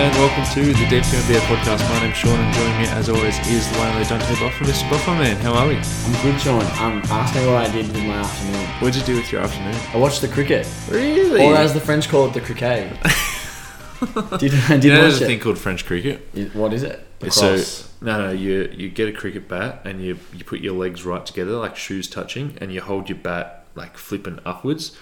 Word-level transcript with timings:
and 0.00 0.14
welcome 0.16 0.44
to 0.54 0.64
the 0.72 0.86
Deep 0.88 1.02
Down 1.10 1.26
Beer 1.28 1.40
podcast. 1.40 1.88
My 1.90 2.00
name's 2.00 2.16
Sean, 2.16 2.38
and 2.38 2.54
joining 2.54 2.78
me, 2.78 2.86
as 2.88 3.08
always, 3.08 3.36
is 3.48 3.70
the 3.72 3.78
one 3.78 3.88
that 3.94 4.08
don't 4.08 4.20
take 4.22 4.40
off 4.42 4.54
from 4.54 4.66
Mr. 4.68 4.88
Buffer 4.90 5.10
Man. 5.12 5.36
How 5.38 5.54
are 5.54 5.66
we? 5.68 5.76
I'm 5.76 6.22
good, 6.22 6.40
Sean. 6.40 6.62
Um, 6.80 7.02
ask 7.10 7.34
me 7.34 7.46
what 7.46 7.56
I 7.68 7.72
did 7.72 7.86
with 7.88 8.04
my 8.04 8.14
afternoon. 8.14 8.66
What 8.80 8.92
did 8.92 9.00
you 9.00 9.06
do 9.06 9.16
with 9.16 9.32
your 9.32 9.40
afternoon? 9.42 9.74
I 9.92 9.96
watched 9.96 10.20
the 10.20 10.28
cricket, 10.28 10.68
Really? 10.88 11.44
or 11.44 11.54
as 11.56 11.74
the 11.74 11.80
French 11.80 12.08
call 12.08 12.26
it, 12.28 12.34
the 12.34 12.40
cricket. 12.40 12.92
did 14.38 14.50
did 14.68 14.84
you 14.84 14.92
know, 14.92 15.02
there's 15.02 15.20
a 15.20 15.26
thing 15.26 15.40
called 15.40 15.58
French 15.58 15.84
cricket. 15.84 16.28
What 16.54 16.72
is 16.72 16.84
it? 16.84 17.04
The 17.18 17.30
So 17.32 17.54
cross. 17.56 17.92
no, 18.00 18.26
no, 18.26 18.30
you 18.32 18.72
you 18.76 18.88
get 18.90 19.08
a 19.08 19.12
cricket 19.12 19.48
bat 19.48 19.82
and 19.84 20.00
you 20.00 20.18
you 20.32 20.44
put 20.44 20.60
your 20.60 20.74
legs 20.74 21.04
right 21.04 21.26
together, 21.26 21.52
like 21.52 21.74
shoes 21.76 22.08
touching, 22.08 22.56
and 22.60 22.72
you 22.72 22.80
hold 22.80 23.08
your 23.08 23.18
bat 23.18 23.64
like 23.74 23.96
flipping 23.96 24.38
upwards, 24.44 24.96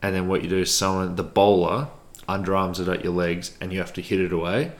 and 0.00 0.14
then 0.16 0.26
what 0.28 0.42
you 0.42 0.48
do 0.48 0.56
is 0.58 0.74
someone 0.74 1.16
the 1.16 1.22
bowler 1.22 1.88
underarms 2.38 2.80
it 2.80 2.88
at 2.88 3.04
your 3.04 3.12
legs, 3.12 3.56
and 3.60 3.72
you 3.72 3.78
have 3.78 3.92
to 3.94 4.02
hit 4.02 4.20
it 4.20 4.32
away. 4.32 4.72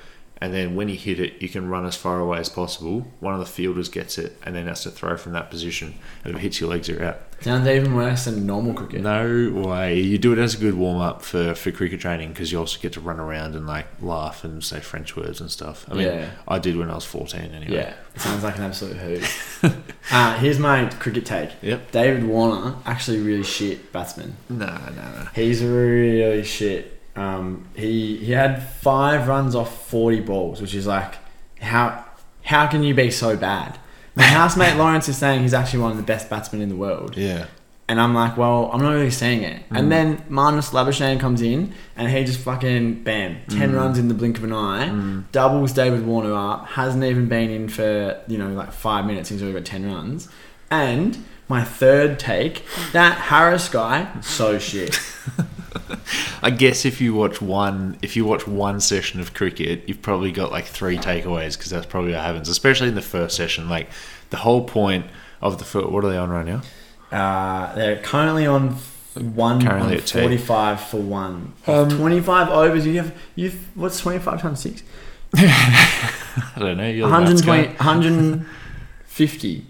And 0.43 0.55
then 0.55 0.75
when 0.75 0.89
you 0.89 0.97
hit 0.97 1.21
it, 1.21 1.43
you 1.43 1.51
can 1.51 1.69
run 1.69 1.85
as 1.85 1.97
far 1.97 2.19
away 2.19 2.39
as 2.39 2.49
possible. 2.49 3.07
One 3.21 3.35
of 3.35 3.41
the 3.41 3.45
fielders 3.47 3.91
gets 3.91 4.17
it 4.17 4.39
and 4.43 4.57
then 4.57 4.69
has 4.69 4.83
to 4.85 4.91
throw 4.91 5.19
from 5.19 5.33
that 5.33 5.51
position. 5.51 5.97
And 6.25 6.33
if 6.33 6.39
it 6.39 6.43
hits 6.43 6.61
your 6.61 6.71
legs, 6.71 6.89
you're 6.89 7.05
out. 7.05 7.19
Sounds 7.43 7.69
even 7.69 7.95
worse 7.95 8.25
than 8.25 8.47
normal 8.47 8.73
cricket. 8.73 9.03
No 9.03 9.51
way. 9.51 10.01
You 10.01 10.17
do 10.17 10.33
it 10.33 10.39
as 10.39 10.55
a 10.55 10.57
good 10.59 10.77
warm 10.77 10.99
up 10.99 11.21
for, 11.21 11.55
for 11.55 11.71
cricket 11.71 12.01
training 12.01 12.31
because 12.31 12.51
you 12.53 12.59
also 12.59 12.81
get 12.81 12.95
to 12.95 13.01
run 13.03 13.21
around 13.21 13.55
and 13.55 13.67
like 13.67 13.87
laugh 14.01 14.43
and 14.43 14.65
say 14.65 14.81
French 14.81 15.15
words 15.15 15.43
and 15.43 15.51
stuff. 15.51 15.85
I 15.91 15.95
mean, 15.95 16.07
Yeah. 16.07 16.31
I 16.49 16.59
did 16.59 16.75
when 16.79 16.91
I 16.91 16.95
was 16.95 17.05
14 17.05 17.41
anyway. 17.41 17.75
Yeah, 17.75 17.95
it 18.15 18.21
sounds 18.23 18.43
like 18.43 18.57
an 18.57 18.63
absolute 18.65 18.97
hoot. 18.97 19.73
uh, 20.11 20.39
here's 20.39 20.59
my 20.59 20.87
cricket 20.87 21.27
take. 21.27 21.51
Yep. 21.61 21.91
David 21.91 22.25
Warner, 22.25 22.77
actually 22.87 23.21
really 23.21 23.43
shit 23.43 23.93
batsman. 23.93 24.37
No, 24.49 24.65
no, 24.67 24.91
no. 24.91 25.29
He's 25.35 25.63
really 25.63 26.45
shit. 26.45 26.97
Um, 27.17 27.67
he 27.75 28.17
he 28.17 28.33
had 28.33 28.63
five 28.63 29.29
runs 29.29 29.55
off 29.55 29.87
forty 29.89 30.21
balls, 30.21 30.61
which 30.61 30.75
is 30.75 30.87
like 30.87 31.17
how 31.61 32.05
how 32.43 32.67
can 32.67 32.83
you 32.83 32.95
be 32.95 33.11
so 33.11 33.37
bad? 33.37 33.79
My 34.15 34.23
housemate 34.39 34.77
Lawrence 34.77 35.09
is 35.09 35.17
saying 35.17 35.43
he's 35.43 35.55
actually 35.55 35.81
one 35.81 35.93
of 35.93 35.97
the 35.97 36.03
best 36.03 36.29
batsmen 36.29 36.63
in 36.63 36.69
the 36.69 36.77
world, 36.77 37.17
Yeah. 37.17 37.47
and 37.89 38.01
I'm 38.01 38.15
like, 38.15 38.37
well, 38.37 38.71
I'm 38.73 38.81
not 38.81 38.93
really 38.93 39.11
seeing 39.11 39.43
it. 39.43 39.63
And 39.71 39.87
mm. 39.87 39.91
then 39.91 40.17
Marnus 40.29 40.71
Labuschagne 40.71 41.21
comes 41.21 41.43
in, 41.43 41.73
and 41.97 42.11
he 42.11 42.25
just 42.25 42.41
fucking 42.41 43.05
bam, 43.05 43.39
ten 43.49 43.73
mm. 43.73 43.77
runs 43.77 43.99
in 43.99 44.09
the 44.09 44.15
blink 44.15 44.39
of 44.39 44.45
an 44.45 44.53
eye, 44.53 44.89
mm. 44.89 45.25
doubles 45.33 45.73
David 45.73 46.07
Warner 46.07 46.35
up. 46.35 46.67
Hasn't 46.69 47.05
even 47.05 47.29
been 47.29 47.51
in 47.51 47.69
for 47.69 48.21
you 48.27 48.39
know 48.39 48.49
like 48.49 48.73
five 48.73 49.07
minutes. 49.07 49.29
He's 49.29 49.43
already 49.43 49.59
got 49.59 49.67
ten 49.67 49.87
runs, 49.91 50.29
and. 50.71 51.19
My 51.49 51.65
third 51.65 52.21
take, 52.21 52.65
that 52.93 53.19
Harris 53.19 53.69
guy, 53.69 54.07
so 54.21 54.61
shit. 54.61 54.97
I 56.43 56.51
guess 56.51 56.85
if 56.85 57.01
you 57.01 57.15
watch 57.15 57.41
one, 57.41 57.99
if 58.03 58.17
you 58.17 58.25
watch 58.25 58.47
one 58.47 58.81
session 58.81 59.21
of 59.21 59.35
cricket, 59.35 59.89
you've 59.89 60.03
probably 60.03 60.33
got 60.33 60.51
like 60.51 60.65
three 60.65 60.99
takeaways 60.99 61.57
because 61.57 61.71
that's 61.71 61.87
probably 61.87 62.13
what 62.13 62.21
happens, 62.21 62.49
especially 62.49 62.89
in 62.89 62.95
the 62.95 63.03
first 63.03 63.37
session. 63.37 63.69
Like 63.69 63.89
the 64.31 64.39
whole 64.39 64.65
point 64.65 65.07
of 65.41 65.59
the 65.59 65.65
foot. 65.65 65.91
What 65.91 66.05
are 66.05 66.11
they 66.11 66.17
on 66.17 66.31
right 66.31 66.47
now? 66.47 66.63
Uh, 67.11 67.75
they're 67.75 68.01
currently 68.01 68.47
on 68.47 68.77
one 69.15 69.61
currently 69.65 69.97
on 69.97 70.03
forty-five 70.03 70.81
for 70.81 70.99
one. 70.99 71.53
Um, 71.67 71.89
twenty-five 71.89 72.49
overs. 72.49 72.87
You 72.87 72.99
have 72.99 73.15
you. 73.35 73.53
What's 73.75 74.01
twenty-five 74.01 74.41
times 74.41 74.61
six? 74.61 74.83
I 75.35 76.13
don't 76.59 76.77
know. 76.77 77.03
120, 77.03 77.69
150 77.69 79.67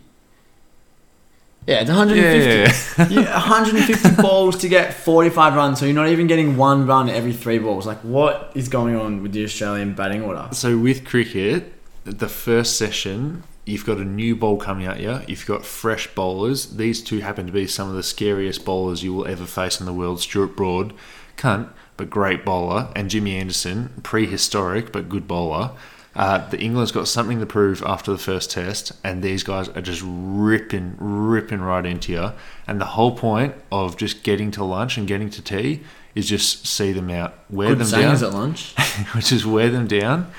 yeah, 1.66 1.80
it's 1.80 1.88
one 1.88 1.98
hundred 1.98 2.16
Yeah, 2.16 2.32
and 2.32 3.12
yeah. 3.14 3.20
Yeah, 3.22 3.32
one 3.32 3.40
hundred 3.42 3.74
and 3.76 3.84
fifty 3.84 4.22
balls 4.22 4.56
to 4.58 4.68
get 4.68 4.94
forty-five 4.94 5.54
runs. 5.54 5.78
So 5.78 5.86
you're 5.86 5.94
not 5.94 6.08
even 6.08 6.26
getting 6.26 6.56
one 6.56 6.86
run 6.86 7.08
every 7.08 7.32
three 7.32 7.58
balls. 7.58 7.86
Like, 7.86 7.98
what 7.98 8.50
is 8.54 8.68
going 8.68 8.96
on 8.96 9.22
with 9.22 9.32
the 9.32 9.44
Australian 9.44 9.94
batting 9.94 10.22
order? 10.22 10.48
So 10.52 10.78
with 10.78 11.04
cricket, 11.04 11.72
the 12.04 12.28
first 12.28 12.76
session, 12.78 13.44
you've 13.66 13.84
got 13.86 13.98
a 13.98 14.04
new 14.04 14.34
ball 14.34 14.56
coming 14.56 14.86
at 14.86 15.00
you. 15.00 15.20
You've 15.28 15.46
got 15.46 15.64
fresh 15.64 16.12
bowlers. 16.14 16.76
These 16.76 17.02
two 17.02 17.20
happen 17.20 17.46
to 17.46 17.52
be 17.52 17.66
some 17.66 17.88
of 17.88 17.94
the 17.94 18.02
scariest 18.02 18.64
bowlers 18.64 19.02
you 19.04 19.12
will 19.14 19.26
ever 19.26 19.44
face 19.44 19.80
in 19.80 19.86
the 19.86 19.92
world. 19.92 20.20
Stuart 20.20 20.56
Broad, 20.56 20.94
cunt, 21.36 21.68
but 21.96 22.08
great 22.10 22.44
bowler, 22.44 22.88
and 22.96 23.10
Jimmy 23.10 23.36
Anderson, 23.36 24.00
prehistoric 24.02 24.92
but 24.92 25.08
good 25.08 25.28
bowler. 25.28 25.72
Uh, 26.20 26.46
the 26.50 26.60
England's 26.60 26.92
got 26.92 27.08
something 27.08 27.40
to 27.40 27.46
prove 27.46 27.82
after 27.82 28.12
the 28.12 28.18
first 28.18 28.50
test, 28.50 28.92
and 29.02 29.22
these 29.22 29.42
guys 29.42 29.70
are 29.70 29.80
just 29.80 30.02
ripping, 30.04 30.94
ripping 30.98 31.62
right 31.62 31.86
into 31.86 32.12
you. 32.12 32.32
And 32.66 32.78
the 32.78 32.84
whole 32.84 33.16
point 33.16 33.54
of 33.72 33.96
just 33.96 34.22
getting 34.22 34.50
to 34.50 34.62
lunch 34.62 34.98
and 34.98 35.08
getting 35.08 35.30
to 35.30 35.40
tea 35.40 35.80
is 36.14 36.28
just 36.28 36.66
see 36.66 36.92
them 36.92 37.08
out, 37.08 37.38
wear 37.48 37.70
Good 37.70 37.86
them 37.86 38.00
down 38.02 38.22
at 38.22 38.34
lunch. 38.34 38.74
which 39.14 39.32
is 39.32 39.46
wear 39.46 39.70
them 39.70 39.86
down, 39.86 40.30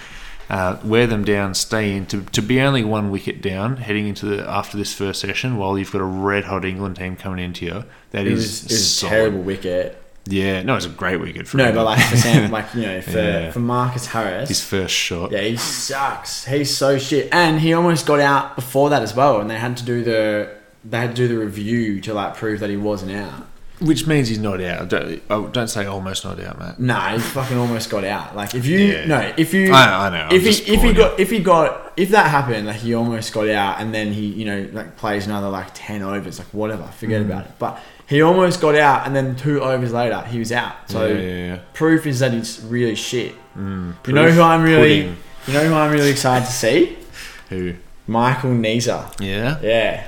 uh, 0.51 0.77
wear 0.83 1.07
them 1.07 1.23
down, 1.23 1.55
stay 1.55 1.95
in 1.95 2.05
to, 2.05 2.25
to 2.25 2.43
be 2.43 2.61
only 2.61 2.83
one 2.83 3.09
wicket 3.09 3.41
down 3.41 3.77
heading 3.77 4.07
into 4.07 4.27
the 4.27 4.47
after 4.47 4.77
this 4.77 4.93
first 4.93 5.19
session 5.19 5.57
while 5.57 5.79
you've 5.79 5.91
got 5.91 6.01
a 6.01 6.03
red 6.03 6.43
hot 6.43 6.63
England 6.63 6.97
team 6.97 7.15
coming 7.15 7.43
into 7.43 7.65
you. 7.65 7.85
That 8.11 8.27
It 8.27 8.33
is 8.33 8.37
was, 8.37 8.63
it 8.65 8.71
was 8.73 9.03
a 9.03 9.07
terrible 9.07 9.41
wicket. 9.41 10.00
Yeah, 10.25 10.61
no, 10.61 10.75
it's 10.75 10.85
a 10.85 10.89
great 10.89 11.17
wicket 11.19 11.47
for 11.47 11.57
No, 11.57 11.65
him. 11.69 11.75
but 11.75 11.83
like 11.85 11.99
for 12.05 12.15
Sam, 12.17 12.51
like 12.57 12.73
you 12.75 12.81
know, 12.83 13.01
for, 13.01 13.11
Yeah. 13.17 13.51
for 13.51 13.59
Marcus 13.59 14.05
Harris, 14.05 14.49
his 14.49 14.63
first 14.63 14.93
shot. 14.93 15.31
Yeah, 15.31 15.41
he 15.41 15.57
sucks. 15.57 16.45
He's 16.45 16.75
so 16.75 16.97
shit, 16.99 17.29
and 17.31 17.59
he 17.59 17.73
almost 17.73 18.05
got 18.05 18.19
out 18.19 18.55
before 18.55 18.89
that 18.91 19.01
as 19.01 19.15
well. 19.15 19.41
And 19.41 19.49
they 19.49 19.57
had 19.57 19.77
to 19.77 19.85
do 19.85 20.03
the 20.03 20.49
they 20.85 20.97
had 20.99 21.09
to 21.09 21.15
do 21.15 21.27
the 21.27 21.37
review 21.37 22.01
to 22.01 22.13
like 22.13 22.35
prove 22.35 22.59
that 22.59 22.69
he 22.69 22.77
wasn't 22.77 23.11
out. 23.13 23.47
Which 23.79 24.05
means 24.05 24.27
he's 24.27 24.37
not 24.37 24.61
out. 24.61 24.89
Don't, 24.89 25.23
oh, 25.31 25.47
don't 25.47 25.67
say 25.67 25.87
almost 25.87 26.23
not 26.23 26.39
out, 26.39 26.59
mate. 26.59 26.77
Nah, 26.77 27.13
he 27.13 27.17
fucking 27.19 27.57
almost 27.57 27.89
got 27.89 28.03
out. 28.03 28.35
Like 28.35 28.53
if 28.53 28.63
you 28.67 28.77
Yeah. 28.77 29.05
no, 29.05 29.33
if 29.37 29.55
you 29.55 29.73
I- 29.73 30.05
I 30.05 30.09
know, 30.11 30.17
I'm 30.29 30.35
if 30.35 30.43
he 30.43 30.71
if 30.73 30.83
he 30.83 30.93
got 30.93 31.19
if 31.19 31.31
he 31.31 31.39
got 31.39 31.93
if 31.97 32.09
that 32.09 32.27
happened, 32.29 32.67
like 32.67 32.75
he 32.75 32.93
almost 32.93 33.33
got 33.33 33.49
out, 33.49 33.81
and 33.81 33.91
then 33.91 34.13
he 34.13 34.27
you 34.27 34.45
know 34.45 34.69
like 34.71 34.97
plays 34.97 35.25
another 35.25 35.49
like 35.49 35.69
ten 35.73 36.03
overs, 36.03 36.37
like 36.37 36.49
whatever, 36.49 36.83
forget 36.83 37.21
Mm. 37.23 37.25
about 37.25 37.45
it. 37.45 37.51
But 37.57 37.79
he 38.11 38.21
almost 38.21 38.59
got 38.61 38.75
out, 38.75 39.07
and 39.07 39.15
then 39.15 39.35
two 39.35 39.61
overs 39.61 39.91
later 39.93 40.21
he 40.23 40.37
was 40.37 40.51
out. 40.51 40.75
So 40.91 41.07
Yeah, 41.07 41.13
yeah, 41.19 41.45
yeah. 41.47 41.59
proof 41.73 42.05
is 42.05 42.19
that 42.19 42.33
he's 42.33 42.61
really 42.61 42.95
shit. 42.95 43.33
Mm, 43.57 43.95
You 44.05 44.13
know 44.13 44.29
who 44.29 44.41
I'm 44.41 44.61
really 44.63 45.01
pudding. 45.03 45.17
you 45.47 45.53
know 45.53 45.63
who 45.67 45.73
I'm 45.73 45.91
really 45.91 46.09
excited 46.11 46.45
to 46.45 46.51
see? 46.51 46.97
Who? 47.49 47.73
Michael 48.07 48.51
Neser. 48.51 49.03
Yeah. 49.19 49.57
Yeah. 49.61 50.07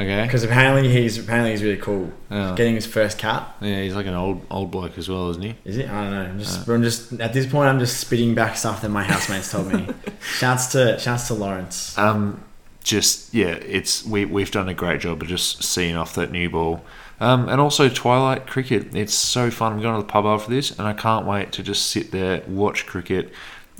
Okay. 0.00 0.22
Because 0.24 0.42
apparently 0.42 0.90
he's 0.90 1.16
apparently 1.18 1.52
he's 1.52 1.62
really 1.62 1.76
cool. 1.76 2.12
Oh. 2.30 2.56
Getting 2.56 2.74
his 2.74 2.84
first 2.86 3.16
cap. 3.16 3.56
Yeah, 3.60 3.80
he's 3.82 3.94
like 3.94 4.06
an 4.06 4.14
old 4.14 4.44
old 4.50 4.72
bloke 4.72 4.98
as 4.98 5.08
well, 5.08 5.30
isn't 5.30 5.42
he? 5.42 5.54
Is 5.64 5.76
it? 5.78 5.88
I 5.88 6.02
don't 6.02 6.10
know. 6.10 6.22
I'm 6.22 6.38
just, 6.40 6.68
I'm 6.68 6.82
just 6.82 7.12
at 7.20 7.32
this 7.32 7.46
point. 7.46 7.68
I'm 7.68 7.78
just 7.78 8.00
spitting 8.00 8.34
back 8.34 8.56
stuff 8.56 8.82
that 8.82 8.88
my 8.88 9.04
housemates 9.04 9.52
told 9.52 9.72
me. 9.72 9.86
shouts 10.20 10.66
to 10.72 10.98
shouts 10.98 11.28
to 11.28 11.34
Lawrence. 11.34 11.96
Um, 11.96 12.42
just 12.82 13.32
yeah, 13.32 13.50
it's 13.52 14.04
we 14.04 14.24
we've 14.24 14.50
done 14.50 14.68
a 14.68 14.74
great 14.74 15.00
job 15.00 15.22
of 15.22 15.28
just 15.28 15.62
seeing 15.62 15.96
off 15.96 16.14
that 16.16 16.32
new 16.32 16.50
ball. 16.50 16.84
Um, 17.20 17.48
and 17.48 17.60
also 17.60 17.88
Twilight 17.88 18.46
cricket. 18.46 18.94
It's 18.94 19.14
so 19.14 19.50
fun. 19.50 19.72
I'm 19.72 19.80
going 19.80 19.94
to 20.00 20.06
the 20.06 20.12
pub 20.12 20.24
after 20.26 20.50
this, 20.50 20.76
and 20.78 20.86
I 20.88 20.92
can't 20.92 21.26
wait 21.26 21.52
to 21.52 21.62
just 21.62 21.86
sit 21.86 22.10
there, 22.10 22.42
watch 22.48 22.86
cricket, 22.86 23.32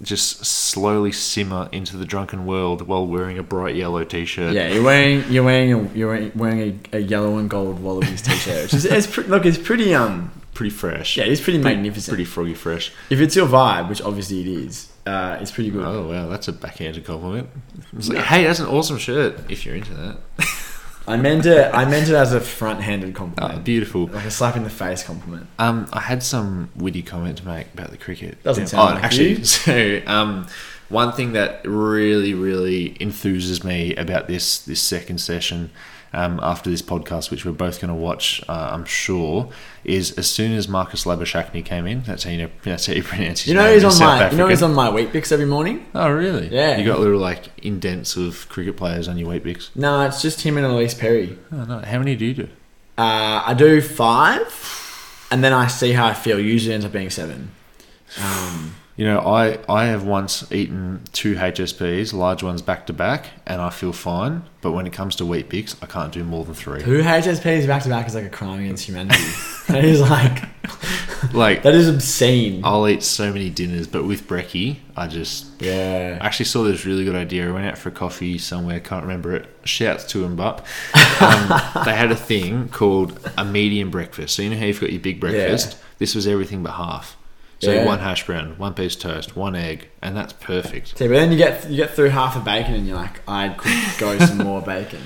just 0.03 0.45
slowly 0.45 1.13
simmer 1.13 1.69
into 1.73 1.97
the 1.97 2.05
drunken 2.05 2.47
world 2.47 2.83
while 2.87 3.07
wearing 3.07 3.39
a 3.39 3.43
bright 3.43 3.75
yellow 3.77 4.05
t-shirt. 4.05 4.55
Yeah, 4.55 4.69
you're 4.69 4.83
wearing 4.83 5.25
you're 5.31 5.45
wearing 5.45 5.73
a, 5.73 5.89
you're 5.95 6.31
wearing- 6.35 6.81
a, 6.93 6.97
a 6.97 7.01
yellow 7.01 7.39
and 7.39 7.49
gold 7.51 7.81
Wallabies 7.83 8.23
t-shirt. 8.23 8.63
Which 8.65 8.75
is, 8.75 8.85
it's 8.85 9.07
pre- 9.07 9.25
look, 9.25 9.45
it's 9.47 9.59
pretty 9.59 9.95
um 9.95 10.31
pretty 10.53 10.71
fresh. 10.71 11.17
yeah, 11.17 11.25
it's 11.25 11.41
pretty 11.41 11.59
magnificent. 11.59 12.11
pretty 12.15 12.25
froggy 12.25 12.55
fresh. 12.55 12.93
If 13.11 13.21
it's 13.21 13.35
your 13.37 13.47
vibe, 13.49 13.89
which 13.89 14.01
obviously 14.03 14.41
it 14.41 14.47
is, 14.49 14.93
uh, 15.07 15.39
it's 15.41 15.51
pretty 15.51 15.71
good. 15.71 15.85
Oh 15.85 16.09
wow, 16.09 16.29
that's 16.29 16.49
a 16.49 16.53
backhanded 16.53 17.05
compliment. 17.05 17.49
Like, 17.93 18.19
hey, 18.25 18.45
that's 18.45 18.61
an 18.61 18.67
awesome 18.67 18.99
shirt. 18.99 19.49
If 19.51 19.65
you're 19.67 19.77
into 19.77 19.95
that, 19.95 20.17
I 21.07 21.17
meant 21.17 21.47
it. 21.47 21.75
I 21.75 21.85
meant 21.85 22.09
it 22.09 22.15
as 22.15 22.33
a 22.33 22.41
front-handed 22.41 23.11
oh, 23.11 23.19
compliment, 23.19 23.65
beautiful. 23.65 24.07
like 24.07 24.25
a 24.25 24.31
slap 24.31 24.57
in 24.57 24.65
the 24.65 24.71
face 24.71 25.03
compliment. 25.03 25.47
Um, 25.59 25.87
I 25.93 26.01
had 26.01 26.23
some 26.23 26.71
witty 26.77 27.03
comment 27.03 27.39
to 27.39 27.47
make 27.47 27.73
about 27.75 27.91
the 27.91 27.99
cricket. 27.99 28.43
Doesn't 28.43 28.69
sound 28.69 28.95
like 28.95 29.05
actually. 29.05 29.31
you. 29.31 29.45
So, 29.45 30.01
um, 30.07 30.47
one 30.89 31.13
thing 31.13 31.33
that 31.33 31.67
really, 31.67 32.35
really 32.35 32.91
enthuses 33.01 33.65
me 33.65 33.95
about 33.97 34.29
this 34.29 34.59
this 34.59 34.81
second 34.81 35.19
session, 35.19 35.71
um, 36.15 36.41
after 36.43 36.71
this 36.71 36.83
podcast, 36.83 37.31
which 37.31 37.45
we're 37.45 37.53
both 37.53 37.81
going 37.81 37.89
to 37.89 37.95
watch, 37.95 38.43
uh, 38.49 38.71
I'm 38.73 38.85
sure, 38.85 39.51
is 39.85 40.13
as 40.13 40.29
soon 40.29 40.53
as 40.53 40.69
Marcus 40.69 41.05
Labuschagne 41.05 41.65
came 41.65 41.87
in. 41.87 42.03
That's 42.03 42.25
how 42.25 42.31
you 42.31 42.39
know. 42.39 42.51
That's 42.63 42.87
how 42.87 42.93
you 42.93 43.03
pronounce 43.03 43.43
his 43.43 43.49
You 43.49 43.55
know 43.55 43.65
name 43.65 43.75
he's 43.75 43.85
on 43.85 43.93
South 43.93 44.21
my 44.21 44.31
you 44.31 44.37
know 44.37 44.49
he's 44.49 44.63
on 44.63 44.75
my 44.75 44.89
Weet-Bix 44.91 45.33
every 45.33 45.47
morning. 45.47 45.87
Oh 45.95 46.11
really? 46.11 46.49
Yeah. 46.49 46.79
You 46.79 46.85
got 46.85 47.01
little 47.01 47.19
like 47.19 47.49
indents 47.63 48.17
of 48.17 48.49
cricket 48.49 48.77
players 48.77 49.09
on 49.09 49.19
your 49.19 49.29
Weet-Bix. 49.29 49.77
No, 49.77 50.03
it's 50.07 50.23
just 50.23 50.43
him 50.43 50.57
and 50.57 50.67
Ellyse 50.67 50.99
Perry. 50.99 51.39
Oh 51.53 51.65
no! 51.65 51.81
How 51.81 51.99
many 51.99 52.17
do 52.17 52.25
you 52.25 52.35
do? 52.35 52.49
Uh, 52.97 53.43
I 53.47 53.55
do 53.55 53.81
five, 53.81 55.27
and 55.31 55.43
then 55.43 55.53
I 55.53 55.67
see 55.67 55.93
how 55.93 56.07
I 56.07 56.15
feel. 56.15 56.39
Usually 56.39 56.75
ends 56.75 56.87
up 56.87 56.93
being 56.93 57.11
seven. 57.11 57.51
Um, 58.23 58.77
You 58.97 59.07
know, 59.07 59.19
I, 59.21 59.59
I 59.69 59.87
have 59.87 60.05
once 60.05 60.51
eaten 60.53 61.03
two 61.13 61.35
HSPs, 61.35 62.13
large 62.13 62.45
ones 62.45 62.63
back 62.63 62.87
to 62.87 62.93
back, 62.93 63.27
and 63.45 63.61
I 63.61 63.71
feel 63.71 63.93
fine. 63.93 64.45
But 64.61 64.71
when 64.71 64.87
it 64.87 64.93
comes 64.93 65.17
to 65.17 65.27
Weet-Bix, 65.27 65.77
I 65.83 65.87
can't 65.87 66.13
do 66.13 66.23
more 66.23 66.45
than 66.45 66.55
three. 66.55 66.81
two 66.81 67.03
HSPs 67.03 67.67
back 67.67 67.83
to 67.83 67.89
back 67.89 68.07
is 68.07 68.15
like 68.15 68.25
a 68.25 68.31
crime 68.31 68.61
against 68.61 68.87
humanity. 68.87 69.23
That 69.67 69.83
is 69.83 69.99
like 69.99 70.45
Like 71.33 71.63
that 71.63 71.75
is 71.75 71.89
obscene. 71.89 72.61
I'll 72.65 72.87
eat 72.87 73.03
so 73.03 73.33
many 73.33 73.49
dinners, 73.49 73.87
but 73.87 74.05
with 74.05 74.29
brekkie, 74.29 74.77
I 74.95 75.07
just 75.07 75.47
Yeah. 75.61 76.19
I 76.21 76.27
actually 76.27 76.45
saw 76.45 76.65
this 76.65 76.85
really 76.85 77.03
good 77.05 77.15
idea. 77.15 77.49
I 77.49 77.51
went 77.51 77.67
out 77.67 77.79
for 77.79 77.89
a 77.89 77.93
coffee 77.93 78.37
somewhere, 78.37 78.79
can't 78.79 79.03
remember 79.03 79.35
it. 79.35 79.49
Shouts 79.65 80.05
to 80.13 80.23
him, 80.23 80.37
but 80.37 80.59
um, 81.21 81.49
they 81.87 81.95
had 81.95 82.13
a 82.13 82.17
thing 82.17 82.69
called 82.69 83.19
a 83.39 83.45
medium 83.45 83.91
breakfast. 83.91 84.37
So 84.37 84.43
you 84.43 84.51
know 84.51 84.59
how 84.59 84.67
you've 84.67 84.81
got 84.81 84.93
your 84.93 85.01
big 85.01 85.19
breakfast. 85.19 85.79
This 85.99 86.15
was 86.15 86.27
everything 86.27 86.63
but 86.63 86.73
half. 86.73 87.17
So 87.61 87.73
Yeah. 87.73 87.85
one 87.87 87.99
hash 88.01 88.27
brown, 88.27 88.59
one 88.59 88.75
piece 88.75 88.97
toast, 88.97 89.37
one 89.37 89.55
egg, 89.57 89.89
and 90.03 90.17
that's 90.17 90.33
perfect. 90.35 90.99
See, 90.99 91.07
but 91.09 91.15
then 91.15 91.33
you 91.33 91.39
get 91.39 91.69
you 91.71 91.77
get 91.77 91.91
through 91.95 92.11
half 92.11 92.37
a 92.37 92.41
bacon 92.41 92.75
and 92.75 92.87
you're 92.87 92.97
like, 92.97 93.21
I 93.29 93.51
could 93.51 93.99
go 93.99 94.19
some 94.27 94.39
more 94.39 94.61
bacon. 94.61 95.01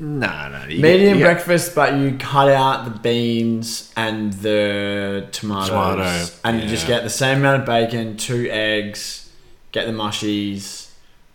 No, 0.00 0.48
no, 0.48 0.62
you 0.62 0.76
get- 0.76 0.82
Medium 0.82 1.18
you 1.18 1.24
get- 1.24 1.34
breakfast, 1.34 1.74
but 1.74 1.94
you 1.94 2.16
cut 2.18 2.48
out 2.48 2.84
the 2.84 2.98
beans 2.98 3.92
and 3.96 4.32
the 4.32 5.28
tomatoes, 5.30 5.68
Tomato, 5.68 6.26
and 6.42 6.62
you 6.62 6.68
just 6.68 6.86
get 6.86 7.02
the 7.04 7.10
same 7.10 7.38
amount 7.38 7.60
of 7.60 7.66
bacon, 7.66 8.16
two 8.16 8.48
eggs, 8.50 9.30
get 9.72 9.84
the 9.86 9.92
mushies, 9.92 10.88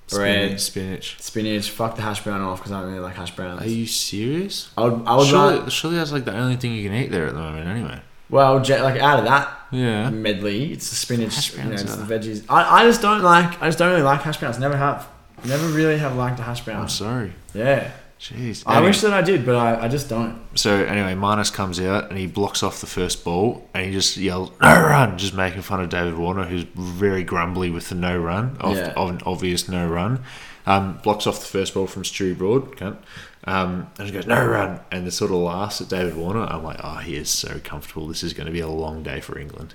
bread, 0.10 0.60
spinach. 0.60 1.16
spinach. 1.20 1.22
spinach. 1.22 1.70
Fuck 1.70 1.96
the 1.96 2.02
hash 2.02 2.24
brown 2.24 2.42
off 2.42 2.58
because 2.58 2.72
I 2.72 2.80
don't 2.82 2.90
really 2.90 3.02
like 3.04 3.16
hash 3.16 3.36
browns. 3.36 3.62
Are 3.62 3.70
you 3.70 3.86
serious? 3.86 4.72
I 4.76 4.86
would, 4.86 5.04
I 5.06 5.16
would 5.16 5.28
Surely, 5.28 5.58
rather, 5.60 5.70
surely 5.72 5.98
that's 5.98 6.12
like 6.12 6.26
the 6.26 6.36
only 6.36 6.56
thing 6.56 6.74
you 6.74 6.90
can 6.90 6.98
eat 6.98 7.12
there 7.12 7.28
at 7.28 7.34
the 7.34 7.40
moment, 7.40 7.68
anyway. 7.68 8.02
Well, 8.30 8.62
je- 8.62 8.82
like 8.82 9.00
out 9.02 9.20
of 9.20 9.26
that 9.26 9.50
Yeah. 9.72 10.10
medley, 10.10 10.72
it's 10.72 10.90
the 10.90 10.96
spinach, 10.96 11.36
Hash 11.36 11.58
you 11.58 11.64
know, 11.64 11.72
it's 11.72 11.96
the 11.96 12.04
veggies. 12.04 12.44
I, 12.50 12.82
I 12.82 12.84
just 12.86 13.02
don't 13.02 13.22
like, 13.24 13.62
I 13.62 13.68
just 13.68 13.78
don't 13.80 13.90
really 13.90 14.04
like 14.04 14.22
hash 14.22 14.38
browns. 14.38 14.60
Never 14.60 14.78
have, 14.78 15.08
never 15.46 15.68
really 15.68 15.98
have 15.98 16.16
liked 16.16 16.40
a 16.40 16.44
hash 16.44 16.62
brown. 16.64 16.82
I'm 16.84 16.90
sorry. 16.90 17.34
Yeah, 17.54 17.92
Jeez. 18.20 18.64
I 18.66 18.74
Anyway, 18.76 18.90
wish 18.90 19.02
that 19.02 19.14
I 19.14 19.22
did, 19.22 19.46
but 19.46 19.56
I, 19.56 19.86
I 19.86 19.88
just 19.88 20.10
don't. 20.10 20.38
So 20.56 20.76
anyway, 20.84 21.16
Marnus 21.16 21.52
comes 21.54 21.80
out 21.80 22.10
and 22.10 22.20
he 22.20 22.28
blocks 22.28 22.62
off 22.62 22.82
the 22.82 22.88
first 22.88 23.24
ball 23.24 23.68
and 23.74 23.86
he 23.86 23.92
just 23.94 24.18
yells 24.18 24.52
"No 24.62 24.68
run!" 24.76 25.18
just 25.18 25.34
making 25.34 25.62
fun 25.62 25.80
of 25.80 25.88
David 25.90 26.18
Warner, 26.18 26.44
who's 26.44 26.66
very 26.76 27.24
grumbly 27.24 27.70
with 27.70 27.88
the 27.88 27.96
no 27.96 28.18
run, 28.18 28.58
of, 28.60 28.76
Yeah. 28.76 28.94
of 28.98 29.10
an 29.10 29.22
obvious 29.26 29.70
no 29.70 29.88
run. 29.88 30.20
Um, 30.70 31.00
blocks 31.04 31.26
off 31.28 31.40
the 31.40 31.46
first 31.48 31.74
ball 31.74 31.88
from 31.88 32.04
Stewie 32.04 32.38
Broad, 32.38 32.76
cunt. 32.78 32.98
Um, 33.46 33.88
and 33.98 34.06
he 34.08 34.14
goes 34.14 34.28
no 34.28 34.46
run, 34.46 34.80
and 34.92 35.08
the 35.08 35.12
sort 35.12 35.32
of 35.32 35.38
laughs 35.38 35.82
at 35.82 35.90
David 35.90 36.16
Warner. 36.16 36.44
I'm 36.46 36.64
like, 36.64 36.80
oh, 36.84 36.98
he 36.98 37.16
is 37.16 37.30
so 37.30 37.60
comfortable. 37.64 38.08
This 38.08 38.22
is 38.24 38.34
going 38.34 38.46
to 38.48 38.52
be 38.52 38.60
a 38.60 38.68
long 38.68 39.02
day 39.02 39.20
for 39.22 39.40
England. 39.40 39.74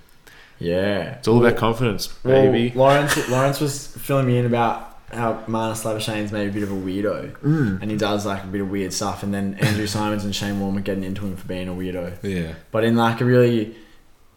Yeah, 0.61 1.17
It's 1.19 1.27
all 1.27 1.45
about 1.45 1.59
confidence, 1.59 2.15
Well, 2.23 2.51
baby. 2.53 2.73
Lawrence 2.77 3.29
Lawrence 3.29 3.59
was 3.61 3.89
filling 3.89 4.27
me 4.27 4.39
in 4.39 4.47
about 4.47 4.99
how 5.13 5.35
Marnus 5.49 5.83
Labuschagne's 5.85 6.31
maybe 6.33 6.51
a 6.51 6.53
bit 6.53 6.63
of 6.63 6.71
a 6.71 6.75
weirdo, 6.77 7.33
Mm. 7.39 7.83
and 7.83 7.91
he 7.91 7.97
does 7.97 8.25
like 8.25 8.45
a 8.45 8.47
bit 8.47 8.61
of 8.61 8.71
weird 8.71 8.93
stuff. 8.93 9.23
And 9.25 9.35
then 9.35 9.55
Andrew 9.61 9.87
Symonds 9.89 10.25
and 10.25 10.35
Shane 10.35 10.61
Warne 10.61 10.75
were 10.77 10.81
getting 10.81 11.03
into 11.05 11.23
him 11.27 11.37
for 11.37 11.47
being 11.49 11.69
a 11.69 11.73
weirdo, 11.73 12.19
Yeah. 12.23 12.53
but 12.71 12.85
in 12.85 12.95
like 12.97 13.21
a 13.21 13.25
really 13.25 13.75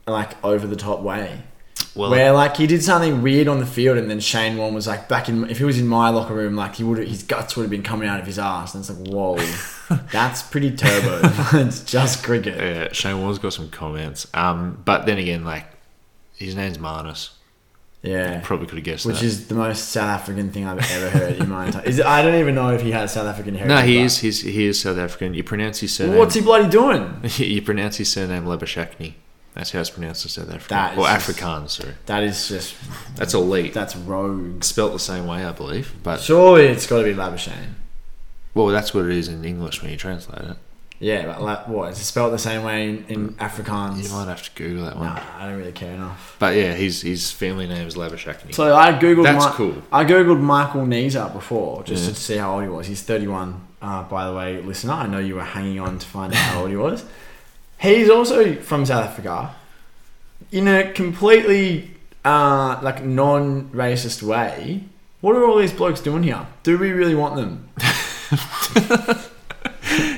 like 0.07 0.43
over 0.43 0.65
the 0.65 0.75
top 0.75 1.01
way, 1.01 1.43
Well, 1.97 2.11
where 2.11 2.31
like 2.31 2.57
he 2.57 2.67
did 2.67 2.83
something 2.83 3.21
weird 3.21 3.47
on 3.47 3.59
the 3.59 3.65
field, 3.65 3.97
and 3.97 4.09
then 4.09 4.19
Shane 4.19 4.57
Warne 4.57 4.73
was 4.73 4.87
like 4.87 5.09
back 5.09 5.27
in. 5.27 5.49
If 5.49 5.57
he 5.57 5.63
was 5.63 5.79
in 5.79 5.87
my 5.87 6.09
locker 6.09 6.33
room, 6.33 6.55
like 6.55 6.75
he 6.75 6.83
would 6.83 6.99
his 7.07 7.23
guts 7.23 7.55
would 7.55 7.63
have 7.63 7.71
been 7.71 7.83
coming 7.83 8.07
out 8.07 8.19
of 8.19 8.25
his 8.25 8.37
ass, 8.37 8.75
and 8.75 8.81
it's 8.81 8.89
like 8.89 9.07
whoa, 9.07 9.37
that's 10.11 10.43
pretty 10.43 10.75
turbo. 10.75 11.21
it's 11.53 11.83
just 11.83 12.23
cricket. 12.23 12.57
yeah, 12.57 12.93
Shane 12.93 13.19
Warne's 13.19 13.39
got 13.39 13.53
some 13.53 13.69
comments. 13.69 14.27
Um, 14.33 14.81
but 14.85 15.05
then 15.05 15.17
again, 15.17 15.43
like 15.43 15.65
his 16.35 16.55
name's 16.55 16.77
Marnus. 16.77 17.31
Yeah. 18.03 18.41
Probably 18.43 18.67
could 18.67 18.77
have 18.77 18.85
guessed 18.85 19.05
Which 19.05 19.19
that. 19.19 19.25
is 19.25 19.47
the 19.47 19.55
most 19.55 19.89
South 19.89 20.07
African 20.07 20.51
thing 20.51 20.65
I've 20.65 20.79
ever 20.91 21.09
heard 21.09 21.37
in 21.37 21.49
my 21.49 21.65
entire. 21.65 21.83
Is 21.83 21.99
I 21.99 22.21
don't 22.21 22.39
even 22.39 22.55
know 22.55 22.69
if 22.69 22.81
he 22.81 22.91
has 22.91 23.13
South 23.13 23.27
African 23.27 23.55
heritage. 23.55 23.75
No, 23.75 23.81
he 23.81 23.99
is. 23.99 24.19
He's, 24.19 24.41
he 24.41 24.67
is 24.67 24.79
South 24.79 24.97
African. 24.97 25.33
You 25.33 25.43
pronounce 25.43 25.79
his 25.79 25.93
surname. 25.93 26.17
What's 26.17 26.35
he 26.35 26.41
bloody 26.41 26.69
doing? 26.69 27.19
you 27.37 27.61
pronounce 27.61 27.97
his 27.97 28.11
surname 28.11 28.45
Labashakni. 28.45 29.15
That's 29.57 29.71
how 29.71 29.79
it's 29.79 29.89
pronounced 29.89 30.23
in 30.23 30.29
South 30.29 30.49
Africa. 30.53 30.69
That 30.69 30.93
is 30.93 30.99
or 30.99 31.07
just- 31.07 31.27
Afrikaans, 31.29 31.69
sorry. 31.71 31.93
That 32.05 32.23
is 32.23 32.47
just 32.47 32.75
That's 33.15 33.33
elite. 33.33 33.73
that's 33.73 33.95
rogue. 33.95 34.63
Spelt 34.63 34.93
the 34.93 34.99
same 34.99 35.25
way, 35.25 35.43
I 35.43 35.51
believe. 35.51 35.93
But 36.03 36.21
Surely 36.21 36.67
it's 36.67 36.85
got 36.85 36.99
to 36.99 37.03
be 37.05 37.13
Labuschagne. 37.15 37.73
well, 38.53 38.67
that's 38.67 38.93
what 38.93 39.05
it 39.05 39.11
is 39.11 39.27
in 39.27 39.43
English 39.43 39.81
when 39.81 39.89
you 39.91 39.97
translate 39.97 40.41
it. 40.51 40.57
Yeah, 40.99 41.27
but 41.27 41.41
la- 41.43 41.63
what? 41.65 41.91
Is 41.91 41.99
it 41.99 42.05
spelled 42.05 42.33
the 42.33 42.39
same 42.39 42.63
way 42.63 42.89
in, 42.89 43.05
in 43.07 43.29
Afrikaans? 43.35 44.03
You 44.03 44.09
might 44.15 44.27
have 44.27 44.41
to 44.43 44.51
Google 44.55 44.85
that 44.85 44.95
one. 44.95 45.05
Nah, 45.07 45.21
I 45.37 45.45
don't 45.47 45.57
really 45.59 45.71
care 45.71 45.93
enough. 45.93 46.35
But 46.39 46.55
yeah, 46.55 46.73
his 46.73 47.01
his 47.03 47.31
family 47.31 47.67
name 47.67 47.87
is 47.87 47.95
Labashakni. 47.95 48.53
So 48.55 48.75
I 48.75 48.93
googled. 48.93 49.23
That's 49.25 49.45
Mi- 49.45 49.51
cool. 49.53 49.83
I 49.91 50.05
googled 50.05 50.39
Michael 50.41 50.85
Neser 50.87 51.31
before 51.33 51.83
just 51.83 52.03
Yeah. 52.03 52.09
to 52.09 52.15
see 52.15 52.37
how 52.37 52.53
old 52.55 52.63
he 52.63 52.69
was. 52.69 52.87
He's 52.87 53.03
31. 53.03 53.61
Uh, 53.79 54.03
by 54.03 54.27
the 54.27 54.33
way, 54.35 54.59
listener, 54.61 54.93
I 54.93 55.05
know 55.05 55.19
you 55.19 55.35
were 55.35 55.43
hanging 55.43 55.79
on 55.79 55.99
to 55.99 56.05
find 56.07 56.33
out 56.33 56.39
how 56.39 56.61
old 56.61 56.69
he 56.71 56.75
was. 56.75 57.03
He's 57.79 58.09
also 58.09 58.55
from 58.55 58.85
South 58.85 59.05
Africa, 59.05 59.53
in 60.51 60.67
a 60.67 60.91
completely 60.91 61.91
uh, 62.25 62.79
like 62.81 63.03
non-racist 63.03 64.23
way. 64.23 64.83
What 65.21 65.35
are 65.35 65.45
all 65.45 65.57
these 65.57 65.73
blokes 65.73 65.99
doing 66.01 66.23
here? 66.23 66.45
Do 66.63 66.77
we 66.77 66.91
really 66.91 67.15
want 67.15 67.35
them? 67.35 67.69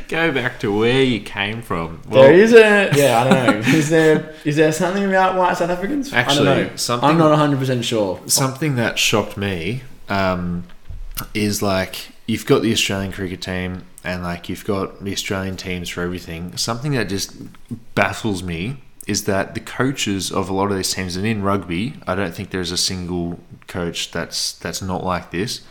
Go 0.08 0.32
back 0.32 0.60
to 0.62 0.76
where 0.76 1.04
you 1.04 1.20
came 1.22 1.62
from. 1.62 2.02
there 2.10 2.34
is 2.34 2.52
a 2.54 2.90
yeah. 2.96 3.22
I 3.22 3.30
don't 3.30 3.46
know. 3.62 3.78
Is 3.78 3.90
there 3.90 4.34
is 4.44 4.56
there 4.56 4.72
something 4.72 5.06
about 5.06 5.36
white 5.38 5.56
South 5.58 5.70
Africans? 5.70 6.12
Actually, 6.12 6.48
I 6.50 6.54
don't 6.56 6.70
know. 6.72 6.76
something- 6.76 7.10
I'm 7.10 7.18
not 7.18 7.30
100 7.30 7.60
percent 7.60 7.86
sure. 7.86 8.20
something 8.26 8.76
that 8.76 8.98
shocked 8.98 9.38
me 9.38 9.84
um, 10.10 10.64
is 11.36 11.62
like 11.62 12.10
you've 12.26 12.46
got 12.48 12.62
the 12.64 12.72
Australian 12.74 13.12
cricket 13.12 13.42
team 13.42 13.84
and 14.04 14.24
like 14.24 14.50
you've 14.50 14.66
got 14.66 15.04
the 15.04 15.12
Australian 15.12 15.58
teams 15.58 15.90
for 15.90 16.02
everything. 16.02 16.56
Something 16.58 16.94
that 16.94 17.10
just 17.10 17.34
baffles 17.96 18.44
me 18.44 18.78
is 19.08 19.26
that 19.26 19.56
the 19.56 19.60
coaches 19.60 20.32
of 20.32 20.50
a 20.50 20.54
lot 20.54 20.70
of 20.72 20.78
these 20.78 20.94
teams, 20.94 21.16
and 21.16 21.26
in 21.26 21.42
rugby, 21.42 21.96
I 22.06 22.16
don't 22.16 22.34
think 22.34 22.52
there's 22.52 22.72
a 22.72 22.78
single 22.78 23.40
coach 23.68 24.12
that's 24.12 24.54
that's 24.54 24.82
not 24.82 25.04
like 25.04 25.32
this. 25.32 25.62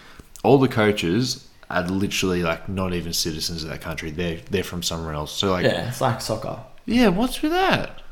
All 0.43 0.59
the 0.59 0.69
coaches 0.69 1.49
are 1.71 1.83
literally 1.83 2.43
like 2.43 2.69
not 2.69 2.93
even 2.95 3.13
citizens 3.13 3.63
of 3.63 3.71
that 3.71 3.81
country. 3.81 4.11
They're 4.11 4.41
they're 4.51 4.65
from 4.65 4.83
somewhere 4.83 5.15
else. 5.15 5.33
So 5.33 5.53
like, 5.53 5.65
yeah, 5.65 5.73
Yeah, 5.73 5.89
it's 5.89 6.01
like 6.01 6.21
soccer. 6.21 6.61
Yeah, 6.87 7.09
what's 7.09 7.43
with 7.43 7.53
that? 7.53 8.03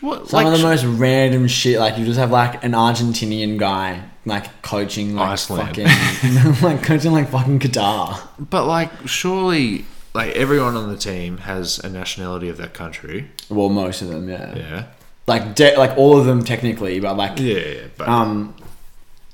What 0.00 0.28
Some 0.28 0.44
like 0.44 0.46
of 0.52 0.60
the 0.60 0.66
most 0.66 0.84
random 0.84 1.48
shit, 1.48 1.78
like 1.80 1.98
you 1.98 2.04
just 2.04 2.18
have 2.18 2.30
like 2.30 2.62
an 2.64 2.72
Argentinian 2.72 3.58
guy 3.58 4.02
like 4.24 4.62
coaching 4.62 5.16
like 5.16 5.30
Iceland. 5.30 5.68
fucking 5.76 6.62
like 6.62 6.82
coaching 6.84 7.10
like 7.12 7.28
fucking 7.30 7.58
Qatar. 7.58 8.20
But 8.38 8.66
like, 8.66 8.90
surely, 9.06 9.84
like 10.14 10.36
everyone 10.36 10.76
on 10.76 10.88
the 10.88 10.96
team 10.96 11.38
has 11.38 11.80
a 11.80 11.88
nationality 11.88 12.48
of 12.48 12.58
that 12.58 12.74
country. 12.74 13.30
Well, 13.48 13.70
most 13.70 14.02
of 14.02 14.08
them, 14.08 14.28
yeah. 14.28 14.54
Yeah. 14.56 14.84
Like 15.26 15.54
de- 15.56 15.76
like 15.76 15.96
all 15.98 16.16
of 16.18 16.26
them 16.26 16.44
technically, 16.44 17.00
but 17.00 17.16
like 17.16 17.38
Yeah, 17.40 17.58
yeah. 17.58 17.80
But 17.96 18.08
um, 18.08 18.54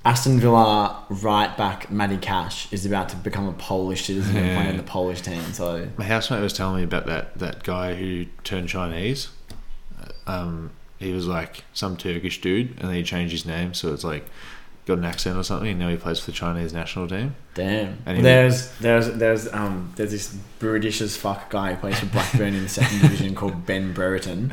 Aston 0.04 0.40
Villa 0.40 1.04
right 1.10 1.54
back 1.58 1.90
Matty 1.90 2.16
Cash 2.16 2.72
is 2.72 2.86
about 2.86 3.10
to 3.10 3.16
become 3.16 3.46
a 3.48 3.52
Polish 3.52 4.06
citizen 4.06 4.36
and 4.36 4.46
play 4.54 4.64
Yeah. 4.64 4.70
in 4.70 4.76
the 4.78 4.82
Polish 4.82 5.20
team. 5.20 5.42
So 5.52 5.88
my 5.98 6.04
housemate 6.04 6.42
was 6.42 6.52
telling 6.54 6.76
me 6.76 6.84
about 6.84 7.04
that 7.06 7.38
that 7.38 7.64
guy 7.64 7.94
who 7.94 8.24
turned 8.44 8.68
Chinese. 8.70 9.28
Um, 10.28 10.70
he 10.98 11.12
was 11.12 11.26
like 11.26 11.64
some 11.72 11.96
Turkish 11.96 12.40
dude, 12.40 12.70
and 12.78 12.88
then 12.88 12.94
he 12.94 13.02
changed 13.02 13.32
his 13.32 13.46
name, 13.46 13.72
so 13.74 13.92
it's 13.94 14.04
like 14.04 14.24
got 14.86 14.98
an 14.98 15.04
accent 15.04 15.36
or 15.36 15.42
something. 15.42 15.68
And 15.68 15.78
now 15.78 15.90
he 15.90 15.96
plays 15.96 16.18
for 16.18 16.26
the 16.26 16.32
Chinese 16.36 16.72
national 16.72 17.06
team. 17.08 17.36
damn. 17.54 17.98
And 18.06 18.24
there's 18.24 18.70
there's 18.78 19.08
there's 19.12 19.52
um 19.52 19.92
there's 19.96 20.10
this 20.10 20.34
British 20.58 21.00
as 21.00 21.16
fuck 21.16 21.50
guy 21.50 21.74
who 21.74 21.80
plays 21.80 22.00
for 22.00 22.06
Blackburn 22.06 22.54
in 22.54 22.62
the 22.64 22.68
second 22.68 23.00
division 23.02 23.34
called 23.34 23.64
Ben 23.66 23.92
Brereton, 23.92 24.50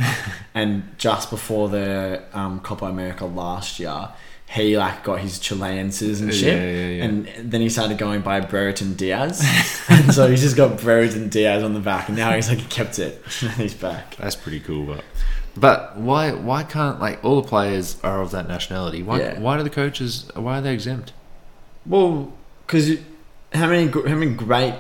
and 0.54 0.84
just 0.98 1.30
before 1.30 1.70
the 1.70 2.24
um, 2.34 2.60
Copa 2.62 2.86
America 2.86 3.26
last 3.26 3.80
year. 3.80 4.10
He 4.48 4.78
like 4.78 5.04
got 5.04 5.22
his 5.22 5.40
Chilean 5.40 5.92
citizenship, 5.92 6.56
Yeah, 6.56 6.70
yeah, 6.70 6.88
yeah. 6.90 7.04
and 7.04 7.52
then 7.52 7.62
he 7.62 7.68
started 7.68 7.98
going 7.98 8.22
by 8.22 8.42
Brereton 8.42 8.94
Diaz, 8.94 9.42
and 9.90 10.14
so 10.14 10.30
he's 10.30 10.42
just 10.44 10.56
got 10.56 10.80
Brereton 10.80 11.30
Diaz 11.30 11.64
on 11.64 11.74
the 11.74 11.80
back, 11.80 12.10
and 12.10 12.16
now 12.16 12.32
he's 12.32 12.48
like 12.48 12.60
he 12.60 12.68
kept 12.68 13.00
it, 13.00 13.24
and 13.42 13.52
he's 13.54 13.74
back. 13.74 14.16
That's 14.18 14.36
pretty 14.36 14.60
cool, 14.60 14.86
but. 14.86 15.04
But 15.58 15.96
why 15.98 16.32
why 16.34 16.64
can't 16.64 17.00
like 17.00 17.24
all 17.24 17.42
the 17.42 17.48
players 17.48 17.98
are 18.04 18.22
of 18.22 18.32
that 18.32 18.48
nationality? 18.48 19.02
Why 19.04 19.20
Yeah. 19.20 19.40
why 19.40 19.58
do 19.58 19.64
the 19.64 19.70
coaches 19.70 20.30
why 20.36 20.60
are 20.60 20.62
they 20.62 20.74
exempt? 20.74 21.14
Well, 21.86 22.34
because 22.66 22.98
how 23.54 23.68
many 23.68 23.88
how 23.88 24.16
many 24.16 24.34
great 24.34 24.76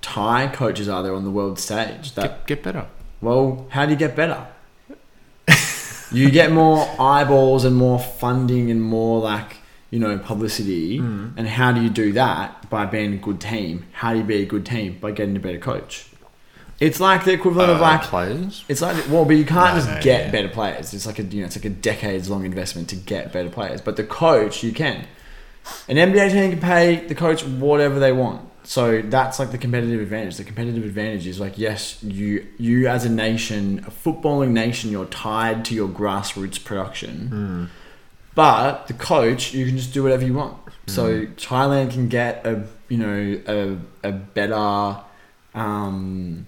Thai 0.00 0.48
coaches 0.48 0.88
are 0.88 1.02
there 1.02 1.14
on 1.14 1.24
the 1.24 1.30
world 1.30 1.58
stage? 1.58 2.14
That 2.14 2.46
Get, 2.46 2.46
get 2.46 2.62
better. 2.62 2.86
well, 3.20 3.66
how 3.70 3.84
do 3.86 3.92
you 3.92 3.98
get 3.98 4.14
better? 4.16 4.46
you 6.12 6.30
get 6.30 6.52
more 6.52 6.88
eyeballs 6.98 7.64
and 7.64 7.76
more 7.76 7.98
funding 7.98 8.70
and 8.70 8.82
more 8.82 9.20
like 9.20 9.56
you 9.90 9.98
know 9.98 10.18
publicity. 10.18 11.00
Mm. 11.00 11.34
And 11.36 11.48
how 11.48 11.72
do 11.72 11.82
you 11.82 11.90
do 11.90 12.12
that 12.12 12.68
by 12.70 12.86
being 12.86 13.12
a 13.14 13.16
good 13.18 13.40
team? 13.40 13.86
How 13.92 14.12
do 14.12 14.18
you 14.18 14.24
be 14.24 14.42
a 14.42 14.46
good 14.46 14.64
team 14.66 14.98
by 15.00 15.10
getting 15.10 15.36
a 15.36 15.40
better 15.40 15.58
coach? 15.58 16.06
It's 16.80 16.98
like 17.00 17.24
the 17.24 17.32
equivalent 17.32 17.70
of 17.70 17.78
Uh, 17.78 17.82
like 17.82 18.02
players. 18.02 18.64
it's 18.68 18.82
like 18.82 18.96
well, 19.08 19.24
but 19.24 19.36
you 19.36 19.44
can't 19.44 19.74
No, 19.74 19.80
just 19.80 19.88
no, 19.94 20.00
get 20.02 20.26
yeah. 20.26 20.30
better 20.32 20.48
players. 20.48 20.92
It's 20.92 21.06
like 21.06 21.18
a 21.18 21.22
you 21.22 21.40
know, 21.40 21.46
it's 21.46 21.56
like 21.56 21.64
a 21.64 21.70
decades 21.70 22.28
long 22.28 22.44
investment 22.44 22.88
to 22.90 22.96
get 22.96 23.32
better 23.32 23.48
players. 23.50 23.80
But 23.80 23.96
the 23.96 24.04
coach, 24.04 24.62
you 24.64 24.72
can. 24.72 25.06
An 25.88 25.96
NBA 25.96 26.30
team 26.32 26.50
can 26.50 26.60
pay 26.60 27.06
the 27.06 27.14
coach 27.14 27.42
whatever 27.44 27.98
they 27.98 28.12
want. 28.12 28.48
So 28.64 29.02
that's 29.02 29.38
like 29.38 29.50
the 29.50 29.58
competitive 29.58 30.00
advantage. 30.00 30.36
The 30.36 30.44
competitive 30.44 30.84
advantage 30.84 31.26
is 31.26 31.38
like 31.38 31.58
yes, 31.58 32.02
you 32.02 32.46
you 32.58 32.88
as 32.88 33.04
a 33.04 33.08
nation, 33.10 33.84
a 33.86 33.90
footballing 33.90 34.50
nation, 34.50 34.90
you're 34.90 35.04
tied 35.06 35.64
to 35.66 35.74
your 35.74 35.88
grassroots 35.88 36.62
production. 36.62 37.70
But 38.34 38.88
the 38.88 38.94
coach, 38.94 39.54
you 39.54 39.64
can 39.66 39.76
just 39.76 39.94
do 39.94 40.02
whatever 40.02 40.24
you 40.24 40.34
want. 40.34 40.56
So 40.86 41.26
Thailand 41.36 41.92
can 41.92 42.08
get 42.08 42.44
a 42.46 42.64
you 42.88 42.98
know 42.98 43.40
a 43.46 44.08
a 44.08 44.12
better 44.12 44.96
um 45.54 46.46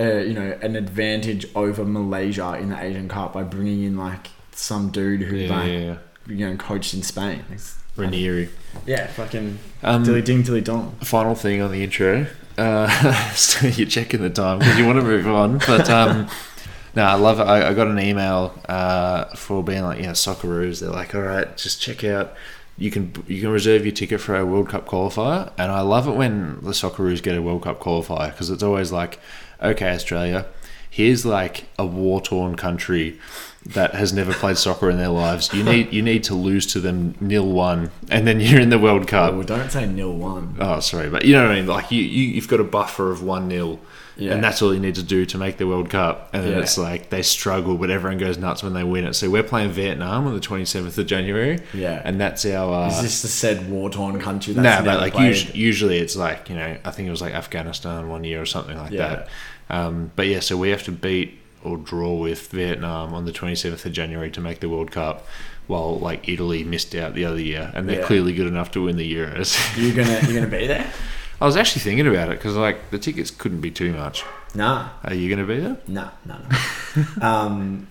uh, 0.00 0.04
you 0.18 0.34
know 0.34 0.58
an 0.62 0.76
advantage 0.76 1.46
over 1.54 1.84
Malaysia 1.84 2.56
in 2.60 2.70
the 2.70 2.78
Asian 2.82 3.08
Cup 3.08 3.32
by 3.34 3.42
bringing 3.42 3.82
in 3.84 3.96
like 3.96 4.28
some 4.52 4.90
dude 4.90 5.22
who 5.22 5.36
Yeah, 5.36 5.56
like 5.56 5.68
yeah, 5.70 5.78
yeah. 5.78 5.96
you 6.26 6.48
know 6.48 6.56
coached 6.56 6.94
in 6.94 7.02
Spain. 7.02 7.40
It's- 7.50 7.74
Ranieri. 7.96 8.50
Yeah, 8.86 9.06
fucking 9.06 9.58
Um, 9.82 10.04
dilly 10.04 10.20
ding 10.20 10.42
dilly 10.42 10.60
dong. 10.60 10.96
final 11.02 11.34
thing 11.34 11.62
on 11.62 11.70
the 11.72 11.82
intro. 11.82 12.26
Uh, 12.58 12.88
so 13.34 13.68
you're 13.68 13.88
checking 13.88 14.20
the 14.20 14.28
time 14.28 14.58
because 14.58 14.76
you 14.78 14.84
want 14.84 14.98
to 14.98 15.04
move 15.04 15.26
on, 15.26 15.56
but 15.66 15.88
um, 15.88 16.28
no, 16.94 17.04
I 17.04 17.14
love 17.14 17.40
it. 17.40 17.44
I, 17.44 17.70
I 17.70 17.72
got 17.74 17.86
an 17.86 17.98
email 17.98 18.52
uh, 18.68 19.24
for 19.34 19.64
being 19.64 19.82
like, 19.82 19.96
you 19.98 20.04
know, 20.04 20.12
Socceroos. 20.12 20.80
They're 20.80 20.90
like, 20.90 21.14
all 21.14 21.22
right, 21.22 21.56
just 21.56 21.80
check 21.80 22.04
out. 22.04 22.34
You 22.76 22.90
can 22.90 23.14
you 23.26 23.40
can 23.40 23.48
reserve 23.50 23.86
your 23.86 23.94
ticket 23.94 24.20
for 24.20 24.36
our 24.36 24.44
World 24.44 24.68
Cup 24.68 24.86
qualifier, 24.86 25.50
and 25.56 25.72
I 25.72 25.80
love 25.80 26.06
it 26.06 26.12
when 26.16 26.56
the 26.60 26.72
Socceroos 26.72 27.22
get 27.22 27.34
a 27.34 27.40
World 27.40 27.62
Cup 27.62 27.80
qualifier 27.80 28.30
because 28.30 28.50
it's 28.50 28.62
always 28.62 28.92
like, 28.92 29.18
okay, 29.62 29.90
Australia, 29.90 30.46
here's 30.88 31.24
like 31.24 31.64
a 31.78 31.86
war 31.86 32.20
torn 32.20 32.56
country 32.56 33.18
that 33.74 33.94
has 33.94 34.12
never 34.12 34.32
played 34.32 34.56
soccer 34.58 34.88
in 34.90 34.96
their 34.98 35.08
lives. 35.08 35.52
You 35.52 35.62
need 35.64 35.92
you 35.92 36.02
need 36.02 36.24
to 36.24 36.34
lose 36.34 36.66
to 36.72 36.80
them 36.80 37.14
nil 37.20 37.46
one, 37.50 37.90
and 38.10 38.26
then 38.26 38.40
you're 38.40 38.60
in 38.60 38.70
the 38.70 38.78
World 38.78 39.06
Cup. 39.08 39.34
well, 39.34 39.42
don't 39.42 39.70
say 39.70 39.86
nil 39.86 40.12
one. 40.12 40.56
Oh, 40.60 40.80
sorry, 40.80 41.08
but 41.10 41.24
you 41.24 41.34
know 41.34 41.42
what 41.42 41.52
I 41.52 41.54
mean. 41.56 41.66
Like 41.66 41.90
you, 41.90 42.02
you 42.02 42.24
you've 42.34 42.48
got 42.48 42.60
a 42.60 42.64
buffer 42.64 43.10
of 43.10 43.22
one 43.22 43.50
0 43.50 43.78
Yeah. 44.16 44.32
and 44.34 44.42
that's 44.44 44.62
all 44.62 44.72
you 44.72 44.80
need 44.80 44.94
to 44.94 45.02
do 45.02 45.26
to 45.26 45.36
make 45.38 45.56
the 45.58 45.66
World 45.66 45.90
Cup. 45.90 46.30
And 46.32 46.44
then 46.44 46.52
Yeah. 46.52 46.60
it's 46.60 46.78
like 46.78 47.10
they 47.10 47.22
struggle, 47.22 47.76
but 47.76 47.90
everyone 47.90 48.18
goes 48.18 48.38
nuts 48.38 48.62
when 48.62 48.72
they 48.72 48.84
win 48.84 49.04
it. 49.04 49.14
So 49.14 49.28
we're 49.30 49.42
playing 49.42 49.70
Vietnam 49.72 50.26
on 50.26 50.34
the 50.34 50.40
twenty 50.40 50.64
seventh 50.64 50.96
of 50.98 51.06
January. 51.06 51.58
Yeah. 51.74 52.00
and 52.04 52.20
that's 52.20 52.46
our. 52.46 52.84
Uh, 52.84 52.88
Is 52.88 53.02
this 53.02 53.22
the 53.22 53.28
said 53.28 53.68
war 53.70 53.90
torn 53.90 54.18
country? 54.20 54.54
no, 54.54 54.62
That's 54.62 54.84
but 54.84 55.00
like 55.00 55.18
usually, 55.18 55.58
usually 55.58 55.98
it's 55.98 56.14
like 56.16 56.48
you 56.48 56.54
know 56.56 56.76
I 56.84 56.90
think 56.92 57.08
it 57.08 57.10
was 57.10 57.20
like 57.20 57.34
Afghanistan 57.34 58.08
one 58.08 58.24
year 58.24 58.40
or 58.40 58.46
something 58.46 58.76
like 58.78 58.92
Yeah. 58.92 59.08
that. 59.08 59.28
Um, 59.68 60.12
but 60.14 60.28
yeah, 60.28 60.38
so 60.40 60.56
we 60.56 60.70
have 60.70 60.84
to 60.84 60.92
beat 60.92 61.38
or 61.64 61.76
draw 61.76 62.14
with 62.14 62.48
Vietnam 62.50 63.14
on 63.14 63.24
the 63.24 63.32
twenty 63.32 63.54
seventh 63.54 63.84
of 63.86 63.92
January 63.92 64.30
to 64.30 64.40
make 64.40 64.60
the 64.60 64.68
World 64.68 64.90
Cup. 64.90 65.26
While 65.66 65.98
like 65.98 66.28
Italy 66.28 66.62
missed 66.62 66.94
out 66.94 67.14
the 67.14 67.24
other 67.24 67.40
year, 67.40 67.72
and 67.74 67.88
they're 67.88 67.98
Yeah. 68.00 68.06
clearly 68.06 68.32
good 68.32 68.46
enough 68.46 68.70
to 68.72 68.84
win 68.84 68.96
the 68.96 69.14
Euros. 69.14 69.56
You're 69.76 69.96
gonna 69.96 70.20
you're 70.22 70.40
gonna 70.40 70.46
be 70.60 70.68
there? 70.68 70.88
I 71.40 71.44
was 71.44 71.56
actually 71.56 71.80
thinking 71.82 72.06
about 72.06 72.28
it 72.28 72.38
because 72.38 72.54
like 72.54 72.90
the 72.90 72.98
tickets 72.98 73.32
couldn't 73.32 73.60
be 73.60 73.72
too 73.72 73.92
much. 73.92 74.22
Nah, 74.54 74.88
Are 75.04 75.12
you 75.12 75.28
going 75.28 75.46
to 75.46 75.54
be 75.54 75.60
there? 75.60 75.76
nah, 75.86 76.08
nah, 76.24 76.38
nah. 77.20 77.20
um, 77.46 77.86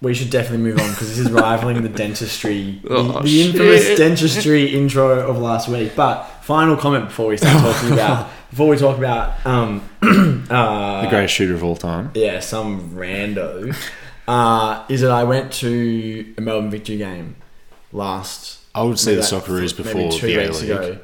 we 0.00 0.14
should 0.14 0.30
definitely 0.30 0.64
move 0.64 0.78
on 0.80 0.88
because 0.90 1.08
this 1.08 1.18
is 1.18 1.30
rivaling 1.30 1.82
the 1.82 1.88
dentistry, 1.88 2.80
the, 2.84 2.88
Oh, 2.94 3.20
the 3.22 3.42
infamous 3.42 3.82
shit. 3.84 3.98
dentistry 3.98 4.66
intro 4.74 5.28
of 5.28 5.38
last 5.38 5.68
week. 5.68 5.96
But 5.96 6.24
final 6.42 6.76
comment 6.76 7.06
before 7.06 7.28
we 7.28 7.36
start 7.36 7.58
talking 7.74 7.92
about 7.92 8.28
before 8.50 8.68
we 8.68 8.76
talk 8.76 8.96
about 8.96 9.44
um, 9.46 9.82
uh, 10.50 11.02
The 11.02 11.08
greatest 11.10 11.34
shooter 11.34 11.54
of 11.54 11.64
all 11.64 11.76
time. 11.76 12.10
yeah, 12.14 12.40
some 12.40 12.90
rando, 12.92 13.74
uh, 14.28 14.84
is 14.88 15.00
that 15.02 15.10
I 15.10 15.24
went 15.24 15.52
to 15.54 16.34
a 16.38 16.40
Melbourne 16.40 16.70
Victory 16.70 16.96
game 16.98 17.36
last. 17.92 18.58
I 18.74 18.82
would 18.82 18.98
say 18.98 19.14
the 19.16 19.22
like 19.22 19.30
Socceroos 19.30 19.76
maybe 19.78 19.82
before 19.82 20.12
two 20.12 20.26
the 20.28 20.36
A 20.36 20.46
weeks 20.46 20.60
League. 20.62 20.70
ago. 20.70 20.98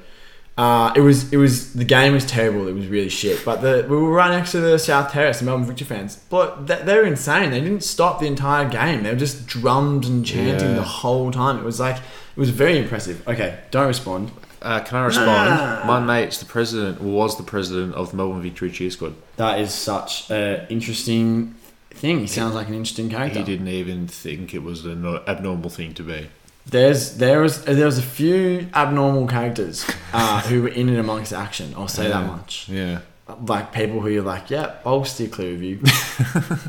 Uh, 0.56 0.92
it 0.94 1.00
was 1.00 1.32
it 1.32 1.36
was 1.36 1.72
the 1.72 1.84
game 1.84 2.12
was 2.12 2.24
terrible. 2.24 2.68
It 2.68 2.74
was 2.74 2.86
really 2.86 3.08
shit. 3.08 3.44
But 3.44 3.60
the 3.60 3.84
we 3.88 3.96
were 3.96 4.10
right 4.12 4.30
next 4.30 4.52
to 4.52 4.60
the 4.60 4.78
South 4.78 5.10
Terrace, 5.10 5.40
the 5.40 5.44
Melbourne 5.46 5.66
Victory 5.66 5.86
fans. 5.86 6.16
But 6.30 6.68
they, 6.68 6.80
they 6.82 6.96
were 6.96 7.02
insane. 7.04 7.50
They 7.50 7.60
didn't 7.60 7.82
stop 7.82 8.20
the 8.20 8.26
entire 8.26 8.68
game. 8.68 9.02
They 9.02 9.10
were 9.10 9.18
just 9.18 9.46
drummed 9.48 10.04
and 10.06 10.24
chanting 10.24 10.70
Yeah. 10.70 10.74
the 10.76 10.82
whole 10.82 11.32
time. 11.32 11.58
It 11.58 11.64
was 11.64 11.80
like 11.80 11.96
it 11.96 12.40
was 12.40 12.50
very 12.50 12.78
impressive. 12.78 13.26
Okay, 13.26 13.58
don't 13.72 13.88
respond. 13.88 14.30
Uh, 14.62 14.80
can 14.80 14.96
I 14.96 15.04
respond? 15.06 15.28
Ah. 15.30 15.84
My 15.86 16.00
mate's 16.00 16.38
the 16.38 16.46
president, 16.46 17.02
was 17.02 17.36
the 17.36 17.42
president 17.42 17.94
of 17.96 18.12
the 18.12 18.16
Melbourne 18.16 18.40
Victory 18.40 18.70
Cheer 18.70 18.90
Squad. 18.90 19.14
That 19.36 19.58
is 19.60 19.74
such 19.74 20.30
an 20.30 20.66
interesting 20.70 21.54
thing. 21.90 22.20
He 22.20 22.26
sounds 22.26 22.54
like 22.54 22.68
an 22.68 22.74
interesting 22.74 23.10
character. 23.10 23.40
He 23.40 23.44
didn't 23.44 23.68
even 23.68 24.06
think 24.08 24.54
it 24.54 24.62
was 24.62 24.86
an 24.86 25.04
abnormal 25.26 25.68
thing 25.68 25.92
to 25.94 26.02
be. 26.02 26.28
There's 26.66 27.18
there 27.18 27.40
was 27.40 27.64
there 27.64 27.86
was 27.86 27.98
a 27.98 28.02
few 28.02 28.68
abnormal 28.74 29.26
characters 29.26 29.84
uh, 30.12 30.40
who 30.48 30.62
were 30.62 30.68
in 30.68 30.88
and 30.88 30.98
amongst 30.98 31.32
action. 31.32 31.74
I'll 31.76 31.88
say 31.88 32.08
that 32.08 32.26
much. 32.26 32.68
Yeah. 32.68 33.00
Like 33.46 33.72
people 33.72 34.00
who 34.00 34.08
you're 34.08 34.22
like, 34.22 34.50
yeah, 34.50 34.76
I'll 34.84 35.04
steer 35.04 35.28
clear 35.28 35.54
of 35.54 35.62
you. 35.62 35.80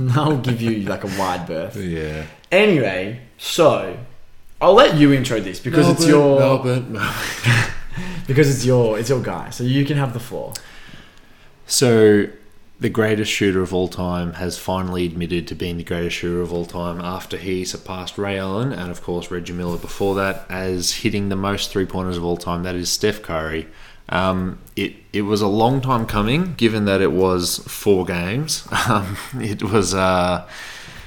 I'll 0.16 0.38
give 0.38 0.62
you 0.62 0.82
like 0.88 1.04
a 1.04 1.20
wide 1.20 1.46
berth. 1.48 1.76
Yeah. 1.76 2.26
Anyway, 2.52 3.22
so 3.38 3.98
I'll 4.62 4.74
let 4.74 4.96
you 4.96 5.12
intro 5.14 5.40
this 5.40 5.60
because 5.60 5.90
it's 5.90 6.08
your 6.08 6.40
Melbourne, 6.40 6.94
Melbourne. 6.94 7.72
because 8.28 8.50
it's 8.54 8.66
your 8.66 8.98
it's 8.98 9.10
your 9.10 9.22
guy. 9.22 9.50
So 9.50 9.64
you 9.64 9.86
can 9.86 9.98
have 9.98 10.14
the 10.14 10.20
floor. 10.20 10.54
So, 11.68 12.28
the 12.80 12.90
greatest 12.90 13.32
shooter 13.32 13.62
of 13.62 13.74
all 13.74 13.88
time 13.88 14.34
has 14.34 14.58
finally 14.58 15.06
admitted 15.06 15.48
to 15.48 15.56
being 15.56 15.78
the 15.78 15.84
greatest 15.84 16.18
shooter 16.18 16.42
of 16.42 16.52
all 16.52 16.66
time 16.66 17.00
after 17.00 17.38
he 17.38 17.64
surpassed 17.64 18.18
Ray 18.18 18.38
Allen 18.38 18.74
and, 18.74 18.92
of 18.92 19.02
course, 19.02 19.32
Reggie 19.32 19.54
Miller 19.54 19.78
before 19.78 20.16
that 20.16 20.46
as 20.50 20.92
hitting 20.92 21.30
the 21.30 21.36
most 21.38 21.72
three 21.72 21.86
pointers 21.86 22.18
of 22.18 22.26
all 22.26 22.36
time. 22.38 22.64
That 22.64 22.76
is 22.76 22.90
Steph 22.92 23.22
Curry. 23.22 23.68
Um, 24.10 24.60
it 24.76 24.94
it 25.14 25.22
was 25.24 25.42
a 25.42 25.48
long 25.48 25.82
time 25.82 26.06
coming, 26.06 26.54
given 26.56 26.86
that 26.86 27.02
it 27.02 27.12
was 27.12 27.60
four 27.60 28.06
games. 28.06 28.68
Um, 28.88 29.18
it 29.42 29.64
was 29.64 29.96
uh, 29.96 30.48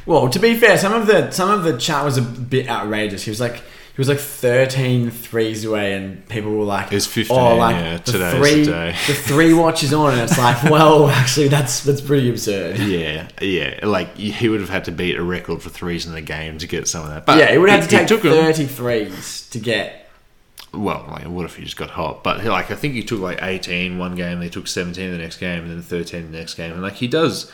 Well, 0.04 0.28
to 0.30 0.38
be 0.40 0.54
fair, 0.56 0.76
some 0.78 0.92
of 0.94 1.06
the 1.06 1.30
some 1.30 1.50
of 1.50 1.62
the 1.64 1.76
chat 1.76 2.04
was 2.04 2.16
a 2.16 2.22
bit 2.22 2.68
outrageous. 2.68 3.24
He 3.24 3.30
was 3.30 3.40
like 3.40 3.62
he 3.98 4.00
was 4.00 4.08
like 4.08 4.20
13 4.20 5.10
threes 5.10 5.64
away, 5.64 5.94
and 5.94 6.26
people 6.28 6.52
were 6.56 6.64
like, 6.64 6.92
It 6.92 6.94
was 6.94 7.06
15, 7.08 7.36
Oh, 7.36 7.56
like 7.56 7.74
yeah, 7.74 7.96
the 7.96 8.12
today's 8.12 8.32
the 8.32 8.38
three, 8.38 8.64
day." 8.64 8.90
the 9.08 9.14
three 9.14 9.52
watch 9.52 9.82
is 9.82 9.92
on, 9.92 10.12
and 10.12 10.20
it's 10.22 10.38
like, 10.38 10.62
well, 10.70 11.08
actually, 11.08 11.48
that's 11.48 11.82
that's 11.82 12.00
pretty 12.00 12.30
absurd. 12.30 12.78
yeah 12.78 13.28
yeah 13.42 13.80
like 13.84 14.16
he 14.16 14.48
would 14.48 14.60
have 14.60 14.70
had 14.70 14.84
to 14.84 14.92
beat 14.92 15.16
a 15.16 15.22
record 15.22 15.60
for 15.62 15.68
threes 15.68 16.06
in 16.06 16.12
the 16.12 16.20
game 16.20 16.58
to 16.58 16.66
get 16.68 16.86
some 16.86 17.02
of 17.02 17.10
that. 17.10 17.26
But 17.26 17.38
yeah, 17.38 17.50
it 17.52 17.58
would 17.58 17.70
have 17.70 17.82
to 17.82 17.88
take 17.88 18.06
took 18.06 18.22
him- 18.24 18.66
threes 18.68 19.48
to 19.50 19.58
get. 19.58 20.08
well, 20.72 21.04
like, 21.10 21.24
what 21.26 21.44
if 21.44 21.56
he 21.56 21.64
just 21.64 21.76
got 21.76 21.90
hot? 21.90 22.22
But 22.22 22.40
he, 22.42 22.48
like, 22.48 22.70
I 22.70 22.76
think 22.76 22.94
he 22.94 23.02
took 23.02 23.20
like 23.20 23.40
18 23.42 23.98
one 23.98 24.14
game, 24.14 24.38
they 24.38 24.48
took 24.48 24.68
17 24.68 25.10
the 25.10 25.18
next 25.18 25.38
game, 25.38 25.62
and 25.64 25.70
then 25.72 25.82
13 25.82 26.30
the 26.30 26.38
next 26.38 26.54
game. 26.54 26.72
And 26.72 26.82
like, 26.82 26.94
he 26.94 27.08
does, 27.08 27.50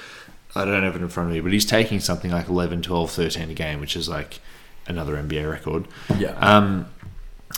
I 0.54 0.66
don't 0.66 0.82
have 0.82 0.94
it 0.94 1.00
in 1.00 1.08
front 1.08 1.30
of 1.30 1.34
me, 1.34 1.40
but 1.40 1.52
he's 1.52 1.64
taking 1.64 2.00
something 2.00 2.30
like 2.30 2.48
11, 2.48 2.82
12, 2.82 3.10
13 3.10 3.50
a 3.50 3.54
game, 3.54 3.80
which 3.80 3.96
is 3.96 4.08
like 4.10 4.40
another 4.86 5.16
NBA 5.16 5.50
record. 5.50 5.86
Yeah. 6.18 6.32
Um, 6.38 6.86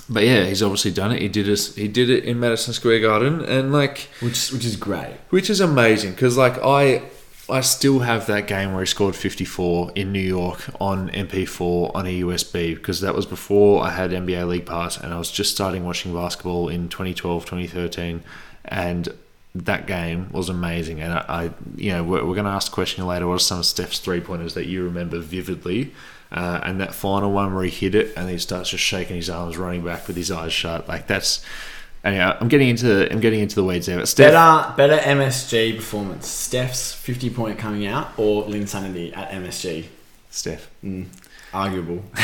but 0.09 0.25
yeah, 0.25 0.45
he's 0.45 0.63
obviously 0.63 0.93
done 0.93 1.13
it. 1.13 1.23
He 1.23 1.29
did 1.29 1.49
it. 1.49 1.73
He 1.75 1.89
did 1.89 2.11
it 2.11 2.25
in 2.25 2.39
Madison 2.39 2.75
Square 2.75 3.01
Garden, 3.01 3.45
and 3.45 3.73
like, 3.73 4.09
which 4.21 4.53
which 4.53 4.65
is 4.65 4.77
great. 4.77 5.17
which 5.31 5.51
is 5.51 5.61
amazing 5.61 6.13
because 6.13 6.37
like 6.37 6.59
I 6.63 7.03
I 7.49 7.61
still 7.61 8.01
have 8.01 8.27
that 8.27 8.47
game 8.49 8.73
where 8.73 8.83
he 8.83 8.87
scored 8.87 9.15
54 9.15 9.93
in 9.95 10.13
New 10.13 10.19
York 10.19 10.65
on 10.81 11.11
MP4 11.11 11.95
on 11.95 12.07
a 12.07 12.21
USB 12.21 12.75
because 12.75 13.01
that 13.03 13.15
was 13.15 13.25
before 13.25 13.85
I 13.85 13.91
had 13.91 14.11
NBA 14.11 14.49
League 14.49 14.67
Pass 14.67 14.97
and 14.97 15.15
I 15.15 15.19
was 15.19 15.31
just 15.31 15.55
starting 15.55 15.85
watching 15.85 16.13
basketball 16.13 16.69
in 16.69 16.89
2012 16.89 17.45
2013 17.45 18.23
and 18.65 19.09
that 19.55 19.87
game 19.87 20.29
was 20.33 20.49
amazing 20.49 21.01
and 21.01 21.13
I, 21.13 21.25
I 21.29 21.51
you 21.77 21.93
know 21.93 22.03
we're, 22.03 22.25
we're 22.25 22.35
going 22.35 22.47
to 22.47 22.51
ask 22.51 22.73
a 22.73 22.75
question 22.75 23.07
later 23.07 23.29
what 23.29 23.35
are 23.35 23.39
some 23.39 23.61
of 23.61 23.67
Steph's 23.67 24.01
three 24.01 24.21
pointers 24.21 24.55
that 24.55 24.67
you 24.67 24.83
remember 24.85 25.21
vividly 25.21 25.95
uh, 26.33 26.61
and 26.63 26.81
that 26.81 26.95
final 26.95 27.33
one 27.33 27.55
where 27.55 27.65
he 27.65 27.71
hit 27.71 27.95
it 27.95 28.17
and 28.17 28.29
he 28.29 28.39
starts 28.39 28.71
just 28.71 28.85
shaking 28.85 29.17
his 29.17 29.31
arms 29.31 29.57
running 29.57 29.85
back 29.85 30.07
with 30.07 30.17
his 30.17 30.31
eyes 30.31 30.53
shut 30.53 30.89
like 30.89 31.07
that's 31.07 31.45
Anyway, 32.05 32.23
I'm 32.23 32.47
getting 32.47 32.69
into 32.69 33.11
I'm 33.11 33.19
getting 33.19 33.41
into 33.41 33.57
the 33.57 33.65
weeds 33.65 33.87
there. 33.87 33.99
But 33.99 34.07
Steph, 34.07 34.77
Better 34.77 34.97
better 34.97 35.03
MSG 35.03 35.75
performance. 35.75 36.29
Steph's 36.29 36.93
50 36.93 37.31
point 37.31 37.59
coming 37.59 37.85
out 37.85 38.17
or 38.17 38.45
Linsanity 38.45 39.17
at 39.17 39.33
MSG. 39.33 39.87
Steph. 40.31 40.71
Mm, 40.85 41.07
arguable. 41.53 42.05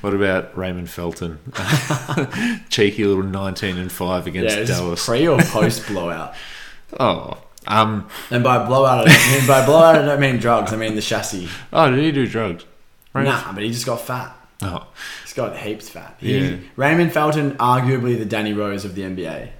What 0.00 0.14
about 0.14 0.56
Raymond 0.56 0.90
Felton? 0.90 1.38
Cheeky 2.68 3.04
little 3.04 3.22
19 3.22 3.78
and 3.78 3.90
5 3.90 4.26
against 4.26 4.56
yeah, 4.56 4.64
Dallas. 4.64 5.04
pre 5.04 5.26
or 5.26 5.38
post 5.38 5.86
blowout? 5.88 6.34
oh, 7.00 7.38
um, 7.66 8.08
And 8.30 8.42
by 8.44 8.64
blowout, 8.66 9.08
I 9.08 9.12
don't 9.12 9.32
mean, 9.38 9.46
by 9.46 9.64
blowout, 9.66 9.96
I 9.96 10.04
don't 10.04 10.20
mean 10.20 10.38
drugs. 10.38 10.72
I 10.72 10.76
mean 10.76 10.94
the 10.94 11.02
chassis. 11.02 11.48
oh, 11.72 11.90
did 11.90 11.98
he 12.00 12.12
do 12.12 12.26
drugs? 12.26 12.64
Raymond- 13.12 13.34
Nah, 13.44 13.52
but 13.52 13.62
he 13.62 13.70
just 13.70 13.86
got 13.86 14.00
fat. 14.00 14.36
Oh, 14.62 14.86
He's 15.22 15.32
got 15.34 15.56
heaps 15.56 15.88
fat. 15.88 16.16
He, 16.18 16.38
Yeah. 16.38 16.56
Raymond 16.76 17.12
Felton, 17.12 17.52
arguably 17.56 18.16
the 18.18 18.24
Danny 18.24 18.52
Rose 18.52 18.84
of 18.84 18.94
the 18.94 19.02
NBA. 19.02 19.50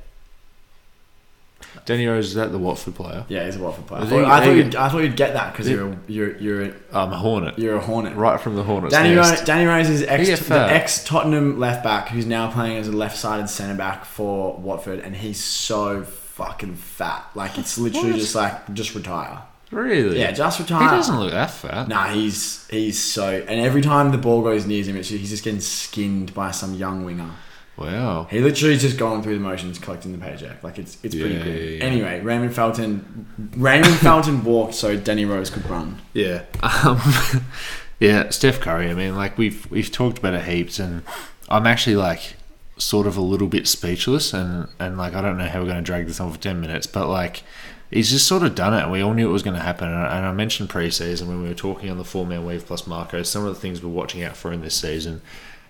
Danny 1.87 2.07
Rose 2.07 2.29
is 2.29 2.35
that 2.35 2.53
the 2.53 2.59
Watford 2.59 2.95
player? 2.95 3.25
Yeah, 3.29 3.45
he's 3.45 3.57
a 3.57 3.59
Watford 3.59 3.87
player. 3.87 4.03
I 4.03 4.07
thought, 4.07 4.19
he- 4.21 4.25
I, 4.25 4.45
thought 4.45 4.51
you'd, 4.53 4.77
I 4.77 4.89
thought 4.89 4.99
you'd 4.99 5.17
get 5.17 5.35
that 5.35 5.53
because 5.53 5.69
you're 5.69 5.89
a, 5.89 5.99
you're 6.07 6.37
you're 6.39 6.63
a, 6.67 6.73
I'm 6.93 7.13
a 7.13 7.17
Hornet. 7.19 7.59
you're 7.59 7.77
a 7.77 7.81
Hornet. 7.81 8.15
Right 8.17 8.41
from 8.41 8.55
the 8.55 8.63
Hornets. 8.63 8.95
Danny 8.95 9.15
nest. 9.15 9.31
Rose, 9.41 9.47
Danny 9.47 9.67
Rose 9.67 9.91
is 9.91 10.03
ex 10.03 10.47
the 10.49 10.55
ex 10.61 11.05
Tottenham 11.05 11.59
left 11.59 11.83
back 11.83 12.09
who's 12.09 12.27
now 12.27 12.51
playing 12.51 12.77
as 12.79 12.87
a 12.89 12.93
left 12.93 13.19
sided 13.19 13.49
centre 13.51 13.75
back 13.77 14.05
for 14.05 14.57
Watford, 14.57 15.01
and 15.01 15.17
he's 15.17 15.43
so 15.43 16.07
fucking 16.35 16.75
fat. 16.77 17.25
Like 17.35 17.59
it's 17.59 17.79
literally 17.79 18.13
What? 18.13 18.21
just 18.21 18.35
like 18.35 18.73
just 18.75 18.95
retire. 18.95 19.43
Really? 19.71 20.21
Yeah, 20.21 20.31
just 20.31 20.61
retire. 20.61 20.83
He 20.89 20.97
doesn't 20.97 21.19
look 21.19 21.33
that 21.33 21.51
fat. 21.51 21.89
Nah, 21.89 22.07
he's 22.09 22.67
he's 22.69 23.01
so, 23.03 23.29
and 23.49 23.61
every 23.61 23.81
time 23.83 24.13
the 24.13 24.19
ball 24.19 24.43
goes 24.43 24.67
near 24.67 24.85
him, 24.85 24.97
it's, 24.97 25.09
he's 25.09 25.31
just 25.31 25.43
getting 25.45 25.61
skinned 25.61 26.33
by 26.35 26.51
some 26.53 26.75
young 26.75 27.05
winger. 27.05 27.31
Wow. 27.77 28.29
He 28.31 28.39
literally 28.39 28.75
is 28.75 28.83
just 28.83 28.99
going 28.99 29.25
through 29.25 29.35
the 29.35 29.41
motions, 29.41 29.81
collecting 29.81 30.13
the 30.13 30.19
paycheck. 30.19 30.63
Like 30.63 30.79
it's 30.79 30.97
it's 31.03 31.15
pretty 31.15 31.35
Yeah, 31.35 31.43
good. 31.43 31.61
yeah, 31.61 31.71
yeah. 31.79 31.85
Anyway, 31.85 32.21
Raymond 32.21 32.55
Felton, 32.55 33.27
Raymond 33.57 33.97
Felton 33.97 34.45
walked 34.45 34.75
so 34.75 34.97
Danny 34.97 35.25
Rose 35.25 35.51
could 35.51 35.69
run. 35.69 36.01
Yeah. 36.13 36.43
Um, 36.63 37.01
yeah, 38.01 38.31
Steph 38.31 38.61
Curry, 38.61 38.91
I 38.91 38.95
mean, 38.95 39.17
like 39.17 39.37
we've 39.39 39.69
we've 39.73 39.91
talked 39.91 40.19
about 40.19 40.35
it 40.35 40.45
heaps 40.45 40.79
and 40.79 41.03
I'm 41.49 41.67
actually 41.67 41.97
like 41.97 42.37
sort 42.77 43.07
of 43.07 43.17
a 43.17 43.21
little 43.21 43.47
bit 43.47 43.69
speechless 43.69 44.33
and, 44.33 44.69
and 44.79 44.99
like 44.99 45.15
I 45.15 45.21
don't 45.21 45.39
know 45.39 45.47
how 45.47 45.61
we're 45.61 45.69
gonna 45.69 45.83
drag 45.83 46.07
this 46.07 46.21
on 46.21 46.33
for 46.33 46.39
ten 46.39 46.61
minutes, 46.61 46.87
but 46.87 47.09
like 47.09 47.43
he's 47.91 48.11
just 48.11 48.27
sort 48.27 48.43
of 48.43 48.55
done 48.55 48.75
it 48.75 48.91
we 48.91 49.01
all 49.01 49.15
knew 49.15 49.29
it 49.29 49.33
was 49.33 49.43
gonna 49.43 49.61
happen 49.61 49.89
and 49.89 49.97
I, 49.97 50.17
and 50.17 50.27
I 50.27 50.33
mentioned 50.33 50.69
preseason 50.69 51.29
when 51.29 51.43
we 51.43 51.49
were 51.49 51.55
talking 51.55 51.91
on 51.91 51.99
the 51.99 52.05
Four 52.05 52.27
Man 52.27 52.45
Weave 52.45 52.67
plus 52.67 52.87
Marco, 52.87 53.23
some 53.23 53.45
of 53.45 53.55
the 53.55 53.61
things 53.61 53.83
we're 53.83 53.91
watching 53.91 54.23
out 54.23 54.37
for 54.37 54.53
in 54.53 54.63
this 54.63 54.75
season. 54.75 55.23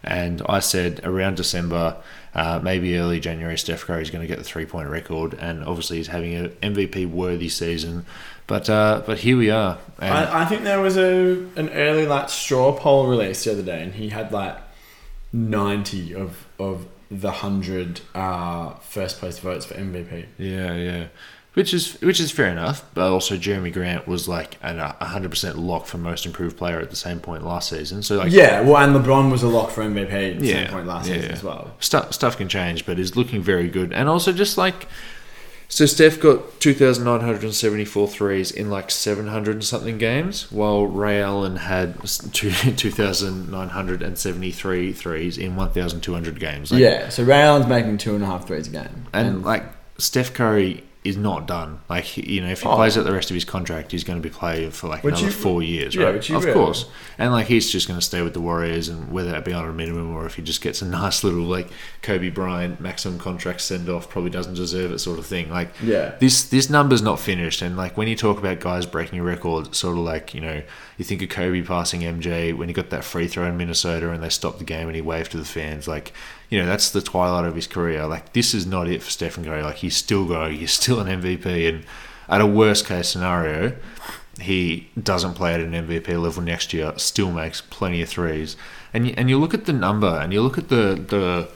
And 0.05 0.43
I 0.47 0.59
said 0.59 1.01
around 1.03 1.39
December, 1.39 1.97
uh, 2.35 2.61
maybe 2.63 2.99
early 2.99 3.21
January, 3.21 3.57
Steph 3.57 3.85
Curry 3.85 4.03
is 4.03 4.11
going 4.11 4.21
to 4.21 4.29
get 4.29 4.37
the 4.37 4.45
three 4.45 4.67
point 4.67 4.89
record, 4.91 5.35
and 5.35 5.65
obviously 5.65 5.97
he's 5.97 6.09
having 6.09 6.35
an 6.35 6.51
MVP 6.63 7.11
worthy 7.11 7.49
season. 7.49 8.05
But 8.47 8.69
uh, 8.69 9.03
but 9.07 9.21
here 9.21 9.39
we 9.39 9.51
are. 9.51 9.79
I, 9.99 10.43
I 10.43 10.45
think 10.45 10.65
there 10.65 10.81
was 10.81 10.99
a 10.99 11.47
an 11.57 11.71
early 11.71 12.07
like 12.07 12.29
straw 12.29 12.77
poll 12.79 13.07
released 13.07 13.47
the 13.47 13.53
other 13.53 13.63
day, 13.63 13.83
and 13.83 13.95
he 13.95 14.11
had 14.11 14.31
like 14.31 14.59
ninety 15.33 16.15
of 16.15 16.45
of 16.59 16.87
the 17.21 17.31
hundred 17.31 18.01
uh, 18.15 18.75
first 18.77 19.19
place 19.19 19.39
votes 19.39 19.67
for 19.67 19.75
MVP. 19.75 20.27
Yeah, 20.39 20.75
yeah. 20.75 21.07
Which 21.55 21.73
is 21.73 22.01
which 22.01 22.19
is 22.19 22.33
fair 22.33 22.49
enough, 22.49 22.85
but 22.95 23.13
also 23.13 23.37
Jerami 23.37 23.73
Grant 23.73 24.09
was 24.09 24.27
like 24.27 24.57
an 24.61 24.81
a 24.81 25.05
hundred 25.05 25.31
percent 25.31 25.57
lock 25.57 25.87
for 25.87 25.99
most 25.99 26.27
improved 26.27 26.57
player 26.57 26.81
at 26.81 26.91
the 26.91 26.97
same 26.97 27.21
point 27.21 27.45
last 27.45 27.69
season. 27.71 28.03
So 28.03 28.17
like 28.17 28.33
yeah, 28.33 28.61
well, 28.63 28.77
and 28.79 28.93
LeBron 28.97 29.31
was 29.31 29.45
a 29.45 29.49
lock 29.49 29.71
for 29.71 29.83
MVP 29.83 30.33
at 30.35 30.41
the 30.41 30.47
Yeah, 30.49 30.55
same 30.65 30.67
point 30.73 30.87
last 30.89 31.07
yeah, 31.09 31.15
season 31.15 31.31
yeah. 31.31 31.37
as 31.37 31.45
well. 31.45 31.71
stuff 31.79 32.13
stuff 32.13 32.37
can 32.37 32.49
change, 32.49 32.85
but 32.85 32.99
is 32.99 33.15
looking 33.15 33.41
very 33.41 33.69
good. 33.69 33.93
And 33.93 34.09
also 34.09 34.33
just 34.33 34.59
like 34.59 34.89
so 35.75 35.87
Steph 35.87 36.21
got 36.21 36.61
2,974 36.61 38.07
threes 38.07 38.53
in 38.53 38.71
like 38.71 38.93
700 38.93 39.55
and 39.57 39.65
something 39.65 39.99
games, 39.99 40.53
while 40.53 40.87
Ray 40.87 41.21
Allen 41.21 41.57
had 41.57 41.97
two- 42.33 42.51
2,973 42.77 44.93
threes 44.93 45.37
in 45.37 45.57
1,200 45.57 46.39
games. 46.39 46.71
Like, 46.71 46.81
yeah, 46.81 47.09
so 47.09 47.25
Ray 47.25 47.43
Allen's 47.43 47.67
making 47.67 47.99
two 47.99 48.15
and 48.15 48.23
a 48.23 48.27
half 48.27 48.47
threes 48.47 48.69
a 48.69 48.71
game, 48.71 49.07
And 49.13 49.45
like 49.45 49.65
Steph 49.99 50.33
Curry 50.33 50.85
is 51.05 51.19
not 51.19 51.47
done. 51.47 51.81
Like 51.91 52.17
you 52.17 52.41
know, 52.41 52.49
if 52.49 52.63
he 52.63 52.69
Oh. 52.69 52.77
plays 52.77 52.97
out 52.97 53.05
the 53.05 53.13
rest 53.13 53.31
of 53.31 53.35
his 53.35 53.45
contract, 53.45 53.93
he's 53.93 54.05
going 54.05 54.21
to 54.21 54.27
be 54.27 54.35
playing 54.35 54.71
for 54.71 54.89
like 54.89 55.05
Which 55.05 55.17
another 55.21 55.27
you- 55.27 55.33
four 55.33 55.63
years, 55.63 55.95
yeah, 55.95 56.05
right? 56.05 56.31
of 56.31 56.45
will. 56.45 56.55
course. 56.55 56.87
And 57.19 57.31
like 57.31 57.47
he's 57.47 57.71
just 57.71 57.87
going 57.87 58.01
to 58.01 58.05
stay 58.05 58.23
with 58.23 58.33
the 58.33 58.41
Warriors, 58.41 58.89
and 58.89 59.13
whether 59.13 59.31
that 59.33 59.45
be 59.45 59.53
on 59.53 59.69
a 59.69 59.73
minimum 59.73 60.15
or 60.17 60.25
if 60.25 60.37
he 60.37 60.43
just 60.43 60.63
gets 60.63 60.81
a 60.81 60.87
nice 61.03 61.23
little 61.23 61.43
like 61.43 61.69
Kobe 62.01 62.31
Bryant 62.31 62.81
maximum 62.81 63.19
contract 63.19 63.61
send 63.61 63.89
off, 63.91 64.09
probably 64.09 64.31
doesn't 64.31 64.55
deserve 64.55 64.93
it, 64.93 64.99
sort 64.99 65.19
of 65.19 65.27
thing. 65.27 65.51
Like 65.51 65.75
Yeah. 65.83 66.13
this 66.21 66.43
this 66.45 66.71
number's 66.71 67.03
not 67.03 67.21
finished, 67.21 67.61
and 67.61 67.77
like 67.77 67.99
when 67.99 68.09
you 68.09 68.17
talk 68.17 68.39
about 68.39 68.61
guys 68.61 68.87
breaking 68.87 69.21
records, 69.21 69.77
sort 69.77 69.99
of 69.99 70.05
like 70.05 70.33
you 70.33 70.41
know 70.41 70.63
you 70.97 71.05
think 71.05 71.21
of 71.23 71.29
Kobe 71.29 71.61
passing 71.61 72.01
MJ 72.01 72.53
when 72.57 72.69
he 72.69 72.73
got 72.73 72.89
that 72.91 73.05
free 73.05 73.29
throw 73.29 73.45
in 73.47 73.57
Minnesota 73.59 74.11
and 74.11 74.23
they 74.23 74.29
stopped 74.31 74.59
the 74.59 74.65
game 74.65 74.87
and 74.87 74.95
he 74.97 75.03
waved 75.03 75.33
to 75.33 75.37
the 75.37 75.45
fans. 75.45 75.87
Like 75.87 76.13
you 76.55 76.61
know 76.61 76.67
that's 76.67 76.91
the 76.91 77.03
twilight 77.03 77.45
of 77.47 77.57
his 77.57 77.67
career. 77.67 78.07
Like 78.07 78.33
this 78.33 78.55
is 78.55 78.65
not 78.65 78.87
it 78.87 79.03
for 79.03 79.11
Stephen 79.11 79.45
Curry. 79.45 79.65
Like 79.65 79.79
he's 79.79 79.97
still 79.97 80.25
going, 80.25 80.57
he's 80.57 80.71
still 80.71 81.01
an 81.01 81.09
MVP, 81.21 81.69
and 81.69 81.85
at 82.29 82.41
a 82.41 82.47
worst 82.47 82.87
case 82.87 83.09
scenario, 83.09 83.75
he 84.41 84.89
doesn't 85.03 85.35
play 85.35 85.55
at 85.55 85.61
an 85.61 85.73
MVP 85.73 86.07
level 86.23 86.45
next 86.45 86.73
year, 86.73 86.93
still 86.97 87.33
makes 87.33 87.61
plenty 87.61 88.03
of 88.03 88.09
threes. 88.09 88.57
And 88.93 89.09
you, 89.09 89.15
and 89.17 89.29
you 89.29 89.37
look 89.37 89.53
at 89.53 89.65
the 89.65 89.73
number 89.73 90.07
and 90.07 90.33
you 90.33 90.43
look 90.43 90.57
at 90.57 90.69
the 90.69 90.95
the 90.95 91.49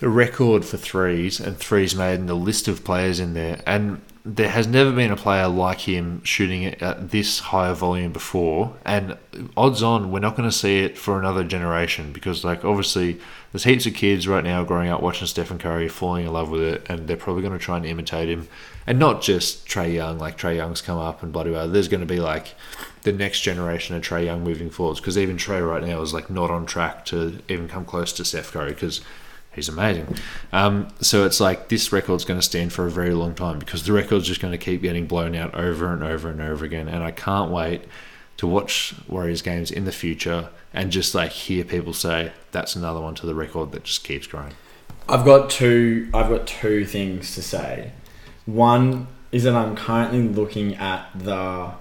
the 0.00 0.10
record 0.10 0.62
for 0.66 0.76
threes 0.76 1.40
and 1.40 1.56
threes 1.56 1.96
made 1.96 2.20
and 2.20 2.28
the 2.28 2.34
list 2.34 2.68
of 2.68 2.84
players 2.84 3.18
in 3.18 3.32
there 3.32 3.62
and 3.66 4.00
there 4.24 4.50
has 4.50 4.66
never 4.66 4.92
been 4.92 5.10
a 5.10 5.16
player 5.16 5.48
like 5.48 5.80
him 5.80 6.22
shooting 6.22 6.66
at 6.66 7.10
this 7.10 7.40
high 7.40 7.68
a 7.68 7.74
volume 7.74 8.12
before 8.12 8.76
and 8.84 9.16
odds 9.56 9.82
on 9.82 10.12
we're 10.12 10.20
not 10.20 10.36
going 10.36 10.48
to 10.48 10.54
see 10.54 10.80
it 10.80 10.96
for 10.96 11.18
another 11.18 11.42
generation 11.42 12.12
because 12.12 12.44
like 12.44 12.64
obviously 12.64 13.18
there's 13.52 13.64
heaps 13.64 13.86
of 13.86 13.94
kids 13.94 14.28
right 14.28 14.44
now 14.44 14.62
growing 14.64 14.88
up 14.88 15.02
watching 15.02 15.26
Stephen 15.26 15.58
Curry 15.58 15.88
falling 15.88 16.26
in 16.26 16.32
love 16.32 16.50
with 16.50 16.60
it 16.60 16.86
and 16.88 17.08
they're 17.08 17.16
probably 17.16 17.42
going 17.42 17.56
to 17.56 17.64
try 17.64 17.76
and 17.76 17.86
imitate 17.86 18.28
him 18.28 18.48
and 18.86 18.98
not 18.98 19.22
just 19.22 19.66
Trey 19.66 19.94
Young 19.94 20.18
like 20.18 20.36
Trey 20.36 20.56
Young's 20.56 20.82
come 20.82 20.98
up 20.98 21.22
and 21.22 21.32
bloody 21.32 21.50
well 21.50 21.68
there's 21.68 21.88
going 21.88 22.00
to 22.00 22.06
be 22.06 22.20
like 22.20 22.54
the 23.02 23.12
next 23.12 23.40
generation 23.40 23.96
of 23.96 24.02
Trey 24.02 24.24
Young 24.26 24.44
moving 24.44 24.70
forwards 24.70 25.00
because 25.00 25.16
even 25.16 25.36
Trey 25.36 25.60
right 25.60 25.82
now 25.82 26.00
is 26.02 26.12
like 26.12 26.30
not 26.30 26.50
on 26.50 26.66
track 26.66 27.04
to 27.06 27.38
even 27.48 27.68
come 27.68 27.84
close 27.84 28.12
to 28.14 28.24
Steph 28.24 28.52
Curry 28.52 28.70
because 28.70 29.00
he's 29.58 29.68
amazing. 29.68 30.16
Um, 30.52 30.88
so 31.00 31.24
it's 31.24 31.40
like 31.40 31.68
this 31.68 31.92
record's 31.92 32.24
going 32.24 32.40
to 32.40 32.46
stand 32.46 32.72
for 32.72 32.86
a 32.86 32.90
very 32.90 33.12
long 33.12 33.34
time 33.34 33.58
because 33.58 33.84
the 33.84 33.92
record's 33.92 34.26
just 34.26 34.40
going 34.40 34.52
to 34.52 34.58
keep 34.58 34.82
getting 34.82 35.06
blown 35.06 35.34
out 35.34 35.54
over 35.54 35.92
and 35.92 36.02
over 36.02 36.30
and 36.30 36.40
over 36.40 36.64
again. 36.64 36.88
And 36.88 37.02
I 37.02 37.10
can't 37.10 37.50
wait 37.50 37.82
to 38.38 38.46
watch 38.46 38.94
Warriors 39.08 39.42
games 39.42 39.70
in 39.70 39.84
the 39.84 39.92
future 39.92 40.48
and 40.72 40.90
just 40.90 41.14
like 41.14 41.32
hear 41.32 41.64
people 41.64 41.92
say 41.92 42.32
that's 42.52 42.76
another 42.76 43.00
one 43.00 43.14
to 43.16 43.26
the 43.26 43.34
record 43.34 43.72
that 43.72 43.84
just 43.84 44.04
keeps 44.04 44.26
growing. 44.26 44.52
I've 45.08 45.24
got 45.24 45.48
two. 45.50 46.10
I've 46.12 46.28
got 46.28 46.46
two 46.46 46.84
things 46.84 47.34
to 47.34 47.42
say. 47.42 47.92
One 48.46 49.06
is 49.32 49.44
that 49.44 49.54
I'm 49.54 49.74
currently 49.76 50.22
looking 50.22 50.74
at 50.76 51.08
the 51.14 51.72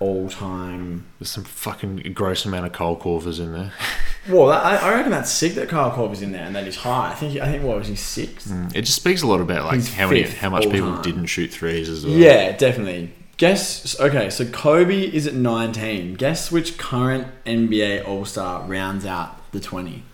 all-time. 0.00 1.06
There's 1.18 1.30
some 1.30 1.44
fucking 1.44 2.12
gross 2.14 2.44
amount 2.44 2.66
of 2.66 2.72
Kyle 2.72 2.96
Korvers 2.96 3.40
in 3.40 3.52
there. 3.52 3.72
Well, 4.26 4.50
I, 4.50 4.76
I 4.76 4.94
reckon 4.94 5.10
that's 5.12 5.30
sick 5.30 5.52
that 5.56 5.68
Kyle 5.68 5.90
Korver's 5.90 6.22
in 6.22 6.32
there 6.32 6.46
and 6.46 6.56
that 6.56 6.64
he's 6.64 6.76
high. 6.76 7.10
I 7.10 7.14
think. 7.14 7.38
I 7.38 7.46
think 7.52 7.62
what 7.62 7.76
was 7.76 7.88
he 7.88 7.94
sixth? 7.94 8.48
Mm, 8.48 8.74
it 8.74 8.80
just 8.86 8.96
speaks 8.96 9.20
a 9.20 9.26
lot 9.26 9.42
about 9.42 9.66
like 9.66 9.74
He's 9.74 9.92
how 9.92 10.08
many, 10.08 10.22
how 10.22 10.48
much 10.48 10.62
people 10.62 10.94
time. 10.94 11.02
didn't 11.02 11.26
shoot 11.26 11.50
threes 11.50 11.90
as 11.90 12.06
well. 12.06 12.14
Yeah, 12.16 12.56
definitely. 12.56 13.12
Guess. 13.36 13.98
Okay, 14.00 14.30
so 14.30 14.44
Kobe 14.46 15.02
is 15.02 15.26
at 15.26 15.34
19. 15.34 16.14
Guess 16.14 16.52
which 16.52 16.78
current 16.78 17.26
NBA 17.44 18.06
All 18.06 18.24
Star 18.24 18.62
rounds 18.62 19.04
out 19.04 19.50
the 19.52 19.60
20. 19.60 20.04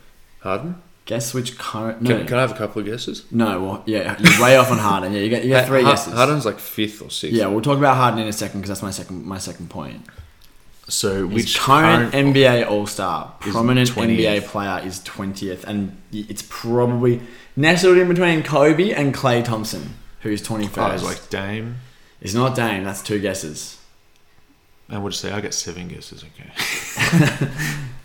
Harden. 0.40 0.82
Guess 1.06 1.34
which 1.34 1.58
current. 1.58 2.02
No, 2.02 2.18
Can, 2.18 2.26
can 2.26 2.38
I 2.38 2.42
have 2.42 2.52
a 2.52 2.54
couple 2.54 2.80
of 2.80 2.86
guesses? 2.86 3.24
no. 3.32 3.60
Well, 3.62 3.82
yeah, 3.84 4.16
you're 4.20 4.40
way 4.40 4.56
off 4.56 4.70
on 4.70 4.78
Harden. 4.78 5.12
Yeah, 5.12 5.20
you 5.20 5.28
get 5.28 5.42
you 5.42 5.48
get 5.48 5.66
three 5.66 5.82
Ha- 5.82 5.90
guesses. 5.90 6.12
Harden's 6.14 6.46
like 6.46 6.60
fifth 6.60 7.02
or 7.02 7.10
sixth. 7.10 7.36
Yeah, 7.36 7.48
we'll 7.48 7.62
talk 7.62 7.78
about 7.78 7.96
Harden 7.96 8.20
in 8.20 8.28
a 8.28 8.32
second 8.32 8.60
because 8.60 8.68
that's 8.68 8.82
my 8.82 8.92
second 8.92 9.26
my 9.26 9.38
second 9.38 9.70
point. 9.70 10.06
So 10.88 11.26
His 11.28 11.34
which 11.34 11.58
current, 11.58 12.12
NBA 12.12 12.68
All 12.68 12.86
Star, 12.86 13.34
prominent 13.40 13.90
20th. 13.90 14.18
NBA 14.18 14.46
player 14.46 14.86
is 14.86 15.02
twentieth, 15.02 15.64
and 15.64 15.96
it's 16.12 16.44
probably 16.48 17.20
nestled 17.56 17.98
in 17.98 18.06
between 18.08 18.42
Kobe 18.44 18.92
and 18.92 19.12
Klay 19.12 19.44
Thompson, 19.44 19.94
who's 20.20 20.40
twenty 20.40 20.68
I 20.76 20.90
oh, 20.90 20.92
was 20.92 21.02
like 21.02 21.28
Dame. 21.28 21.76
It's 22.20 22.34
not 22.34 22.54
Dame. 22.54 22.84
That's 22.84 23.02
two 23.02 23.20
guesses. 23.20 23.78
And 24.88 25.02
we'll 25.02 25.10
just 25.10 25.22
say 25.22 25.30
I 25.30 25.40
get 25.40 25.54
seven 25.54 25.88
guesses. 25.88 26.24
Okay. 26.24 27.48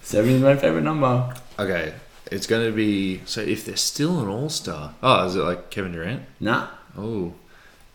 Seven 0.05 0.33
is 0.33 0.41
my 0.43 0.55
favorite 0.55 0.83
number. 0.83 1.33
Okay. 1.57 1.95
It's 2.31 2.45
going 2.45 2.63
to 2.67 2.71
be 2.71 3.21
so 3.25 3.41
if 3.41 3.65
they're 3.65 3.75
still 3.75 4.19
an 4.19 4.27
all 4.27 4.49
star. 4.49 4.93
Oh, 5.01 5.25
is 5.25 5.35
it 5.35 5.39
like 5.39 5.71
Kevin 5.71 5.93
Durant? 5.93 6.21
Nah. 6.39 6.67
Oh, 6.95 7.33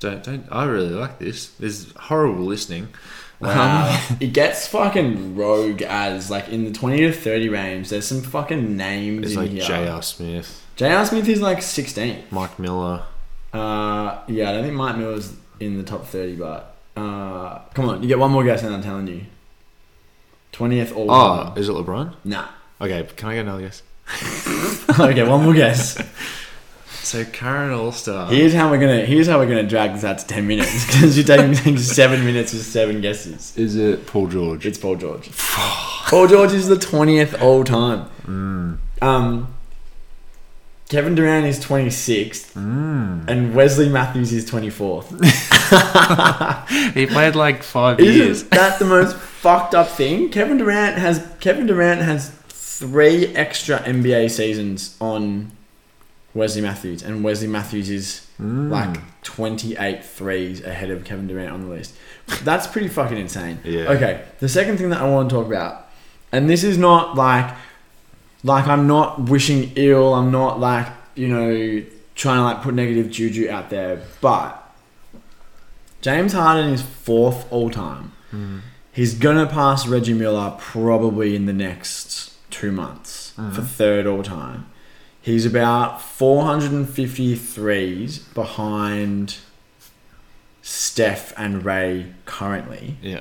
don't 0.01 0.23
don't. 0.25 0.45
I 0.51 0.65
really 0.65 0.91
like 0.91 1.21
this. 1.21 1.51
This 1.51 1.87
is 1.87 1.93
horrible 1.93 2.45
listening. 2.45 2.89
Wow. 3.39 3.97
Um, 4.11 4.17
it 4.21 4.33
gets 4.33 4.67
fucking 4.67 5.37
rogue 5.37 5.83
as 5.83 6.33
like 6.33 6.49
in 6.49 6.65
the 6.65 6.73
twenty 6.73 6.99
to 7.03 7.13
thirty 7.13 7.49
range. 7.49 7.91
There's 7.91 8.07
some 8.07 8.23
fucking 8.23 8.77
names 8.77 9.27
it's 9.27 9.35
in 9.35 9.41
like 9.41 9.51
here. 9.51 9.63
J.R. 9.63 10.03
Smith, 10.03 10.67
J.R. 10.75 11.07
Smith 11.07 11.29
is 11.29 11.41
like 11.41 11.63
sixteen. 11.63 12.25
Mike 12.33 12.59
Miller. 12.59 13.05
Uh, 13.53 14.21
yeah, 14.27 14.51
I 14.51 14.53
don't 14.53 14.65
think 14.65 14.75
Mike 14.75 14.97
Miller's 14.97 15.33
in 15.61 15.77
the 15.77 15.83
top 15.85 16.07
30, 16.07 16.37
but 16.37 16.75
uh, 16.97 17.59
come 17.75 17.89
on, 17.89 18.03
you 18.03 18.09
get 18.09 18.19
one 18.19 18.31
more 18.31 18.43
guess 18.45 18.63
and 18.63 18.75
I'm 18.75 18.83
telling 18.83 19.07
you. 19.07 19.27
20th 20.53 20.97
all 20.97 21.11
Oh, 21.11 21.45
time. 21.45 21.59
is 21.59 21.69
it 21.69 21.73
LeBron? 21.73 22.15
Nah. 22.25 22.49
Okay, 22.81 23.07
can 23.17 23.29
I 23.29 23.35
get 23.35 23.41
another 23.43 23.63
guess? 23.63 23.83
okay, 25.01 25.23
one 25.29 25.45
more 25.45 25.55
guess. 25.55 26.01
So 27.03 27.25
current 27.25 27.73
all 27.73 27.91
star. 27.91 28.29
Here's 28.31 28.53
how 28.55 28.71
we're 28.71 28.79
gonna. 28.79 29.05
Here's 29.05 29.27
how 29.27 29.39
we're 29.39 29.47
gonna 29.49 29.67
drag 29.67 29.95
this 29.95 30.05
out 30.05 30.19
to 30.19 30.27
10 30.29 30.47
minutes 30.47 30.87
because 30.87 31.17
you're 31.17 31.27
taking 31.27 31.77
seven 31.79 32.25
minutes 32.25 32.53
with 32.53 32.63
seven 32.65 33.01
guesses. 33.01 33.57
Is 33.57 33.75
it 33.75 34.07
Paul 34.07 34.29
George? 34.29 34.65
It's 34.67 34.79
Paul 34.79 34.95
George. 34.97 35.29
Paul 35.37 36.29
George 36.29 36.53
is 36.53 36.69
the 36.69 36.77
20th 36.77 37.41
all 37.43 37.65
time. 37.65 38.79
Um, 39.03 39.55
Kevin 40.91 41.15
Durant 41.15 41.47
is 41.47 41.59
26th, 41.61 42.53
Mm. 42.55 43.25
and 43.29 43.55
Wesley 43.55 43.89
Matthews 43.89 44.33
is 44.33 44.45
24th. 44.51 45.07
He 46.95 47.07
played 47.07 47.35
like 47.37 47.63
five 47.63 48.01
years. 48.01 48.39
Isn't 48.39 48.51
that 48.51 48.79
the 48.79 48.85
most 48.97 49.17
fucked 49.17 49.75
up 49.75 49.89
thing? 49.89 50.29
Kevin 50.31 50.59
Durant 50.59 50.99
has 50.99 51.25
Kevin 51.41 51.67
Durant 51.67 52.01
has 52.03 52.31
three 52.49 53.27
extra 53.37 53.79
NBA 53.79 54.31
seasons 54.31 54.97
on 55.01 55.53
Wesley 56.35 56.61
Matthews, 56.63 57.03
and 57.03 57.23
Wesley 57.25 57.49
Matthews 57.49 57.89
is 57.91 58.27
Mm. 58.41 58.71
like 58.71 58.97
28 59.23 60.03
threes 60.03 60.65
ahead 60.65 60.91
of 60.91 61.05
Kevin 61.05 61.27
Durant 61.27 61.53
on 61.53 61.61
the 61.61 61.67
list. 61.69 61.95
That's 62.43 62.67
pretty 62.67 62.89
fucking 62.89 63.19
insane. 63.19 63.59
Yeah. 63.65 63.91
Okay, 63.93 64.23
the 64.39 64.49
second 64.49 64.79
thing 64.79 64.89
that 64.91 65.01
I 65.03 65.09
want 65.09 65.29
to 65.29 65.37
talk 65.37 65.47
about, 65.47 65.89
and 66.33 66.49
this 66.49 66.65
is 66.65 66.79
not 66.79 67.17
like, 67.17 67.55
like 68.43 68.67
I'm 68.67 68.87
not 68.87 69.29
wishing 69.29 69.73
ill. 69.77 70.15
I'm 70.15 70.31
not 70.31 70.61
like 70.61 70.87
you 71.15 71.29
know 71.29 71.85
trying 72.15 72.39
to 72.39 72.43
like 72.43 72.63
put 72.63 72.75
negative 72.75 73.11
juju 73.11 73.51
out 73.51 73.71
there, 73.71 74.03
but 74.21 74.57
James 76.01 76.33
Harden 76.33 76.73
is 76.73 76.83
fourth 76.83 77.51
all 77.53 77.71
time. 77.71 78.13
Mm. 78.33 78.61
He's 78.93 79.15
gonna 79.15 79.47
pass 79.47 79.87
Reggie 79.87 80.15
Miller 80.15 80.57
probably 80.59 81.37
in 81.37 81.47
the 81.47 81.53
next 81.53 82.33
two 82.51 82.73
months 82.73 83.33
for 83.55 83.63
third 83.63 84.07
all 84.07 84.23
time. 84.23 84.67
He's 85.23 85.45
about 85.45 86.01
453s 86.01 88.35
behind 88.35 89.37
Steph 90.63 91.35
and 91.37 91.63
Ray 91.65 92.15
currently. 92.25 92.97
Yeah. 93.03 93.21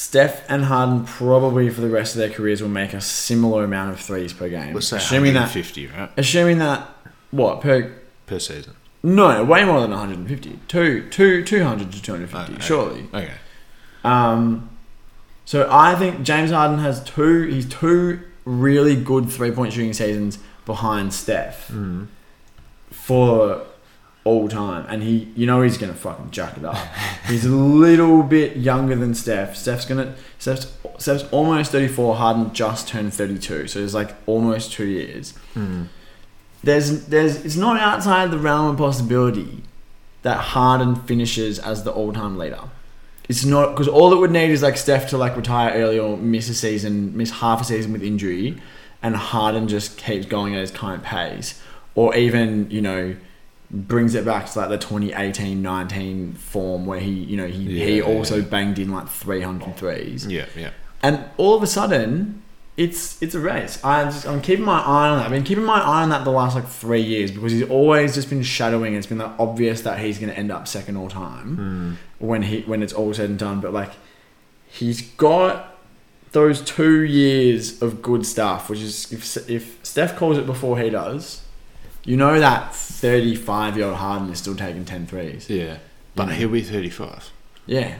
Steph 0.00 0.48
and 0.48 0.64
Harden 0.64 1.04
probably 1.04 1.68
for 1.68 1.82
the 1.82 1.88
rest 1.90 2.14
of 2.14 2.20
their 2.20 2.30
careers 2.30 2.62
will 2.62 2.70
make 2.70 2.94
a 2.94 3.02
similar 3.02 3.64
amount 3.64 3.92
of 3.92 4.00
threes 4.00 4.32
per 4.32 4.48
game. 4.48 4.72
Let's 4.72 4.88
say 4.88 4.96
assuming 4.96 5.34
that, 5.34 5.40
150, 5.54 5.88
right? 5.88 6.10
assuming 6.16 6.58
that, 6.60 6.88
what 7.30 7.60
per? 7.60 7.92
Per 8.24 8.38
season. 8.38 8.72
No, 9.02 9.44
way 9.44 9.62
more 9.66 9.82
than 9.82 9.90
150. 9.90 10.58
Two, 10.68 11.06
two, 11.10 11.44
200 11.44 11.92
to 11.92 12.00
250, 12.02 12.54
Okay. 12.54 12.62
surely. 12.62 13.08
Okay. 13.12 13.34
Um, 14.02 14.70
so 15.44 15.68
I 15.70 15.94
think 15.96 16.22
James 16.22 16.50
Harden 16.50 16.78
has 16.78 17.04
two. 17.04 17.42
He's 17.42 17.66
two 17.66 18.20
really 18.46 18.96
good 18.96 19.28
three 19.30 19.50
point 19.50 19.74
shooting 19.74 19.92
seasons 19.92 20.38
behind 20.64 21.12
Steph 21.12 21.68
Mm. 21.68 22.06
for 22.90 23.66
all 24.24 24.48
time, 24.48 24.86
and 24.88 25.02
he, 25.02 25.28
you 25.34 25.46
know, 25.46 25.62
he's 25.62 25.78
gonna 25.78 25.94
fucking 25.94 26.30
jack 26.30 26.56
it 26.56 26.64
up. 26.64 26.76
he's 27.26 27.44
a 27.44 27.50
little 27.50 28.22
bit 28.22 28.56
younger 28.56 28.94
than 28.94 29.14
Steph. 29.14 29.56
Steph's 29.56 29.84
gonna 29.84 30.14
Steph's 30.38 30.72
Steph's 30.98 31.24
almost 31.30 31.72
thirty 31.72 31.88
four. 31.88 32.16
Harden 32.16 32.52
just 32.52 32.88
turned 32.88 33.14
thirty 33.14 33.38
two, 33.38 33.66
so 33.66 33.80
it's 33.80 33.94
like 33.94 34.14
almost 34.26 34.72
two 34.72 34.86
years. 34.86 35.34
Mm. 35.54 35.88
There's 36.62 37.06
there's 37.06 37.44
it's 37.44 37.56
not 37.56 37.80
outside 37.80 38.30
the 38.30 38.38
realm 38.38 38.70
of 38.70 38.76
possibility 38.76 39.62
that 40.22 40.36
Harden 40.38 40.96
finishes 40.96 41.58
as 41.58 41.84
the 41.84 41.90
all 41.90 42.12
time 42.12 42.36
leader. 42.36 42.60
It's 43.28 43.44
not 43.44 43.70
because 43.70 43.88
all 43.88 44.12
it 44.12 44.16
would 44.16 44.32
need 44.32 44.50
is 44.50 44.62
like 44.62 44.76
Steph 44.76 45.08
to 45.10 45.16
like 45.16 45.36
retire 45.36 45.72
early 45.74 45.98
or 45.98 46.16
miss 46.16 46.48
a 46.48 46.54
season, 46.54 47.16
miss 47.16 47.30
half 47.30 47.62
a 47.62 47.64
season 47.64 47.92
with 47.92 48.02
injury, 48.02 48.60
and 49.02 49.16
Harden 49.16 49.68
just 49.68 49.96
keeps 49.96 50.26
going 50.26 50.54
at 50.54 50.60
his 50.60 50.70
current 50.70 51.04
pace, 51.04 51.62
or 51.94 52.14
even 52.14 52.70
you 52.70 52.82
know 52.82 53.16
brings 53.70 54.14
it 54.14 54.24
back 54.24 54.50
to 54.50 54.58
like 54.58 54.68
the 54.68 54.78
2018-19 54.78 56.36
form 56.36 56.86
where 56.86 57.00
he 57.00 57.10
you 57.12 57.36
know 57.36 57.46
he, 57.46 57.64
he 57.78 57.98
Yeah, 57.98 58.04
also 58.04 58.36
yeah. 58.36 58.44
banged 58.44 58.78
in 58.78 58.90
like 58.90 59.08
300 59.08 59.76
threes 59.76 60.26
Yeah, 60.26 60.46
yeah. 60.56 60.70
and 61.02 61.24
all 61.36 61.54
of 61.56 61.62
a 61.62 61.66
sudden 61.66 62.42
it's 62.76 63.20
it's 63.22 63.34
a 63.34 63.40
race 63.40 63.82
I 63.84 64.04
just, 64.04 64.26
i'm 64.26 64.40
keeping 64.40 64.64
my 64.64 64.80
eye 64.80 65.08
on 65.10 65.18
that 65.18 65.26
i've 65.26 65.30
been 65.30 65.42
keeping 65.44 65.64
my 65.64 65.80
eye 65.80 66.02
on 66.02 66.08
that 66.10 66.24
the 66.24 66.30
last 66.30 66.54
like 66.54 66.66
three 66.66 67.00
years 67.02 67.30
because 67.30 67.52
he's 67.52 67.68
always 67.68 68.14
just 68.14 68.30
been 68.30 68.42
shadowing 68.42 68.94
it's 68.94 69.06
been 69.06 69.18
like 69.18 69.32
obvious 69.38 69.82
that 69.82 69.98
he's 69.98 70.18
going 70.18 70.30
to 70.32 70.38
end 70.38 70.50
up 70.50 70.66
second 70.66 70.96
all 70.96 71.08
time 71.08 71.56
Mm. 71.56 71.96
when 72.26 72.42
he 72.42 72.62
when 72.62 72.82
it's 72.82 72.92
all 72.92 73.12
said 73.12 73.28
and 73.30 73.38
done 73.38 73.60
but 73.60 73.72
like 73.72 73.92
he's 74.68 75.02
got 75.02 75.76
those 76.32 76.60
two 76.62 77.02
years 77.02 77.82
of 77.82 78.02
good 78.02 78.24
stuff 78.24 78.70
which 78.70 78.80
is 78.80 79.12
if, 79.12 79.48
if 79.50 79.78
steph 79.84 80.16
calls 80.16 80.38
it 80.38 80.46
before 80.46 80.78
he 80.78 80.88
does 80.90 81.42
you 82.04 82.16
know 82.16 82.38
that 82.40 82.74
35 82.74 83.76
year 83.76 83.86
old 83.86 83.96
harden 83.96 84.30
is 84.30 84.38
still 84.38 84.56
taking 84.56 84.84
10 84.84 85.06
threes 85.06 85.48
Yeah. 85.50 85.78
But 86.16 86.32
he'll 86.32 86.48
be 86.48 86.62
35. 86.62 87.30
yeah 87.66 87.96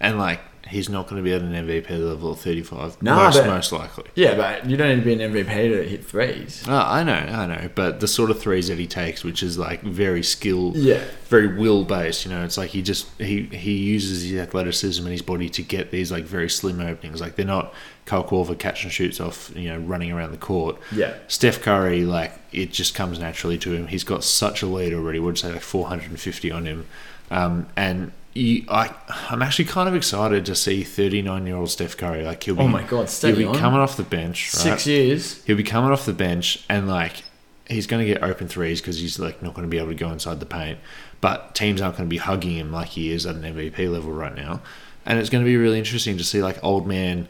And, 0.00 0.18
like, 0.18 0.40
he's 0.68 0.88
not 0.88 1.08
going 1.08 1.16
to 1.16 1.22
be 1.22 1.32
at 1.34 1.42
an 1.42 1.52
MVP 1.52 1.90
level 1.90 2.30
of 2.32 2.40
35. 2.40 3.02
No, 3.02 3.16
most, 3.16 3.38
but- 3.38 3.46
most 3.46 3.72
likely. 3.72 4.04
yeah 4.14 4.34
but 4.36 4.64
you 4.68 4.76
don't 4.76 4.88
need 4.90 5.04
to 5.04 5.16
be 5.16 5.22
an 5.22 5.32
mvp 5.32 5.46
to 5.48 5.88
hit 5.88 6.04
threes 6.04 6.64
Oh, 6.68 6.74
I 6.76 7.02
know, 7.02 7.12
I 7.14 7.46
know. 7.46 7.68
But 7.74 8.00
the 8.00 8.08
sort 8.08 8.30
of 8.30 8.40
threes 8.40 8.68
that 8.68 8.78
he 8.78 8.86
takes, 8.86 9.24
which 9.24 9.42
is, 9.42 9.58
like, 9.58 9.82
very 9.82 10.22
skill, 10.22 10.72
yeah 10.76 11.02
very 11.28 11.46
will 11.56 11.84
based, 11.84 12.24
you 12.26 12.30
know, 12.30 12.44
it's 12.44 12.58
like 12.58 12.70
he 12.70 12.82
just, 12.82 13.08
he, 13.18 13.44
he 13.44 13.72
uses 13.76 14.22
his 14.28 14.38
athleticism 14.38 15.02
and 15.02 15.12
his 15.12 15.22
body 15.22 15.48
to 15.48 15.62
get 15.62 15.90
these, 15.90 16.12
like, 16.12 16.24
very 16.24 16.48
slim 16.50 16.78
openings. 16.80 17.20
Like, 17.22 17.36
they're 17.36 17.46
not 17.46 17.72
Kyle 18.04 18.22
Korver 18.24 18.58
catch 18.58 18.84
and 18.84 18.92
shoots 18.92 19.18
off, 19.20 19.50
you 19.56 19.68
know, 19.70 19.78
running 19.78 20.12
around 20.12 20.32
the 20.32 20.36
court. 20.38 20.76
yeah 20.92 21.14
Steph 21.28 21.60
Curry, 21.62 22.04
like 22.04 22.32
it 22.52 22.70
just 22.72 22.94
comes 22.94 23.18
naturally 23.18 23.56
to 23.58 23.72
him. 23.72 23.86
He's 23.86 24.04
got 24.04 24.24
such 24.24 24.62
a 24.62 24.66
lead 24.66 24.92
already. 24.92 25.18
Would 25.18 25.38
say 25.38 25.52
like 25.52 25.62
450 25.62 26.50
on 26.50 26.66
him, 26.66 26.86
um, 27.30 27.66
and 27.76 28.12
you, 28.34 28.64
I, 28.68 28.94
I'm 29.30 29.42
actually 29.42 29.66
kind 29.66 29.88
of 29.88 29.94
excited 29.94 30.46
to 30.46 30.54
see 30.54 30.82
39 30.84 31.46
year 31.46 31.56
old 31.56 31.70
Steph 31.70 31.96
Curry. 31.96 32.24
Like 32.24 32.42
he'll 32.42 32.54
be, 32.54 32.62
Oh 32.62 32.68
my 32.68 32.82
God, 32.82 33.08
he'll 33.10 33.36
be 33.36 33.44
on. 33.44 33.54
coming 33.56 33.80
off 33.80 33.96
the 33.96 34.02
bench. 34.02 34.52
Right? 34.54 34.62
Six 34.62 34.86
years. 34.86 35.44
He'll 35.44 35.56
be 35.56 35.62
coming 35.62 35.90
off 35.90 36.06
the 36.06 36.12
bench 36.12 36.64
and 36.68 36.88
like 36.88 37.24
he's 37.68 37.86
going 37.86 38.04
to 38.04 38.12
get 38.12 38.22
open 38.22 38.48
threes 38.48 38.80
because 38.80 38.98
he's 39.00 39.18
like 39.18 39.42
not 39.42 39.54
going 39.54 39.66
to 39.66 39.70
be 39.70 39.78
able 39.78 39.88
to 39.88 39.94
go 39.94 40.10
inside 40.10 40.40
the 40.40 40.46
paint. 40.46 40.78
But 41.20 41.54
teams 41.54 41.80
aren't 41.80 41.96
going 41.96 42.08
to 42.08 42.10
be 42.10 42.18
hugging 42.18 42.56
him 42.56 42.72
like 42.72 42.88
he 42.88 43.12
is 43.12 43.26
at 43.26 43.36
an 43.36 43.42
MVP 43.42 43.90
level 43.90 44.12
right 44.12 44.34
now, 44.34 44.60
and 45.06 45.18
it's 45.20 45.30
going 45.30 45.44
to 45.44 45.48
be 45.48 45.56
really 45.56 45.78
interesting 45.78 46.18
to 46.18 46.24
see 46.24 46.42
like 46.42 46.62
old 46.64 46.86
man 46.86 47.28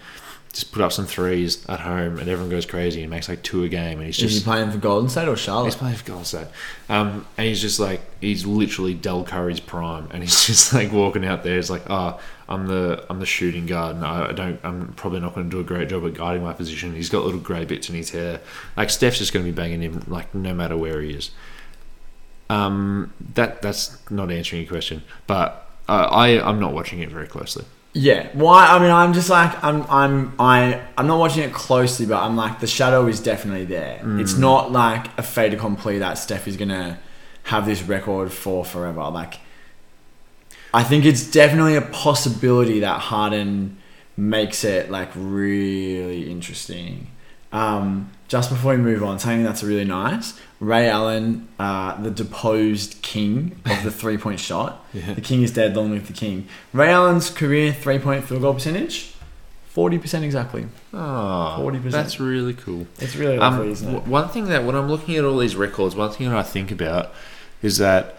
just 0.52 0.70
put 0.70 0.82
up 0.82 0.92
some 0.92 1.06
threes 1.06 1.64
at 1.66 1.80
home 1.80 2.18
and 2.18 2.28
everyone 2.28 2.50
goes 2.50 2.66
crazy 2.66 3.00
and 3.00 3.08
makes 3.10 3.26
like 3.26 3.42
two 3.42 3.64
a 3.64 3.70
game 3.70 3.98
and 3.98 4.06
he's 4.06 4.18
just 4.18 4.34
Is 4.34 4.38
he 4.40 4.44
playing 4.44 4.70
for 4.70 4.76
Golden 4.76 5.08
State 5.08 5.26
or 5.26 5.34
Charlotte? 5.34 5.66
He's 5.66 5.76
playing 5.76 5.96
for 5.96 6.04
Golden 6.04 6.26
State. 6.26 6.46
Um, 6.90 7.26
and 7.38 7.46
he's 7.46 7.62
just 7.62 7.80
like, 7.80 8.02
he's 8.20 8.44
literally 8.44 8.92
Del 8.92 9.24
Curry's 9.24 9.60
prime. 9.60 10.08
And 10.10 10.22
he's 10.22 10.46
just 10.46 10.74
like 10.74 10.92
walking 10.92 11.24
out 11.24 11.42
there. 11.42 11.56
He's 11.56 11.70
like, 11.70 11.88
oh, 11.88 12.20
I'm 12.50 12.66
the 12.66 13.02
I'm 13.08 13.18
the 13.18 13.24
shooting 13.24 13.64
guard. 13.64 13.96
And 13.96 14.04
I 14.04 14.28
I 14.28 14.32
don't, 14.32 14.60
I'm 14.62 14.92
probably 14.92 15.20
not 15.20 15.34
going 15.34 15.48
to 15.48 15.56
do 15.56 15.60
a 15.60 15.64
great 15.64 15.88
job 15.88 16.04
at 16.04 16.12
guarding 16.12 16.42
my 16.42 16.52
position. 16.52 16.94
He's 16.94 17.08
got 17.08 17.24
little 17.24 17.40
grey 17.40 17.64
bits 17.64 17.88
in 17.88 17.94
his 17.94 18.10
hair. 18.10 18.40
Like, 18.76 18.90
Steph's 18.90 19.18
just 19.18 19.32
going 19.32 19.46
to 19.46 19.50
be 19.50 19.56
banging 19.56 19.80
him, 19.80 20.04
like, 20.06 20.34
no 20.34 20.52
matter 20.52 20.76
where 20.76 21.00
he 21.00 21.14
is. 21.14 21.30
Um, 22.50 23.14
that 23.34 23.62
That's 23.62 23.98
not 24.10 24.30
answering 24.30 24.62
your 24.62 24.70
question. 24.70 25.02
But 25.26 25.66
uh, 25.88 26.08
I, 26.10 26.46
I'm 26.46 26.60
not 26.60 26.74
watching 26.74 27.00
it 27.00 27.08
very 27.08 27.26
closely. 27.26 27.64
Yeah. 27.94 28.28
Why? 28.32 28.66
I 28.66 28.78
mean, 28.78 28.90
I'm 28.90 29.12
just 29.12 29.28
like 29.28 29.62
I'm. 29.62 29.84
I'm. 29.90 30.34
I. 30.38 30.80
I'm 30.96 31.06
not 31.06 31.18
watching 31.18 31.42
it 31.42 31.52
closely, 31.52 32.06
but 32.06 32.22
I'm 32.22 32.36
like 32.36 32.60
the 32.60 32.66
shadow 32.66 33.06
is 33.06 33.20
definitely 33.20 33.66
there. 33.66 34.00
Mm. 34.02 34.20
It's 34.20 34.34
not 34.34 34.72
like 34.72 35.06
a 35.18 35.22
fait 35.22 35.52
accompli 35.52 35.98
that 35.98 36.14
Steph 36.14 36.48
is 36.48 36.56
gonna 36.56 36.98
have 37.44 37.66
this 37.66 37.82
record 37.82 38.32
for 38.32 38.64
forever. 38.64 39.08
Like, 39.10 39.40
I 40.72 40.84
think 40.84 41.04
it's 41.04 41.30
definitely 41.30 41.76
a 41.76 41.82
possibility 41.82 42.80
that 42.80 42.98
Harden 43.00 43.78
makes 44.16 44.64
it 44.64 44.90
like 44.90 45.10
really 45.14 46.30
interesting. 46.30 47.08
Um, 47.52 48.10
just 48.28 48.48
before 48.50 48.72
we 48.72 48.78
move 48.78 49.02
on, 49.02 49.18
something 49.18 49.42
that's 49.42 49.62
really 49.62 49.84
nice. 49.84 50.38
Ray 50.58 50.88
Allen, 50.88 51.48
uh, 51.58 52.00
the 52.00 52.10
deposed 52.10 53.02
king 53.02 53.60
of 53.66 53.82
the 53.84 53.90
three 54.00 54.16
point 54.16 54.40
shot. 54.40 54.84
Yeah. 54.94 55.12
The 55.14 55.20
king 55.20 55.42
is 55.42 55.52
dead, 55.52 55.76
long 55.76 55.90
live 55.90 56.06
the 56.06 56.12
king. 56.14 56.48
Ray 56.72 56.88
Allen's 56.90 57.28
career 57.30 57.72
three 57.72 57.98
point 57.98 58.24
field 58.24 58.40
goal 58.42 58.54
percentage, 58.54 59.14
40% 59.74 60.22
exactly. 60.22 60.66
Oh, 60.94 61.56
40%. 61.60 61.90
That's 61.90 62.20
really 62.20 62.54
cool. 62.54 62.86
It's 63.00 63.16
really 63.16 63.38
Um, 63.38 63.68
isn't 63.68 63.94
it? 63.94 64.06
one 64.06 64.28
thing 64.28 64.46
that 64.46 64.64
when 64.64 64.76
I'm 64.76 64.88
looking 64.88 65.16
at 65.16 65.24
all 65.24 65.36
these 65.38 65.56
records, 65.56 65.94
one 65.96 66.10
thing 66.10 66.28
that 66.28 66.36
I 66.36 66.42
think 66.42 66.70
about 66.70 67.12
is 67.62 67.78
that 67.78 68.16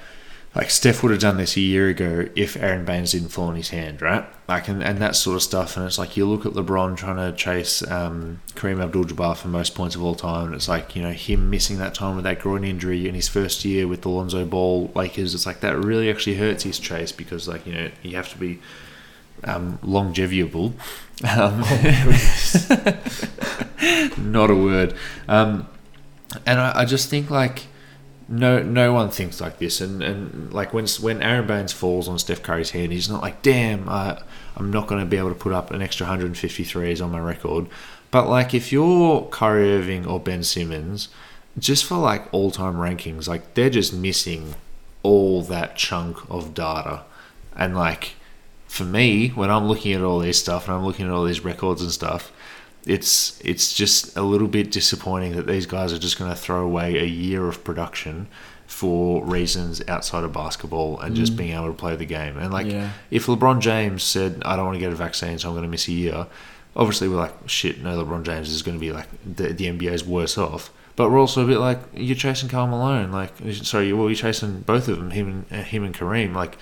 like 0.55 0.69
Steph 0.69 1.01
would 1.01 1.11
have 1.11 1.21
done 1.21 1.37
this 1.37 1.57
a 1.57 1.61
year 1.61 1.89
ago 1.89 2.27
if 2.35 2.55
Aron 2.55 2.85
Baynes 2.85 3.13
didn't 3.13 3.29
fall 3.29 3.47
on 3.47 3.55
his 3.55 3.69
hand, 3.69 4.03
right? 4.03 4.23
Like 4.47 4.67
and, 4.67 4.83
and 4.83 4.99
that 4.99 5.15
sort 5.15 5.35
of 5.35 5.41
stuff. 5.41 5.75
And 5.75 5.85
it's 5.85 5.97
like 5.97 6.15
you 6.15 6.27
look 6.27 6.45
at 6.45 6.53
LeBron 6.53 6.95
trying 6.95 7.15
to 7.15 7.35
chase 7.35 7.81
um, 7.89 8.39
Kareem 8.53 8.81
Abdul-Jabbar 8.81 9.35
for 9.35 9.47
most 9.47 9.73
points 9.73 9.95
of 9.95 10.03
all 10.03 10.13
time, 10.13 10.47
and 10.47 10.55
it's 10.55 10.67
like 10.67 10.95
you 10.95 11.01
know 11.01 11.11
him 11.11 11.49
missing 11.49 11.79
that 11.79 11.95
time 11.95 12.15
with 12.15 12.23
that 12.25 12.39
groin 12.39 12.63
injury 12.63 13.07
in 13.07 13.15
his 13.15 13.27
first 13.27 13.65
year 13.65 13.87
with 13.87 14.03
the 14.03 14.09
Lonzo 14.09 14.45
Ball 14.45 14.91
Lakers. 14.93 15.33
It's 15.33 15.47
like 15.47 15.61
that 15.61 15.75
really 15.75 16.09
actually 16.09 16.35
hurts 16.35 16.63
his 16.63 16.77
chase 16.77 17.11
because 17.11 17.47
like 17.47 17.65
you 17.65 17.73
know 17.73 17.89
you 18.03 18.15
have 18.15 18.29
to 18.29 18.37
be 18.37 18.59
um, 19.43 19.79
longeviable. 19.81 20.73
Um, 21.27 21.61
not 24.31 24.51
a 24.51 24.55
word. 24.55 24.93
Um, 25.27 25.67
and 26.45 26.59
I, 26.59 26.81
I 26.81 26.85
just 26.85 27.09
think 27.09 27.31
like 27.31 27.63
no 28.27 28.61
no 28.61 28.93
one 28.93 29.09
thinks 29.09 29.41
like 29.41 29.59
this. 29.59 29.81
And, 29.81 30.01
and 30.01 30.53
like 30.53 30.73
when 30.73 30.87
when 31.01 31.21
Aron 31.21 31.47
Baynes 31.47 31.73
falls 31.73 32.07
on 32.07 32.19
Steph 32.19 32.43
Curry's 32.43 32.71
hand, 32.71 32.91
he's 32.91 33.09
not 33.09 33.21
like, 33.21 33.41
damn, 33.41 33.87
uh, 33.89 34.19
I'm 34.57 34.71
not 34.71 34.87
going 34.87 35.01
to 35.01 35.05
be 35.05 35.17
able 35.17 35.29
to 35.29 35.35
put 35.35 35.53
up 35.53 35.71
an 35.71 35.81
extra 35.81 36.07
153s 36.07 37.03
on 37.03 37.11
my 37.11 37.19
record. 37.19 37.67
But 38.11 38.29
like 38.29 38.53
if 38.53 38.71
you're 38.71 39.23
Kyrie 39.31 39.71
Irving 39.73 40.05
or 40.05 40.19
Ben 40.19 40.43
Simmons. 40.43 41.09
just 41.57 41.85
for 41.85 41.97
like 41.97 42.33
all 42.33 42.51
time 42.51 42.75
rankings, 42.75 43.27
like 43.27 43.53
they're 43.53 43.69
just 43.69 43.93
missing 43.93 44.55
all 45.03 45.43
that 45.43 45.75
chunk 45.75 46.17
of 46.29 46.53
data. 46.53 47.03
And 47.55 47.75
like 47.75 48.15
for 48.67 48.83
me, 48.85 49.29
when 49.29 49.51
I'm 49.51 49.67
looking 49.67 49.93
at 49.93 50.01
all 50.01 50.19
this 50.19 50.39
stuff 50.39 50.67
and 50.67 50.75
I'm 50.75 50.85
looking 50.85 51.05
at 51.05 51.11
all 51.11 51.25
these 51.25 51.45
records 51.45 51.81
and 51.81 51.91
stuff, 51.91 52.31
it's 52.85 53.39
it's 53.43 53.73
just 53.73 54.15
a 54.17 54.21
little 54.21 54.47
bit 54.47 54.71
disappointing 54.71 55.35
that 55.35 55.47
these 55.47 55.65
guys 55.65 55.93
are 55.93 55.99
just 55.99 56.19
going 56.19 56.29
to 56.29 56.35
throw 56.35 56.61
away 56.63 56.97
a 56.97 57.05
year 57.05 57.47
of 57.47 57.63
production 57.63 58.27
for 58.67 59.23
reasons 59.23 59.81
outside 59.87 60.23
of 60.23 60.33
basketball 60.33 60.99
and 60.99 61.15
just 61.15 61.33
mm. 61.33 61.37
being 61.37 61.53
able 61.53 61.67
to 61.67 61.73
play 61.73 61.95
the 61.95 62.05
game. 62.05 62.37
And 62.37 62.51
like, 62.51 62.65
Yeah. 62.65 62.89
if 63.11 63.27
LeBron 63.27 63.59
James 63.59 64.03
said, 64.03 64.41
"I 64.45 64.55
don't 64.55 64.65
want 64.65 64.75
to 64.75 64.79
get 64.79 64.91
a 64.91 64.95
vaccine, 64.95 65.37
so 65.37 65.49
I'm 65.49 65.53
going 65.53 65.63
to 65.63 65.69
miss 65.69 65.87
a 65.87 65.91
year," 65.91 66.27
obviously 66.75 67.07
we're 67.07 67.17
like, 67.17 67.33
"Shit, 67.45 67.81
no, 67.81 68.03
LeBron 68.03 68.23
James 68.23 68.49
is 68.49 68.61
going 68.63 68.77
to 68.77 68.81
be 68.81 68.91
like 68.91 69.07
the 69.25 69.53
the 69.53 69.65
NBA's 69.67 70.03
worse 70.03 70.37
off." 70.37 70.71
But 70.95 71.09
we're 71.09 71.19
also 71.19 71.43
a 71.43 71.47
bit 71.47 71.59
like, 71.59 71.79
"You're 71.95 72.15
chasing 72.15 72.49
Karl 72.49 72.67
Malone, 72.67 73.11
like, 73.11 73.33
sorry, 73.53 73.93
well, 73.93 74.09
you're 74.09 74.15
chasing 74.15 74.61
both 74.61 74.87
of 74.87 74.97
them, 74.97 75.11
him 75.11 75.45
and 75.49 75.59
uh, 75.59 75.63
him 75.63 75.83
and 75.83 75.95
Kareem, 75.95 76.33
like." 76.35 76.57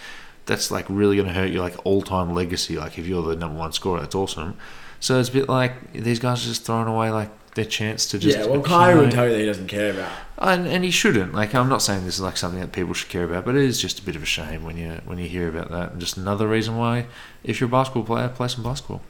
That's 0.47 0.71
like 0.71 0.87
really 0.89 1.15
going 1.17 1.27
to 1.27 1.33
hurt 1.33 1.51
your 1.51 1.61
like 1.61 1.75
all-time 1.85 2.33
legacy. 2.33 2.75
Like 2.75 2.97
if 2.97 3.05
you're 3.05 3.21
the 3.21 3.35
number 3.35 3.59
one 3.59 3.71
scorer, 3.73 4.01
that's 4.01 4.15
awesome. 4.15 4.57
So 5.01 5.19
it's 5.19 5.29
a 5.29 5.33
bit 5.33 5.49
like 5.49 5.91
these 5.93 6.19
guys 6.19 6.45
are 6.45 6.47
just 6.47 6.63
throwing 6.63 6.87
away 6.87 7.09
like 7.11 7.29
their 7.55 7.65
chance 7.65 8.05
to 8.11 8.19
just 8.19 8.37
yeah, 8.37 8.45
well, 8.45 8.61
Kyrie 8.61 8.97
would 8.99 9.11
tell 9.11 9.25
you 9.25 9.31
that 9.33 9.39
he 9.39 9.45
doesn't 9.45 9.67
care 9.67 9.91
about. 9.91 10.09
and, 10.37 10.65
and 10.65 10.85
he 10.85 10.91
shouldn't. 10.91 11.33
Like 11.33 11.53
I'm 11.53 11.67
not 11.67 11.81
saying 11.81 12.05
this 12.05 12.15
is 12.15 12.21
like 12.21 12.37
something 12.37 12.61
that 12.61 12.71
people 12.71 12.93
should 12.93 13.09
care 13.09 13.25
about, 13.25 13.43
but 13.43 13.55
it 13.55 13.63
is 13.63 13.81
just 13.81 13.99
a 13.99 14.03
bit 14.03 14.15
of 14.15 14.23
a 14.23 14.27
shame 14.27 14.63
when 14.63 14.77
you 14.77 15.01
when 15.03 15.17
you 15.17 15.27
hear 15.27 15.49
about 15.49 15.69
that. 15.71 15.91
And 15.91 15.99
just 15.99 16.15
another 16.15 16.47
reason 16.47 16.77
why, 16.77 17.07
if 17.43 17.59
you're 17.59 17.67
a 17.67 17.71
basketball 17.71 18.03
player, 18.03 18.29
play 18.29 18.47
some 18.47 18.63
basketball. 18.63 19.01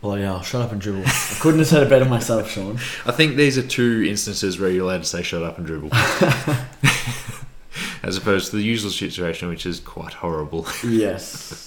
Bloody 0.00 0.22
hell, 0.22 0.42
shut 0.42 0.62
up 0.62 0.72
and 0.72 0.80
dribble. 0.80 1.02
I 1.06 1.36
couldn't 1.40 1.58
have 1.58 1.68
said 1.68 1.82
it 1.82 1.88
better 1.88 2.04
myself, 2.04 2.50
Sean. 2.50 2.78
I 3.06 3.12
think 3.12 3.36
these 3.36 3.58
are 3.58 3.66
two 3.66 4.04
instances 4.08 4.58
where 4.60 4.70
you're 4.70 4.84
allowed 4.84 5.02
to 5.02 5.08
say 5.08 5.22
"shut 5.22 5.42
up" 5.42 5.58
and 5.58 5.66
dribble, 5.66 5.88
as 8.02 8.16
opposed 8.16 8.50
to 8.50 8.56
the 8.56 8.62
usual 8.62 8.90
situation, 8.90 9.48
which 9.48 9.66
is 9.66 9.80
quite 9.80 10.14
horrible. 10.14 10.66
Yes. 10.84 11.65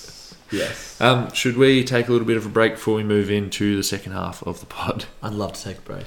Yes. 0.51 0.99
Um, 0.99 1.31
should 1.33 1.57
we 1.57 1.83
take 1.83 2.07
a 2.07 2.11
little 2.11 2.27
bit 2.27 2.37
of 2.37 2.45
a 2.45 2.49
break 2.49 2.73
before 2.73 2.95
we 2.95 3.03
move 3.03 3.29
into 3.29 3.75
the 3.75 3.83
second 3.83 4.13
half 4.13 4.41
of 4.43 4.59
the 4.59 4.65
pod? 4.65 5.05
I'd 5.21 5.33
love 5.33 5.53
to 5.53 5.63
take 5.63 5.77
a 5.77 5.81
break. 5.81 6.05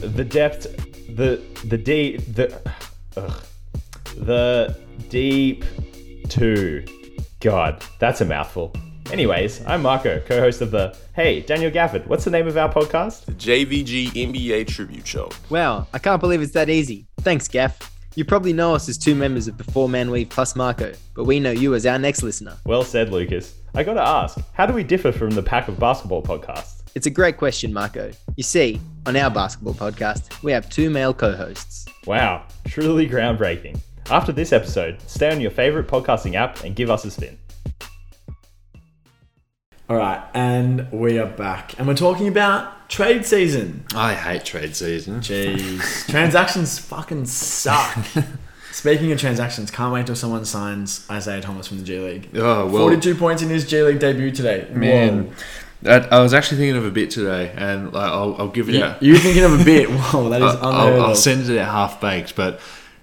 the 0.00 0.24
depth, 0.24 0.66
the 1.14 1.40
the 1.64 1.78
deep, 1.78 2.20
the 2.34 2.58
ugh, 3.16 3.42
the 4.16 4.76
deep 5.08 5.64
two. 6.28 6.84
God, 7.40 7.84
that's 7.98 8.20
a 8.20 8.24
mouthful. 8.24 8.74
Anyways, 9.12 9.64
I'm 9.66 9.82
Marco, 9.82 10.20
co-host 10.20 10.62
of 10.62 10.72
the 10.72 10.96
Hey 11.14 11.40
Daniel 11.40 11.70
Gafford. 11.70 12.06
What's 12.08 12.24
the 12.24 12.30
name 12.30 12.48
of 12.48 12.56
our 12.56 12.72
podcast? 12.72 13.26
The 13.26 13.32
JVG 13.32 14.12
NBA 14.12 14.66
Tribute 14.66 15.06
Show. 15.06 15.30
Wow, 15.48 15.86
I 15.92 15.98
can't 15.98 16.20
believe 16.20 16.42
it's 16.42 16.52
that 16.52 16.68
easy. 16.68 17.06
Thanks, 17.20 17.46
Gaff. 17.46 17.78
You 18.16 18.24
probably 18.24 18.54
know 18.54 18.74
us 18.74 18.88
as 18.88 18.96
two 18.96 19.14
members 19.14 19.46
of 19.46 19.58
the 19.58 19.64
Four 19.64 19.90
Man 19.90 20.10
Weave 20.10 20.30
plus 20.30 20.56
Marco, 20.56 20.90
but 21.14 21.24
we 21.24 21.38
know 21.38 21.50
you 21.50 21.74
as 21.74 21.84
our 21.84 21.98
next 21.98 22.22
listener. 22.22 22.56
Well 22.64 22.82
said, 22.82 23.12
Lucas. 23.12 23.54
I 23.74 23.82
gotta 23.82 24.00
ask, 24.00 24.38
how 24.54 24.64
do 24.64 24.72
we 24.72 24.82
differ 24.84 25.12
from 25.12 25.32
the 25.32 25.42
pack 25.42 25.68
of 25.68 25.78
basketball 25.78 26.22
podcasts? 26.22 26.80
It's 26.94 27.06
a 27.06 27.10
great 27.10 27.36
question, 27.36 27.74
Marco. 27.74 28.10
You 28.36 28.42
see, 28.42 28.80
on 29.04 29.16
our 29.16 29.30
basketball 29.30 29.74
podcast, 29.74 30.42
we 30.42 30.50
have 30.50 30.70
two 30.70 30.88
male 30.88 31.12
co 31.12 31.36
hosts. 31.36 31.84
Wow, 32.06 32.46
truly 32.64 33.06
groundbreaking. 33.06 33.78
After 34.08 34.32
this 34.32 34.50
episode, 34.50 34.98
stay 35.02 35.30
on 35.30 35.42
your 35.42 35.50
favorite 35.50 35.86
podcasting 35.86 36.36
app 36.36 36.64
and 36.64 36.74
give 36.74 36.88
us 36.88 37.04
a 37.04 37.10
spin. 37.10 37.36
All 39.88 39.96
right, 39.96 40.20
and 40.34 40.90
we 40.90 41.16
are 41.16 41.28
back, 41.28 41.78
and 41.78 41.86
we're 41.86 41.94
talking 41.94 42.26
about 42.26 42.88
trade 42.88 43.24
season. 43.24 43.84
I 43.94 44.14
hate 44.14 44.44
trade 44.44 44.74
season. 44.74 45.20
Jeez, 45.20 46.08
transactions 46.10 46.80
fucking 46.80 47.26
suck. 47.26 47.96
Speaking 48.72 49.12
of 49.12 49.20
transactions, 49.20 49.70
can't 49.70 49.92
wait 49.94 50.06
till 50.06 50.16
someone 50.16 50.44
signs 50.44 51.08
Isaiah 51.08 51.40
Thomas 51.40 51.68
from 51.68 51.78
the 51.78 51.84
G 51.84 52.00
League. 52.00 52.30
Oh 52.34 52.66
well, 52.66 52.82
Forty-two 52.82 53.14
points 53.14 53.42
in 53.42 53.48
his 53.48 53.64
G 53.64 53.80
League 53.80 54.00
debut 54.00 54.32
today. 54.32 54.66
man. 54.72 55.32
That, 55.82 56.12
I 56.12 56.20
was 56.20 56.34
actually 56.34 56.58
thinking 56.58 56.78
of 56.78 56.84
a 56.84 56.90
bit 56.90 57.10
today, 57.10 57.52
and 57.54 57.92
like, 57.92 58.10
I'll, 58.10 58.34
I'll 58.40 58.48
give 58.48 58.68
it. 58.68 58.74
Yeah, 58.74 58.96
a, 59.00 59.04
you 59.04 59.16
thinking 59.18 59.44
of 59.44 59.60
a 59.60 59.64
bit? 59.64 59.88
Whoa, 59.90 60.30
that 60.30 60.42
is 60.42 60.52
I'll, 60.56 60.68
unheard 60.68 60.98
I'll, 60.98 61.06
I'll 61.10 61.14
send 61.14 61.48
it 61.48 61.58
out 61.58 61.70
half 61.70 62.00
baked, 62.00 62.34
but 62.34 62.58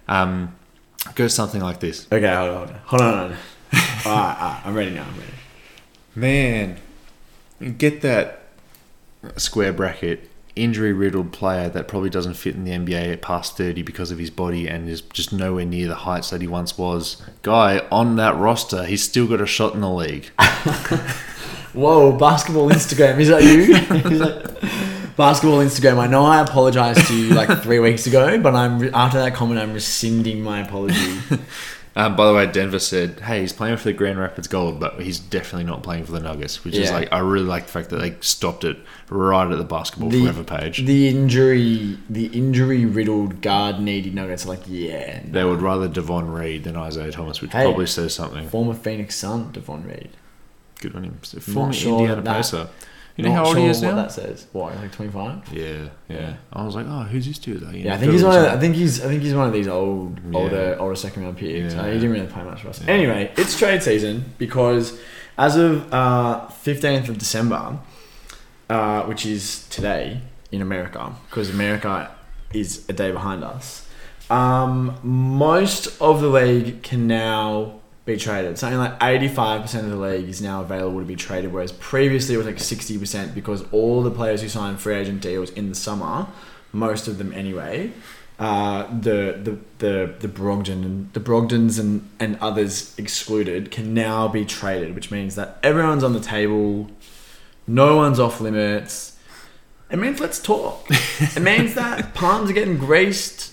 um, 0.09 0.53
it 1.07 1.15
goes 1.15 1.33
something 1.33 1.61
like 1.61 1.79
this. 1.79 2.07
Okay, 2.11 2.35
hold 2.35 2.49
on, 2.49 2.55
hold 2.55 2.69
on, 2.69 2.79
hold 2.83 3.01
on. 3.01 3.09
Hold 3.09 3.31
on. 3.31 3.37
all, 4.05 4.17
right, 4.17 4.37
all 4.37 4.49
right, 4.49 4.61
I'm 4.65 4.73
ready 4.73 4.91
now. 4.91 5.03
I'm 5.03 5.17
ready. 5.17 5.31
Man, 6.15 6.77
get 7.77 8.01
that 8.01 8.39
square 9.37 9.73
bracket 9.73 10.29
injury 10.55 10.93
riddled 10.93 11.31
player 11.31 11.67
that 11.69 11.87
probably 11.87 12.09
doesn't 12.09 12.35
fit 12.35 12.55
in 12.55 12.63
the 12.63 12.71
NBA 12.71 13.21
past 13.21 13.57
30 13.57 13.81
because 13.81 14.11
of 14.11 14.19
his 14.19 14.29
body 14.29 14.67
and 14.67 14.87
is 14.87 15.01
just 15.01 15.33
nowhere 15.33 15.65
near 15.65 15.87
the 15.87 15.95
heights 15.95 16.29
that 16.29 16.41
he 16.41 16.47
once 16.47 16.77
was. 16.77 17.21
Guy 17.41 17.85
on 17.91 18.15
that 18.17 18.35
roster, 18.37 18.83
he's 18.83 19.03
still 19.03 19.27
got 19.27 19.41
a 19.41 19.47
shot 19.47 19.73
in 19.73 19.81
the 19.81 19.89
league. 19.89 20.25
Whoa, 21.73 22.11
basketball 22.11 22.69
Instagram. 22.69 23.19
Is 23.19 23.29
that 23.29 23.43
you? 23.43 23.73
Basketball 25.15 25.59
Instagram. 25.59 25.97
I 25.97 26.07
know 26.07 26.23
I 26.23 26.41
apologized 26.41 27.07
to 27.07 27.15
you 27.15 27.33
like 27.33 27.61
three 27.61 27.79
weeks 27.79 28.07
ago, 28.07 28.39
but 28.39 28.55
I'm 28.55 28.93
after 28.95 29.19
that 29.19 29.35
comment, 29.35 29.59
I'm 29.59 29.73
rescinding 29.73 30.41
my 30.43 30.61
apology. 30.61 31.19
Um, 31.95 32.15
by 32.15 32.25
the 32.25 32.33
way, 32.33 32.47
Denver 32.47 32.79
said, 32.79 33.19
"Hey, 33.19 33.41
he's 33.41 33.53
playing 33.53 33.77
for 33.77 33.83
the 33.83 33.93
Grand 33.93 34.17
Rapids 34.17 34.47
Gold, 34.47 34.79
but 34.79 34.99
he's 34.99 35.19
definitely 35.19 35.65
not 35.65 35.83
playing 35.83 36.05
for 36.05 36.11
the 36.11 36.19
Nuggets." 36.19 36.63
Which 36.65 36.73
is 36.75 36.89
like, 36.91 37.07
I 37.11 37.19
really 37.19 37.45
like 37.45 37.67
the 37.67 37.71
fact 37.71 37.89
that 37.91 37.97
they 37.97 38.15
stopped 38.19 38.63
it 38.63 38.77
right 39.09 39.51
at 39.51 39.57
the 39.57 39.63
Basketball 39.63 40.09
The- 40.09 40.21
Forever 40.23 40.43
page. 40.43 40.85
The 40.85 41.07
injury, 41.07 41.97
the 42.09 42.25
injury 42.27 42.85
riddled 42.85 43.41
guard 43.41 43.79
needy 43.79 44.09
Nuggets 44.09 44.45
are 44.45 44.49
like, 44.49 44.61
yeah, 44.65 45.21
they 45.23 45.43
would 45.43 45.61
rather 45.61 45.87
Davon 45.87 46.31
Reed 46.31 46.63
than 46.63 46.75
Isaiah 46.75 47.11
Thomas, 47.11 47.41
which 47.41 47.51
Hey. 47.51 47.63
probably 47.65 47.85
says 47.85 48.13
something. 48.15 48.47
former 48.49 48.73
Phoenix 48.73 49.15
Sun 49.15 49.51
Davon 49.51 49.83
Reed. 49.85 50.09
Good 50.81 50.95
on 50.95 51.03
him. 51.03 51.17
Former 51.21 51.73
sure 51.73 51.99
Indiana 51.99 52.21
that- 52.23 52.35
Pacer. 52.37 52.67
You 53.15 53.23
know 53.25 53.29
Not 53.29 53.35
how 53.35 53.45
old 53.45 53.55
sure 53.55 53.63
he 53.65 53.69
is 53.69 53.81
what 53.81 53.89
now? 53.91 53.95
that 53.97 54.11
says. 54.11 54.47
What, 54.53 54.75
like 54.77 54.91
25? 54.91 55.53
Yeah, 55.53 55.89
yeah. 56.09 56.33
I 56.51 56.63
was 56.65 56.73
like, 56.73 56.87
oh, 56.89 57.03
who's 57.03 57.27
this 57.27 57.37
dude? 57.37 57.61
Like, 57.61 57.75
you 57.75 57.81
Yeah, 57.81 57.89
know, 57.89 57.95
I 57.95 57.97
think 57.99 58.11
he's 58.13 58.23
one. 58.23 58.39
Of, 58.39 58.45
I 58.45 58.59
think 58.59 58.75
he's. 58.75 59.01
I 59.03 59.07
think 59.07 59.21
he's 59.21 59.35
one 59.35 59.45
of 59.47 59.53
these 59.53 59.67
old, 59.67 60.19
Yeah. 60.31 60.39
older, 60.39 60.75
older 60.79 60.95
second 60.95 61.23
round 61.23 61.37
picks. 61.37 61.75
Yeah. 61.75 61.81
Uh, 61.81 61.85
he 61.87 61.93
didn't 61.93 62.11
really 62.11 62.25
play 62.27 62.43
much 62.43 62.61
for 62.61 62.69
us. 62.69 62.81
Anyway, 62.87 63.31
it's 63.37 63.55
trade 63.57 63.83
season 63.83 64.25
because 64.39 64.99
as 65.37 65.55
of 65.57 65.93
uh, 65.93 66.47
fifteenth 66.47 67.07
of 67.07 67.19
December, 67.19 67.77
uh, 68.69 69.03
which 69.03 69.25
is 69.27 69.67
today 69.69 70.21
in 70.51 70.61
America, 70.63 71.13
because 71.29 71.49
America 71.51 72.09
is 72.51 72.83
a 72.89 72.93
day 72.93 73.11
behind 73.11 73.43
us. 73.43 73.87
Um, 74.31 74.97
most 75.03 76.01
of 76.01 76.21
the 76.21 76.29
league 76.29 76.81
can 76.81 77.05
now 77.07 77.79
be 78.05 78.17
traded. 78.17 78.57
Something 78.57 78.79
like 78.79 79.01
eighty-five 79.01 79.61
percent 79.61 79.85
of 79.85 79.91
the 79.91 79.97
league 79.97 80.27
is 80.27 80.41
now 80.41 80.61
available 80.61 80.99
to 80.99 81.05
be 81.05 81.15
traded, 81.15 81.53
whereas 81.53 81.71
previously 81.71 82.35
it 82.35 82.37
was 82.37 82.45
like 82.45 82.59
sixty 82.59 82.97
percent 82.97 83.33
because 83.33 83.63
all 83.71 84.03
the 84.03 84.11
players 84.11 84.41
who 84.41 84.49
signed 84.49 84.79
free 84.79 84.95
agent 84.95 85.21
deals 85.21 85.49
in 85.51 85.69
the 85.69 85.75
summer, 85.75 86.27
most 86.71 87.07
of 87.07 87.17
them 87.17 87.31
anyway, 87.33 87.91
uh, 88.39 88.87
the 88.99 89.39
the 89.41 89.57
the 89.77 90.13
the 90.19 90.27
Brogdon 90.27 90.83
and 90.83 91.13
the 91.13 91.19
Brogdons 91.19 91.79
and 91.79 92.09
and 92.19 92.37
others 92.41 92.93
excluded 92.97 93.71
can 93.71 93.93
now 93.93 94.27
be 94.27 94.43
traded, 94.43 94.95
which 94.95 95.11
means 95.11 95.35
that 95.35 95.57
everyone's 95.63 96.03
on 96.03 96.13
the 96.13 96.19
table, 96.19 96.89
no 97.67 97.95
one's 97.95 98.19
off 98.19 98.41
limits. 98.41 99.17
It 99.89 99.97
means 99.97 100.19
let's 100.19 100.41
talk. 100.41 100.85
it 100.89 101.41
means 101.41 101.75
that 101.75 102.13
palms 102.15 102.49
are 102.49 102.53
getting 102.53 102.77
greased, 102.77 103.52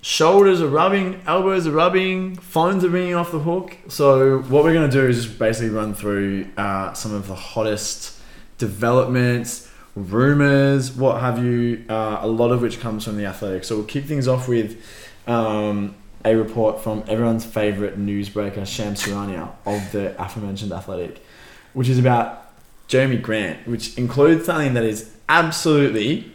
shoulders 0.00 0.60
are 0.60 0.68
rubbing, 0.68 1.20
elbows 1.26 1.66
are 1.66 1.72
rubbing, 1.72 2.36
phones 2.36 2.84
are 2.84 2.88
ringing 2.88 3.14
off 3.14 3.32
the 3.32 3.38
hook. 3.38 3.76
So 3.88 4.40
what 4.42 4.64
we're 4.64 4.74
gonna 4.74 4.90
do 4.90 5.06
is 5.06 5.24
just 5.24 5.38
basically 5.38 5.70
run 5.70 5.94
through 5.94 6.48
uh, 6.56 6.92
some 6.92 7.14
of 7.14 7.26
the 7.26 7.34
hottest 7.34 8.18
developments, 8.58 9.70
rumors, 9.94 10.92
what 10.92 11.20
have 11.20 11.44
you. 11.44 11.84
Uh, 11.88 12.18
a 12.20 12.28
lot 12.28 12.50
of 12.50 12.62
which 12.62 12.80
comes 12.80 13.04
from 13.04 13.16
the 13.16 13.26
Athletic. 13.26 13.64
So 13.64 13.76
we'll 13.76 13.86
kick 13.86 14.04
things 14.04 14.28
off 14.28 14.48
with. 14.48 14.82
Um, 15.26 15.94
a 16.24 16.34
report 16.34 16.82
from 16.82 17.04
everyone's 17.08 17.44
favorite 17.44 17.98
newsbreaker, 17.98 18.66
Shams 18.66 19.02
Charania 19.02 19.50
of 19.64 19.92
the 19.92 20.20
aforementioned 20.20 20.72
Athletic, 20.72 21.24
which 21.72 21.88
is 21.88 21.98
about 21.98 22.52
Jerami 22.88 23.20
Grant, 23.20 23.66
which 23.66 23.96
includes 23.96 24.46
something 24.46 24.74
that 24.74 24.84
is 24.84 25.12
absolutely 25.28 26.32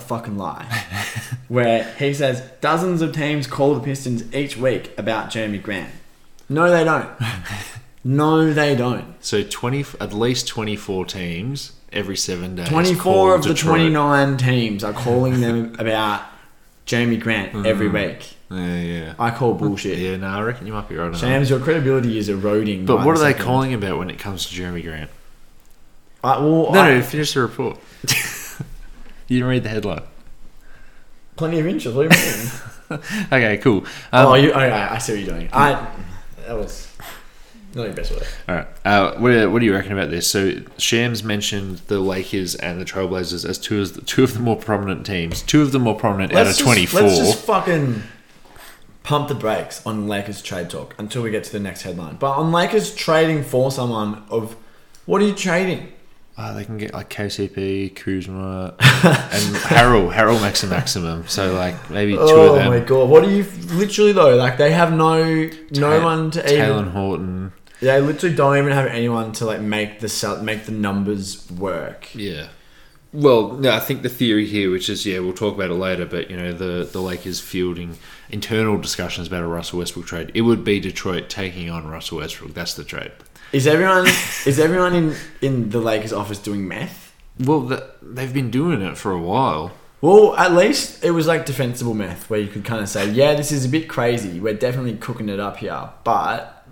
a 0.00 0.04
fucking 0.04 0.38
lie. 0.38 0.64
where 1.48 1.84
he 1.94 2.14
says 2.14 2.42
dozens 2.60 3.02
of 3.02 3.12
teams 3.12 3.46
call 3.46 3.74
the 3.74 3.80
Pistons 3.80 4.34
each 4.34 4.56
week 4.56 4.96
about 4.98 5.30
Jerami 5.30 5.62
Grant. 5.62 5.92
No, 6.48 6.70
they 6.70 6.84
don't. 6.84 7.08
No, 8.02 8.52
they 8.54 8.74
don't. 8.74 9.22
So 9.22 9.42
twenty, 9.42 9.84
at 10.00 10.14
least 10.14 10.48
twenty-four 10.48 11.04
teams 11.04 11.72
every 11.92 12.16
seven 12.16 12.56
days. 12.56 12.68
24 12.68 13.02
call 13.02 13.32
of 13.34 13.42
the 13.42 13.50
Detroit. 13.50 13.92
29 13.92 14.36
teams 14.38 14.84
are 14.84 14.92
calling 14.92 15.40
them 15.40 15.74
about 15.78 16.22
Jerami 16.86 17.20
Grant 17.20 17.52
mm-hmm. 17.52 17.66
every 17.66 17.88
week. 17.88 18.36
Yeah, 18.50 18.80
yeah. 18.80 19.14
I 19.18 19.30
call 19.30 19.54
bullshit. 19.54 19.98
Yeah, 19.98 20.16
no, 20.16 20.28
I 20.28 20.40
reckon 20.40 20.66
you 20.66 20.72
might 20.72 20.88
be 20.88 20.96
right. 20.96 21.14
Shams, 21.14 21.50
your 21.50 21.60
credibility 21.60 22.16
is 22.16 22.28
eroding. 22.28 22.86
But 22.86 23.04
what 23.04 23.04
the 23.04 23.10
are 23.10 23.18
they 23.18 23.32
second. 23.32 23.44
calling 23.44 23.74
about 23.74 23.98
when 23.98 24.08
it 24.08 24.18
comes 24.18 24.46
to 24.46 24.54
Jeremy 24.54 24.82
Grant? 24.82 25.10
I, 26.24 26.38
well, 26.38 26.72
No, 26.72 26.80
I- 26.80 26.94
no, 26.94 27.02
finish 27.02 27.34
the 27.34 27.40
report. 27.42 27.78
You 29.30 29.38
didn't 29.38 29.48
read 29.48 29.62
the 29.62 29.68
headline. 29.70 30.02
plenty 31.36 31.58
of 31.60 31.66
inches. 31.66 31.94
What 31.94 32.10
do 32.10 32.18
you 32.18 32.24
mean? 32.36 32.50
Okay, 33.32 33.56
cool. 33.58 33.84
Um, 34.12 34.26
oh, 34.26 34.34
you, 34.34 34.50
okay, 34.50 34.68
I 34.68 34.98
see 34.98 35.12
what 35.12 35.20
you're 35.22 35.34
doing. 35.36 35.48
I 35.52 35.88
that 36.48 36.56
was 36.56 36.92
not 37.72 37.84
your 37.84 37.92
best 37.94 38.10
work. 38.10 38.26
All 38.48 38.56
right. 38.56 38.66
Uh, 38.84 39.14
what, 39.18 39.30
do- 39.30 39.48
what 39.48 39.60
do 39.60 39.64
you 39.66 39.72
reckon 39.72 39.92
about 39.92 40.10
this? 40.10 40.28
So 40.28 40.54
Shams 40.76 41.22
mentioned 41.22 41.78
the 41.86 42.00
Lakers 42.00 42.56
and 42.56 42.80
the 42.80 42.84
Trailblazers 42.84 43.48
as 43.48 43.58
two 43.58 43.80
of 43.80 43.94
the, 43.94 44.00
two 44.00 44.24
of 44.24 44.34
the 44.34 44.40
more 44.40 44.56
prominent 44.56 45.06
teams. 45.06 45.42
Two 45.42 45.62
of 45.62 45.70
the 45.70 45.78
more 45.78 45.94
prominent 45.96 46.34
out 46.34 46.48
of 46.48 46.58
twenty 46.58 46.84
four. 46.84 47.02
Let's 47.02 47.18
just 47.18 47.44
fucking 47.44 48.02
pump 49.04 49.28
the 49.28 49.36
brakes 49.36 49.86
on 49.86 50.08
Lakers 50.08 50.42
trade 50.42 50.68
talk 50.68 50.96
until 50.98 51.22
we 51.22 51.30
get 51.30 51.44
to 51.44 51.52
the 51.52 51.60
next 51.60 51.82
headline. 51.82 52.16
But 52.16 52.32
on 52.32 52.50
Lakers 52.50 52.92
trading 52.92 53.44
for 53.44 53.70
someone 53.70 54.24
of 54.30 54.56
what 55.06 55.22
are 55.22 55.26
you 55.26 55.34
trading? 55.36 55.92
Uh, 56.40 56.54
they 56.54 56.64
can 56.64 56.78
get 56.78 56.94
like 56.94 57.10
KCP, 57.10 57.94
Kuzma, 57.94 58.74
and 58.80 59.54
Harrell. 59.68 60.10
Harrell 60.10 60.40
makes 60.40 60.62
a 60.62 60.66
maximum. 60.68 61.28
So 61.28 61.52
like 61.52 61.90
maybe 61.90 62.14
two 62.14 62.18
Oh 62.20 62.46
of 62.46 62.54
them. 62.54 62.68
Oh 62.68 62.70
my 62.70 62.80
god! 62.80 63.10
What 63.10 63.24
do 63.24 63.30
you 63.30 63.44
literally 63.74 64.12
though? 64.12 64.36
Like 64.36 64.56
they 64.56 64.72
have 64.72 64.90
no 64.90 65.22
no 65.22 65.98
Ta- 65.98 66.02
one 66.02 66.30
to 66.30 66.42
Talen 66.42 66.80
even. 66.80 66.90
Horton. 66.92 67.52
They 67.82 68.00
literally 68.00 68.34
don't 68.34 68.56
even 68.56 68.72
have 68.72 68.86
anyone 68.86 69.32
to 69.32 69.44
like 69.44 69.60
make 69.60 70.00
the 70.00 70.08
sell, 70.08 70.42
make 70.42 70.64
the 70.64 70.72
numbers 70.72 71.50
work. 71.50 72.08
Yeah. 72.14 72.48
Well, 73.12 73.52
no, 73.58 73.72
I 73.72 73.80
think 73.80 74.00
the 74.00 74.08
theory 74.08 74.46
here, 74.46 74.70
which 74.70 74.88
is 74.88 75.04
yeah, 75.04 75.18
we'll 75.18 75.34
talk 75.34 75.54
about 75.54 75.70
it 75.70 75.74
later, 75.74 76.06
but 76.06 76.30
you 76.30 76.38
know 76.38 76.54
the 76.54 76.88
the 76.90 77.02
Lakers 77.02 77.38
fielding 77.38 77.98
internal 78.30 78.78
discussions 78.78 79.26
about 79.26 79.42
a 79.42 79.46
Russell 79.46 79.80
Westbrook 79.80 80.06
trade. 80.06 80.30
It 80.32 80.40
would 80.40 80.64
be 80.64 80.80
Detroit 80.80 81.28
taking 81.28 81.68
on 81.68 81.86
Russell 81.86 82.16
Westbrook. 82.16 82.54
That's 82.54 82.72
the 82.72 82.84
trade. 82.84 83.12
Is 83.52 83.66
everyone 83.66 84.06
is 84.46 84.58
everyone 84.58 84.94
in 84.94 85.14
in 85.40 85.70
the 85.70 85.80
Lakers 85.80 86.12
office 86.12 86.38
doing 86.38 86.68
meth? 86.68 87.14
Well, 87.38 87.60
the, 87.60 87.90
they've 88.02 88.32
been 88.32 88.50
doing 88.50 88.82
it 88.82 88.96
for 88.96 89.12
a 89.12 89.18
while. 89.18 89.72
Well, 90.00 90.34
at 90.36 90.52
least 90.52 91.04
it 91.04 91.10
was 91.10 91.26
like 91.26 91.46
defensible 91.46 91.94
meth, 91.94 92.30
where 92.30 92.40
you 92.40 92.48
could 92.48 92.64
kind 92.64 92.82
of 92.82 92.88
say, 92.88 93.10
"Yeah, 93.10 93.34
this 93.34 93.52
is 93.52 93.64
a 93.64 93.68
bit 93.68 93.88
crazy. 93.88 94.40
We're 94.40 94.54
definitely 94.54 94.96
cooking 94.96 95.28
it 95.28 95.40
up 95.40 95.58
here, 95.58 95.90
but 96.04 96.66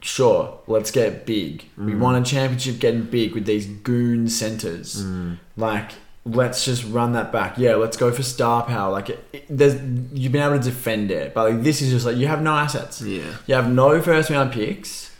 sure, 0.00 0.60
let's 0.66 0.90
get 0.90 1.26
big. 1.26 1.64
We 1.76 1.92
mm. 1.92 1.98
want 1.98 2.26
a 2.26 2.30
championship 2.30 2.78
getting 2.78 3.04
big 3.04 3.34
with 3.34 3.46
these 3.46 3.66
goon 3.66 4.28
centers. 4.28 5.02
Mm. 5.02 5.38
Like, 5.56 5.92
let's 6.26 6.64
just 6.64 6.84
run 6.84 7.12
that 7.14 7.32
back. 7.32 7.56
Yeah, 7.56 7.76
let's 7.76 7.96
go 7.96 8.12
for 8.12 8.22
star 8.22 8.62
power. 8.64 8.92
Like, 8.92 9.10
it, 9.10 9.28
it- 9.32 9.46
there's 9.48 9.74
you've 10.12 10.32
been 10.32 10.42
able 10.42 10.58
to 10.58 10.64
defend 10.64 11.10
it, 11.10 11.32
but 11.34 11.50
like 11.50 11.62
this 11.62 11.80
is 11.80 11.90
just 11.90 12.04
like 12.04 12.16
you 12.16 12.26
have 12.26 12.42
no 12.42 12.54
assets. 12.54 13.00
Yeah. 13.00 13.34
You 13.46 13.54
have 13.54 13.70
no 13.70 14.02
first 14.02 14.28
round 14.28 14.52
picks. 14.52 15.13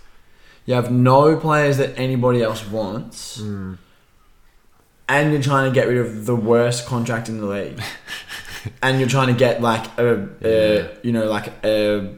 You 0.66 0.74
have 0.74 0.90
no 0.90 1.37
players 1.37 1.77
that 1.79 1.98
anybody 1.98 2.42
else 2.42 2.66
wants. 2.66 3.40
Hmm. 3.40 3.74
And 5.09 5.33
you're 5.33 5.42
trying 5.42 5.70
to 5.70 5.74
get 5.74 5.87
rid 5.87 5.98
of 5.98 6.24
the 6.24 6.35
worst 6.35 6.87
contract 6.87 7.29
in 7.29 7.38
the 7.38 7.46
league. 7.46 7.83
and 8.83 8.98
you're 8.98 9.09
trying 9.09 9.29
to 9.29 9.35
get 9.35 9.61
like 9.61 9.87
a, 9.98 10.29
a 10.42 10.96
you 11.03 11.12
know, 11.12 11.27
like 11.27 11.53
a 11.64 12.14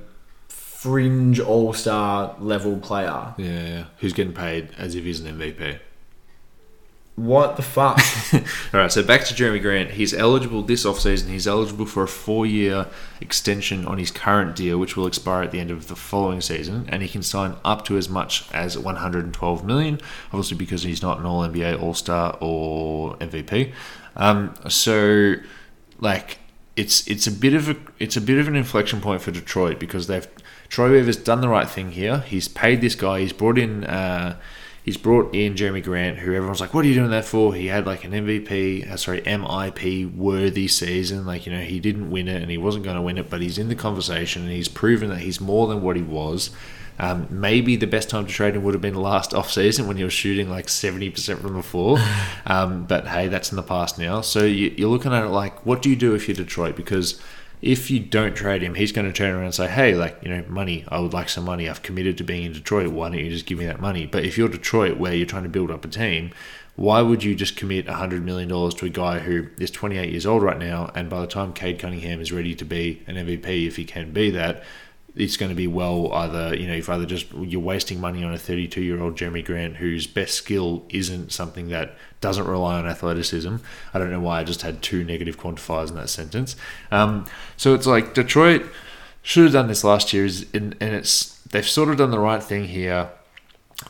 fringe 0.49 1.41
all 1.41 1.73
star 1.73 2.37
level 2.39 2.79
player. 2.79 3.35
Yeah, 3.37 3.67
yeah. 3.67 3.85
Who's 3.99 4.13
getting 4.13 4.33
paid 4.33 4.71
as 4.79 4.95
if 4.95 5.03
he's 5.03 5.21
an 5.21 5.37
MVP? 5.37 5.81
What 7.17 7.57
the 7.57 7.63
fuck? 7.63 7.99
All 8.75 8.81
right, 8.81 8.93
so 8.93 9.03
back 9.03 9.25
to 9.25 9.35
Jerami 9.35 9.63
Grant. 9.63 9.93
He's 9.93 10.13
eligible 10.13 10.61
this 10.61 10.85
offseason. 10.85 11.29
He's 11.29 11.47
eligible 11.47 11.87
for 11.87 12.03
a 12.03 12.09
four-year 12.09 12.89
extension 13.23 13.87
on 13.87 13.97
his 13.97 14.11
current 14.11 14.55
deal, 14.55 14.77
which 14.79 14.99
will 14.99 15.07
expire 15.07 15.43
at 15.43 15.51
the 15.51 15.59
end 15.59 15.71
of 15.71 15.89
the 15.89 15.97
following 15.97 16.43
season, 16.43 16.85
and 16.91 17.03
he 17.03 17.09
can 17.09 17.23
sign 17.23 17.55
up 17.65 17.87
to 17.87 17.97
as 17.97 18.11
much 18.11 18.45
as 18.53 18.77
112 18.77 19.65
million. 19.65 19.99
Obviously, 20.27 20.59
because 20.59 20.83
he's 20.83 21.01
not 21.01 21.19
an 21.19 21.25
All 21.25 21.41
NBA, 21.41 21.81
All 21.81 21.95
Star, 21.95 22.37
or 22.39 23.17
MVP. 23.17 23.73
Um, 24.17 24.55
so, 24.69 25.37
like, 25.99 26.39
it's 26.77 27.07
it's 27.09 27.27
a 27.27 27.33
bit 27.33 27.55
of 27.55 27.71
a 27.71 27.77
it's 27.99 28.19
a 28.19 28.21
bit 28.21 28.37
of 28.39 28.47
an 28.47 28.57
inflection 28.57 29.01
point 29.01 29.23
for 29.23 29.31
Detroit 29.31 29.81
because 29.81 30.07
they've 30.07 30.29
Troy 30.69 30.91
Weaver's 30.91 31.17
done 31.17 31.41
the 31.41 31.49
right 31.49 31.69
thing 31.69 31.93
here. 31.93 32.19
He's 32.19 32.47
paid 32.47 32.83
this 32.83 32.95
guy. 32.95 33.21
He's 33.21 33.33
brought 33.33 33.57
in. 33.57 33.85
Uh, 33.85 34.37
He's 34.87 34.97
brought 34.97 35.35
in 35.35 35.55
Jerami 35.57 35.83
Grant, 35.83 36.19
who 36.19 36.33
everyone's 36.33 36.61
like, 36.61 36.73
"What 36.73 36.85
are 36.85 36.89
you 36.89 36.95
doing 36.95 37.11
that 37.11 37.25
for?" 37.25 37.53
He 37.53 37.67
had 37.67 37.87
like 37.87 38.05
an 38.05 38.13
MVP, 38.13 38.89
uh, 38.89 38.97
sorry, 38.97 39.21
MIP 39.23 40.15
worthy 40.15 40.69
season. 40.69 41.27
Like 41.27 41.45
you 41.45 41.53
know, 41.53 41.61
he 41.61 41.81
didn't 41.81 42.09
win 42.09 42.29
it, 42.29 42.41
and 42.41 42.49
he 42.53 42.57
wasn't 42.57 42.85
going 42.85 42.95
to 42.95 43.03
win 43.03 43.19
it, 43.19 43.29
but 43.29 43.41
he's 43.41 43.59
in 43.59 43.69
the 43.69 43.75
conversation, 43.75 44.43
and 44.43 44.53
he's 44.53 44.69
proven 44.69 45.09
that 45.11 45.19
he's 45.19 45.41
more 45.41 45.67
than 45.67 45.83
what 45.83 45.97
he 45.97 46.03
was. 46.03 46.51
Um, 47.01 47.27
maybe 47.29 47.75
the 47.75 47.89
best 47.89 48.09
time 48.09 48.27
to 48.27 48.33
trade 48.33 48.55
him 48.55 48.63
would 48.63 48.75
have 48.75 48.81
been 48.81 48.95
last 48.95 49.35
off 49.35 49.51
season 49.51 49.89
when 49.89 49.97
he 49.97 50.05
was 50.05 50.13
shooting 50.13 50.49
like 50.49 50.69
seventy 50.69 51.11
percent 51.11 51.41
from 51.41 51.55
the 51.55 51.65
floor. 51.65 51.99
Um, 52.49 52.85
but 52.85 53.09
hey, 53.09 53.27
that's 53.27 53.51
in 53.51 53.57
the 53.57 53.65
past 53.65 53.99
now. 53.99 54.21
So 54.21 54.45
you, 54.45 54.73
you're 54.77 54.89
looking 54.89 55.13
at 55.13 55.25
it 55.25 55.31
like, 55.31 55.67
what 55.67 55.83
do 55.83 55.91
you 55.91 55.97
do 55.97 56.15
if 56.15 56.29
you're 56.29 56.37
Detroit? 56.37 56.77
Because 56.77 57.21
if 57.63 57.91
you 57.91 58.01
don't 58.01 58.35
trade 58.35 58.63
him, 58.63 58.75
he's 58.75 58.93
going 58.93 59.07
to 59.07 59.13
turn 59.13 59.35
around 59.35 59.45
and 59.45 59.55
say, 59.55 59.69
"Hey, 59.69 59.95
like 59.95 60.19
you 60.23 60.29
know, 60.29 60.45
money. 60.49 60.85
I 60.89 61.01
would 61.01 61.13
like 61.13 61.29
some 61.29 61.45
money. 61.45 61.69
I've 61.69 61.83
committed 61.83 62.19
to 62.19 62.25
being 62.25 62.45
in 62.45 62.53
Detroit. 62.53 62.89
Why 62.89 63.09
don't 63.09 63.19
you 63.19 63.31
just 63.31 63.47
give 63.47 63.59
me 63.59 63.67
that 63.67 63.81
money?" 63.81 64.07
But 64.07 64.25
if 64.25 64.37
you're 64.37 64.49
Detroit, 64.49 64.99
where 64.99 65.15
you're 65.15 65.27
trying 65.27 65.45
to 65.45 65.49
build 65.49 65.71
up 65.71 65.85
a 65.85 65.89
team, 65.89 66.33
why 66.77 67.01
would 67.01 67.25
you 67.25 67.35
just 67.35 67.57
commit 67.57 67.89
hundred 67.89 68.25
million 68.25 68.49
dollars 68.49 68.75
to 68.75 68.87
a 68.87 68.91
guy 68.91 69.21
who 69.21 69.47
is 69.59 69.71
28 69.71 70.11
years 70.11 70.27
old 70.27 70.43
right 70.43 70.59
now, 70.59 70.91
and 70.95 71.09
by 71.09 71.21
the 71.21 71.27
time 71.27 71.53
Cade 71.53 71.79
Cunningham 71.79 72.21
is 72.21 72.33
ready 72.33 72.55
to 72.55 72.65
be 72.65 73.03
an 73.07 73.17
MVP, 73.17 73.67
if 73.67 73.77
he 73.77 73.85
can 73.85 74.13
be 74.13 74.31
that, 74.31 74.63
it's 75.17 75.37
going 75.37 75.49
to 75.49 75.57
be 75.57 75.67
well 75.67 76.13
either 76.13 76.55
you 76.55 76.67
know 76.67 76.75
if 76.75 76.89
either 76.89 77.07
just 77.07 77.33
you're 77.33 77.61
wasting 77.61 78.01
money 78.01 78.23
on 78.23 78.33
a 78.33 78.39
32 78.39 78.83
year 78.83 79.03
old 79.03 79.17
Jerami 79.17 79.45
Grant 79.45 79.77
whose 79.77 80.07
best 80.07 80.35
skill 80.35 80.85
isn't 80.91 81.33
something 81.33 81.69
that 81.71 81.97
doesn't 82.21 82.47
rely 82.47 82.79
on 82.79 82.87
athleticism. 82.87 83.57
I 83.93 83.99
don't 83.99 84.11
know 84.11 84.21
why 84.21 84.41
I 84.41 84.45
just 84.45 84.63
had 84.63 84.83
two 84.83 85.05
negative 85.05 85.39
quantifiers 85.39 85.89
in 85.89 85.97
that 85.97 86.09
sentence. 86.09 86.57
Um, 86.91 87.27
so 87.57 87.75
it's 87.75 87.87
like 87.87 88.15
Detroit 88.15 88.67
should 89.23 89.45
have 89.45 89.53
done 89.53 89.69
this 89.69 89.83
last 89.83 90.13
year, 90.13 90.25
is 90.25 90.47
and 90.55 90.77
it's 90.81 91.41
they've 91.51 91.67
sort 91.67 91.89
of 91.89 91.97
done 91.97 92.11
the 92.11 92.19
right 92.19 92.43
thing 92.43 92.65
here 92.65 93.11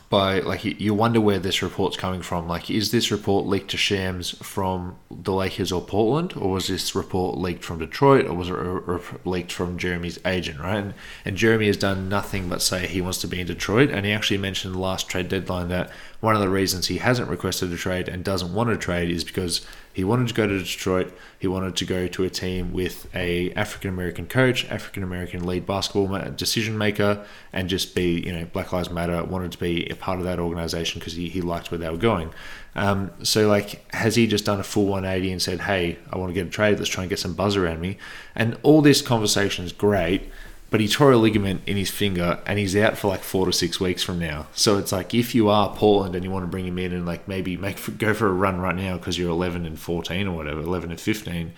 by 0.09 0.39
like 0.39 0.65
you, 0.65 0.93
wonder 0.93 1.21
where 1.21 1.39
this 1.39 1.61
report's 1.61 1.95
coming 1.95 2.21
from. 2.21 2.47
Like, 2.47 2.69
is 2.69 2.91
this 2.91 3.09
report 3.09 3.45
leaked 3.45 3.71
to 3.71 3.77
Shams 3.77 4.31
from 4.43 4.97
the 5.09 5.33
Lakers 5.33 5.71
or 5.71 5.81
Portland, 5.81 6.33
or 6.35 6.51
was 6.51 6.67
this 6.67 6.93
report 6.93 7.37
leaked 7.37 7.63
from 7.63 7.79
Detroit, 7.79 8.25
or 8.25 8.33
was 8.33 8.49
it 8.49 8.53
re- 8.53 8.81
re- 8.85 9.01
leaked 9.23 9.51
from 9.51 9.77
Jerami's 9.79 10.19
agent? 10.25 10.59
Right, 10.59 10.77
and, 10.77 10.93
and 11.23 11.37
Jerami 11.37 11.67
has 11.67 11.77
done 11.77 12.09
nothing 12.09 12.49
but 12.49 12.61
say 12.61 12.85
he 12.85 13.01
wants 13.01 13.19
to 13.19 13.27
be 13.27 13.39
in 13.39 13.47
Detroit, 13.47 13.89
and 13.89 14.05
he 14.05 14.11
actually 14.11 14.39
mentioned 14.39 14.75
last 14.75 15.07
trade 15.07 15.29
deadline 15.29 15.69
that 15.69 15.89
one 16.19 16.35
of 16.35 16.41
the 16.41 16.49
reasons 16.49 16.87
he 16.87 16.97
hasn't 16.97 17.29
requested 17.29 17.71
a 17.71 17.77
trade 17.77 18.09
and 18.09 18.23
doesn't 18.25 18.53
want 18.53 18.69
to 18.69 18.77
trade 18.77 19.09
is 19.09 19.23
because 19.23 19.65
he 19.97 20.03
wanted 20.03 20.27
to 20.27 20.35
go 20.35 20.45
to 20.45 20.59
Detroit. 20.59 21.11
He 21.39 21.47
wanted 21.47 21.75
to 21.77 21.83
go 21.83 22.07
to 22.07 22.23
a 22.23 22.29
team 22.29 22.71
with 22.71 23.09
a 23.15 23.51
African 23.53 23.89
American 23.89 24.27
coach, 24.27 24.63
African 24.69 25.01
American 25.01 25.43
lead 25.43 25.65
basketball 25.65 26.19
decision 26.35 26.77
maker, 26.77 27.25
and 27.51 27.67
just 27.67 27.95
be 27.95 28.19
you 28.19 28.31
know 28.31 28.45
Black 28.45 28.71
Lives 28.71 28.91
Matter. 28.91 29.23
Wanted 29.23 29.53
to 29.53 29.57
be 29.57 29.89
a 29.89 29.95
part 29.95 30.19
of 30.19 30.25
that 30.25 30.37
organization 30.37 30.99
because 30.99 31.13
he, 31.13 31.29
he 31.29 31.41
liked 31.41 31.71
where 31.71 31.79
they 31.79 31.89
were 31.89 31.97
going. 31.97 32.29
Um, 32.75 33.09
so 33.23 33.47
like, 33.47 33.91
has 33.91 34.15
he 34.15 34.27
just 34.27 34.45
done 34.45 34.59
a 34.59 34.63
full 34.63 34.85
180 34.85 35.31
and 35.31 35.41
said, 35.41 35.61
"Hey, 35.61 35.97
I 36.13 36.17
want 36.19 36.29
to 36.29 36.35
get 36.35 36.45
a 36.45 36.51
trade. 36.51 36.77
Let's 36.77 36.91
try 36.91 37.01
and 37.01 37.09
get 37.09 37.17
some 37.17 37.33
buzz 37.33 37.55
around 37.55 37.81
me." 37.81 37.97
And 38.35 38.55
all 38.61 38.83
this 38.83 39.01
conversation 39.01 39.65
is 39.65 39.71
great. 39.71 40.29
But 40.69 40.81
he 40.81 40.87
tore 40.87 41.11
a 41.11 41.17
ligament 41.17 41.61
in 41.65 41.77
his 41.77 41.89
finger 41.89 42.41
and 42.45 42.59
he's 42.59 42.75
out 42.75 42.97
for 42.97 43.07
like 43.07 43.21
four 43.21 43.45
to 43.45 43.53
six 43.53 43.79
weeks 43.79 44.03
from 44.03 44.19
now. 44.19 44.47
So 44.53 44.77
it's 44.77 44.91
like 44.91 45.13
if 45.13 45.33
you 45.33 45.47
are 45.49 45.73
Portland 45.73 46.13
and 46.13 46.25
you 46.25 46.31
want 46.31 46.43
to 46.43 46.51
bring 46.51 46.67
him 46.67 46.77
in 46.77 46.91
and 46.91 47.05
like 47.05 47.27
maybe 47.27 47.55
make 47.55 47.97
go 47.97 48.13
for 48.13 48.27
a 48.27 48.33
run 48.33 48.59
right 48.59 48.75
now 48.75 48.97
because 48.97 49.17
you're 49.17 49.29
11 49.29 49.65
and 49.65 49.79
14 49.79 50.27
or 50.27 50.35
whatever, 50.35 50.59
11 50.59 50.91
and 50.91 50.99
15, 50.99 51.53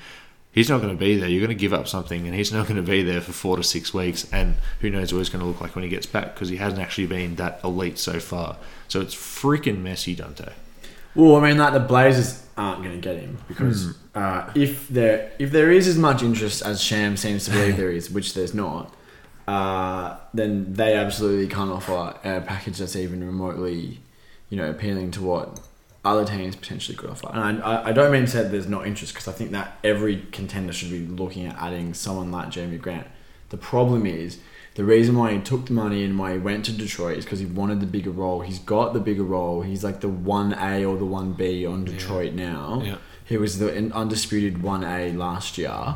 he's 0.51 0.69
not 0.69 0.81
going 0.81 0.95
to 0.95 0.99
be 0.99 1.17
there. 1.17 1.27
You're 1.27 1.45
going 1.45 1.57
to 1.57 1.59
give 1.59 1.73
up 1.73 1.87
something 1.87 2.27
and 2.27 2.35
he's 2.35 2.53
not 2.53 2.67
going 2.67 2.83
to 2.83 2.87
be 2.87 3.01
there 3.01 3.21
for 3.21 3.31
four 3.31 3.57
to 3.57 3.63
six 3.63 3.93
weeks. 3.93 4.31
And 4.31 4.57
who 4.81 4.91
knows 4.91 5.11
what 5.11 5.19
he's 5.19 5.29
going 5.29 5.41
to 5.41 5.47
look 5.47 5.61
like 5.61 5.75
when 5.75 5.83
he 5.83 5.89
gets 5.89 6.05
back 6.05 6.35
because 6.35 6.49
he 6.49 6.57
hasn't 6.57 6.81
actually 6.81 7.07
been 7.07 7.35
that 7.35 7.59
elite 7.63 7.97
so 7.97 8.19
far. 8.19 8.57
So 8.87 9.01
it's 9.01 9.15
freaking 9.15 9.81
messy, 9.81 10.13
Dante. 10.13 10.53
Well, 11.15 11.35
I 11.37 11.49
mean, 11.49 11.57
like 11.57 11.73
the 11.73 11.79
Blazers 11.79 12.43
aren't 12.55 12.83
going 12.83 12.95
to 12.95 13.01
get 13.01 13.19
him 13.19 13.39
because 13.47 13.95
uh, 14.13 14.51
if 14.53 14.87
there 14.89 15.31
if 15.39 15.51
there 15.51 15.71
is 15.71 15.87
as 15.87 15.97
much 15.97 16.21
interest 16.21 16.61
as 16.61 16.81
Sham 16.81 17.17
seems 17.17 17.45
to 17.45 17.51
believe 17.51 17.77
there 17.77 17.91
is, 17.91 18.11
which 18.11 18.33
there's 18.33 18.53
not, 18.53 18.93
uh, 19.49 20.17
then 20.33 20.73
they 20.73 20.93
absolutely 20.93 21.47
can't 21.47 21.71
offer 21.71 22.15
a 22.23 22.41
package 22.41 22.77
that's 22.77 22.95
even 22.95 23.23
remotely, 23.25 23.99
you 24.49 24.57
know, 24.57 24.69
appealing 24.69 25.09
to 25.11 25.21
what 25.23 25.59
other 26.05 26.23
teams 26.25 26.55
potentially 26.55 26.95
could 26.95 27.09
offer. 27.09 27.29
And 27.33 27.61
I, 27.63 27.89
I- 27.89 27.91
don't 27.91 28.11
mean 28.11 28.25
to 28.25 28.27
say 28.31 28.43
there's 28.47 28.67
not 28.67 28.85
interest 28.85 29.13
because 29.13 29.27
I 29.27 29.31
think 29.31 29.51
that 29.51 29.77
every 29.83 30.15
contender 30.31 30.71
should 30.73 30.91
be 30.91 31.05
looking 31.05 31.45
at 31.47 31.55
adding 31.57 31.93
someone 31.93 32.31
like 32.31 32.49
Jamie 32.51 32.77
Grant. 32.77 33.07
The 33.49 33.57
problem 33.57 34.05
is 34.05 34.37
the 34.75 34.83
reason 34.83 35.17
why 35.17 35.33
he 35.33 35.39
took 35.39 35.65
the 35.65 35.73
money 35.73 36.03
and 36.05 36.17
why 36.19 36.33
he 36.33 36.37
went 36.37 36.63
to 36.65 36.71
Detroit 36.71 37.17
is 37.17 37.25
because 37.25 37.39
he 37.39 37.45
wanted 37.47 37.79
the 37.79 37.87
bigger 37.87 38.11
role. 38.11 38.41
He's 38.41 38.59
got 38.59 38.93
the 38.93 38.99
bigger 38.99 39.23
role. 39.23 39.61
He's 39.63 39.83
like 39.83 39.99
the 40.01 40.07
one 40.09 40.53
A 40.53 40.85
or 40.85 40.95
the 40.97 41.05
one 41.05 41.33
B 41.33 41.65
on 41.65 41.83
Detroit 41.85 42.33
now. 42.33 42.81
Yeah. 42.85 42.97
He 43.25 43.37
was 43.37 43.57
the 43.59 43.91
undisputed 43.93 44.61
one 44.61 44.83
A 44.83 45.11
last 45.13 45.57
year. 45.57 45.95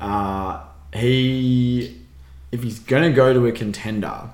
Uh, 0.00 0.60
he, 0.92 1.99
if 2.52 2.62
he's 2.62 2.78
gonna 2.78 3.12
go 3.12 3.32
to 3.32 3.46
a 3.46 3.52
contender, 3.52 4.30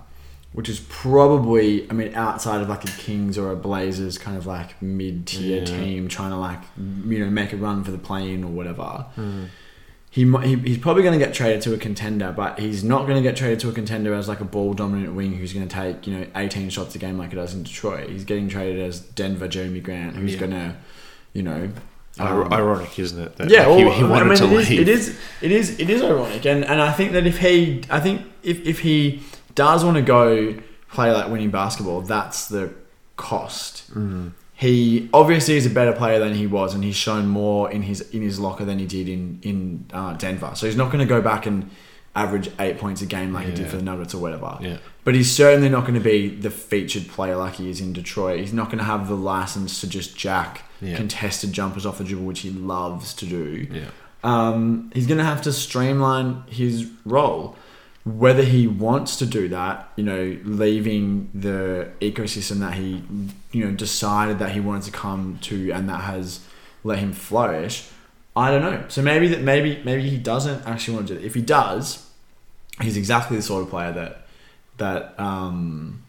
which 0.53 0.69
is 0.69 0.81
probably, 0.89 1.89
I 1.91 1.93
mean, 1.93 2.14
outside 2.14 2.62
of 2.62 2.69
like 2.69 2.85
a 2.85 2.93
Kings 2.93 3.37
or 3.37 3.51
a 3.53 3.57
Blazers 3.57 4.17
kind 4.19 4.37
of 4.39 4.47
like 4.47 4.81
mid 4.81 5.27
tier 5.27 5.59
Yeah. 5.59 5.64
team 5.64 6.09
trying 6.09 6.31
to 6.31 6.37
like, 6.39 6.61
you 6.79 7.19
know, 7.19 7.29
make 7.31 7.53
a 7.53 7.57
run 7.57 7.85
for 7.85 7.91
the 7.91 7.99
plane 7.99 8.43
or 8.43 8.51
whatever. 8.51 9.05
Hmm. 9.17 9.45
he, 10.11 10.25
mi- 10.25 10.47
he 10.49 10.55
he's 10.57 10.79
probably 10.79 11.03
going 11.03 11.19
to 11.19 11.23
get 11.23 11.35
traded 11.35 11.61
to 11.62 11.75
a 11.75 11.77
contender, 11.77 12.33
but 12.35 12.59
he's 12.59 12.83
not 12.83 13.03
going 13.07 13.17
to 13.17 13.23
get 13.23 13.37
traded 13.37 13.61
to 13.61 13.69
a 13.69 13.73
contender 13.73 14.14
as 14.14 14.29
like 14.29 14.41
a 14.41 14.45
ball 14.47 14.73
dominant 14.73 15.14
wing 15.14 15.35
who's 15.35 15.53
going 15.53 15.69
to 15.69 15.75
take 15.75 16.07
you 16.07 16.19
know 16.19 16.27
18 16.35 16.71
shots 16.71 16.95
a 16.95 16.99
game 16.99 17.19
like 17.19 17.33
it 17.33 17.37
does 17.37 17.53
in 17.53 17.62
Detroit. 17.64 18.09
He's 18.09 18.25
getting 18.25 18.49
traded 18.49 18.81
as 18.83 19.01
Denver 19.01 19.49
Jerami 19.49 19.83
Grant, 19.83 20.17
who's 20.17 20.33
Yeah. 20.35 20.39
going 20.41 20.53
to, 20.53 20.77
you 21.35 21.43
know. 21.43 21.71
Um, 22.19 22.53
ironic, 22.53 22.99
isn't 22.99 23.23
it? 23.23 23.37
That 23.37 23.51
yeah, 23.51 23.64
he, 23.64 23.85
well, 23.85 23.95
he 23.95 24.03
I 24.03 24.09
wanted 24.09 24.25
mean, 24.27 24.39
to 24.39 24.45
it 24.45 24.53
is, 24.53 24.69
leave. 24.71 24.81
it 24.81 24.89
is, 24.89 25.19
it 25.43 25.53
is, 25.53 25.79
it 25.79 25.91
is 25.91 26.03
ironic, 26.03 26.47
and 26.47 26.64
and 26.64 26.81
I 26.81 26.93
think 26.93 27.12
that 27.12 27.27
if 27.27 27.39
he, 27.39 27.83
I 27.91 28.01
think 28.01 28.23
if 28.43 28.67
if 28.67 28.81
he 28.81 29.23
does 29.55 29.85
want 29.85 29.97
to 29.97 30.03
go 30.03 30.55
play 30.91 31.12
like 31.12 31.29
winning 31.29 31.51
basketball, 31.51 32.01
that's 32.01 32.49
the 32.49 32.73
cost. 33.17 33.93
Mm. 33.95 34.33
He 34.55 35.11
obviously 35.12 35.57
is 35.57 35.67
a 35.67 35.71
better 35.71 35.93
player 35.93 36.19
than 36.19 36.33
he 36.33 36.47
was, 36.47 36.75
and 36.75 36.83
he's 36.83 36.97
shown 36.97 37.27
more 37.27 37.71
in 37.71 37.83
his 37.83 38.01
in 38.12 38.23
his 38.23 38.41
locker 38.41 38.64
than 38.64 38.79
he 38.79 38.87
did 38.87 39.09
in 39.09 39.39
in 39.43 39.87
uh, 39.93 40.14
Denver. 40.14 40.53
So 40.55 40.67
he's 40.67 40.77
not 40.77 40.91
going 40.91 41.07
to 41.07 41.09
go 41.09 41.21
back 41.21 41.45
and 41.45 41.71
average 42.14 42.51
eight 42.59 42.79
points 42.79 43.03
a 43.03 43.07
game 43.07 43.35
like 43.35 43.47
he 43.47 43.53
did 43.53 43.69
for 43.69 43.77
the 43.77 43.83
Nuggets 43.83 44.14
or 44.14 44.19
whatever. 44.19 44.57
Yeah. 44.62 44.79
But 45.07 45.14
he's 45.14 45.30
certainly 45.34 45.68
not 45.68 45.82
going 45.82 45.94
to 45.94 46.00
be 46.00 46.28
the 46.28 46.50
featured 46.50 47.07
player 47.07 47.36
like 47.36 47.54
he 47.54 47.70
is 47.70 47.80
in 47.80 47.92
Detroit. 47.92 48.40
He's 48.40 48.52
not 48.52 48.66
going 48.66 48.78
to 48.78 48.84
have 48.84 49.07
the 49.07 49.14
license 49.14 49.80
to 49.82 49.86
just 49.88 50.16
jack 50.16 50.64
Yeah. 50.80 50.96
contested 50.96 51.52
jumpers 51.52 51.86
off 51.86 51.98
the 51.98 52.04
dribble, 52.04 52.24
which 52.26 52.40
he 52.40 52.50
loves 52.50 53.14
to 53.14 53.24
do 53.24 53.68
Yeah. 53.72 53.84
um, 54.24 54.90
he's 54.94 55.07
going 55.07 55.18
to 55.18 55.24
have 55.24 55.40
to 55.42 55.52
streamline 55.52 56.42
his 56.48 56.88
role. 57.04 57.57
Whether 58.04 58.42
he 58.42 58.66
wants 58.66 59.14
to 59.18 59.26
do 59.26 59.48
that, 59.48 59.88
you 59.96 60.02
know, 60.02 60.36
leaving 60.44 61.30
the 61.32 61.88
ecosystem 62.00 62.59
that 62.59 62.74
he, 62.74 63.02
you 63.52 63.64
know, 63.64 63.70
decided 63.70 64.40
that 64.40 64.50
he 64.52 64.61
wanted 64.61 64.82
to 64.84 64.90
come 64.90 65.38
to 65.42 65.70
and 65.70 65.88
that 65.88 66.00
has 66.02 66.40
let 66.82 66.98
him 66.98 67.12
flourish, 67.12 67.84
I 68.34 68.50
don't 68.50 68.62
know. 68.62 68.84
So 68.88 69.02
maybe 69.02 69.28
that 69.28 69.40
maybe 69.42 69.80
maybe 69.84 70.09
he 70.09 70.18
doesn't 70.18 70.66
actually 70.66 70.94
want 70.96 71.07
to 71.09 71.14
do 71.14 71.20
it. 71.20 71.24
If 71.26 71.34
he 71.34 71.42
does, 71.42 72.07
he's 72.80 72.96
exactly 72.96 73.36
the 73.36 73.42
sort 73.44 73.62
of 73.62 73.70
player 73.70 73.92
that 73.92 74.26
that 74.79 75.18
um, 75.18 76.03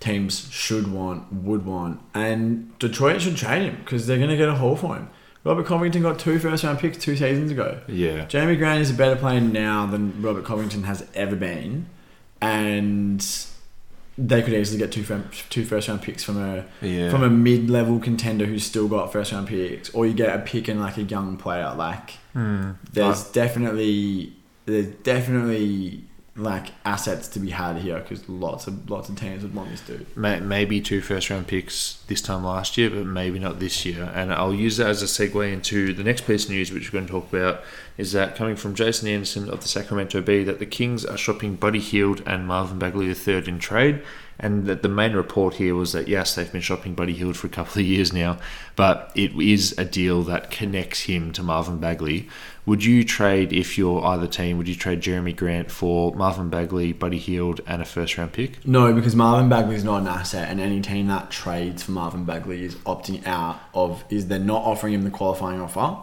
teams 0.00 0.48
should 0.50 0.90
want, 0.92 1.32
would 1.32 1.64
want, 1.64 2.00
and 2.14 2.76
Detroit 2.78 3.22
should 3.22 3.36
trade 3.36 3.62
him 3.62 3.76
because 3.84 4.06
they're 4.06 4.18
going 4.18 4.30
to 4.30 4.36
get 4.36 4.48
a 4.48 4.54
haul 4.54 4.76
for 4.76 4.96
him. 4.96 5.08
Robert 5.44 5.64
Covington 5.66 6.02
got 6.02 6.18
two 6.18 6.38
first 6.40 6.64
round 6.64 6.78
picks 6.80 6.98
two 6.98 7.14
seasons 7.16 7.52
ago. 7.52 7.80
Yeah. 7.86 8.24
Jamie 8.26 8.56
Grant 8.56 8.80
is 8.80 8.90
a 8.90 8.94
better 8.94 9.14
player 9.16 9.40
now 9.40 9.86
than 9.86 10.20
Robert 10.20 10.44
Covington 10.44 10.82
has 10.84 11.06
ever 11.14 11.36
been, 11.36 11.86
and 12.40 13.24
they 14.18 14.42
could 14.42 14.54
easily 14.54 14.78
get 14.78 14.90
two 14.92 15.04
two 15.50 15.64
first 15.64 15.88
round 15.88 16.02
picks 16.02 16.24
from 16.24 16.38
a 16.42 16.64
Yeah. 16.80 17.10
from 17.10 17.22
a 17.22 17.30
mid 17.30 17.68
level 17.70 17.98
contender 18.00 18.46
who's 18.46 18.64
still 18.64 18.88
got 18.88 19.12
first 19.12 19.30
round 19.32 19.46
picks, 19.48 19.90
or 19.90 20.04
you 20.06 20.14
get 20.14 20.34
a 20.34 20.40
pick 20.40 20.68
in 20.68 20.80
like 20.80 20.96
a 20.96 21.02
young 21.02 21.36
player. 21.36 21.72
Like 21.76 22.10
Hmm. 22.32 22.72
there's 22.92 23.24
definitely 23.30 24.32
there's 24.64 24.86
definitely 25.04 26.02
like 26.36 26.72
assets 26.84 27.28
to 27.28 27.40
be 27.40 27.50
had 27.50 27.78
here 27.78 27.98
because 28.00 28.28
lots 28.28 28.66
of 28.66 28.90
lots 28.90 29.08
of 29.08 29.16
teams 29.16 29.42
would 29.42 29.54
want 29.54 29.70
this 29.70 29.80
dude. 29.80 30.06
Maybe 30.16 30.80
two 30.80 31.00
first 31.00 31.30
round 31.30 31.46
picks 31.46 32.02
this 32.08 32.20
time 32.20 32.44
last 32.44 32.76
year, 32.76 32.90
but 32.90 33.06
maybe 33.06 33.38
not 33.38 33.58
this 33.58 33.84
year. 33.86 34.10
And 34.14 34.32
I'll 34.32 34.54
use 34.54 34.76
that 34.76 34.88
as 34.88 35.02
a 35.02 35.06
segue 35.06 35.52
into 35.52 35.92
the 35.94 36.04
next 36.04 36.26
piece 36.26 36.44
of 36.44 36.50
news, 36.50 36.70
which 36.70 36.92
we're 36.92 36.98
going 36.98 37.06
to 37.06 37.12
talk 37.12 37.32
about, 37.32 37.62
is 37.96 38.12
that 38.12 38.36
coming 38.36 38.56
from 38.56 38.74
Jason 38.74 39.08
Anderson 39.08 39.48
of 39.48 39.62
the 39.62 39.68
Sacramento 39.68 40.20
Bee, 40.20 40.44
that 40.44 40.58
the 40.58 40.66
Kings 40.66 41.04
are 41.04 41.16
shopping 41.16 41.56
Buddy 41.56 41.80
Hield 41.80 42.22
and 42.26 42.46
Marvin 42.46 42.78
Bagley 42.78 43.06
III 43.06 43.48
in 43.48 43.58
trade. 43.58 44.02
And 44.38 44.66
that 44.66 44.82
the 44.82 44.88
main 44.88 45.14
report 45.14 45.54
here 45.54 45.74
was 45.74 45.92
that 45.92 46.08
yes, 46.08 46.34
they've 46.34 46.50
been 46.50 46.60
shopping 46.60 46.94
Buddy 46.94 47.14
Hield 47.14 47.36
for 47.36 47.46
a 47.46 47.50
couple 47.50 47.80
of 47.80 47.86
years 47.86 48.12
now, 48.12 48.38
but 48.74 49.10
it 49.14 49.32
is 49.32 49.74
a 49.78 49.84
deal 49.84 50.22
that 50.24 50.50
connects 50.50 51.02
him 51.02 51.32
to 51.32 51.42
Marvin 51.42 51.78
Bagley. 51.78 52.28
Would 52.66 52.84
you 52.84 53.04
trade 53.04 53.52
if 53.52 53.78
you're 53.78 54.04
either 54.04 54.26
team? 54.26 54.58
Would 54.58 54.68
you 54.68 54.74
trade 54.74 55.00
Jerami 55.00 55.34
Grant 55.34 55.70
for 55.70 56.14
Marvin 56.14 56.50
Bagley, 56.50 56.92
Buddy 56.92 57.18
Hield, 57.18 57.60
and 57.66 57.80
a 57.80 57.84
first 57.84 58.18
round 58.18 58.32
pick? 58.32 58.66
No, 58.66 58.92
because 58.92 59.16
Marvin 59.16 59.48
Bagley 59.48 59.76
is 59.76 59.84
not 59.84 60.02
an 60.02 60.08
asset, 60.08 60.50
and 60.50 60.60
any 60.60 60.82
team 60.82 61.06
that 61.06 61.30
trades 61.30 61.84
for 61.84 61.92
Marvin 61.92 62.24
Bagley 62.24 62.64
is 62.64 62.74
opting 62.76 63.26
out 63.26 63.60
of 63.72 64.04
is 64.10 64.28
they're 64.28 64.38
not 64.38 64.62
offering 64.64 64.92
him 64.94 65.04
the 65.04 65.10
qualifying 65.10 65.60
offer 65.60 65.96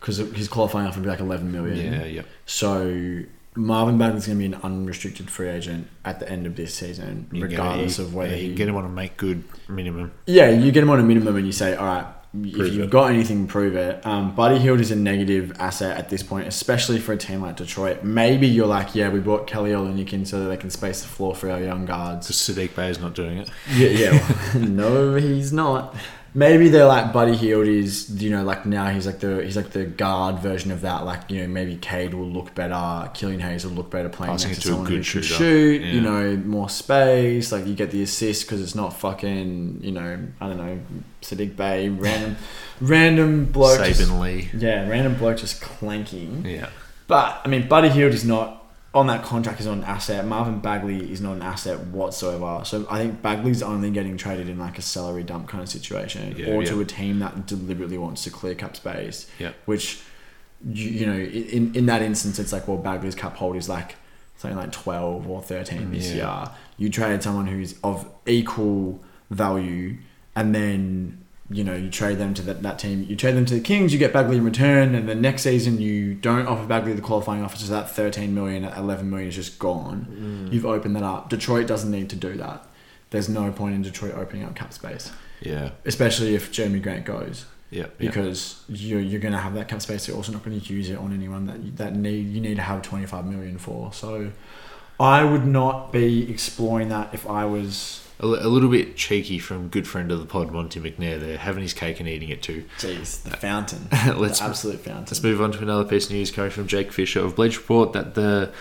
because 0.00 0.16
his 0.16 0.48
qualifying 0.48 0.86
offer 0.86 0.98
would 0.98 1.04
be 1.04 1.10
like 1.10 1.20
eleven 1.20 1.52
million. 1.52 1.92
Yeah, 1.92 2.04
yeah. 2.04 2.22
So 2.46 3.22
Marvin 3.56 3.98
Bagley's 3.98 4.26
going 4.26 4.38
to 4.38 4.48
be 4.48 4.54
an 4.54 4.60
unrestricted 4.62 5.28
free 5.30 5.48
agent 5.48 5.88
at 6.04 6.20
the 6.20 6.28
end 6.30 6.46
of 6.46 6.54
this 6.56 6.74
season, 6.74 7.26
You 7.32 7.40
get- 7.40 7.50
regardless 7.50 7.98
you- 7.98 8.04
of 8.04 8.14
whether 8.14 8.30
yeah, 8.30 8.42
you 8.42 8.48
he. 8.50 8.54
get 8.54 8.68
him 8.68 8.76
on 8.76 8.84
a 8.84 8.88
make 8.88 9.16
good 9.16 9.42
minimum. 9.68 10.12
yeah, 10.26 10.50
you 10.50 10.70
get 10.72 10.82
him 10.82 10.90
on 10.90 11.00
a 11.00 11.02
minimum, 11.02 11.36
and 11.36 11.46
you 11.46 11.52
say, 11.52 11.74
all 11.74 11.86
right. 11.86 12.06
If 12.32 12.46
you've 12.74 12.78
it. 12.84 12.90
got 12.90 13.10
anything, 13.10 13.48
prove 13.48 13.74
it. 13.74 14.06
Um, 14.06 14.36
Buddy 14.36 14.60
Hield 14.60 14.78
is 14.78 14.92
a 14.92 14.96
negative 14.96 15.52
asset 15.58 15.98
at 15.98 16.10
this 16.10 16.22
point, 16.22 16.46
especially 16.46 17.00
for 17.00 17.12
a 17.12 17.16
team 17.16 17.42
like 17.42 17.56
Detroit. 17.56 18.04
Maybe 18.04 18.46
you're 18.46 18.68
like, 18.68 18.94
yeah, 18.94 19.08
we 19.08 19.18
brought 19.18 19.48
Kelly 19.48 19.70
Olynyk 19.72 20.12
in 20.12 20.24
so 20.24 20.38
that 20.38 20.48
they 20.48 20.56
can 20.56 20.70
space 20.70 21.02
the 21.02 21.08
floor 21.08 21.34
for 21.34 21.50
our 21.50 21.60
young 21.60 21.86
guards. 21.86 22.28
Because 22.28 22.36
Saddiq 22.36 22.76
Bey 22.76 22.88
is 22.88 23.00
not 23.00 23.16
doing 23.16 23.38
it. 23.38 23.50
Yeah, 23.74 23.88
yeah. 23.88 24.34
Well, 24.54 24.62
no, 24.68 25.14
he's 25.16 25.52
not. 25.52 25.96
Maybe 26.32 26.68
they're 26.68 26.86
like 26.86 27.12
Buddy 27.12 27.34
Hield 27.36 27.66
is, 27.66 28.22
you 28.22 28.30
know, 28.30 28.44
like 28.44 28.64
now 28.64 28.88
he's 28.90 29.04
like 29.04 29.18
the 29.18 29.42
he's 29.42 29.56
like 29.56 29.70
the 29.70 29.84
guard 29.84 30.38
version 30.38 30.70
of 30.70 30.82
that. 30.82 31.04
Like 31.04 31.28
you 31.28 31.40
know, 31.40 31.48
maybe 31.48 31.76
Cade 31.76 32.14
will 32.14 32.28
look 32.30 32.54
better, 32.54 33.10
Killian 33.14 33.40
Hayes 33.40 33.64
will 33.64 33.72
look 33.72 33.90
better 33.90 34.08
playing 34.08 34.34
Passing 34.34 34.50
next 34.50 34.62
to 34.62 34.68
someone 34.68 34.86
good 34.86 35.04
who 35.04 35.12
can 35.20 35.22
shoot. 35.22 35.80
Yeah. 35.82 35.92
You 35.92 36.00
know, 36.00 36.36
more 36.36 36.68
space. 36.68 37.50
Like 37.50 37.66
you 37.66 37.74
get 37.74 37.90
the 37.90 38.02
assist 38.02 38.46
because 38.46 38.60
it's 38.62 38.76
not 38.76 38.90
fucking. 38.96 39.80
You 39.82 39.90
know, 39.92 40.18
I 40.40 40.46
don't 40.46 40.56
know, 40.58 40.78
Saddiq 41.22 41.56
Bey, 41.56 41.88
random, 41.88 42.36
random 42.80 43.46
bloke. 43.46 43.84
just- 43.84 44.10
Lee. 44.12 44.50
yeah, 44.56 44.88
random 44.88 45.16
bloke 45.16 45.38
just 45.38 45.60
clanking. 45.60 46.44
Yeah. 46.46 46.68
But 47.08 47.40
I 47.44 47.48
mean, 47.48 47.66
Buddy 47.66 47.88
Hield 47.88 48.14
is 48.14 48.24
not 48.24 48.59
on 48.92 49.06
that 49.06 49.22
contract. 49.24 49.60
Is 49.60 49.66
not 49.66 49.78
an 49.78 49.84
asset. 49.84 50.26
Marvin 50.26 50.60
Bagley 50.60 51.10
is 51.12 51.20
not 51.20 51.36
an 51.36 51.42
asset 51.42 51.78
whatsoever. 51.86 52.64
So 52.64 52.86
I 52.90 52.98
think 52.98 53.22
Bagley's 53.22 53.62
only 53.62 53.90
getting 53.90 54.16
traded 54.16 54.48
in 54.48 54.58
like 54.58 54.78
a 54.78 54.82
salary 54.82 55.22
dump 55.22 55.48
kind 55.48 55.62
of 55.62 55.68
situation, 55.68 56.34
Yeah, 56.36 56.48
or 56.52 56.64
to 56.64 56.80
a 56.80 56.84
team 56.84 57.18
that 57.20 57.46
deliberately 57.46 57.98
wants 57.98 58.24
to 58.24 58.30
clear 58.30 58.54
cap 58.54 58.76
space. 58.76 59.30
Yeah. 59.38 59.52
Which, 59.66 60.00
you, 60.66 60.88
you 60.90 61.06
know, 61.06 61.18
in 61.18 61.74
in 61.74 61.86
that 61.86 62.02
instance, 62.02 62.38
it's 62.38 62.52
like 62.52 62.66
well, 62.68 62.78
Bagley's 62.78 63.14
cap 63.14 63.36
hold 63.36 63.56
is 63.56 63.68
like 63.68 63.96
something 64.36 64.58
like 64.58 64.72
twelve 64.72 65.28
or 65.28 65.40
thirteen 65.42 65.90
this 65.92 66.12
Yeah. 66.12 66.38
year. 66.40 66.50
You 66.78 66.90
traded 66.90 67.22
someone 67.22 67.46
who's 67.46 67.74
of 67.84 68.08
equal 68.26 69.02
value, 69.30 69.98
and 70.34 70.54
then 70.54 71.19
you 71.52 71.64
know, 71.64 71.74
you 71.74 71.90
trade 71.90 72.18
them 72.18 72.32
to 72.34 72.42
that, 72.42 72.62
that 72.62 72.78
team. 72.78 73.04
You 73.08 73.16
trade 73.16 73.34
them 73.34 73.44
to 73.46 73.54
the 73.54 73.60
Kings, 73.60 73.92
you 73.92 73.98
get 73.98 74.12
Bagley 74.12 74.36
in 74.36 74.44
return, 74.44 74.94
and 74.94 75.08
the 75.08 75.14
next 75.16 75.42
season 75.42 75.80
you 75.80 76.14
don't 76.14 76.46
offer 76.46 76.64
Bagley 76.64 76.92
the 76.92 77.02
qualifying 77.02 77.42
offer, 77.42 77.56
so 77.56 77.72
that 77.72 77.90
13 77.90 78.32
million, 78.34 78.64
11 78.64 79.10
million 79.10 79.28
is 79.28 79.34
just 79.34 79.58
gone. 79.58 80.06
Mm. 80.48 80.52
You've 80.52 80.64
opened 80.66 80.94
that 80.96 81.02
up. 81.02 81.28
Detroit 81.28 81.66
doesn't 81.66 81.90
need 81.90 82.08
to 82.10 82.16
do 82.16 82.34
that. 82.36 82.64
There's 83.10 83.28
no 83.28 83.50
point 83.50 83.74
in 83.74 83.82
Detroit 83.82 84.14
opening 84.14 84.44
up 84.44 84.54
cap 84.54 84.72
space, 84.72 85.10
Yeah. 85.40 85.70
especially 85.84 86.36
if 86.36 86.52
Jerami 86.52 86.80
Grant 86.80 87.04
goes, 87.04 87.46
Yeah. 87.72 87.80
yeah. 87.80 87.86
because 87.98 88.62
you're, 88.68 89.00
you're 89.00 89.20
going 89.20 89.32
to 89.32 89.38
have 89.40 89.54
that 89.54 89.66
cap 89.66 89.82
space. 89.82 90.06
You're 90.06 90.16
also 90.16 90.30
not 90.30 90.44
going 90.44 90.60
to 90.60 90.72
use 90.72 90.88
it 90.88 90.98
on 90.98 91.12
anyone 91.12 91.46
that 91.46 91.76
that 91.78 91.96
need 91.96 92.28
you 92.28 92.40
need 92.40 92.54
to 92.56 92.62
have 92.62 92.82
25 92.82 93.26
million 93.26 93.58
for. 93.58 93.92
So 93.92 94.30
I 95.00 95.24
would 95.24 95.44
not 95.46 95.90
be 95.92 96.30
exploring 96.30 96.90
that 96.90 97.12
if 97.12 97.28
I 97.28 97.44
was. 97.44 98.06
A, 98.20 98.26
a 98.26 98.48
little 98.48 98.68
bit 98.68 98.96
cheeky 98.96 99.38
from 99.38 99.68
good 99.68 99.88
friend 99.88 100.12
of 100.12 100.18
the 100.20 100.26
pod, 100.26 100.52
Monte 100.52 100.78
McNair, 100.78 101.18
there, 101.18 101.38
having 101.38 101.62
his 101.62 101.72
cake 101.74 102.00
and 102.00 102.08
eating 102.08 102.28
it 102.28 102.42
too. 102.42 102.64
Jeez, 102.78 103.22
the 103.22 103.30
fountain, 103.36 103.88
Let's- 104.16 104.38
the 104.40 104.44
absolute 104.44 104.80
fountain. 104.80 105.04
Let's 105.06 105.22
move 105.22 105.40
on 105.40 105.52
to 105.52 105.58
another 105.62 105.84
piece 105.84 106.06
of 106.06 106.12
news 106.12 106.30
coming 106.30 106.50
from 106.50 106.66
Jake 106.66 106.92
Fisher 106.92 107.20
of 107.20 107.34
Bleach 107.36 107.56
Report 107.58 107.92
that 107.94 108.14
the 108.14 108.52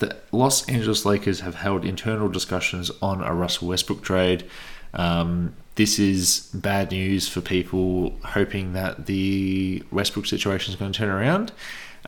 the 0.00 0.16
Los 0.32 0.68
Angeles 0.68 1.04
Lakers 1.04 1.40
have 1.40 1.54
held 1.54 1.84
internal 1.84 2.28
discussions 2.28 2.90
on 3.00 3.22
a 3.22 3.32
Russell 3.32 3.68
Westbrook 3.68 4.02
trade. 4.02 4.44
Um, 4.92 5.54
this 5.76 5.98
is 6.00 6.50
bad 6.52 6.90
news 6.90 7.28
for 7.28 7.40
people 7.40 8.10
hoping 8.24 8.72
that 8.72 9.06
the 9.06 9.82
Westbrook 9.92 10.26
situation 10.26 10.72
is 10.72 10.78
going 10.80 10.90
to 10.92 10.98
turn 10.98 11.08
around. 11.10 11.52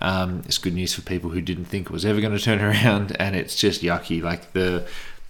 Um, 0.03 0.43
it's 0.47 0.59
good 0.59 0.75
news 0.75 0.95
for 0.95 1.03
people 1.03 1.31
who 1.31 1.41
didn't 1.41 1.65
think 1.67 1.87
it 1.87 1.93
was 1.93 2.05
ever 2.05 2.21
going 2.21 2.37
to 2.37 2.43
turn 2.43 2.61
around, 2.63 3.17
and 3.21 3.37
it's 3.37 3.55
just 3.57 3.83
yucky. 3.83 4.21
Like 4.23 4.53
the 4.53 4.87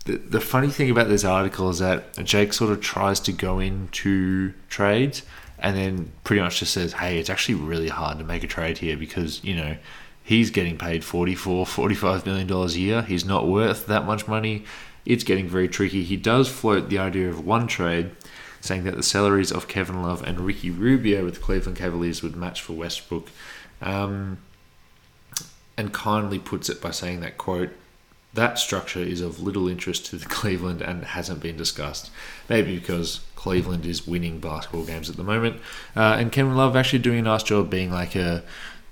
the, 0.06 0.40
funny 0.40 0.68
thing 0.68 0.90
about 0.90 1.08
this 1.08 1.24
article 1.24 1.68
is 1.70 1.80
that 1.80 2.14
Jake 2.24 2.52
sort 2.52 2.70
of 2.70 2.80
tries 2.80 3.20
to 3.20 3.32
go 3.32 3.58
into 3.58 4.52
trades 4.68 5.22
and 5.58 5.76
then 5.76 6.12
pretty 6.24 6.40
much 6.42 6.60
just 6.60 6.72
says, 6.72 6.94
hey, 6.94 7.18
it's 7.18 7.30
actually 7.30 7.54
really 7.54 7.88
hard 7.88 8.18
to 8.18 8.24
make 8.24 8.44
a 8.44 8.46
trade 8.46 8.78
here 8.78 8.96
because, 8.96 9.42
you 9.42 9.54
know, 9.54 9.76
he's 10.22 10.50
getting 10.50 10.78
paid 10.78 11.04
44, 11.04 11.66
45 11.66 12.26
million 12.26 12.46
dollars 12.46 12.76
a 12.76 12.80
year. 12.80 13.02
He's 13.02 13.24
not 13.24 13.48
worth 13.48 13.86
that 13.86 14.04
much 14.04 14.28
money. 14.28 14.64
It's 15.04 15.24
getting 15.24 15.48
very 15.48 15.68
tricky. 15.68 16.02
He 16.04 16.16
does 16.16 16.48
float 16.48 16.88
the 16.88 16.98
idea 16.98 17.28
of 17.28 17.44
one 17.44 17.66
trade, 17.66 18.10
saying 18.60 18.84
that 18.84 18.96
the 18.96 19.02
salaries 19.02 19.52
of 19.52 19.68
Kevin 19.68 20.02
Love 20.02 20.22
and 20.22 20.40
Ricky 20.40 20.70
Rubio 20.70 21.24
with 21.24 21.34
the 21.34 21.40
Cleveland 21.40 21.78
Cavaliers 21.78 22.22
would 22.22 22.36
match 22.36 22.60
for 22.60 22.72
Westbrook. 22.74 23.28
Um, 23.80 24.38
and 25.76 25.92
kindly 25.92 26.38
puts 26.38 26.68
it 26.68 26.80
by 26.80 26.90
saying 26.90 27.20
that, 27.20 27.36
quote, 27.36 27.70
that 28.36 28.58
structure 28.58 29.00
is 29.00 29.20
of 29.20 29.40
little 29.40 29.68
interest 29.68 30.06
to 30.06 30.16
the 30.16 30.26
Cleveland 30.28 30.80
and 30.80 31.04
hasn't 31.04 31.40
been 31.40 31.56
discussed. 31.56 32.10
Maybe 32.48 32.78
because 32.78 33.20
Cleveland 33.34 33.84
is 33.84 34.06
winning 34.06 34.38
basketball 34.38 34.84
games 34.84 35.10
at 35.10 35.16
the 35.16 35.24
moment, 35.24 35.60
uh, 35.96 36.16
and 36.18 36.32
Kevin 36.32 36.56
Love 36.56 36.76
actually 36.76 37.00
doing 37.00 37.18
a 37.20 37.22
nice 37.22 37.42
job 37.42 37.68
being 37.70 37.90
like 37.90 38.14
a 38.14 38.42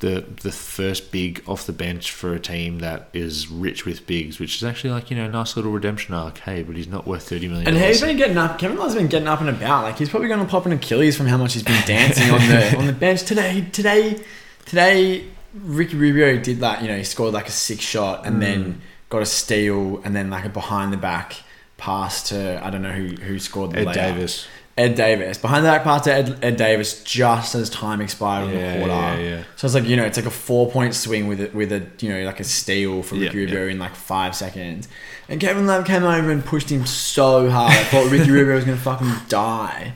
the 0.00 0.24
the 0.42 0.52
first 0.52 1.10
big 1.12 1.42
off 1.46 1.66
the 1.66 1.72
bench 1.72 2.12
for 2.12 2.34
a 2.34 2.40
team 2.40 2.80
that 2.80 3.08
is 3.12 3.48
rich 3.48 3.86
with 3.86 4.06
bigs, 4.06 4.38
which 4.38 4.56
is 4.56 4.64
actually 4.64 4.90
like 4.90 5.10
you 5.10 5.16
know 5.16 5.24
a 5.24 5.30
nice 5.30 5.56
little 5.56 5.72
redemption 5.72 6.14
arc. 6.14 6.38
Hey, 6.38 6.62
but 6.62 6.76
he's 6.76 6.88
not 6.88 7.06
worth 7.06 7.28
thirty 7.28 7.48
million. 7.48 7.66
And 7.66 7.76
he's 7.76 8.00
been 8.00 8.16
getting 8.16 8.36
up. 8.36 8.58
Kevin 8.58 8.76
Love's 8.76 8.94
been 8.94 9.06
getting 9.06 9.28
up 9.28 9.40
and 9.40 9.48
about. 9.48 9.84
Like 9.84 9.98
he's 9.98 10.10
probably 10.10 10.28
going 10.28 10.40
to 10.40 10.46
pop 10.46 10.66
an 10.66 10.72
Achilles 10.72 11.16
from 11.16 11.26
how 11.26 11.36
much 11.36 11.54
he's 11.54 11.62
been 11.62 11.82
dancing 11.86 12.30
on 12.30 12.40
the 12.40 12.76
on 12.76 12.86
the 12.86 12.92
bench 12.92 13.22
today. 13.22 13.66
Today, 13.72 14.20
today, 14.66 15.24
Ricky 15.54 15.96
Rubio 15.96 16.38
did 16.38 16.60
that. 16.60 16.82
you 16.82 16.88
know 16.88 16.96
he 16.96 17.04
scored 17.04 17.32
like 17.32 17.48
a 17.48 17.52
six 17.52 17.82
shot 17.82 18.26
and 18.26 18.42
then 18.42 18.82
got 19.14 19.22
a 19.22 19.26
steal 19.26 20.00
and 20.04 20.14
then 20.14 20.30
like 20.30 20.44
a 20.44 20.48
behind 20.48 20.92
the 20.92 20.96
back 20.96 21.36
pass 21.76 22.28
to 22.30 22.64
I 22.64 22.70
don't 22.70 22.82
know 22.82 22.92
who 22.92 23.08
who 23.16 23.38
scored 23.38 23.72
the 23.72 23.80
Ed. 23.88 23.92
Davis. 23.94 24.46
Ed 24.76 24.96
Davis 24.96 25.38
behind 25.38 25.64
the 25.64 25.68
back 25.70 25.84
pass 25.84 26.02
to 26.02 26.12
Ed, 26.12 26.38
Ed 26.42 26.56
Davis 26.56 27.04
just 27.04 27.54
as 27.54 27.70
time 27.70 28.00
expired 28.00 28.50
in 28.50 28.58
Yeah, 28.58 28.72
the 28.72 28.78
quarter. 28.78 28.92
yeah, 28.92 29.18
yeah. 29.36 29.42
So 29.54 29.66
it's 29.66 29.74
like 29.74 29.84
you 29.84 29.94
know 29.96 30.04
it's 30.04 30.16
like 30.16 30.26
a 30.26 30.30
four 30.30 30.68
point 30.70 30.94
swing 30.94 31.28
with 31.28 31.40
it 31.40 31.54
with 31.54 31.70
a 31.72 31.86
you 32.00 32.08
know 32.08 32.24
like 32.24 32.40
a 32.40 32.44
steal 32.44 33.02
for 33.04 33.14
Ricky 33.14 33.36
Rubio 33.38 33.68
in 33.68 33.78
like 33.78 33.94
five 33.94 34.34
seconds, 34.34 34.88
and 35.28 35.40
Kevin 35.40 35.66
Love 35.68 35.84
came 35.86 36.02
over 36.02 36.28
and 36.30 36.44
pushed 36.44 36.70
him 36.70 36.86
so 36.86 37.48
hard. 37.50 37.70
I 37.72 37.84
thought 37.84 38.10
Ricky 38.10 38.30
Rubio 38.32 38.54
was 38.56 38.64
gonna 38.64 38.76
fucking 38.76 39.12
die. 39.28 39.94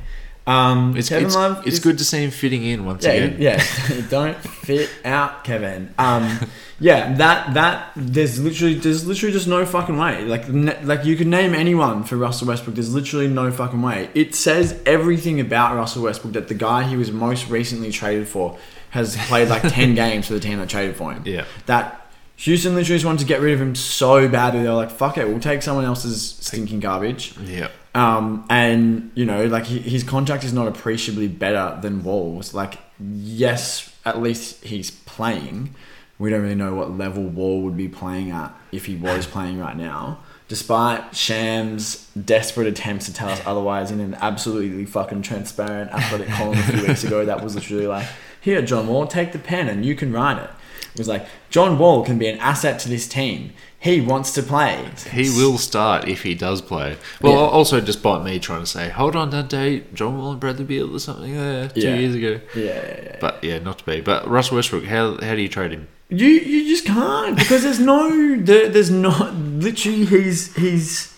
Um, 0.49 0.97
It's, 0.97 1.09
Kevin 1.11 1.27
it's, 1.27 1.35
Love, 1.37 1.59
it's 1.67 1.75
is- 1.77 1.81
good 1.81 1.99
to 1.99 2.05
see 2.05 2.25
him 2.25 2.31
fitting 2.31 2.65
in 2.65 2.85
once 2.87 3.05
Yeah, 3.05 3.13
again. 3.13 3.37
yeah. 3.41 3.63
Don't 4.11 4.37
fit 4.39 4.89
out, 5.05 5.45
Kevin. 5.45 5.93
Um, 5.99 6.39
yeah, 6.81 7.15
that 7.17 7.55
that 7.55 7.93
there's 7.97 8.41
literally 8.41 8.75
there's 8.75 9.05
literally 9.07 9.33
just 9.33 9.47
no 9.47 9.67
fucking 9.67 9.99
way. 9.99 10.25
Like 10.25 10.45
like 10.85 11.05
you 11.05 11.17
could 11.17 11.27
name 11.27 11.55
anyone 11.55 12.03
for 12.05 12.17
Russell 12.17 12.49
Westbrook. 12.49 12.77
There's 12.77 12.95
literally 12.95 13.29
no 13.29 13.51
fucking 13.53 13.83
way. 13.83 14.09
It 14.15 14.35
says 14.35 14.81
everything 14.87 15.39
about 15.41 15.77
Russell 15.77 16.03
Westbrook 16.05 16.33
that 16.33 16.49
the 16.49 16.55
guy 16.55 16.85
he 16.85 16.97
was 16.97 17.13
most 17.13 17.49
recently 17.51 17.93
traded 17.93 18.27
for 18.27 18.59
has 18.91 19.17
played 19.27 19.49
like 19.49 19.63
ten 19.75 19.95
games 19.95 20.29
for 20.29 20.33
the 20.33 20.41
team 20.41 20.59
that 20.59 20.69
traded 20.71 20.97
for 20.97 21.13
him. 21.13 21.23
Yeah. 21.27 21.45
That 21.67 22.07
Houston 22.37 22.75
literally 22.75 22.97
just 22.97 23.05
wanted 23.05 23.19
to 23.21 23.27
get 23.27 23.41
rid 23.41 23.53
of 23.53 23.61
him 23.61 23.75
so 23.75 24.29
badly. 24.29 24.63
They 24.63 24.69
were 24.69 24.75
like, 24.77 24.93
fuck 24.93 25.19
it, 25.19 25.27
we'll 25.29 25.41
take 25.41 25.61
someone 25.61 25.85
else's 25.85 26.37
stinking 26.41 26.81
garbage. 26.81 27.37
Yeah. 27.45 27.69
Um, 27.99 28.45
and 28.49 29.11
you 29.15 29.25
know, 29.25 29.47
like 29.47 29.67
his 29.67 30.05
contract 30.05 30.45
is 30.45 30.53
not 30.53 30.69
appreciably 30.69 31.27
better 31.27 31.79
than 31.81 32.05
Wall's. 32.05 32.55
Like, 32.55 32.79
yes, 33.01 33.93
at 34.05 34.23
least 34.23 34.65
he's 34.65 34.91
playing. 34.91 35.75
We 36.19 36.31
don't 36.31 36.43
really 36.43 36.55
know 36.55 36.75
what 36.75 36.97
level 36.97 37.25
Wall 37.25 37.63
would 37.63 37.77
be 37.77 37.89
playing 37.89 38.31
at 38.31 38.55
if 38.71 38.87
he 38.87 38.95
was 38.95 39.27
playing 39.27 39.59
right 39.59 39.77
now. 39.77 40.21
Despite 40.49 41.15
Sham's 41.15 42.09
desperate 42.25 42.67
attempts 42.67 43.05
to 43.07 43.13
tell 43.13 43.29
us 43.29 43.41
otherwise 43.45 43.91
in 43.91 44.01
an 44.01 44.15
absolutely 44.21 44.87
fucking 44.87 45.21
transparent 45.23 45.91
athletic 45.93 46.29
column 46.29 46.59
a 46.59 46.63
few 46.63 46.87
weeks 46.87 47.05
ago, 47.05 47.25
that 47.27 47.45
was 47.45 47.55
literally 47.55 47.87
like, 47.87 48.07
"Here, 48.41 48.63
John 48.63 48.87
Wall, 48.89 49.07
take 49.07 49.33
the 49.33 49.39
pen 49.39 49.69
and 49.69 49.85
you 49.85 49.95
can 49.95 50.11
write 50.11 50.39
it." 50.39 50.49
It 50.95 50.99
was 50.99 51.09
like 51.09 51.27
John 51.51 51.79
Wall 51.79 52.03
can 52.03 52.19
be 52.19 52.27
an 52.29 52.39
asset 52.39 52.79
to 52.81 52.89
this 52.89 53.07
team. 53.07 53.53
He 53.79 54.01
wants 54.01 54.33
to 54.33 54.43
play. 54.43 54.87
He 55.13 55.29
will 55.31 55.59
start 55.59 56.09
if 56.09 56.23
he 56.23 56.35
does 56.35 56.61
play. 56.63 56.97
Well, 57.21 57.35
Yeah. 57.35 57.39
also 57.41 57.81
despite 57.81 58.25
me 58.25 58.39
trying 58.41 58.61
to 58.61 58.67
say, 58.67 58.89
hold 58.89 59.15
on, 59.15 59.31
Dante, 59.31 59.83
John 59.95 60.19
Wall 60.19 60.33
and 60.33 60.41
Bradley 60.41 60.65
Beal 60.65 60.93
or 60.97 60.99
something 60.99 61.33
there 61.37 61.69
two 61.69 61.81
Yeah. 61.83 61.95
years 61.95 62.15
ago. 62.17 62.41
Yeah, 62.57 62.65
yeah, 62.65 63.01
yeah. 63.05 63.17
But 63.21 63.39
yeah, 63.43 63.59
not 63.61 63.79
to 63.81 63.85
be. 63.85 64.01
But 64.01 64.27
Russell 64.29 64.57
Westbrook, 64.57 64.87
how 64.87 65.19
how 65.23 65.35
do 65.37 65.43
you 65.43 65.49
trade 65.49 65.73
him? 65.73 65.89
You 66.11 66.27
you 66.27 66.69
just 66.69 66.87
can't 66.87 67.37
because 67.37 67.63
there's 67.63 67.81
no 67.81 68.37
there, 68.37 68.69
there's 68.69 68.91
not 68.91 69.35
literally 69.35 70.07
he's 70.07 70.55
he's 70.57 71.15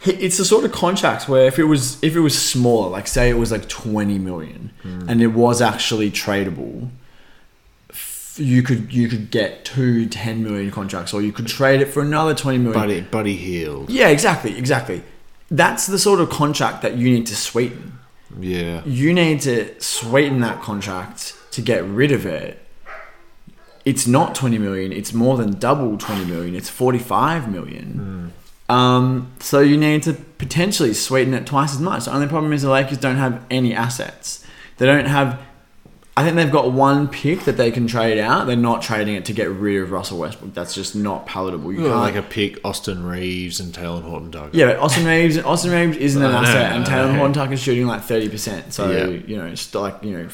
he, 0.00 0.12
it's 0.12 0.36
the 0.36 0.44
sort 0.44 0.64
of 0.64 0.72
contracts 0.72 1.26
where 1.26 1.46
if 1.46 1.58
it 1.58 1.64
was 1.64 2.02
if 2.02 2.14
it 2.14 2.20
was 2.20 2.40
smaller 2.40 2.90
like 2.90 3.06
say 3.06 3.30
it 3.30 3.38
was 3.38 3.50
like 3.50 3.68
20 3.68 4.18
million 4.18 4.72
hmm. 4.82 5.08
and 5.08 5.22
it 5.22 5.28
was 5.28 5.62
actually 5.62 6.10
tradable 6.10 6.90
you 8.36 8.62
could 8.62 8.92
you 8.92 9.08
could 9.08 9.30
get 9.30 9.64
two 9.64 10.06
10 10.06 10.42
million 10.42 10.70
contracts 10.70 11.14
or 11.14 11.22
you 11.22 11.32
could 11.32 11.46
trade 11.46 11.80
it 11.80 11.86
for 11.86 12.02
another 12.02 12.34
20 12.34 12.58
million 12.58 12.78
Buddy, 12.78 13.00
Buddy 13.00 13.36
Hield. 13.36 13.88
yeah 13.88 14.08
exactly 14.08 14.56
exactly 14.56 15.02
that's 15.50 15.86
the 15.86 15.98
sort 15.98 16.20
of 16.20 16.28
contract 16.30 16.82
that 16.82 16.96
you 16.96 17.10
need 17.10 17.26
to 17.26 17.36
sweeten 17.36 17.98
Yeah. 18.38 18.82
you 18.84 19.12
need 19.12 19.40
to 19.42 19.80
sweeten 19.80 20.40
that 20.40 20.60
contract 20.62 21.34
to 21.52 21.62
get 21.62 21.84
rid 21.84 22.12
of 22.12 22.24
it. 22.26 22.64
It's 23.84 24.06
not 24.06 24.34
20 24.34 24.58
million, 24.58 24.92
it's 24.92 25.12
more 25.14 25.36
than 25.36 25.58
double 25.58 25.96
20 25.96 26.24
million, 26.26 26.54
it's 26.54 26.68
45 26.68 27.50
million. 27.50 28.32
Um, 28.68 29.32
so 29.40 29.60
you 29.60 29.76
need 29.76 30.02
to 30.04 30.12
potentially 30.12 30.94
sweeten 30.94 31.34
it 31.34 31.46
twice 31.46 31.72
as 31.74 31.80
much. 31.80 32.04
The 32.04 32.14
only 32.14 32.28
problem 32.28 32.52
is 32.52 32.62
the 32.62 32.70
Lakers 32.70 32.98
don't 32.98 33.16
have 33.16 33.44
any 33.50 33.74
assets. 33.74 34.44
They 34.78 34.86
don't 34.86 35.06
have. 35.06 35.40
I 36.16 36.22
think 36.24 36.36
they've 36.36 36.50
got 36.52 36.72
one 36.72 37.08
pick 37.08 37.44
that 37.44 37.56
they 37.56 37.70
can 37.70 37.86
trade 37.86 38.18
out. 38.18 38.46
They're 38.46 38.56
not 38.56 38.82
trading 38.82 39.14
it 39.14 39.24
to 39.26 39.32
get 39.32 39.48
rid 39.50 39.82
of 39.82 39.90
Russell 39.90 40.18
Westbrook. 40.18 40.52
That's 40.54 40.74
just 40.74 40.94
not 40.94 41.24
palatable. 41.26 41.72
You 41.72 41.78
can't 41.80 41.94
like 41.96 42.14
a 42.16 42.22
pick, 42.22 42.62
Austin 42.64 43.04
Reaves 43.04 43.58
and 43.58 43.72
Talen 43.72 44.02
Horton 44.02 44.30
Tucker. 44.30 44.50
yeah, 44.52 44.66
but 44.66 44.78
Austin 44.78 45.06
Reaves, 45.06 45.38
Austin 45.38 45.70
Reaves 45.70 45.96
isn't 45.96 46.22
an 46.22 46.30
know, 46.30 46.38
asset, 46.38 46.72
and 46.76 46.84
Talen. 46.84 47.16
Horton 47.16 47.32
Tucker's 47.32 47.60
shooting 47.62 47.86
like 47.86 48.02
thirty 48.02 48.28
percent. 48.28 48.72
So 48.74 48.90
Yeah. 48.90 49.06
you 49.26 49.36
know, 49.36 49.46
it's 49.46 49.74
like 49.74 50.02
you 50.04 50.12
know, 50.12 50.28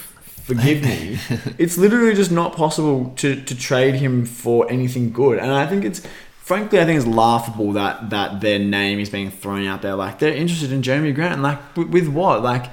forgive 0.46 0.82
me. 0.82 1.18
it's 1.58 1.76
literally 1.76 2.14
just 2.14 2.30
not 2.30 2.54
possible 2.54 3.12
to 3.16 3.42
to 3.42 3.54
trade 3.54 3.96
him 3.96 4.24
for 4.24 4.70
anything 4.70 5.12
good, 5.12 5.38
and 5.38 5.52
I 5.52 5.66
think 5.66 5.84
it's. 5.84 6.06
Frankly, 6.38 6.78
I 6.78 6.84
think 6.84 6.96
it's 6.96 7.08
laughable 7.08 7.72
that, 7.72 8.10
that 8.10 8.40
their 8.40 8.60
name 8.60 9.00
is 9.00 9.10
being 9.10 9.32
thrown 9.32 9.66
out 9.66 9.82
there. 9.82 9.96
Like 9.96 10.20
they're 10.20 10.32
interested 10.32 10.70
in 10.70 10.80
Jerami 10.80 11.12
Grant, 11.12 11.34
and 11.34 11.42
like 11.42 11.76
with, 11.76 11.88
with 11.88 12.06
what? 12.06 12.40
Like 12.44 12.66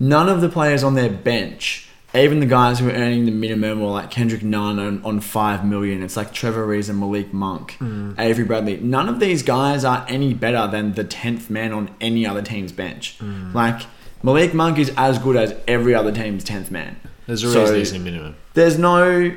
none 0.00 0.30
of 0.30 0.40
the 0.40 0.48
players 0.48 0.82
on 0.82 0.94
their 0.94 1.10
bench, 1.10 1.90
even 2.14 2.40
the 2.40 2.46
guys 2.46 2.78
who 2.78 2.88
are 2.88 2.92
earning 2.92 3.26
the 3.26 3.30
minimum, 3.30 3.82
or 3.82 3.92
like 3.92 4.10
Kendrick 4.10 4.42
Nunn 4.42 4.78
on, 4.78 5.04
on 5.04 5.20
five 5.20 5.62
million. 5.62 6.02
It's 6.02 6.16
like 6.16 6.32
Trevor 6.32 6.64
Rees 6.64 6.88
and 6.88 6.98
Malik 6.98 7.34
Monk, 7.34 7.72
hmm. 7.72 8.12
Avery 8.16 8.44
Bradley. 8.44 8.78
None 8.78 9.10
of 9.10 9.20
these 9.20 9.42
guys 9.42 9.84
are 9.84 10.06
any 10.08 10.32
better 10.32 10.66
than 10.66 10.94
the 10.94 11.04
tenth 11.04 11.50
man 11.50 11.72
on 11.72 11.94
any 12.00 12.24
other 12.26 12.40
team's 12.40 12.72
bench. 12.72 13.18
Hmm. 13.18 13.52
Like 13.52 13.82
Malik 14.22 14.54
Monk 14.54 14.78
is 14.78 14.90
as 14.96 15.18
good 15.18 15.36
as 15.36 15.54
every 15.68 15.94
other 15.94 16.12
team's 16.12 16.44
tenth 16.44 16.70
man. 16.70 16.96
There's 17.28 17.44
a 17.44 17.52
So- 17.52 17.72
reason 17.72 18.02
minimum. 18.02 18.34
there's 18.54 18.76
no 18.78 19.30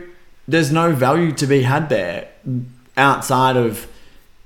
there's 0.48 0.72
no 0.72 0.92
value 0.92 1.32
to 1.34 1.46
be 1.46 1.62
had 1.62 1.88
there 1.90 2.28
outside 2.98 3.56
of 3.56 3.88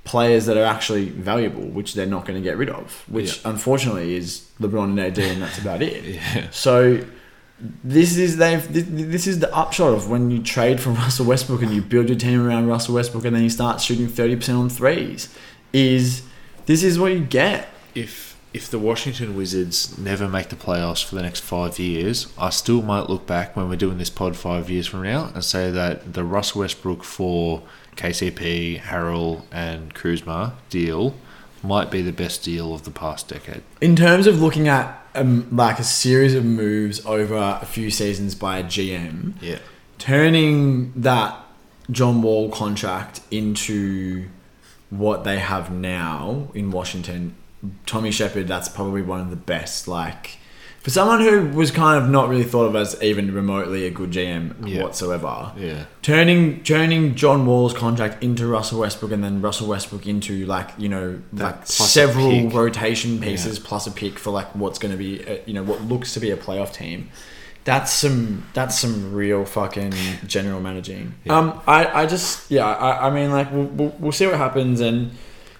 players 0.04 0.46
that 0.46 0.56
are 0.58 0.66
actually 0.66 1.10
valuable, 1.10 1.64
which 1.64 1.94
they're 1.96 2.06
not 2.06 2.26
going 2.26 2.36
to 2.40 2.44
get 2.44 2.58
rid 2.58 2.70
of. 2.70 3.04
Which 3.08 3.38
Yeah. 3.38 3.52
unfortunately 3.52 4.16
is 4.16 4.42
LeBron 4.62 4.84
and 4.84 5.00
AD, 5.00 5.18
and 5.20 5.42
that's 5.42 5.58
about 5.58 5.82
it. 5.82 6.04
Yeah. 6.16 6.48
So 6.52 7.00
this 7.84 8.18
is 8.18 8.38
they've 8.38 8.68
this, 9.12 9.26
is 9.26 9.40
the 9.40 9.52
upshot 9.56 9.94
of 9.94 10.10
when 10.10 10.30
you 10.30 10.40
trade 10.44 10.80
for 10.82 10.90
Russell 11.04 11.26
Westbrook 11.26 11.62
and 11.64 11.74
you 11.74 11.82
build 11.82 12.10
your 12.10 12.18
team 12.18 12.46
around 12.46 12.68
Russell 12.68 12.94
Westbrook, 12.96 13.26
and 13.26 13.36
then 13.36 13.44
you 13.44 13.50
start 13.50 13.80
shooting 13.82 14.08
thirty 14.08 14.36
percent 14.36 14.58
on 14.58 14.70
threes. 14.70 15.30
Is 15.72 16.22
this 16.66 16.84
is 16.84 17.00
what 17.00 17.14
you 17.14 17.20
get? 17.22 17.70
If 17.96 18.35
if 18.56 18.70
the 18.72 18.80
Washington 18.80 19.36
Wizards 19.36 19.98
never 19.98 20.28
make 20.30 20.48
the 20.50 20.56
playoffs 20.56 21.04
for 21.04 21.16
the 21.16 21.22
next 21.22 21.42
five 21.42 21.78
years, 21.78 22.28
I 22.38 22.50
still 22.52 22.82
might 22.82 23.10
look 23.10 23.26
back 23.28 23.56
when 23.56 23.68
we're 23.70 23.76
doing 23.76 23.98
this 23.98 24.10
pod 24.10 24.36
five 24.38 24.70
years 24.70 24.88
from 24.88 25.04
now 25.04 25.30
and 25.34 25.44
say 25.44 25.72
that 25.72 26.14
the 26.14 26.24
Russ 26.24 26.56
Westbrook 26.56 27.04
for 27.04 27.64
KCP, 27.98 28.80
Harrell, 28.80 29.44
and 29.52 29.94
Kuzma 29.94 30.56
deal 30.70 31.16
might 31.64 31.90
be 31.92 32.02
the 32.02 32.14
best 32.14 32.44
deal 32.44 32.74
of 32.74 32.84
the 32.84 32.92
past 32.92 33.28
decade. 33.28 33.64
In 33.82 33.96
terms 33.96 34.26
of 34.28 34.42
looking 34.42 34.68
at 34.68 35.02
um, 35.16 35.48
like 35.52 35.80
a 35.80 35.84
series 35.84 36.34
of 36.36 36.46
moves 36.46 37.06
over 37.06 37.36
a 37.62 37.66
few 37.66 37.90
seasons 37.92 38.36
by 38.36 38.60
a 38.60 38.64
GM, 38.64 39.34
Yeah. 39.42 39.60
turning 39.98 40.94
that 40.96 41.36
John 41.92 42.22
Wall 42.22 42.50
contract 42.50 43.22
into 43.32 44.28
what 44.90 45.24
they 45.24 45.40
have 45.40 45.72
now 45.72 46.50
in 46.54 46.72
Washington, 46.72 47.36
Tommy 47.86 48.12
Sheppard, 48.12 48.48
that's 48.48 48.70
probably 48.70 49.02
one 49.02 49.20
of 49.22 49.30
the 49.30 49.36
best. 49.36 49.88
Like 49.88 50.38
for 50.82 50.92
someone 50.92 51.20
who 51.22 51.50
was 51.50 51.72
kind 51.72 52.04
of 52.04 52.10
not 52.10 52.30
really 52.30 52.44
thought 52.44 52.66
of 52.66 52.76
as 52.76 53.02
even 53.02 53.34
remotely 53.34 53.88
a 53.88 53.90
good 53.90 54.12
GM 54.12 54.54
Yeah. 54.68 54.84
whatsoever, 54.84 55.52
Yeah. 55.58 55.86
turning 56.04 56.62
turning 56.64 57.16
John 57.16 57.46
Wall's 57.48 57.74
contract 57.74 58.24
into 58.24 58.46
Russell 58.46 58.80
Westbrook 58.82 59.12
and 59.12 59.24
then 59.24 59.42
Russell 59.42 59.68
Westbrook 59.68 60.06
into 60.06 60.46
like 60.46 60.70
you 60.78 60.88
know 60.90 61.20
That 61.34 61.44
like 61.44 61.66
several 61.68 62.50
rotation 62.52 63.20
pieces 63.20 63.58
plus 63.58 63.88
a 63.88 63.92
pick 63.92 64.20
for 64.20 64.30
like 64.32 64.54
what's 64.56 64.78
going 64.78 64.92
to 64.92 64.98
be 64.98 65.22
a, 65.24 65.42
you 65.48 65.54
know 65.54 65.64
what 65.64 65.82
looks 65.82 66.14
to 66.14 66.20
be 66.20 66.30
a 66.32 66.38
playoff 66.38 66.72
team. 66.74 67.10
That's 67.64 67.92
some 67.92 68.46
that's 68.54 68.80
some 68.80 69.12
real 69.12 69.44
fucking 69.44 69.92
general 70.28 70.62
managing. 70.62 71.16
Yeah. 71.24 71.36
Um, 71.36 71.62
I, 71.66 72.04
I 72.04 72.06
just 72.06 72.52
yeah 72.52 72.64
I, 72.68 73.08
I 73.08 73.10
mean 73.10 73.32
like 73.32 73.52
we'll, 73.52 73.64
we'll, 73.66 73.96
we'll 74.00 74.12
see 74.12 74.28
what 74.28 74.36
happens 74.36 74.82
and 74.82 75.10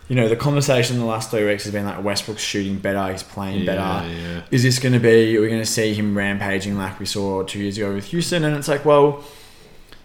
you 0.08 0.16
know 0.16 0.28
the 0.28 0.36
conversation 0.36 0.96
in 0.96 1.02
the 1.02 1.08
last 1.08 1.32
three 1.32 1.46
weeks 1.46 1.64
has 1.64 1.74
been 1.74 1.86
like 1.86 2.04
Westbrook's 2.04 2.44
shooting 2.44 2.78
better, 2.78 3.12
he's 3.12 3.24
playing 3.24 3.62
Yeah, 3.62 3.66
better. 3.66 4.10
yeah. 4.10 4.42
Is 4.52 4.64
this 4.64 4.80
going 4.80 4.94
to 4.94 5.00
be? 5.00 5.38
Are 5.38 5.42
we 5.42 5.48
going 5.48 5.62
to 5.62 5.66
see 5.66 5.94
him 5.94 6.16
rampaging 6.16 6.78
like 6.78 7.00
we 7.00 7.06
saw 7.06 7.44
two 7.44 7.60
years 7.60 7.78
ago 7.78 7.94
with 7.94 8.06
Houston? 8.06 8.44
And 8.44 8.56
it's 8.56 8.68
like, 8.68 8.86
well, 8.86 9.24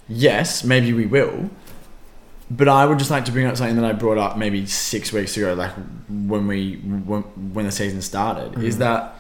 yes, 0.09 0.65
maybe 0.65 0.93
we 0.93 1.07
will. 1.07 1.51
But 2.51 2.69
I 2.69 2.85
would 2.85 2.99
just 2.99 3.11
like 3.11 3.27
to 3.27 3.33
bring 3.33 3.47
up 3.47 3.57
something 3.57 3.77
that 3.77 3.85
I 3.85 3.93
brought 3.93 4.19
up 4.19 4.37
maybe 4.37 4.67
six 4.67 5.13
weeks 5.13 5.37
ago, 5.37 5.55
like 5.55 5.73
when 6.09 6.47
we 6.49 6.77
when, 6.77 7.23
when 7.55 7.65
the 7.67 7.71
season 7.71 8.03
started, 8.03 8.61
is 8.63 8.77
mm. 8.77 8.79
that 8.79 9.15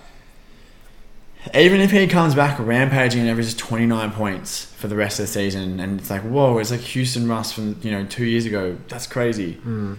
even 1.55 1.81
if 1.81 1.91
he 1.91 2.07
comes 2.07 2.35
back 2.35 2.59
rampaging 2.59 3.21
and 3.21 3.31
averages 3.31 3.55
29 3.55 4.11
points 4.13 4.65
for 4.65 4.89
the 4.89 4.97
rest 4.97 5.21
of 5.21 5.27
the 5.27 5.33
season, 5.33 5.79
and 5.81 6.01
it's 6.01 6.11
like, 6.11 6.23
whoa, 6.23 6.59
it's 6.59 6.71
like 6.71 6.81
Houston 6.81 7.29
Russ 7.29 7.53
from 7.53 7.79
you 7.83 7.91
know 7.91 8.05
two 8.05 8.25
years 8.25 8.47
ago. 8.47 8.77
That's 8.89 9.07
crazy. 9.07 9.55
Mm. 9.65 9.99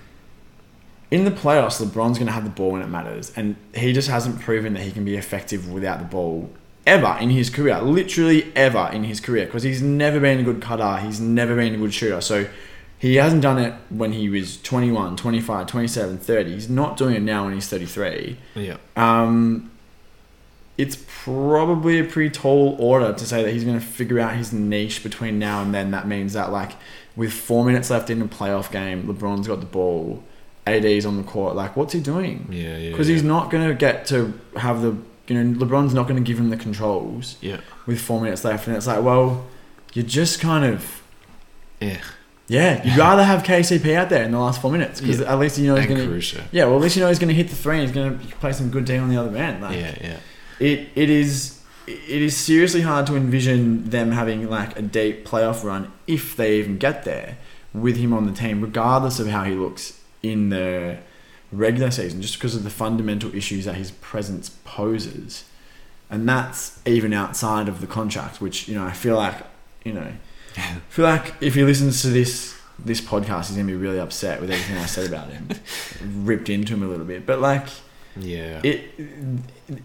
In 1.12 1.26
the 1.26 1.32
playoffs, 1.32 1.84
LeBron's 1.86 2.18
going 2.18 2.28
to 2.28 2.32
have 2.32 2.46
the 2.46 2.50
ball 2.50 2.72
when 2.72 2.82
it 2.82 2.88
matters, 2.88 3.32
and 3.36 3.58
he 3.76 3.92
just 3.92 4.08
hasn't 4.08 4.40
proven 4.40 4.74
that 4.74 4.84
he 4.84 4.92
can 4.92 5.04
be 5.04 5.18
effective 5.18 5.70
without 5.70 6.00
the 6.00 6.06
ball 6.06 6.50
ever 6.88 7.18
in 7.20 7.30
his 7.30 7.50
career. 7.50 7.82
Literally 7.82 8.52
ever 8.56 8.90
in 8.94 9.04
his 9.04 9.20
career, 9.20 9.46
because 9.46 9.64
he's 9.64 9.82
never 9.82 10.20
been 10.22 10.40
a 10.40 10.44
good 10.44 10.62
cutter. 10.62 10.98
He's 11.06 11.20
never 11.20 11.56
been 11.56 11.76
a 11.76 11.78
good 11.78 11.94
shooter. 11.94 12.22
So 12.22 12.48
he 12.98 13.16
hasn't 13.16 13.42
done 13.42 13.58
it 13.58 13.74
when 13.90 14.14
he 14.14 14.30
was 14.30 14.62
21, 14.62 15.18
25, 15.18 15.68
27, 15.68 16.18
30. 16.18 16.54
He's 16.54 16.70
not 16.70 16.96
doing 16.96 17.16
it 17.16 17.22
now 17.22 17.44
when 17.44 17.54
he's 17.56 17.68
33 17.68 18.38
Yeah. 18.56 18.78
um, 18.96 19.70
it's 20.78 21.04
probably 21.24 22.00
a 22.00 22.04
pretty 22.04 22.30
tall 22.32 22.76
order 22.80 23.12
to 23.14 23.26
say 23.26 23.44
that 23.44 23.52
he's 23.52 23.64
going 23.66 23.80
to 23.80 23.86
figure 23.86 24.20
out 24.20 24.36
his 24.36 24.52
niche 24.54 25.04
between 25.04 25.38
now 25.38 25.62
and 25.62 25.74
then. 25.74 25.92
That 25.92 26.08
means 26.08 26.34
that, 26.34 26.52
like, 26.52 26.72
with 27.16 27.34
four 27.34 27.66
minutes 27.66 27.90
left 27.92 28.10
in 28.10 28.22
a 28.22 28.26
playoff 28.26 28.72
game, 28.72 29.04
LeBron's 29.04 29.48
got 29.48 29.60
the 29.60 29.66
ball, 29.68 30.24
AD's 30.68 31.06
on 31.06 31.18
the 31.18 31.24
court. 31.24 31.56
Like, 31.56 31.76
what's 31.76 31.94
he 31.94 32.00
doing? 32.00 32.48
Yeah, 32.52 32.78
yeah. 32.78 32.90
Because 32.92 33.08
he's 33.08 33.24
not 33.24 33.50
going 33.50 33.68
to 33.68 33.74
get 33.74 34.06
to 34.08 34.34
have 34.58 34.82
the, 34.82 34.96
you 35.28 35.44
know, 35.44 35.60
LeBron's 35.66 35.94
not 35.94 36.08
going 36.08 36.22
to 36.24 36.28
give 36.28 36.40
him 36.40 36.50
the 36.50 36.58
controls 36.58 37.38
Yeah. 37.42 37.62
with 37.86 38.00
four 38.00 38.22
minutes 38.22 38.44
left. 38.44 38.68
And 38.68 38.76
it's 38.76 38.88
like, 38.88 39.04
well, 39.04 39.46
you're 39.94 40.06
just 40.06 40.40
kind 40.40 40.66
of. 40.66 41.02
Yeah. 41.80 41.98
Yeah, 42.48 42.84
you'd 42.86 42.98
rather 42.98 43.24
have 43.24 43.44
KCP 43.44 43.96
out 43.96 44.10
there 44.10 44.24
in 44.24 44.32
the 44.32 44.40
last 44.40 44.62
four 44.62 44.72
minutes 44.72 45.00
because 45.00 45.22
Yeah. 45.22 45.32
at 45.32 45.40
least 45.40 45.58
you 45.58 45.68
know 45.68 45.76
he's 45.76 45.86
And 45.86 45.96
going 45.96 46.06
to. 46.06 46.12
Caruso. 46.14 46.42
Yeah, 46.52 46.66
well, 46.66 46.76
at 46.76 46.82
least 46.82 46.98
you 46.98 47.02
know 47.02 47.08
he's 47.08 47.18
going 47.20 47.30
to 47.30 47.34
hit 47.34 47.48
the 47.50 47.56
three. 47.56 47.76
and 47.78 47.84
He's 47.88 47.96
going 47.96 48.20
to 48.20 48.26
play 48.36 48.52
some 48.52 48.70
good 48.70 48.84
D 48.84 48.98
on 48.98 49.10
the 49.10 49.16
other 49.18 49.36
end. 49.38 49.62
Like, 49.62 49.78
Yeah, 49.78 49.96
yeah. 50.02 50.18
it 50.60 50.90
it 50.96 51.10
is 51.10 51.62
it 51.88 52.22
is 52.22 52.36
seriously 52.36 52.82
hard 52.82 53.08
to 53.08 53.16
envision 53.16 53.90
them 53.90 54.12
having 54.12 54.50
like 54.50 54.78
a 54.78 54.82
deep 54.82 55.26
playoff 55.26 55.64
run 55.64 55.92
if 56.08 56.36
they 56.36 56.60
even 56.60 56.78
get 56.78 57.06
there 57.06 57.38
with 57.74 57.96
him 57.96 58.12
on 58.14 58.26
the 58.26 58.34
team, 58.34 58.62
regardless 58.62 59.20
of 59.20 59.28
how 59.28 59.46
he 59.46 59.54
looks 59.56 59.94
in 60.24 60.50
the 60.50 60.98
regular 61.52 61.92
season, 61.92 62.22
just 62.22 62.36
because 62.36 62.56
of 62.56 62.64
the 62.64 62.70
fundamental 62.70 63.34
issues 63.36 63.66
that 63.66 63.76
his 63.76 63.92
presence 63.92 64.50
poses. 64.64 65.44
And 66.10 66.28
that's 66.28 66.80
even 66.86 67.14
outside 67.14 67.68
of 67.68 67.82
the 67.82 67.88
contract, 67.88 68.42
which, 68.42 68.68
you 68.68 68.76
know, 68.76 68.86
I 68.86 68.92
feel 68.92 69.16
like, 69.16 69.36
you 69.86 69.94
know, 69.94 70.08
I 70.58 70.76
feel 70.90 71.06
like 71.06 71.34
if 71.42 71.56
he 71.56 71.64
listens 71.64 72.02
to 72.04 72.08
this 72.10 72.56
this 72.84 73.00
podcast, 73.00 73.48
he's 73.48 73.58
gonna 73.58 73.68
be 73.68 73.76
really 73.76 74.00
upset 74.00 74.42
with 74.42 74.50
everything 74.50 74.78
I 74.78 74.86
said 74.88 75.08
about 75.08 75.30
him. 75.30 75.48
Ripped 76.26 76.50
into 76.50 76.74
him 76.74 76.84
a 76.84 76.88
little 76.88 77.06
bit. 77.06 77.26
But 77.26 77.40
like 77.40 77.68
Yeah. 78.18 78.60
it 78.64 78.80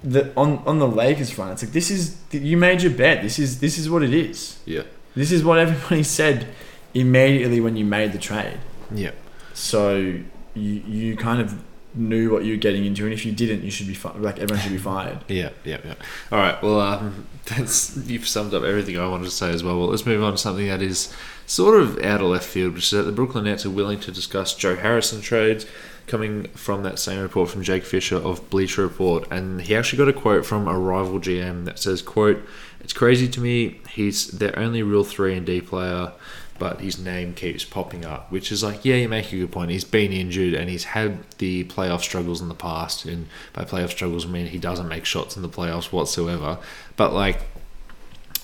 the 0.03 0.33
on 0.37 0.59
on 0.67 0.79
the 0.79 0.89
Lakers 0.89 1.31
front, 1.31 1.53
it's 1.53 1.63
like 1.65 1.73
this 1.73 1.91
is 1.91 2.17
you 2.33 2.57
made 2.57 2.83
your 2.83 2.93
bet. 2.93 3.23
This 3.23 3.39
is 3.39 3.61
this 3.61 3.77
is 3.79 3.89
what 3.91 4.03
it 4.03 4.13
is. 4.15 4.59
yeah. 4.65 4.83
This 5.15 5.31
is 5.33 5.45
what 5.45 5.59
everybody 5.59 6.03
said 6.21 6.47
immediately 6.95 7.61
when 7.61 7.77
you 7.77 7.85
made 7.85 8.13
the 8.13 8.19
trade. 8.19 8.59
Yeah. 8.95 9.13
So 9.57 9.97
you 9.97 10.23
you 10.55 11.17
kind 11.17 11.41
of 11.41 11.63
knew 11.95 12.31
what 12.31 12.45
you 12.45 12.53
were 12.53 12.59
getting 12.59 12.85
into, 12.85 13.05
and 13.05 13.13
if 13.15 13.25
you 13.25 13.33
didn't, 13.33 13.65
you 13.65 13.71
should 13.71 13.87
be 13.87 13.95
fi- 13.95 14.13
like 14.19 14.39
everyone 14.39 14.63
should 14.63 14.73
be 14.73 14.79
fired. 14.79 15.19
Yeah, 15.29 15.51
yeah, 15.65 15.79
yeah. 15.83 15.95
All 16.31 16.39
right. 16.39 16.63
Well, 16.63 16.79
um, 16.79 17.27
that's 17.47 17.97
you've 17.97 18.29
summed 18.29 18.53
up 18.53 18.65
everything 18.65 18.99
I 18.99 19.09
wanted 19.09 19.25
to 19.25 19.31
say 19.31 19.51
as 19.51 19.65
well. 19.65 19.79
Well, 19.79 19.89
let's 19.89 20.05
move 20.05 20.23
on 20.23 20.33
to 20.33 20.39
something 20.39 20.67
that 20.69 20.83
is 20.83 21.13
sort 21.47 21.81
of 21.81 21.99
out 22.05 22.21
of 22.21 22.27
left 22.27 22.45
field, 22.45 22.75
which 22.75 22.85
is 22.85 22.91
that 22.91 23.05
the 23.05 23.13
Brooklyn 23.13 23.45
Nets 23.45 23.65
are 23.65 23.71
willing 23.71 23.99
to 24.01 24.13
discuss 24.13 24.55
Joe 24.55 24.77
Harrison 24.77 25.23
trades. 25.23 25.67
Coming 26.07 26.45
from 26.51 26.85
that 26.85 27.01
same 27.01 27.21
report 27.21 27.49
from 27.51 27.65
Jake 27.65 27.85
Fisher 27.85 28.15
of 28.15 28.49
Bleacher 28.49 28.83
Report, 28.83 29.27
and 29.29 29.63
he 29.63 29.75
actually 29.75 29.99
got 29.99 30.07
a 30.09 30.13
quote 30.13 30.47
from 30.47 30.69
a 30.69 30.79
rival 30.79 31.19
GM 31.19 31.65
that 31.65 31.81
says, 31.81 32.01
"quote 32.03 32.47
It's 32.79 32.93
crazy 32.93 33.27
to 33.27 33.41
me. 33.41 33.81
He's 33.91 34.29
their 34.29 34.57
only 34.57 34.83
real 34.83 35.03
three 35.03 35.35
and 35.35 35.47
D 35.47 35.61
player." 35.63 36.13
But 36.59 36.81
his 36.81 36.99
name 36.99 37.35
keeps 37.35 37.65
popping 37.65 38.05
up, 38.05 38.31
which 38.31 38.51
is 38.51 38.63
like, 38.63 38.85
yeah, 38.85 38.97
you 38.97 39.09
make 39.09 39.33
a 39.33 39.37
good 39.37 39.53
point. 39.53 39.71
He's 39.71 39.85
been 39.85 40.13
injured 40.13 40.55
and 40.55 40.69
he's 40.71 40.85
had 40.85 41.31
the 41.39 41.65
playoff 41.65 42.01
struggles 42.01 42.41
in 42.41 42.49
the 42.49 42.55
past, 42.55 43.05
and 43.05 43.27
by 43.53 43.65
playoff 43.65 43.91
struggles, 43.91 44.27
I 44.27 44.29
mean 44.29 44.47
he 44.47 44.59
doesn't 44.59 44.89
make 44.89 45.05
shots 45.05 45.37
in 45.37 45.43
the 45.43 45.49
playoffs 45.49 45.93
whatsoever. 45.93 46.59
But 46.97 47.13
like, 47.13 47.43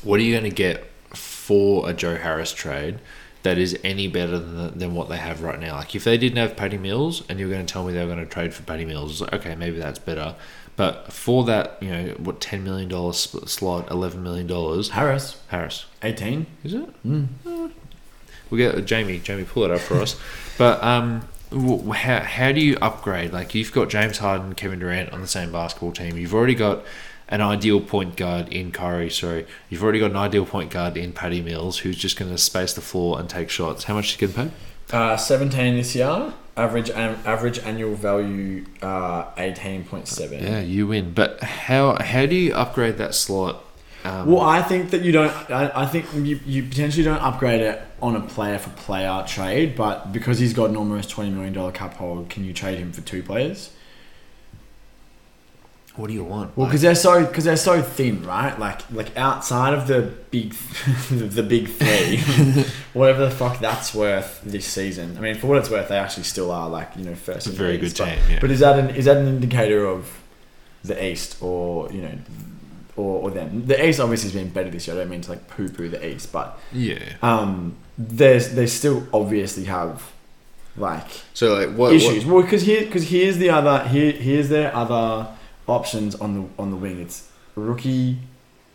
what 0.02 0.20
are 0.20 0.22
you 0.22 0.32
going 0.32 0.50
to 0.50 0.54
get 0.54 0.90
for 1.10 1.88
a 1.88 1.92
Joe 1.92 2.16
Harris 2.16 2.52
trade 2.52 2.98
that 3.42 3.58
is 3.58 3.78
any 3.82 4.08
better 4.08 4.38
than, 4.38 4.78
than 4.78 4.94
what 4.94 5.08
they 5.08 5.16
have 5.16 5.42
right 5.42 5.58
now? 5.58 5.76
Like, 5.76 5.94
if 5.94 6.04
they 6.04 6.18
didn't 6.18 6.38
have 6.38 6.56
Patty 6.56 6.78
Mills, 6.78 7.22
and 7.28 7.38
you're 7.38 7.50
going 7.50 7.64
to 7.64 7.72
tell 7.72 7.84
me 7.84 7.92
they 7.92 8.00
were 8.00 8.12
going 8.12 8.24
to 8.24 8.26
trade 8.26 8.54
for 8.54 8.62
Patty 8.62 8.84
Mills, 8.84 9.20
like, 9.20 9.32
okay, 9.32 9.54
maybe 9.54 9.78
that's 9.78 9.98
better. 9.98 10.36
But 10.74 11.12
for 11.12 11.44
that, 11.44 11.78
you 11.82 11.90
know, 11.90 12.14
what 12.18 12.40
ten 12.40 12.64
million 12.64 12.88
dollars 12.88 13.18
slot, 13.46 13.90
eleven 13.90 14.22
million 14.22 14.46
dollars, 14.46 14.90
Harris, 14.90 15.40
Harris, 15.48 15.84
18. 16.02 16.46
is 16.64 16.74
it? 16.74 17.06
Mm. 17.06 17.28
Oh, 17.44 17.70
We'll 18.52 18.70
get 18.72 18.84
Jamie. 18.84 19.18
Jamie, 19.18 19.44
pull 19.44 19.64
it 19.64 19.70
up 19.70 19.80
for 19.80 19.96
us. 19.96 20.14
But 20.58 20.84
um, 20.84 21.26
w- 21.50 21.92
how 21.92 22.20
how 22.20 22.52
do 22.52 22.60
you 22.60 22.76
upgrade? 22.82 23.32
Like 23.32 23.54
you've 23.54 23.72
got 23.72 23.88
James 23.88 24.18
Harden, 24.18 24.54
Kevin 24.54 24.80
Durant 24.80 25.10
on 25.10 25.22
the 25.22 25.26
same 25.26 25.50
basketball 25.50 25.92
team. 25.92 26.18
You've 26.18 26.34
already 26.34 26.54
got 26.54 26.84
an 27.28 27.40
ideal 27.40 27.80
point 27.80 28.16
guard 28.16 28.52
in 28.52 28.70
Curry. 28.70 29.08
Sorry, 29.08 29.46
you've 29.70 29.82
already 29.82 29.98
got 29.98 30.10
an 30.10 30.18
ideal 30.18 30.44
point 30.44 30.70
guard 30.70 30.98
in 30.98 31.12
Patty 31.12 31.40
Mills, 31.40 31.78
who's 31.78 31.96
just 31.96 32.18
going 32.18 32.30
to 32.30 32.36
space 32.36 32.74
the 32.74 32.82
floor 32.82 33.18
and 33.18 33.30
take 33.30 33.48
shots. 33.48 33.84
How 33.84 33.94
much 33.94 34.08
is 34.14 34.20
you 34.20 34.28
getting 34.28 34.50
paid? 34.50 34.94
Uh, 34.94 35.16
17 35.16 35.76
this 35.76 35.94
year. 35.94 36.34
Average 36.54 36.90
um, 36.90 37.16
average 37.24 37.58
annual 37.60 37.94
value 37.94 38.66
uh, 38.82 39.32
18.7. 39.36 40.42
Yeah, 40.42 40.60
you 40.60 40.86
win. 40.86 41.14
But 41.14 41.42
how 41.42 41.96
how 41.98 42.26
do 42.26 42.34
you 42.34 42.52
upgrade 42.52 42.98
that 42.98 43.14
slot? 43.14 43.64
Um, 44.04 44.30
Well, 44.32 44.40
I 44.40 44.62
think 44.62 44.90
that 44.90 45.02
you 45.02 45.12
don't. 45.12 45.30
I, 45.50 45.82
I 45.82 45.86
think 45.86 46.06
you, 46.14 46.40
you 46.44 46.62
potentially 46.64 47.04
don't 47.04 47.20
upgrade 47.22 47.60
it 47.60 47.80
on 48.00 48.16
a 48.16 48.20
player 48.20 48.58
for 48.58 48.70
player 48.70 49.24
trade, 49.26 49.76
but 49.76 50.12
because 50.12 50.38
he's 50.38 50.52
got 50.52 50.70
an 50.70 50.76
almost 50.76 51.10
twenty 51.10 51.30
million 51.30 51.52
dollar 51.52 51.72
cap 51.72 51.94
hold, 51.94 52.28
can 52.28 52.44
you 52.44 52.52
trade 52.52 52.78
him 52.78 52.92
for 52.92 53.00
two 53.02 53.22
players? 53.22 53.70
what 55.94 56.06
do 56.06 56.14
you 56.14 56.24
want? 56.24 56.56
Well, 56.56 56.64
Like- 56.64 56.70
because 56.70 56.80
they're 56.82 56.94
so 56.94 57.26
because 57.26 57.44
they're 57.44 57.56
so 57.56 57.82
thin, 57.82 58.22
right? 58.24 58.58
Like 58.58 58.80
like 58.90 59.14
outside 59.16 59.74
of 59.74 59.86
the 59.86 60.00
big 60.30 60.54
the 61.10 61.42
big 61.42 61.68
three, 61.68 62.16
whatever 62.94 63.26
the 63.26 63.30
fuck 63.30 63.58
that's 63.60 63.94
worth 63.94 64.40
this 64.42 64.64
season. 64.66 65.18
I 65.18 65.20
mean, 65.20 65.34
for 65.34 65.48
what 65.48 65.58
it's 65.58 65.68
worth, 65.68 65.88
they 65.88 65.98
actually 65.98 66.22
still 66.24 66.50
are 66.50 66.68
like 66.70 66.96
you 66.96 67.04
know 67.04 67.14
first. 67.14 67.46
Very 67.48 67.76
the 67.76 67.88
good 67.88 67.98
but- 67.98 68.04
team, 68.06 68.18
yeah. 68.30 68.38
But 68.40 68.50
is 68.50 68.60
that 68.60 68.78
an 68.78 68.90
is 68.96 69.04
that 69.04 69.18
an 69.18 69.26
indicator 69.28 69.84
of 69.84 70.22
the 70.82 70.96
East 71.04 71.36
or 71.42 71.92
you 71.92 72.00
know? 72.02 72.18
Or, 72.94 73.22
or 73.22 73.30
them. 73.30 73.66
The 73.66 73.88
East 73.88 74.00
obviously 74.00 74.30
has 74.30 74.38
been 74.38 74.52
better 74.52 74.68
this 74.68 74.86
year. 74.86 74.94
I 74.94 75.00
don't 75.00 75.08
mean 75.08 75.22
to 75.22 75.30
like 75.30 75.48
poo 75.48 75.70
poo 75.70 75.88
the 75.88 76.06
East, 76.06 76.30
but 76.30 76.58
yeah. 76.72 76.98
um, 77.22 77.76
there's 77.96 78.50
they 78.52 78.66
still 78.66 79.06
obviously 79.14 79.64
have 79.64 80.12
like 80.76 81.08
So 81.34 81.54
like 81.54 81.74
what 81.74 81.94
issues. 81.94 82.26
What, 82.26 82.34
Well, 82.34 82.42
because 82.42 82.62
here, 82.62 82.84
because 82.84 83.08
here's 83.08 83.38
the 83.38 83.50
other 83.50 83.88
here, 83.88 84.12
here's 84.12 84.48
their 84.48 84.74
other 84.74 85.28
options 85.66 86.14
on 86.16 86.34
the 86.34 86.48
on 86.58 86.70
the 86.70 86.76
wing. 86.76 87.00
It's 87.00 87.30
rookie 87.54 88.18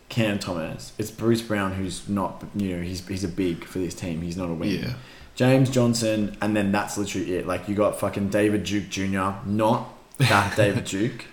Cam 0.09 0.39
Thomas. 0.39 0.93
It's 0.97 1.11
Bruce 1.11 1.41
Brown, 1.41 1.73
who's 1.73 2.07
not 2.07 2.43
you 2.55 2.75
know 2.75 2.83
he's 2.83 3.07
he's 3.07 3.23
a 3.23 3.29
big 3.29 3.65
for 3.65 3.79
this 3.79 3.93
team. 3.93 4.21
He's 4.21 4.37
not 4.37 4.49
a 4.49 4.53
wing. 4.53 4.83
Yeah. 4.83 4.93
James 5.35 5.69
Johnson, 5.69 6.35
and 6.41 6.55
then 6.55 6.71
that's 6.71 6.97
literally 6.97 7.35
it. 7.35 7.45
Like 7.45 7.67
you 7.69 7.75
got 7.75 7.99
fucking 7.99 8.29
David 8.29 8.63
Duke 8.63 8.89
Jr. 8.89 9.33
Not 9.45 9.93
that 10.17 10.55
David 10.57 10.85
Duke. 10.85 11.25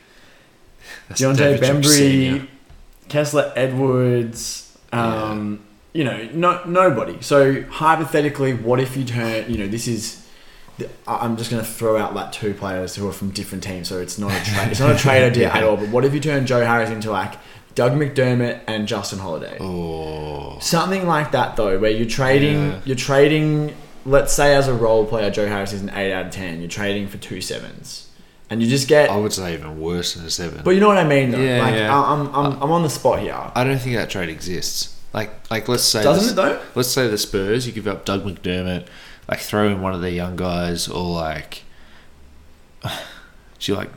that's 1.08 1.20
Deontay 1.20 1.36
David 1.36 1.60
Bembry. 1.62 2.48
Kessler 3.08 3.52
Edwards, 3.56 4.76
um, 4.92 5.60
you 5.92 6.04
know, 6.04 6.28
no 6.32 6.62
nobody. 6.64 7.20
So 7.20 7.62
hypothetically, 7.64 8.54
what 8.54 8.80
if 8.80 8.96
you 8.96 9.04
turn, 9.04 9.50
you 9.50 9.58
know, 9.58 9.66
this 9.68 9.86
is, 9.86 10.26
I- 11.06 11.18
I'm 11.18 11.36
just 11.36 11.50
going 11.50 11.62
to 11.64 11.68
throw 11.70 11.96
out 11.96 12.14
like 12.14 12.32
two 12.32 12.54
players 12.54 12.94
who 12.96 13.06
are 13.08 13.12
from 13.12 13.30
different 13.30 13.62
teams, 13.64 13.88
so 13.88 14.00
it's 14.00 14.18
not 14.18 14.32
a 14.32 14.44
trade. 14.44 14.68
It's 14.70 14.80
not 14.80 14.94
a 14.94 14.98
trade 14.98 15.24
idea 15.24 15.50
at 15.52 15.62
all. 15.64 15.76
But 15.76 15.88
what 15.90 16.04
if 16.04 16.14
you 16.14 16.20
turn 16.20 16.46
Joe 16.46 16.64
Harris 16.64 16.90
into 16.90 17.10
like 17.10 17.34
Doug 17.74 17.92
McDermott 17.92 18.60
and 18.66 18.88
Justin 18.88 19.18
Holiday? 19.20 19.56
Oh. 19.60 20.58
Something 20.60 21.06
like 21.06 21.32
that 21.32 21.56
though, 21.56 21.78
where 21.78 21.90
you're 21.90 22.06
trading, 22.08 22.56
Yeah. 22.70 22.80
you're 22.84 22.96
trading. 22.96 23.74
Let's 24.06 24.32
say 24.34 24.54
as 24.54 24.68
a 24.68 24.74
role 24.74 25.06
player, 25.06 25.30
Joe 25.30 25.46
Harris 25.46 25.72
is 25.72 25.80
an 25.82 25.90
eight 25.90 26.12
out 26.12 26.26
of 26.26 26.32
ten. 26.32 26.60
You're 26.60 26.68
trading 26.68 27.08
for 27.08 27.18
two 27.18 27.40
sevens, 27.40 28.08
and 28.54 28.62
you 28.62 28.68
just 28.68 28.88
get. 28.88 29.10
I 29.10 29.16
would 29.18 29.32
say 29.32 29.52
even 29.54 29.78
worse 29.80 30.14
than 30.14 30.24
a 30.24 30.30
seven. 30.30 30.62
But 30.64 30.70
you 30.70 30.80
know 30.80 30.88
what 30.88 30.96
I 30.96 31.04
mean, 31.04 31.30
though. 31.32 31.38
Yeah, 31.40 31.62
like 31.62 31.74
yeah. 31.74 31.94
I- 31.94 32.12
I'm, 32.14 32.26
I'm, 32.34 32.62
I'm 32.62 32.70
on 32.70 32.82
the 32.82 32.88
spot 32.90 33.20
here. 33.20 33.36
I 33.54 33.62
don't 33.64 33.78
think 33.78 33.96
that 33.96 34.08
trade 34.10 34.30
exists. 34.30 34.96
Like, 35.12 35.30
like 35.50 35.68
let's 35.68 35.82
say 35.84 36.02
Doesn't 36.02 36.34
the, 36.34 36.42
it 36.42 36.44
though? 36.46 36.62
Let's 36.74 36.88
say 36.88 37.06
the 37.08 37.18
Spurs, 37.18 37.66
you 37.66 37.72
give 37.72 37.86
up 37.86 38.04
Doug 38.04 38.24
McDermott, 38.24 38.86
like 39.28 39.38
throw 39.38 39.68
in 39.68 39.80
one 39.80 39.94
of 39.94 40.00
their 40.00 40.10
young 40.10 40.34
guys, 40.36 40.88
or 40.88 41.04
like, 41.14 41.62
she 43.58 43.72
like, 43.72 43.90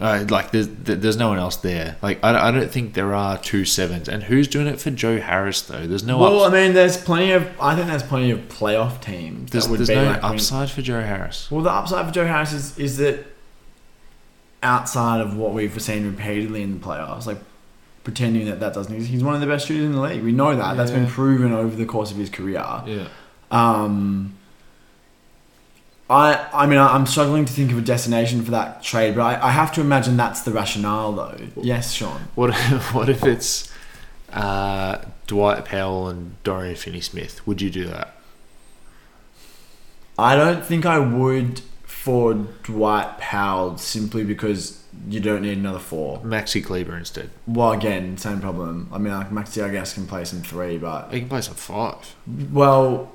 uh, 0.00 0.24
like 0.28 0.50
there's 0.50 0.68
there's 0.68 1.16
no 1.16 1.28
one 1.30 1.38
else 1.38 1.56
there. 1.56 1.96
Like 2.02 2.22
I, 2.22 2.48
I 2.48 2.50
don't 2.50 2.70
think 2.70 2.92
there 2.94 3.14
are 3.14 3.38
two 3.38 3.64
sevens. 3.64 4.08
And 4.08 4.24
who's 4.24 4.46
doing 4.48 4.66
it 4.66 4.78
for 4.80 4.90
Joe 4.90 5.20
Harris 5.20 5.62
though? 5.62 5.86
There's 5.86 6.04
no 6.04 6.18
Well, 6.18 6.42
ups- 6.42 6.52
I 6.52 6.60
mean, 6.64 6.74
there's 6.74 6.96
plenty 7.02 7.30
of. 7.32 7.48
I 7.60 7.74
think 7.76 7.86
there's 7.88 8.02
plenty 8.02 8.30
of 8.30 8.40
playoff 8.48 9.00
teams 9.00 9.52
there's, 9.52 9.64
that 9.64 9.70
would 9.70 9.78
there's 9.78 9.88
be 9.88 9.94
no 9.94 10.04
like. 10.04 10.22
I 10.22 10.28
mean- 10.28 10.34
upside 10.34 10.70
for 10.70 10.82
Joe 10.82 11.00
Harris. 11.00 11.50
well, 11.50 11.62
the 11.62 11.70
upside 11.70 12.04
for 12.06 12.12
Joe 12.12 12.26
Harris 12.26 12.52
is, 12.52 12.78
is 12.78 12.96
that 12.98 13.24
outside 14.62 15.20
of 15.20 15.36
what 15.36 15.52
we've 15.52 15.80
seen 15.80 16.06
repeatedly 16.06 16.62
in 16.62 16.78
the 16.80 16.84
playoffs, 16.86 17.26
like 17.26 17.38
pretending 18.04 18.46
that 18.46 18.60
that 18.60 18.72
doesn't 18.74 18.92
exist. 18.94 19.12
He's 19.12 19.24
one 19.24 19.34
of 19.34 19.40
the 19.40 19.46
best 19.46 19.66
shooters 19.66 19.84
in 19.86 19.92
the 19.92 20.00
league. 20.00 20.22
We 20.22 20.32
know 20.32 20.54
that. 20.56 20.76
That's 20.76 20.90
been 20.90 21.06
proven 21.06 21.52
over 21.52 21.74
the 21.74 21.86
course 21.86 22.10
of 22.10 22.16
his 22.16 22.30
career. 22.30 22.64
Yeah. 22.86 23.08
Um, 23.50 24.34
I 26.08 26.46
I 26.52 26.66
mean 26.66 26.78
I- 26.78 26.94
I'm 26.94 27.06
struggling 27.06 27.44
to 27.44 27.52
think 27.52 27.72
of 27.72 27.78
a 27.78 27.82
destination 27.82 28.42
for 28.44 28.52
that 28.52 28.82
trade, 28.82 29.14
but 29.16 29.22
I, 29.22 29.48
I 29.48 29.50
have 29.50 29.72
to 29.74 29.80
imagine 29.80 30.16
that's 30.16 30.42
the 30.42 30.52
rationale 30.52 31.12
though. 31.12 31.36
Yes, 31.60 31.92
Sean. 31.92 32.28
What 32.34 32.50
if, 32.50 32.94
what 32.94 33.08
if 33.08 33.24
it's 33.24 33.72
uh, 34.32 34.98
Dwight 35.26 35.64
Powell 35.64 36.08
and 36.08 36.40
Dorian 36.44 36.76
Finney-Smith? 36.76 37.46
Would 37.46 37.60
you 37.60 37.70
do 37.70 37.86
that? 37.86 38.14
I 40.18 40.34
don't 40.36 40.64
think 40.64 40.86
I 40.86 40.98
would 40.98 41.60
for 42.06 42.34
Dwight 42.62 43.18
Powell 43.18 43.76
simply 43.78 44.22
because 44.22 44.80
you 45.08 45.18
don't 45.18 45.42
need 45.42 45.58
another 45.58 45.80
four. 45.80 46.20
Maxi 46.20 46.64
Kleber 46.64 46.96
instead. 46.96 47.30
Well, 47.48 47.72
again, 47.72 48.16
same 48.16 48.40
problem. 48.40 48.88
I 48.92 48.98
mean, 48.98 49.12
like 49.12 49.30
Maxi, 49.30 49.60
I 49.64 49.70
guess, 49.70 49.92
can 49.94 50.06
play 50.06 50.24
some 50.24 50.40
three, 50.40 50.78
but 50.78 51.12
He 51.12 51.18
can 51.18 51.28
play 51.28 51.40
some 51.40 51.56
five. 51.56 52.14
well, 52.52 53.10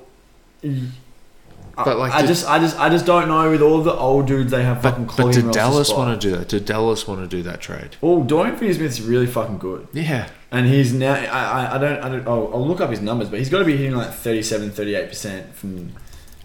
But, 1.74 1.96
like, 1.96 2.12
I 2.12 2.20
did- 2.20 2.26
just, 2.28 2.46
I 2.46 2.58
just, 2.58 2.78
I 2.78 2.90
just 2.90 3.06
don't 3.06 3.28
know. 3.28 3.50
With 3.50 3.62
all 3.62 3.80
the 3.80 3.94
old 3.94 4.26
dudes 4.26 4.50
they 4.50 4.62
have 4.62 4.82
fucking 4.82 5.06
But, 5.06 5.16
but 5.16 5.32
did 5.32 5.50
Dallas 5.52 5.90
want 5.90 6.20
to 6.20 6.28
do 6.30 6.36
that? 6.36 6.48
Did 6.50 6.66
Dallas 6.66 7.08
want 7.08 7.22
to 7.22 7.26
do 7.26 7.42
that 7.44 7.62
trade? 7.62 7.96
Oh, 8.02 8.22
Dorian 8.24 8.56
Finney-Smith's 8.56 9.00
really 9.00 9.26
fucking 9.26 9.56
good. 9.56 9.88
Yeah. 9.94 10.28
And 10.50 10.66
he's 10.66 10.92
now, 10.92 11.14
I, 11.14 11.24
I, 11.24 11.74
I 11.76 11.78
don't, 11.78 11.98
I 12.04 12.08
don't 12.10 12.26
oh, 12.26 12.52
I'll 12.52 12.68
look 12.68 12.82
up 12.82 12.90
his 12.90 13.00
numbers, 13.00 13.30
but 13.30 13.38
he's 13.38 13.48
got 13.48 13.60
to 13.60 13.64
be 13.64 13.74
hitting 13.78 13.96
like 13.96 14.12
37, 14.12 14.70
38% 14.72 15.54
from, 15.54 15.92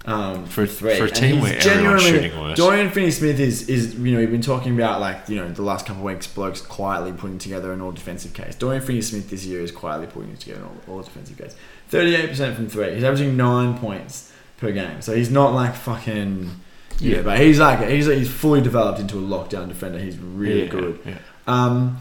um, 0.08 0.46
For- 0.46 0.66
three. 0.66 0.98
for 0.98 1.06
a 1.06 1.12
team 1.12 1.42
where 1.42 1.56
everyone's 1.58 2.02
shooting 2.04 2.40
worse. 2.40 2.58
Dorian 2.58 2.90
Finney-Smith 2.90 3.40
is, 3.40 3.68
is, 3.70 3.96
you 3.96 4.12
know, 4.14 4.20
we've 4.20 4.32
been 4.32 4.42
talking 4.42 4.74
about 4.74 5.00
like, 5.02 5.28
you 5.28 5.36
know, 5.36 5.50
the 5.52 5.62
last 5.62 5.86
couple 5.86 6.02
of 6.02 6.06
weeks, 6.06 6.26
blokes 6.28 6.62
quietly 6.62 7.12
putting 7.12 7.38
together 7.38 7.72
an 7.74 7.82
all-defensive 7.82 8.34
case. 8.34 8.56
Dorian 8.56 8.82
Finney-Smith 8.82 9.30
this 9.30 9.46
year 9.46 9.62
is 9.62 9.72
quietly 9.72 10.08
putting 10.08 10.36
together 10.38 10.62
an 10.62 10.70
all- 10.88 10.96
all-defensive 10.96 11.38
case. 11.38 11.56
38% 11.92 12.56
from 12.56 12.68
three. 12.70 12.96
He's 12.96 13.04
averaging 13.04 13.38
nine 13.38 13.78
points 13.78 14.32
per 14.58 14.72
game. 14.72 15.02
So 15.02 15.16
he's 15.16 15.30
not 15.30 15.54
like 15.54 15.76
fucking, 15.76 16.52
yeah, 17.00 17.18
Yeah. 17.18 17.22
but 17.22 17.40
he's 17.40 17.60
like, 17.60 17.88
he's, 17.90 18.06
he's 18.08 18.30
fully 18.30 18.62
developed 18.62 19.00
into 19.00 19.18
a 19.18 19.22
lockdown 19.22 19.68
defender. 19.68 20.00
He's 20.00 20.18
really 20.18 20.64
Yeah, 20.64 20.70
good. 20.70 21.00
Yeah. 21.06 21.18
Um, 21.48 21.98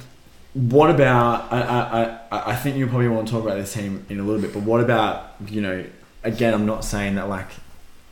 what 0.54 0.90
about? 0.90 1.52
I, 1.52 1.60
I, 1.60 2.18
I, 2.36 2.52
I 2.52 2.56
think 2.56 2.76
you 2.76 2.86
probably 2.86 3.08
want 3.08 3.26
to 3.28 3.32
talk 3.34 3.42
about 3.44 3.56
this 3.56 3.74
team 3.74 4.06
in 4.08 4.18
a 4.18 4.22
little 4.22 4.40
bit, 4.40 4.54
but 4.54 4.62
what 4.62 4.80
about 4.80 5.34
you 5.48 5.60
know? 5.60 5.84
Again, 6.24 6.54
I'm 6.54 6.64
not 6.66 6.82
saying 6.84 7.16
that 7.16 7.28
like 7.28 7.46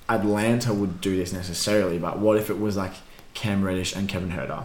Atlanta 0.08 0.72
would 0.74 1.00
do 1.00 1.16
this 1.16 1.32
necessarily, 1.32 1.98
but 1.98 2.18
what 2.18 2.36
if 2.36 2.50
it 2.50 2.58
was 2.58 2.76
like 2.76 2.92
Cam 3.32 3.62
Reddish 3.64 3.94
and 3.96 4.08
Kevin 4.08 4.30
Huerter? 4.30 4.64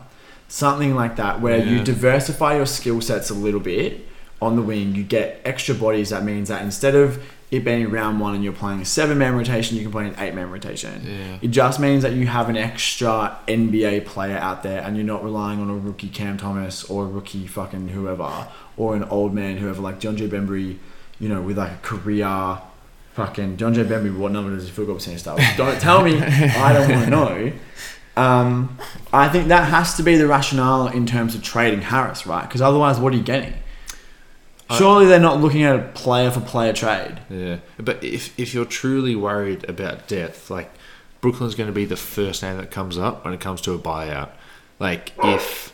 something 0.50 0.96
like 0.96 1.16
that, 1.16 1.40
where 1.40 1.64
you 1.64 1.84
diversify 1.84 2.58
your 2.58 2.66
skill 2.66 3.00
sets 3.00 3.30
a 3.30 3.34
little 3.34 3.60
bit 3.60 4.06
on 4.42 4.56
the 4.56 4.62
wing, 4.62 4.96
you 4.96 5.04
get 5.04 5.40
extra 5.46 5.76
bodies. 5.76 6.10
That 6.10 6.24
means 6.24 6.50
that 6.50 6.62
instead 6.64 6.96
of 6.96 7.24
it 7.52 7.64
being 7.64 7.90
round 7.90 8.20
one 8.20 8.36
and 8.36 8.44
you're 8.44 8.54
playing 8.54 8.82
a 8.82 8.86
seven 8.86 9.18
man 9.18 9.36
rotation, 9.36 9.78
you 9.78 9.84
can 9.84 9.92
play 9.92 10.08
an 10.08 10.16
eight 10.18 10.34
man 10.34 10.52
rotation. 10.52 11.04
Yeah. 11.06 11.38
It 11.42 11.50
just 11.50 11.80
means 11.80 12.04
that 12.04 12.14
you 12.14 12.28
have 12.28 12.50
an 12.50 12.58
extra 12.58 13.38
NBA 13.48 14.06
player 14.06 14.38
out 14.38 14.64
there 14.64 14.82
and 14.82 14.96
you're 14.98 15.06
not 15.06 15.24
relying 15.24 15.60
on 15.60 15.70
a 15.70 15.76
rookie 15.76 16.10
Cam 16.10 16.38
Thomas 16.38 16.84
or 16.84 17.06
a 17.06 17.08
rookie 17.08 17.48
fucking 17.48 17.90
whoever 17.90 18.48
or 18.76 18.96
an 18.96 19.04
old 19.06 19.34
man 19.34 19.58
whoever 19.58 19.82
like 19.82 20.00
John 20.00 20.18
J. 20.18 20.28
Bembry, 20.28 20.78
you 21.20 21.30
know, 21.30 21.42
with 21.42 21.58
like 21.58 21.72
a 21.72 21.78
career 21.78 22.60
fucking 23.20 23.58
John 23.58 23.74
J. 23.74 23.84
Bembry, 23.84 24.16
what 24.16 24.32
number 24.32 24.56
does 24.56 24.66
he 24.66 24.72
field 24.72 24.88
goal 24.88 24.96
percentage 24.96 25.20
start 25.20 25.40
with? 25.40 25.58
Don't 25.58 25.80
tell 25.82 26.04
me. 26.04 26.22
I 26.22 26.72
don't 26.72 26.90
want 26.90 27.04
to 27.04 27.10
know. 27.10 27.52
Um, 28.16 28.78
I 29.12 29.28
think 29.28 29.50
that 29.50 29.70
has 29.70 29.96
to 29.98 30.04
be 30.04 30.16
the 30.16 30.26
rationale 30.26 30.88
in 30.88 31.06
terms 31.06 31.36
of 31.36 31.44
trading 31.44 31.82
Harris, 31.82 32.26
right? 32.26 32.44
Because 32.44 32.62
otherwise, 32.62 32.98
what 32.98 33.14
are 33.14 33.18
you 33.18 33.24
getting? 33.24 33.54
Surely 34.78 35.08
they're 35.08 35.20
not 35.20 35.42
looking 35.42 35.64
at 35.64 35.76
a 35.76 35.84
player 35.90 36.30
for 36.30 36.42
player 36.42 36.74
trade. 36.74 37.20
Yeah, 37.30 37.58
but 37.78 38.04
if 38.04 38.38
if 38.40 38.54
you're 38.54 38.66
truly 38.66 39.16
worried 39.16 39.68
about 39.68 40.08
depth, 40.08 40.50
like 40.50 40.72
Brooklyn's 41.22 41.56
going 41.56 41.68
to 41.68 41.74
be 41.74 41.86
the 41.86 41.98
first 41.98 42.44
name 42.44 42.58
that 42.58 42.72
comes 42.72 42.98
up 42.98 43.26
when 43.26 43.34
it 43.34 43.40
comes 43.40 43.62
to 43.62 43.74
a 43.74 43.80
buyout. 43.80 44.30
Like 44.78 45.12
if 45.24 45.74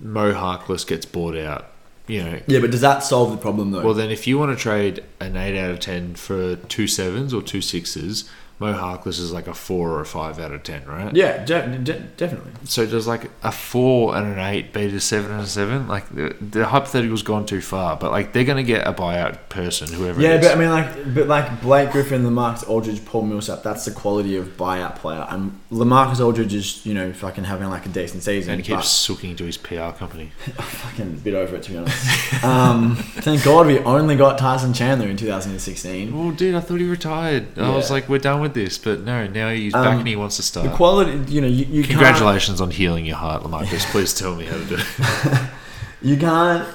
Mo 0.00 0.34
Harkless 0.34 0.86
gets 0.86 1.06
bought 1.06 1.36
out, 1.36 1.72
you 2.08 2.24
know. 2.24 2.40
Yeah, 2.46 2.58
but 2.60 2.72
does 2.72 2.80
that 2.80 3.04
solve 3.04 3.30
the 3.30 3.36
problem 3.36 3.70
though? 3.70 3.84
Well, 3.84 3.94
then 3.94 4.10
if 4.10 4.26
you 4.26 4.38
want 4.38 4.56
to 4.56 4.60
trade 4.60 5.04
an 5.20 5.36
eight 5.36 5.58
out 5.58 5.70
of 5.70 5.78
ten 5.78 6.14
for 6.14 6.56
two 6.56 6.86
sevens 6.88 7.32
or 7.32 7.42
two 7.42 7.60
sixes, 7.60 8.28
Mo 8.60 8.74
Harkless 8.74 9.20
is 9.20 9.32
like 9.32 9.46
a 9.46 9.54
four 9.54 9.90
or 9.90 10.00
a 10.00 10.06
five 10.06 10.38
out 10.40 10.52
of 10.52 10.62
ten, 10.64 10.84
right? 10.86 11.14
yeah, 11.14 11.44
de- 11.44 11.78
de- 11.78 12.00
definitely. 12.16 12.50
So 12.64 12.86
does 12.86 13.06
like 13.06 13.30
a 13.42 13.52
four 13.52 14.16
and 14.16 14.32
an 14.32 14.38
eight 14.38 14.72
beat 14.72 14.92
a 14.92 15.00
seven 15.00 15.30
and 15.30 15.42
a 15.42 15.46
seven? 15.46 15.86
Like 15.86 16.08
the, 16.08 16.34
the 16.40 16.66
hypothetical's 16.66 17.22
gone 17.22 17.46
too 17.46 17.60
far, 17.60 17.96
but 17.96 18.10
like 18.10 18.32
they're 18.32 18.44
going 18.44 18.56
to 18.56 18.64
get 18.64 18.86
a 18.86 18.92
buyout 18.92 19.48
person, 19.48 19.92
whoever. 19.92 20.20
Yeah, 20.20 20.30
it 20.34 20.40
is. 20.40 20.48
but 20.48 20.56
I 20.56 20.58
mean, 20.60 20.70
like, 20.70 21.14
but 21.14 21.28
like 21.28 21.60
Blake 21.62 21.90
Griffin, 21.92 22.22
Lamarcus 22.24 22.68
Aldridge, 22.68 23.04
Paul 23.04 23.22
Millsap. 23.22 23.62
That's 23.62 23.84
the 23.84 23.92
quality 23.92 24.36
of 24.36 24.56
buyout 24.56 24.96
player. 24.96 25.24
And 25.30 25.58
Lamarcus 25.70 26.18
Aldridge 26.24 26.54
is, 26.54 26.84
you 26.84 26.94
know, 26.94 27.12
fucking 27.12 27.44
having 27.44 27.68
like 27.70 27.86
a 27.86 27.90
decent 27.90 28.22
season. 28.24 28.54
and 28.54 28.64
he 28.66 28.74
keeps 28.74 28.88
sooking 28.88 29.36
to 29.36 29.44
his 29.44 29.56
PR 29.56 29.90
company. 29.90 30.32
fucking 30.56 31.06
a 31.06 31.16
bit 31.16 31.34
over 31.34 31.56
it 31.56 31.62
to 31.64 31.70
be 31.70 31.76
honest. 31.78 32.44
um, 32.44 32.96
thank 32.96 33.44
God 33.44 33.66
we 33.68 33.78
only 33.80 34.16
got 34.16 34.36
Tyson 34.38 34.72
Chandler 34.74 35.06
in 35.06 35.16
2016. 35.16 36.12
Oh, 36.14 36.32
dude, 36.32 36.54
I 36.54 36.60
thought 36.60 36.80
he 36.80 36.88
retired. 36.88 37.56
I 37.58 37.70
was 37.74 37.90
like, 37.90 38.08
we're 38.08 38.18
done 38.18 38.40
with 38.40 38.47
this, 38.54 38.78
but 38.78 39.00
no, 39.00 39.26
now 39.26 39.50
he's 39.50 39.74
Um, 39.74 39.84
back 39.84 39.98
and 39.98 40.08
he 40.08 40.16
wants 40.16 40.36
to 40.36 40.42
start. 40.42 40.68
The 40.68 40.76
quality, 40.76 41.32
you 41.32 41.40
know, 41.40 41.46
you, 41.46 41.64
you 41.66 41.84
Congratulations 41.84 42.60
on 42.60 42.70
healing 42.70 43.06
your 43.06 43.16
heart, 43.16 43.42
Lamarcus. 43.42 43.84
Please 43.90 44.14
tell 44.14 44.34
me 44.34 44.44
how 44.44 44.56
to 44.56 44.64
do 44.64 44.76
it. 44.78 45.40
you 46.02 46.16
can't 46.16 46.68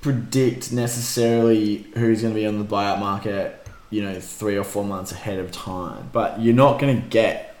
predict 0.00 0.72
necessarily 0.72 1.86
who's 1.94 2.22
going 2.22 2.34
to 2.34 2.38
be 2.38 2.46
on 2.46 2.58
the 2.58 2.64
buyout 2.64 2.98
market, 2.98 3.66
you 3.90 4.02
know, 4.02 4.20
three 4.20 4.56
or 4.56 4.64
four 4.64 4.84
months 4.84 5.12
ahead 5.12 5.38
of 5.38 5.50
time. 5.50 6.10
But 6.12 6.40
you're 6.40 6.54
not 6.54 6.78
going 6.78 7.00
to 7.00 7.08
get 7.08 7.56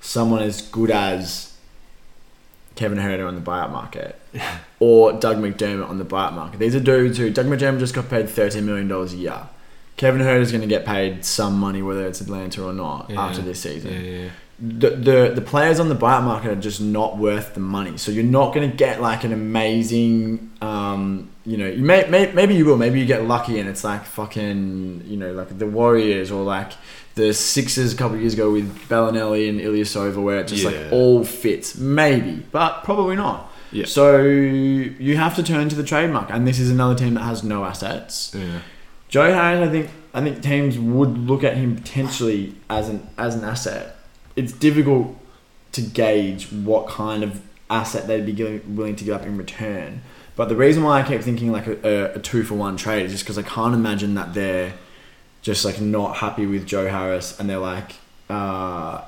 someone 0.00 0.42
as 0.42 0.60
good 0.60 0.90
as 0.90 1.54
Kevin 2.76 2.98
Huerter 2.98 3.26
on 3.26 3.34
the 3.36 3.40
buyout 3.40 3.70
market 3.70 4.20
or 4.80 5.12
Doug 5.12 5.38
McDermott 5.38 5.88
on 5.88 5.98
the 5.98 6.04
buyout 6.04 6.34
market. 6.34 6.58
These 6.58 6.74
are 6.74 6.80
dudes 6.80 7.18
who 7.18 7.30
Doug 7.30 7.46
McDermott 7.46 7.78
just 7.78 7.94
got 7.94 8.08
paid 8.08 8.26
$13 8.26 8.64
million 8.64 8.90
a 8.90 9.04
year. 9.06 9.48
Kevin 9.96 10.20
Huerter's 10.20 10.50
going 10.50 10.62
to 10.62 10.66
get 10.68 10.84
paid 10.84 11.24
some 11.24 11.58
money, 11.58 11.80
whether 11.82 12.06
it's 12.06 12.20
Atlanta 12.20 12.64
or 12.64 12.72
not, 12.72 13.10
Yeah. 13.10 13.20
after 13.24 13.42
this 13.42 13.60
season 13.60 13.92
Yeah, 13.92 14.00
yeah. 14.00 14.28
the, 14.58 14.90
the 14.90 15.32
the 15.36 15.40
players 15.40 15.78
on 15.80 15.88
the 15.88 15.94
buyout 15.94 16.24
market 16.24 16.50
are 16.50 16.60
just 16.60 16.80
not 16.80 17.16
worth 17.16 17.54
the 17.54 17.60
money. 17.60 17.96
So 17.96 18.10
you're 18.10 18.24
not 18.24 18.54
going 18.54 18.68
to 18.70 18.76
get 18.76 19.00
like 19.00 19.24
an 19.24 19.32
amazing, 19.32 20.50
um, 20.60 21.30
you 21.46 21.56
know, 21.56 21.66
you 21.68 21.82
may, 21.84 22.08
may 22.08 22.30
maybe 22.32 22.54
you 22.54 22.64
will, 22.64 22.76
maybe 22.76 22.98
you 23.00 23.06
get 23.06 23.24
lucky 23.24 23.58
and 23.60 23.68
it's 23.68 23.84
like 23.84 24.04
fucking, 24.04 25.04
you 25.06 25.16
know, 25.16 25.32
like 25.32 25.56
the 25.58 25.66
Warriors 25.66 26.30
or 26.30 26.42
like 26.44 26.72
the 27.14 27.32
Sixers 27.32 27.92
a 27.92 27.96
couple 27.96 28.16
of 28.16 28.20
years 28.20 28.34
ago 28.34 28.50
with 28.52 28.88
Belinelli 28.88 29.48
and 29.48 29.60
Ilyasova, 29.60 30.20
where 30.22 30.40
it 30.40 30.48
just 30.48 30.64
like 30.64 30.76
all 30.90 31.24
fits, 31.24 31.76
maybe, 31.78 32.42
but 32.50 32.82
probably 32.82 33.14
not. 33.16 33.52
Yeah. 33.70 33.86
So 33.86 34.20
you 34.22 35.16
have 35.16 35.34
to 35.36 35.42
turn 35.42 35.68
to 35.68 35.74
the 35.76 35.82
trademark, 35.84 36.30
and 36.30 36.46
this 36.46 36.58
is 36.58 36.70
another 36.70 36.94
team 36.96 37.14
that 37.14 37.22
has 37.22 37.42
no 37.44 37.64
assets. 37.64 38.32
Yeah. 38.36 38.60
Joe 39.14 39.32
Harris, 39.32 39.68
I 39.68 39.70
think 39.70 39.90
I 40.12 40.20
think 40.22 40.42
teams 40.42 40.76
would 40.76 41.16
look 41.16 41.44
at 41.44 41.56
him 41.56 41.76
potentially 41.76 42.56
as 42.68 42.88
an 42.88 43.06
as 43.16 43.36
an 43.36 43.44
asset. 43.44 43.94
It's 44.34 44.52
difficult 44.52 45.16
to 45.70 45.82
gauge 45.82 46.50
what 46.50 46.88
kind 46.88 47.22
of 47.22 47.40
asset 47.70 48.08
they'd 48.08 48.26
be 48.26 48.58
willing 48.66 48.96
to 48.96 49.04
give 49.04 49.14
up 49.14 49.22
in 49.22 49.38
return. 49.38 50.02
But 50.34 50.48
the 50.48 50.56
reason 50.56 50.82
why 50.82 51.00
I 51.00 51.04
keep 51.06 51.20
thinking 51.20 51.52
like 51.52 51.68
a, 51.68 51.76
a, 51.86 52.14
a 52.14 52.18
two 52.18 52.42
for 52.42 52.56
one 52.56 52.76
trade 52.76 53.06
is 53.06 53.12
just 53.12 53.22
because 53.22 53.38
I 53.38 53.42
can't 53.42 53.72
imagine 53.72 54.14
that 54.14 54.34
they're 54.34 54.74
just 55.42 55.64
like 55.64 55.80
not 55.80 56.16
happy 56.16 56.44
with 56.44 56.66
Joe 56.66 56.88
Harris 56.88 57.38
and 57.38 57.48
they're 57.48 57.58
like, 57.58 57.92
uh, 58.28 59.02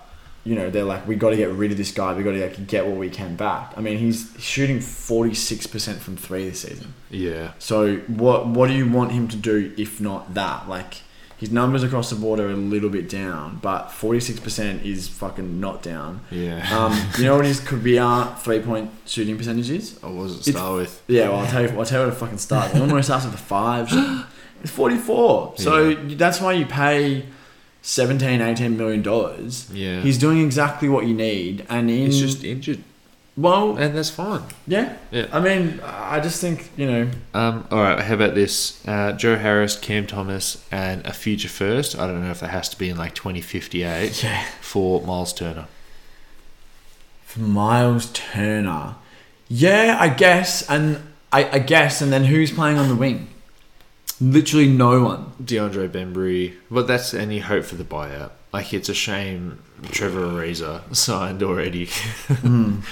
you 0.46 0.54
know, 0.54 0.70
they're 0.70 0.84
like, 0.84 1.06
we 1.08 1.16
got 1.16 1.30
to 1.30 1.36
get 1.36 1.50
rid 1.50 1.72
of 1.72 1.76
this 1.76 1.90
guy. 1.90 2.14
We 2.14 2.22
got 2.22 2.32
to 2.32 2.40
like, 2.40 2.66
get 2.68 2.86
what 2.86 2.96
we 2.96 3.10
can 3.10 3.34
back. 3.34 3.72
I 3.76 3.80
mean, 3.80 3.98
he's 3.98 4.32
shooting 4.38 4.80
forty 4.80 5.34
six 5.34 5.66
percent 5.66 5.98
from 6.00 6.16
three 6.16 6.48
this 6.48 6.60
season. 6.60 6.94
Yeah. 7.10 7.52
So 7.58 7.96
what 8.06 8.46
what 8.46 8.68
do 8.68 8.74
you 8.74 8.88
want 8.88 9.12
him 9.12 9.26
to 9.28 9.36
do 9.36 9.74
if 9.76 10.00
not 10.00 10.34
that? 10.34 10.68
Like 10.68 11.02
his 11.36 11.50
numbers 11.50 11.82
across 11.82 12.08
the 12.08 12.16
board 12.16 12.40
are 12.40 12.48
a 12.50 12.54
little 12.56 12.88
bit 12.88 13.08
down, 13.10 13.58
but 13.60 13.90
forty 13.90 14.20
six 14.20 14.38
percent 14.40 14.86
is 14.86 15.08
fucking 15.08 15.60
not 15.60 15.82
down. 15.82 16.20
Yeah. 16.30 16.64
Um, 16.74 16.96
you 17.18 17.24
know 17.24 17.36
what 17.36 17.44
his 17.44 17.60
career 17.70 18.28
three 18.38 18.60
point 18.60 18.90
shooting 19.04 19.36
percentage 19.36 19.68
is? 19.70 19.98
I 20.02 20.06
was 20.08 20.32
it's- 20.40 20.54
start 20.56 20.76
with. 20.76 21.02
Yeah, 21.08 21.28
well 21.30 21.40
I'll 21.40 21.46
tell 21.46 21.62
you 21.62 21.68
I'll 21.78 21.84
tell 21.84 22.00
you 22.02 22.06
where 22.06 22.14
to 22.14 22.20
fucking 22.20 22.38
start. 22.38 22.74
It 22.74 22.80
almost 22.80 23.08
starts 23.08 23.24
with 23.24 23.34
a 23.34 23.38
five. 23.38 23.88
It's 24.62 24.70
forty 24.72 24.96
four. 24.96 25.52
So 25.58 25.94
that's 25.94 26.40
why 26.40 26.54
you 26.54 26.64
pay 26.64 27.26
17, 27.86 28.40
18 28.40 28.76
million 28.76 29.00
dollars. 29.02 29.70
Yeah. 29.72 30.00
He's 30.00 30.18
doing 30.18 30.40
exactly 30.44 30.88
what 30.88 31.06
you 31.06 31.14
need, 31.14 31.64
and 31.68 31.88
in, 31.88 32.06
He's 32.06 32.18
just 32.20 32.42
injured, 32.42 32.82
well, 33.36 33.76
and 33.76 33.96
that's 33.96 34.10
fine. 34.10 34.42
yeah. 34.66 34.96
Yeah. 35.12 35.26
I 35.32 35.38
mean, 35.40 35.80
I 35.84 36.18
just 36.20 36.40
think 36.40 36.70
you 36.76 36.86
know. 36.86 37.10
Um, 37.32 37.66
all 37.70 37.78
right, 37.82 38.00
how 38.00 38.14
about 38.14 38.34
this? 38.34 38.82
Uh, 38.88 39.12
Joe 39.12 39.36
Harris, 39.36 39.78
Cam 39.78 40.06
Thomas, 40.06 40.64
and 40.72 41.06
a 41.06 41.12
future 41.12 41.48
first. 41.48 41.96
I 41.96 42.06
don't 42.08 42.24
know 42.24 42.30
if 42.32 42.40
that 42.40 42.50
has 42.50 42.68
to 42.70 42.78
be 42.78 42.88
in 42.88 42.96
like 42.96 43.14
2058 43.14 44.22
Yeah. 44.24 44.44
for 44.60 45.00
Miles 45.02 45.32
Turner. 45.32 45.66
For 47.24 47.40
Miles 47.40 48.10
Turner. 48.12 48.96
Yeah, 49.48 49.96
I 50.00 50.08
guess. 50.08 50.68
And 50.68 51.00
I, 51.32 51.48
I 51.52 51.58
guess. 51.60 52.00
And 52.02 52.12
then 52.12 52.24
who's 52.24 52.50
playing 52.50 52.78
on 52.78 52.88
the 52.88 52.96
wing? 52.96 53.28
Literally 54.20 54.68
no 54.68 55.02
one. 55.02 55.32
DeAndre 55.42 55.88
Bembry, 55.88 56.54
but 56.70 56.86
that's 56.86 57.12
any 57.12 57.40
hope 57.40 57.64
for 57.64 57.74
the 57.76 57.84
buyout. 57.84 58.30
Like 58.52 58.72
it's 58.72 58.88
a 58.88 58.94
shame 58.94 59.62
Trevor 59.90 60.26
Ariza 60.26 60.94
signed 60.94 61.42
already. 61.42 61.88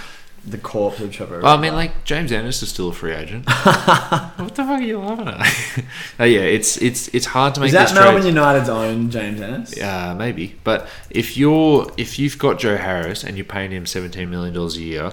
The 0.47 0.59
corpse 0.59 1.01
of 1.01 1.11
Trevor. 1.11 1.41
Well, 1.41 1.57
I 1.57 1.61
mean, 1.61 1.73
like 1.73 2.05
James 2.05 2.31
Ennis 2.31 2.63
is 2.63 2.69
still 2.69 2.91
a 2.91 2.93
free 2.93 3.15
agent. 3.15 3.49
what 3.63 4.55
the 4.55 4.63
fuck 4.63 4.69
are 4.69 4.83
you 4.83 4.99
laughing 4.99 5.29
at? 5.29 6.21
uh, 6.21 6.25
yeah, 6.25 6.41
it's 6.41 6.77
it's 6.83 7.09
it's 7.09 7.25
hard 7.25 7.55
to 7.55 7.61
make 7.63 7.69
is 7.69 7.73
that 7.73 7.89
this 7.89 7.95
Melbourne 7.95 8.21
trade. 8.21 8.29
United's 8.35 8.69
own 8.69 9.11
James 9.11 9.41
Ennis? 9.41 9.81
Uh, 9.81 10.15
maybe, 10.15 10.55
but 10.63 10.87
if 11.09 11.39
you're 11.39 11.91
if 11.97 12.19
you've 12.19 12.39
got 12.39 12.59
Joe 12.59 12.77
Harris 12.77 13.25
and 13.25 13.39
you're 13.39 13.47
paying 13.47 13.71
him 13.71 13.87
seventeen 13.87 14.29
million 14.29 14.53
dollars 14.53 14.77
a 14.77 14.83
year, 14.83 15.13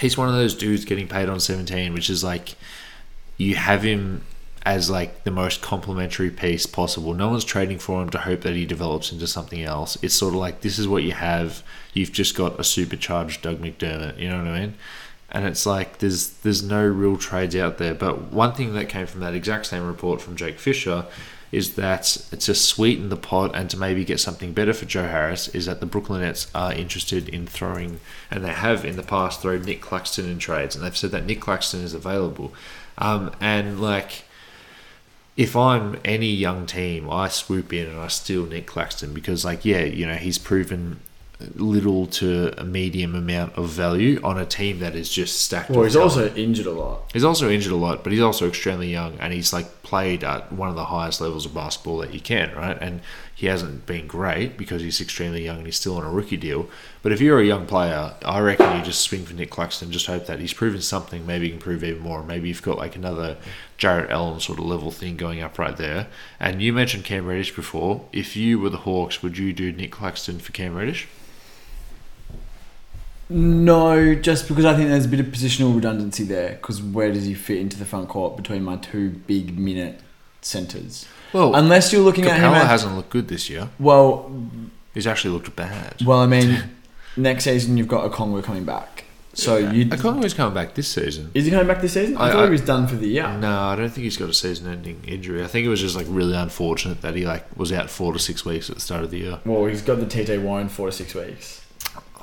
he's 0.00 0.18
one 0.18 0.28
of 0.28 0.34
those 0.34 0.54
dudes 0.54 0.84
getting 0.84 1.08
paid 1.08 1.30
on 1.30 1.40
seventeen, 1.40 1.94
which 1.94 2.10
is 2.10 2.22
like 2.22 2.54
you 3.38 3.54
have 3.54 3.82
him 3.82 4.22
as 4.64 4.88
like 4.88 5.24
the 5.24 5.30
most 5.30 5.60
complementary 5.60 6.30
piece 6.30 6.66
possible. 6.66 7.14
No 7.14 7.28
one's 7.28 7.44
trading 7.44 7.78
for 7.78 8.02
him 8.02 8.10
to 8.10 8.18
hope 8.18 8.42
that 8.42 8.54
he 8.54 8.64
develops 8.64 9.10
into 9.10 9.26
something 9.26 9.62
else. 9.62 9.98
It's 10.02 10.14
sort 10.14 10.34
of 10.34 10.40
like 10.40 10.60
this 10.60 10.78
is 10.78 10.86
what 10.86 11.02
you 11.02 11.12
have. 11.12 11.62
You've 11.92 12.12
just 12.12 12.36
got 12.36 12.58
a 12.60 12.64
supercharged 12.64 13.42
Doug 13.42 13.58
McDermott. 13.60 14.18
You 14.18 14.30
know 14.30 14.38
what 14.38 14.48
I 14.48 14.60
mean? 14.60 14.74
And 15.30 15.46
it's 15.46 15.66
like 15.66 15.98
there's 15.98 16.30
there's 16.40 16.62
no 16.62 16.86
real 16.86 17.16
trades 17.16 17.56
out 17.56 17.78
there. 17.78 17.94
But 17.94 18.32
one 18.32 18.52
thing 18.52 18.74
that 18.74 18.88
came 18.88 19.06
from 19.06 19.20
that 19.20 19.34
exact 19.34 19.66
same 19.66 19.86
report 19.86 20.20
from 20.20 20.36
Jake 20.36 20.58
Fisher 20.58 21.06
is 21.50 21.74
that 21.74 22.02
to 22.04 22.54
sweeten 22.54 23.10
the 23.10 23.16
pot 23.16 23.54
and 23.54 23.68
to 23.68 23.76
maybe 23.76 24.06
get 24.06 24.18
something 24.18 24.54
better 24.54 24.72
for 24.72 24.86
Joe 24.86 25.06
Harris 25.06 25.48
is 25.48 25.66
that 25.66 25.80
the 25.80 25.86
Brooklyn 25.86 26.22
Nets 26.22 26.50
are 26.54 26.72
interested 26.72 27.28
in 27.28 27.46
throwing, 27.46 28.00
and 28.30 28.42
they 28.42 28.52
have 28.52 28.86
in 28.86 28.96
the 28.96 29.02
past 29.02 29.42
thrown 29.42 29.62
Nick 29.62 29.82
Claxton 29.82 30.28
in 30.30 30.38
trades, 30.38 30.74
and 30.74 30.82
they've 30.82 30.96
said 30.96 31.10
that 31.10 31.26
Nick 31.26 31.40
Claxton 31.40 31.82
is 31.82 31.92
available. 31.92 32.54
Um, 32.96 33.32
and 33.38 33.82
like, 33.82 34.24
if 35.36 35.56
I'm 35.56 35.98
any 36.04 36.30
young 36.30 36.66
team, 36.66 37.08
I 37.10 37.28
swoop 37.28 37.72
in 37.72 37.88
and 37.88 37.98
I 37.98 38.08
steal 38.08 38.46
Nick 38.46 38.66
Claxton 38.66 39.14
because, 39.14 39.44
like, 39.44 39.64
yeah, 39.64 39.82
you 39.82 40.06
know, 40.06 40.14
he's 40.14 40.38
proven 40.38 41.00
little 41.56 42.06
to 42.06 42.52
a 42.58 42.64
medium 42.64 43.14
amount 43.14 43.54
of 43.54 43.68
value 43.68 44.20
on 44.22 44.38
a 44.38 44.46
team 44.46 44.78
that 44.78 44.94
is 44.94 45.08
just 45.10 45.40
stacked. 45.40 45.70
Well, 45.70 45.84
he's 45.84 45.94
talent. 45.94 46.12
also 46.12 46.34
injured 46.34 46.66
a 46.66 46.72
lot. 46.72 47.10
He's 47.12 47.24
also 47.24 47.50
injured 47.50 47.72
a 47.72 47.76
lot, 47.76 48.04
but 48.04 48.12
he's 48.12 48.22
also 48.22 48.46
extremely 48.48 48.90
young, 48.90 49.18
and 49.18 49.32
he's 49.32 49.52
like 49.52 49.82
played 49.82 50.24
at 50.24 50.52
one 50.52 50.68
of 50.68 50.76
the 50.76 50.84
highest 50.84 51.20
levels 51.20 51.46
of 51.46 51.54
basketball 51.54 51.98
that 51.98 52.14
you 52.14 52.20
can, 52.20 52.54
right? 52.54 52.78
And 52.80 53.00
he 53.42 53.48
hasn't 53.48 53.86
been 53.86 54.06
great 54.06 54.56
because 54.56 54.82
he's 54.82 55.00
extremely 55.00 55.42
young 55.42 55.56
and 55.56 55.66
he's 55.66 55.74
still 55.74 55.96
on 55.96 56.04
a 56.04 56.10
rookie 56.12 56.36
deal. 56.36 56.70
But 57.02 57.10
if 57.10 57.20
you're 57.20 57.40
a 57.40 57.44
young 57.44 57.66
player, 57.66 58.14
I 58.24 58.38
reckon 58.38 58.78
you 58.78 58.84
just 58.84 59.00
swing 59.00 59.24
for 59.24 59.34
Nick 59.34 59.50
Claxton. 59.50 59.90
Just 59.90 60.06
hope 60.06 60.26
that 60.26 60.38
he's 60.38 60.52
proven 60.52 60.80
something. 60.80 61.26
Maybe 61.26 61.46
he 61.46 61.50
can 61.50 61.58
prove 61.58 61.82
even 61.82 62.00
more. 62.00 62.22
Maybe 62.22 62.46
you've 62.46 62.62
got 62.62 62.78
like 62.78 62.94
another 62.94 63.38
Jarrett 63.78 64.12
Allen 64.12 64.38
sort 64.38 64.60
of 64.60 64.66
level 64.66 64.92
thing 64.92 65.16
going 65.16 65.42
up 65.42 65.58
right 65.58 65.76
there. 65.76 66.06
And 66.38 66.62
you 66.62 66.72
mentioned 66.72 67.02
Cam 67.02 67.26
Reddish 67.26 67.52
before. 67.52 68.04
If 68.12 68.36
you 68.36 68.60
were 68.60 68.70
the 68.70 68.76
Hawks, 68.76 69.24
would 69.24 69.36
you 69.36 69.52
do 69.52 69.72
Nick 69.72 69.90
Claxton 69.90 70.38
for 70.38 70.52
Cam 70.52 70.76
Reddish? 70.76 71.08
No, 73.28 74.14
just 74.14 74.46
because 74.46 74.64
I 74.64 74.76
think 74.76 74.88
there's 74.88 75.06
a 75.06 75.08
bit 75.08 75.18
of 75.18 75.26
positional 75.26 75.74
redundancy 75.74 76.22
there. 76.22 76.50
Because 76.50 76.80
where 76.80 77.12
does 77.12 77.24
he 77.24 77.34
fit 77.34 77.58
into 77.58 77.76
the 77.76 77.86
front 77.86 78.08
court 78.08 78.36
between 78.36 78.62
my 78.62 78.76
two 78.76 79.10
big 79.10 79.58
minute 79.58 79.98
centers? 80.42 81.08
Well, 81.32 81.54
Unless 81.54 81.92
you're 81.92 82.02
looking 82.02 82.26
at 82.26 82.36
him, 82.38 82.52
Capela 82.52 82.56
at, 82.60 82.66
hasn't 82.66 82.94
looked 82.96 83.10
good 83.10 83.28
this 83.28 83.48
year. 83.50 83.68
well, 83.78 84.30
He's 84.94 85.06
actually 85.06 85.30
looked 85.32 85.54
bad. 85.56 86.02
well, 86.04 86.18
I 86.18 86.26
mean, 86.26 86.62
next 87.16 87.44
season 87.44 87.76
you've 87.78 87.88
got 87.88 88.04
a 88.04 88.10
Okongwu 88.10 88.44
coming 88.44 88.64
back. 88.64 89.04
So 89.34 89.56
you 89.56 89.86
Okongwu's 89.86 90.34
coming 90.34 90.52
back 90.52 90.74
this 90.74 90.88
season. 90.88 91.30
is 91.32 91.46
he 91.46 91.50
coming 91.50 91.66
back 91.66 91.80
this 91.80 91.94
season? 91.94 92.18
I, 92.18 92.28
I- 92.28 92.32
thought 92.32 92.42
I- 92.42 92.44
he 92.44 92.50
was 92.50 92.60
done 92.60 92.86
for 92.86 92.96
the 92.96 93.08
year. 93.08 93.34
No, 93.38 93.60
I 93.60 93.74
don't 93.76 93.88
think 93.88 94.04
he's 94.04 94.18
got 94.18 94.28
a 94.28 94.34
season-ending 94.34 95.04
injury. 95.06 95.42
I 95.42 95.46
think 95.46 95.64
it 95.64 95.70
was 95.70 95.80
just 95.80 95.96
like 95.96 96.04
really 96.10 96.36
unfortunate 96.36 97.00
that 97.00 97.14
he 97.14 97.24
like 97.24 97.46
was 97.56 97.72
out 97.72 97.88
four 97.88 98.12
to 98.12 98.18
six 98.18 98.44
weeks 98.44 98.68
at 98.68 98.74
the 98.74 98.82
start 98.82 99.02
of 99.04 99.10
the 99.10 99.18
year. 99.20 99.40
Well, 99.46 99.64
he's 99.64 99.80
got 99.80 100.00
the 100.00 100.04
TJ 100.04 100.42
Warren 100.42 100.68
four 100.68 100.88
to 100.88 100.92
six 100.92 101.14
weeks, 101.14 101.64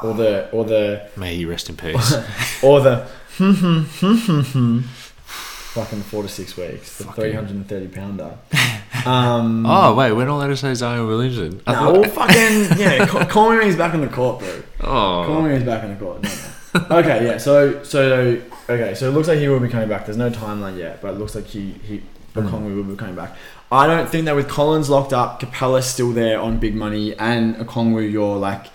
or 0.04 0.14
the 0.14 0.52
or 0.52 0.64
the 0.66 1.10
May 1.18 1.36
he 1.36 1.46
rest 1.46 1.68
in 1.70 1.78
peace. 1.78 2.14
or 2.64 2.80
the 2.82 3.08
hmm, 3.38 3.52
hmm, 3.54 4.42
hmm, 4.42 4.80
fucking 4.82 6.02
four 6.02 6.22
to 6.22 6.30
six 6.30 6.56
weeks, 6.56 7.00
the 7.00 7.06
three 7.06 7.34
hundred 7.34 7.56
and 7.56 7.68
thirty 7.68 7.88
pounder. 7.88 8.38
Um, 9.06 9.66
oh 9.66 9.96
wait, 9.96 10.12
when 10.14 10.28
all 10.28 10.40
that 10.40 10.48
to 10.48 10.58
say 10.58 10.74
Zion 10.74 11.08
Williamson? 11.08 11.62
No, 11.68 11.74
thought- 11.74 11.94
well, 11.94 12.04
fucking 12.10 12.78
yeah. 12.80 13.06
Call, 13.06 13.26
call 13.26 13.50
me 13.52 13.58
when 13.58 13.66
he's 13.68 13.76
back 13.76 13.94
in 13.94 14.02
the 14.02 14.08
court, 14.08 14.40
bro. 14.40 14.64
Oh, 14.82 15.24
Call 15.26 15.36
me 15.42 15.50
when 15.50 15.56
he's 15.58 15.64
back 15.64 15.84
in 15.84 15.90
the 15.92 15.96
court. 16.00 16.24
No, 16.24 16.82
no. 16.90 16.98
okay, 16.98 17.26
yeah. 17.26 17.38
So 17.38 17.84
so 17.84 18.40
okay, 18.70 18.94
so 18.96 19.08
it 19.10 19.14
looks 19.14 19.28
like 19.28 19.40
he 19.40 19.48
will 19.48 19.60
be 19.60 19.70
coming 19.70 19.90
back. 19.90 20.06
There's 20.06 20.18
no 20.18 20.30
timeline 20.30 20.78
yet, 20.78 21.02
but 21.02 21.14
it 21.14 21.18
looks 21.18 21.36
like 21.36 21.46
he 21.46 21.72
he 21.84 22.02
Okongwu 22.36 22.76
will 22.76 22.84
be 22.84 22.96
coming 22.96 23.16
back. 23.16 23.36
I 23.72 23.86
don't 23.88 24.10
think 24.10 24.26
that 24.26 24.36
with 24.36 24.48
Collins 24.48 24.90
locked 24.90 25.14
up, 25.14 25.40
Capela's 25.42 25.86
still 25.86 26.12
there 26.12 26.40
on 26.40 26.58
big 26.58 26.76
money, 26.76 27.16
and 27.18 27.56
Okongwu, 27.56 28.12
your 28.12 28.38
like 28.38 28.68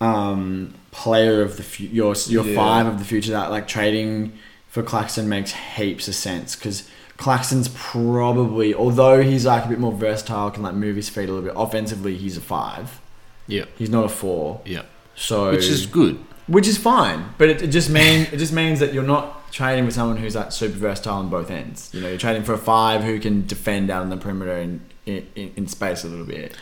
um, 0.00 0.74
player 0.90 1.42
of 1.42 1.56
the 1.56 1.62
fu- 1.62 1.84
your 1.84 2.14
your 2.28 2.44
Yeah. 2.44 2.54
five 2.56 2.86
of 2.86 2.98
the 2.98 3.04
future. 3.04 3.32
That 3.32 3.50
like 3.50 3.66
trading 3.68 4.32
for 4.68 4.82
Claxton 4.82 5.28
makes 5.28 5.52
heaps 5.52 6.08
of 6.08 6.14
sense 6.14 6.56
because. 6.56 6.88
Claxton's 7.16 7.68
probably, 7.68 8.74
although 8.74 9.22
he's 9.22 9.46
like 9.46 9.64
a 9.64 9.68
bit 9.68 9.78
more 9.78 9.92
versatile, 9.92 10.50
can 10.50 10.62
like 10.62 10.74
move 10.74 10.96
his 10.96 11.08
feet 11.08 11.28
a 11.28 11.32
little 11.32 11.42
bit. 11.42 11.52
Offensively, 11.56 12.16
he's 12.16 12.36
a 12.36 12.40
five. 12.40 13.00
yeah, 13.46 13.64
He's 13.78 13.90
not 13.90 14.04
a 14.04 14.08
four. 14.08 14.60
yeah, 14.64 14.82
So 15.14 15.52
which 15.52 15.64
is 15.66 15.86
good. 15.86 16.18
which 16.48 16.66
is 16.66 16.76
fine, 16.76 17.26
but 17.38 17.48
it, 17.48 17.62
it 17.62 17.68
just 17.68 17.88
mean 17.90 18.26
it 18.32 18.38
just 18.38 18.52
means 18.52 18.80
that 18.80 18.92
you're 18.92 19.02
not 19.04 19.52
trading 19.52 19.84
with 19.84 19.94
someone 19.94 20.16
who's 20.16 20.34
like 20.34 20.50
super 20.50 20.76
versatile 20.76 21.14
on 21.18 21.28
both 21.30 21.50
ends. 21.50 21.88
You 21.94 22.00
know, 22.00 22.08
you're 22.08 22.18
trading 22.18 22.42
for 22.42 22.52
a 22.54 22.58
five 22.58 23.04
who 23.04 23.20
can 23.20 23.46
defend 23.46 23.90
out 23.90 24.02
on 24.02 24.10
the 24.10 24.16
perimeter 24.16 24.56
in, 24.58 24.80
in, 25.06 25.24
in 25.56 25.66
space 25.68 26.02
a 26.04 26.08
little 26.08 26.26
bit. 26.26 26.56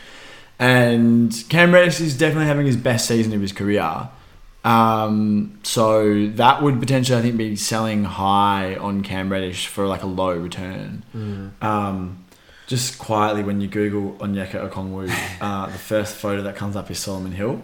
And 0.59 1.43
Cam 1.49 1.73
Reddish 1.73 1.99
is 1.99 2.15
definitely 2.17 2.45
having 2.45 2.65
his 2.67 2.77
best 2.77 3.07
season 3.07 3.33
of 3.33 3.41
his 3.41 3.51
career. 3.51 4.09
Um, 4.63 5.59
so 5.63 6.27
that 6.27 6.61
would 6.61 6.79
potentially, 6.79 7.19
I 7.19 7.21
think, 7.21 7.37
be 7.37 7.55
selling 7.55 8.05
high 8.05 8.75
on 8.75 9.03
Cam 9.03 9.29
Reddish 9.31 9.67
for 9.67 9.87
like 9.87 10.03
a 10.03 10.07
low 10.07 10.35
return. 10.37 11.03
Um, 11.61 12.25
just 12.67 12.97
quietly, 12.97 13.43
when 13.43 13.59
you 13.59 13.67
Google 13.67 14.13
Onyeka 14.25 14.69
Okongwu, 14.69 15.13
uh, 15.41 15.65
the 15.71 15.77
first 15.77 16.15
photo 16.15 16.41
that 16.43 16.55
comes 16.55 16.75
up 16.75 16.89
is 16.89 16.97
Solomon 16.99 17.33
Hill. 17.33 17.61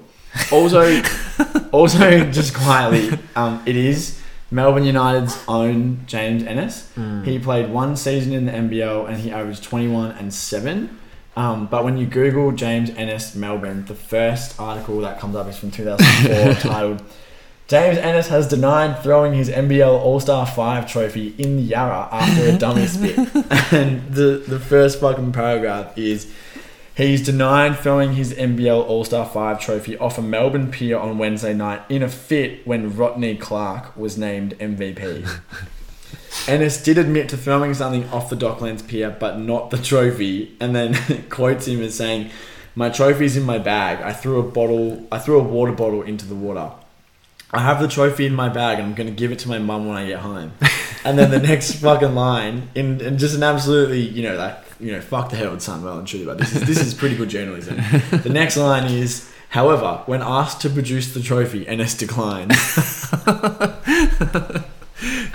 Also, 0.52 1.02
also 1.72 2.30
just 2.32 2.54
quietly, 2.54 3.18
um, 3.36 3.64
it 3.66 3.76
is 3.78 4.20
Melbourne 4.52 4.84
United's 4.84 5.42
own 5.48 6.04
James 6.06 6.44
Ennis. 6.44 6.92
He 7.24 7.40
played 7.40 7.70
one 7.70 7.96
season 7.96 8.34
in 8.34 8.46
the 8.46 8.52
NBL 8.52 9.08
and 9.08 9.18
he 9.18 9.32
averaged 9.32 9.64
21 9.64 10.12
and 10.12 10.34
7. 10.34 11.00
Um, 11.40 11.68
but 11.68 11.86
when 11.86 11.98
you 11.98 12.06
Google 12.06 12.52
James 12.52 12.90
Ennis 12.90 13.34
Melbourne, 13.34 13.86
the 13.86 13.96
first 13.96 14.60
article 14.60 15.00
that 15.00 15.22
comes 15.22 15.38
up 15.38 15.48
is 15.48 15.58
from 15.58 15.72
2004 15.72 16.54
titled 16.70 17.02
James 17.70 17.98
Ennis 17.98 18.28
has 18.28 18.46
denied 18.46 19.02
throwing 19.02 19.34
his 19.34 19.50
NBL 19.50 19.88
All 19.88 20.20
Star 20.20 20.46
5 20.46 20.92
trophy 20.92 21.36
in 21.38 21.56
the 21.56 21.62
Yarra 21.62 22.10
after 22.12 22.44
a 22.50 22.58
dummy 22.58 22.88
spit. 22.88 23.18
and 23.72 24.14
the, 24.14 24.44
the 24.46 24.60
first 24.60 25.00
fucking 25.00 25.32
paragraph 25.32 25.98
is 25.98 26.30
He's 26.98 27.24
denied 27.24 27.80
throwing 27.80 28.16
his 28.16 28.34
NBL 28.34 28.86
All 28.86 29.06
Star 29.06 29.26
5 29.26 29.62
trophy 29.62 29.98
off 29.98 30.18
a 30.18 30.22
Melbourne 30.22 30.70
pier 30.70 31.00
on 31.00 31.18
Wednesday 31.18 31.54
night 31.54 31.84
in 31.88 32.04
a 32.04 32.10
fit 32.10 32.68
when 32.68 32.98
Rodney 32.98 33.38
Clark 33.38 33.96
was 33.96 34.18
named 34.18 34.58
MVP. 34.60 35.26
Ennis 36.48 36.82
did 36.82 36.98
admit 36.98 37.30
to 37.30 37.38
filming 37.38 37.74
something 37.74 38.08
off 38.10 38.30
the 38.30 38.36
Docklands 38.36 38.88
pier, 38.88 39.16
but 39.20 39.40
not 39.40 39.70
the 39.70 39.78
trophy, 39.78 40.56
and 40.60 40.76
then 40.76 40.96
quotes 41.30 41.68
him 41.68 41.82
as 41.82 41.96
saying, 41.96 42.32
My 42.76 42.90
trophy's 42.90 43.38
in 43.38 43.44
my 43.44 43.58
bag. 43.58 44.02
I 44.02 44.14
threw 44.14 44.40
a 44.40 44.44
bottle 44.44 45.08
I 45.12 45.20
threw 45.20 45.40
a 45.40 45.44
water 45.44 45.72
bottle 45.72 46.02
into 46.02 46.26
the 46.26 46.36
water. 46.36 46.72
I 47.52 47.60
have 47.62 47.82
the 47.82 47.88
trophy 47.88 48.28
in 48.28 48.36
my 48.36 48.48
bag 48.50 48.78
and 48.78 48.88
I'm 48.88 48.94
gonna 48.94 49.12
give 49.12 49.32
it 49.32 49.40
to 49.40 49.50
my 49.50 49.58
mum 49.58 49.88
when 49.88 49.98
I 49.98 50.06
get 50.06 50.20
home. 50.20 50.54
and 51.04 51.18
then 51.18 51.32
the 51.32 51.40
next 51.40 51.74
fucking 51.76 52.14
line, 52.14 52.70
in, 52.76 53.02
in 53.02 53.18
just 53.18 53.36
an 53.36 53.44
absolutely, 53.44 54.02
you 54.02 54.24
know, 54.24 54.36
like, 54.36 54.58
you 54.80 54.92
know, 54.92 55.02
fuck 55.02 55.30
the 55.30 55.36
Herald 55.36 55.62
Sun, 55.62 55.84
well 55.84 55.98
and 55.98 56.08
truly, 56.08 56.26
but 56.26 56.38
this 56.38 56.56
is 56.56 56.64
this 56.66 56.80
is 56.80 56.94
pretty 56.94 57.16
good 57.16 57.30
journalism. 57.30 57.78
The 58.12 58.30
next 58.30 58.58
line 58.58 58.92
is, 58.92 59.30
however, 59.50 60.04
when 60.06 60.22
asked 60.22 60.62
to 60.62 60.70
produce 60.70 61.14
the 61.14 61.22
trophy, 61.22 61.68
Ennis 61.68 61.96
declined. 61.98 62.54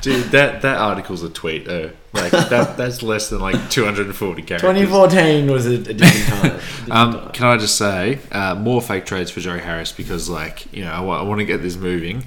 Dude, 0.05 0.25
that 0.33 0.63
that 0.63 0.79
article's 0.79 1.23
a 1.23 1.29
tweet 1.31 1.65
though. 1.67 1.91
Like 2.13 2.31
that 2.31 2.77
that's 2.77 3.03
less 3.03 3.29
than 3.31 3.41
like 3.41 3.71
240 3.71 4.43
characters. 4.43 4.61
2014 4.61 5.51
was 5.51 5.67
a, 5.67 5.75
a 5.75 5.79
different 5.79 6.27
time. 6.29 6.47
A 6.47 6.55
different 6.55 6.93
Um, 6.93 7.13
time. 7.15 7.33
can 7.33 7.47
I 7.47 7.57
just 7.57 7.77
say 7.77 8.19
uh, 8.31 8.55
more 8.55 8.81
fake 8.81 9.07
trades 9.07 9.31
for 9.31 9.41
Joe 9.41 9.59
Harris 9.59 9.91
because 9.93 10.29
like 10.29 10.73
you 10.73 10.85
know 10.85 10.93
I 10.93 11.01
want 11.01 11.39
to 11.41 11.45
get 11.45 11.63
this 11.63 11.77
moving. 11.77 12.27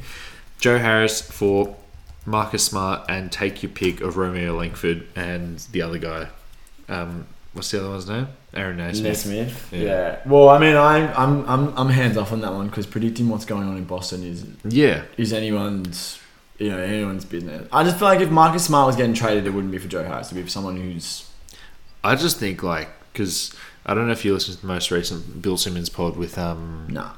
Joe 0.60 0.78
Harris 0.80 1.22
for 1.22 1.76
Marcus 2.26 2.66
Smart 2.66 3.06
and 3.10 3.32
take 3.32 3.62
your 3.64 3.72
pick 3.72 4.02
of 4.02 4.18
Romeo 4.18 4.58
Langford 4.58 5.08
and 5.16 5.60
the 5.72 5.84
other 5.84 6.00
guy. 6.00 6.28
Um, 6.90 7.28
what's 7.54 7.70
the 7.72 7.80
other 7.80 7.90
one's 7.90 8.10
name? 8.10 8.28
Aaron 8.54 8.78
Nesmith. 8.78 9.04
Nesmith. 9.04 9.70
Yeah. 9.72 9.82
Yeah. 9.84 10.20
Well, 10.26 10.50
I 10.50 10.58
mean, 10.58 10.76
I'm 10.76 11.10
I'm 11.16 11.46
I'm 11.50 11.78
I'm 11.78 11.90
hands 11.90 12.18
off 12.18 12.32
on 12.34 12.42
that 12.42 12.54
one 12.54 12.68
because 12.68 12.88
predicting 12.88 13.30
what's 13.30 13.46
going 13.46 13.68
on 13.68 13.78
in 13.78 13.84
Boston 13.86 14.24
is 14.24 14.46
Yeah, 14.66 15.04
is 15.16 15.32
anyone's 15.32 16.20
you 16.58 16.70
know 16.70 16.78
anyone's 16.78 17.26
business. 17.26 17.68
I 17.72 17.84
just 17.84 17.98
feel 17.98 18.08
like 18.08 18.20
if 18.20 18.30
Marcus 18.30 18.66
Smart 18.66 18.88
was 18.88 18.96
getting 18.96 19.14
traded, 19.14 19.46
it 19.46 19.52
wouldn't 19.52 19.72
be 19.72 19.78
for 19.78 19.88
Joe 19.88 20.04
Harris. 20.04 20.28
It'd 20.28 20.38
be 20.38 20.44
for 20.44 20.50
someone 20.50 20.78
who's 20.78 21.30
I 22.04 22.16
just 22.16 22.38
think 22.40 22.64
like 22.64 22.90
because 23.12 23.54
I 23.86 23.94
don't 23.94 24.08
know 24.08 24.14
if 24.14 24.24
you 24.24 24.34
listened 24.34 24.58
to 24.58 24.62
the 24.62 24.68
most 24.68 24.92
recent 24.92 25.42
Bill 25.42 25.58
Simmons 25.58 25.90
pod 25.90 26.18
with 26.18 26.38
um 26.38 26.88
nah. 26.90 27.12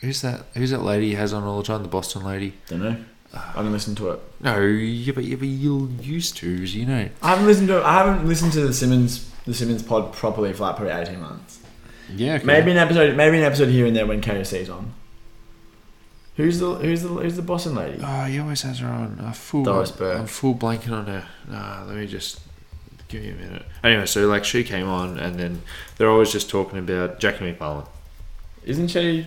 who's 0.00 0.20
that 0.22 0.44
who's 0.54 0.70
that 0.70 0.82
lady 0.82 1.10
he 1.10 1.14
has 1.14 1.32
on 1.32 1.44
all 1.44 1.58
the 1.58 1.64
time 1.64 1.82
the 1.82 1.88
Boston 1.88 2.24
lady. 2.24 2.54
Don't 2.68 2.82
know. 2.82 2.96
I 3.32 3.52
haven't 3.56 3.72
listened 3.72 3.96
to 3.96 4.10
it. 4.10 4.20
No, 4.40 4.60
yeah, 4.60 5.12
but, 5.12 5.24
yeah, 5.24 5.34
but 5.34 5.48
you'll 5.48 5.90
used 5.90 6.36
to, 6.36 6.62
as 6.62 6.76
you 6.76 6.86
know. 6.86 7.08
I 7.20 7.30
haven't 7.30 7.46
listened 7.46 7.66
to. 7.66 7.84
I 7.84 7.94
haven't 7.94 8.28
listened 8.28 8.52
to 8.52 8.60
the 8.60 8.72
Simmons 8.72 9.28
the 9.44 9.54
Simmons 9.54 9.82
pod 9.82 10.12
properly 10.12 10.52
for 10.52 10.62
like 10.62 10.76
probably 10.76 10.94
eighteen 10.94 11.20
months. 11.20 11.60
Yeah, 12.14 12.34
okay. 12.34 12.44
Maybe 12.44 12.70
an 12.70 12.76
episode. 12.76 13.16
Maybe 13.16 13.38
an 13.38 13.42
episode 13.44 13.70
here 13.70 13.86
and 13.86 13.96
there 13.96 14.06
when 14.06 14.20
KFC's 14.20 14.70
on. 14.70 14.92
Who's 16.36 16.58
the 16.58 16.74
Who's 16.74 17.02
the 17.02 17.08
Who's 17.08 17.36
the 17.36 17.42
Boston 17.42 17.76
lady? 17.76 18.00
Oh, 18.02 18.24
he 18.24 18.38
always 18.40 18.62
has 18.62 18.80
her 18.80 18.88
on. 18.88 19.20
A 19.24 19.32
full, 19.32 19.64
Doris 19.64 19.90
Burke. 19.92 20.18
I'm 20.18 20.26
full 20.26 20.54
blanking 20.54 20.92
on 20.92 21.06
her. 21.06 21.26
Nah, 21.48 21.84
let 21.84 21.96
me 21.96 22.06
just 22.06 22.40
give 23.08 23.22
me 23.22 23.30
a 23.30 23.34
minute. 23.34 23.66
Anyway, 23.84 24.06
so 24.06 24.26
like 24.26 24.44
she 24.44 24.64
came 24.64 24.88
on, 24.88 25.18
and 25.18 25.36
then 25.36 25.62
they're 25.96 26.10
always 26.10 26.32
just 26.32 26.50
talking 26.50 26.78
about 26.78 27.20
Jackie 27.20 27.52
MacMullan. 27.52 27.86
Isn't 28.64 28.88
she? 28.88 29.26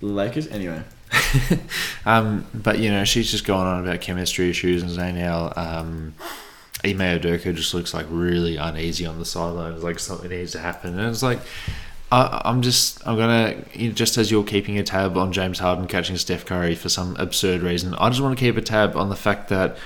Lakers 0.00 0.48
anyway. 0.48 0.82
Um, 2.04 2.46
but 2.52 2.80
you 2.80 2.90
know, 2.90 3.04
she's 3.04 3.30
just 3.30 3.44
going 3.44 3.64
on 3.66 3.84
about 3.84 4.00
chemistry 4.00 4.50
issues 4.50 4.82
and 4.82 4.90
saying 4.90 5.14
how 5.14 5.52
um, 5.54 6.14
Ime 6.84 6.98
Udoka 6.98 7.54
just 7.54 7.74
looks 7.74 7.94
like 7.94 8.06
really 8.10 8.56
uneasy 8.56 9.06
on 9.06 9.20
the 9.20 9.24
sidelines, 9.24 9.84
like 9.84 10.00
something 10.00 10.30
needs 10.30 10.50
to 10.52 10.58
happen. 10.58 10.98
And 10.98 11.08
it's 11.08 11.22
like, 11.22 11.38
I, 12.12 12.42
I'm 12.44 12.60
just, 12.60 13.06
I'm 13.08 13.16
gonna, 13.16 13.56
just 13.94 14.18
as 14.18 14.30
you're 14.30 14.44
keeping 14.44 14.78
a 14.78 14.82
tab 14.82 15.16
on 15.16 15.32
James 15.32 15.60
Harden 15.60 15.88
catching 15.88 16.18
Steph 16.18 16.44
Curry 16.44 16.74
for 16.74 16.90
some 16.90 17.16
absurd 17.16 17.62
reason, 17.62 17.94
I 17.94 18.10
just 18.10 18.20
want 18.20 18.38
to 18.38 18.44
keep 18.44 18.58
a 18.58 18.60
tab 18.60 18.94
on 18.96 19.08
the 19.08 19.16
fact 19.16 19.48
that 19.48 19.78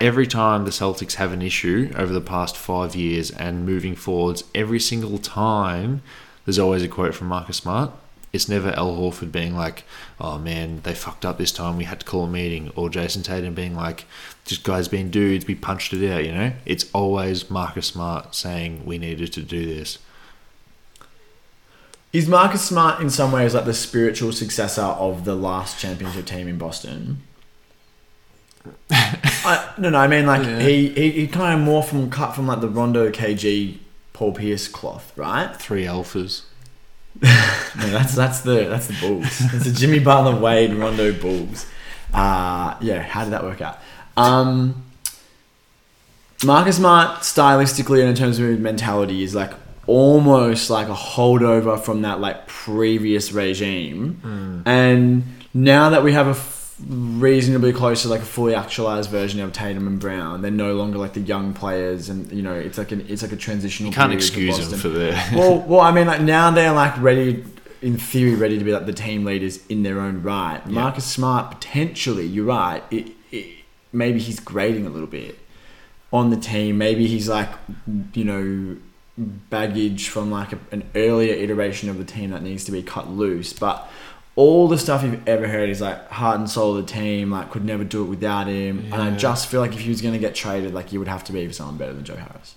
every 0.00 0.26
time 0.26 0.64
the 0.64 0.72
Celtics 0.72 1.14
have 1.14 1.32
an 1.32 1.40
issue 1.40 1.92
over 1.96 2.12
the 2.12 2.20
past 2.20 2.56
five 2.56 2.96
years 2.96 3.30
and 3.30 3.64
moving 3.64 3.94
forwards, 3.94 4.42
every 4.52 4.80
single 4.80 5.16
time 5.18 6.02
there's 6.44 6.58
always 6.58 6.82
a 6.82 6.88
quote 6.88 7.14
from 7.14 7.28
Marcus 7.28 7.58
Smart. 7.58 7.92
It's 8.32 8.48
never 8.48 8.70
Al 8.70 8.96
Horford 8.96 9.30
being 9.30 9.54
like, 9.54 9.84
"Oh 10.20 10.38
man, 10.38 10.80
they 10.82 10.92
fucked 10.92 11.24
up 11.24 11.38
this 11.38 11.52
time. 11.52 11.76
We 11.76 11.84
had 11.84 12.00
to 12.00 12.06
call 12.06 12.24
a 12.24 12.28
meeting," 12.28 12.72
or 12.74 12.90
Jayson 12.90 13.22
Tatum 13.22 13.54
being 13.54 13.76
like, 13.76 14.06
"Just 14.44 14.64
guys 14.64 14.88
being 14.88 15.08
dudes, 15.08 15.46
we 15.46 15.54
punched 15.54 15.94
it 15.94 16.12
out." 16.12 16.24
You 16.24 16.32
know, 16.32 16.52
it's 16.66 16.86
always 16.92 17.48
Marcus 17.48 17.86
Smart 17.86 18.34
saying, 18.34 18.82
"We 18.84 18.98
needed 18.98 19.32
to 19.34 19.42
do 19.42 19.64
this." 19.64 19.98
Is 22.12 22.26
Marcus 22.26 22.62
Smart 22.64 23.00
in 23.00 23.10
some 23.10 23.32
ways 23.32 23.54
like 23.54 23.64
the 23.66 23.74
spiritual 23.74 24.32
successor 24.32 24.82
of 24.82 25.24
the 25.24 25.34
last 25.34 25.78
championship 25.78 26.24
team 26.26 26.48
in 26.48 26.56
Boston? 26.58 27.22
I, 28.90 29.72
no, 29.78 29.90
no, 29.90 29.98
I 29.98 30.08
mean 30.08 30.26
like 30.26 30.44
Yeah. 30.44 30.60
he, 30.60 30.88
he 30.90 31.10
he 31.12 31.26
kind 31.26 31.58
of 31.58 31.64
more 31.64 31.82
from 31.82 32.10
cut 32.10 32.34
from 32.34 32.46
like 32.46 32.60
the 32.60 32.68
Rondo 32.68 33.10
KG 33.10 33.78
Paul 34.12 34.32
Pierce 34.32 34.68
cloth, 34.68 35.12
right? 35.16 35.54
Three 35.56 35.84
alphas. 35.84 36.42
No, 37.76 37.86
that's 37.90 38.14
that's 38.14 38.40
the 38.40 38.64
that's 38.68 38.86
the 38.88 38.96
Bulls. 39.00 39.24
It's 39.52 39.64
the 39.64 39.72
Jimmy 39.72 39.98
Butler 40.00 40.34
Wade 40.40 40.72
Rondo 40.74 41.12
Bulls. 41.12 41.66
Uh 42.12 42.76
yeah, 42.80 43.02
how 43.02 43.24
did 43.24 43.32
that 43.32 43.44
work 43.44 43.60
out? 43.60 43.78
Um 44.16 44.84
Marcus 46.44 46.76
Smart 46.76 47.20
stylistically 47.20 48.00
and 48.00 48.08
in 48.10 48.14
terms 48.14 48.38
of 48.38 48.46
his 48.48 48.58
mentality 48.58 49.22
is 49.22 49.34
like 49.34 49.52
almost 49.88 50.68
like 50.68 50.88
a 50.88 50.94
holdover 50.94 51.80
from 51.80 52.02
that 52.02 52.20
like 52.20 52.46
previous 52.46 53.32
regime. 53.32 54.14
Hmm. 54.16 54.60
And 54.66 55.24
now 55.54 55.90
that 55.90 56.04
we 56.04 56.12
have 56.12 56.26
a 56.26 56.32
f- 56.32 56.76
reasonably 56.86 57.72
close 57.72 58.02
to 58.02 58.08
like 58.08 58.20
a 58.20 58.26
fully 58.26 58.54
actualized 58.54 59.10
version 59.10 59.40
of 59.40 59.52
Tatum 59.52 59.86
and 59.86 59.98
Brown, 59.98 60.42
they're 60.42 60.50
no 60.50 60.74
longer 60.74 60.98
like 60.98 61.14
the 61.14 61.20
young 61.20 61.54
players 61.54 62.10
and 62.10 62.30
you 62.30 62.42
know, 62.42 62.52
it's 62.52 62.76
like 62.76 62.92
an 62.92 63.06
it's 63.08 63.22
like 63.22 63.32
a 63.32 63.36
transitional 63.36 63.90
You 63.90 63.96
can't 63.96 64.12
for 64.12 64.16
excuse 64.16 64.58
Boston 64.58 64.78
for 64.78 64.88
the. 64.90 65.18
well, 65.34 65.60
well, 65.60 65.80
I 65.80 65.90
mean, 65.90 66.06
like 66.06 66.20
now 66.20 66.50
they're 66.50 66.72
like 66.72 66.96
ready, 67.00 67.44
in 67.80 67.96
theory, 67.96 68.34
ready 68.34 68.58
to 68.58 68.64
be 68.64 68.72
like 68.72 68.84
the 68.84 68.92
team 68.92 69.24
leaders 69.24 69.66
in 69.68 69.84
their 69.84 70.00
own 70.00 70.22
right. 70.22 70.64
Marcus 70.66 71.06
Smart 71.06 71.50
potentially, 71.50 72.26
you're 72.26 72.44
right. 72.44 72.84
It, 72.90 73.12
it, 73.32 73.64
maybe 73.90 74.20
he's 74.20 74.38
grading 74.38 74.86
a 74.86 74.90
little 74.90 75.08
bit 75.08 75.38
on 76.12 76.28
the 76.28 76.36
team. 76.36 76.76
Maybe 76.76 77.06
he's 77.06 77.28
like, 77.28 77.48
you 78.12 78.24
know, 78.24 78.76
baggage 79.18 80.08
from 80.08 80.30
like 80.30 80.52
a, 80.52 80.58
an 80.70 80.88
earlier 80.94 81.34
iteration 81.34 81.88
of 81.88 81.98
the 81.98 82.04
team 82.04 82.30
that 82.30 82.42
needs 82.42 82.64
to 82.64 82.72
be 82.72 82.82
cut 82.82 83.08
loose. 83.10 83.52
But 83.52 83.88
all 84.36 84.68
the 84.68 84.78
stuff 84.78 85.02
you've 85.02 85.26
ever 85.28 85.48
heard 85.48 85.68
is 85.68 85.80
like 85.80 86.08
heart 86.10 86.38
and 86.38 86.48
soul 86.48 86.76
of 86.76 86.86
the 86.86 86.92
team. 86.92 87.30
Like 87.30 87.50
could 87.50 87.64
never 87.64 87.84
do 87.84 88.02
it 88.02 88.06
without 88.06 88.46
him. 88.46 88.90
And 88.92 89.02
I 89.02 89.16
just 89.16 89.48
feel 89.48 89.60
like 89.60 89.72
if 89.72 89.80
he 89.80 89.88
was 89.88 90.00
going 90.00 90.14
to 90.14 90.20
get 90.20 90.34
traded, 90.34 90.72
like 90.74 90.92
you 90.92 90.98
would 90.98 91.08
have 91.08 91.24
to 91.24 91.32
be 91.32 91.46
for 91.46 91.52
someone 91.52 91.76
better 91.76 91.92
than 91.92 92.04
Joe 92.04 92.16
Harris 92.16 92.54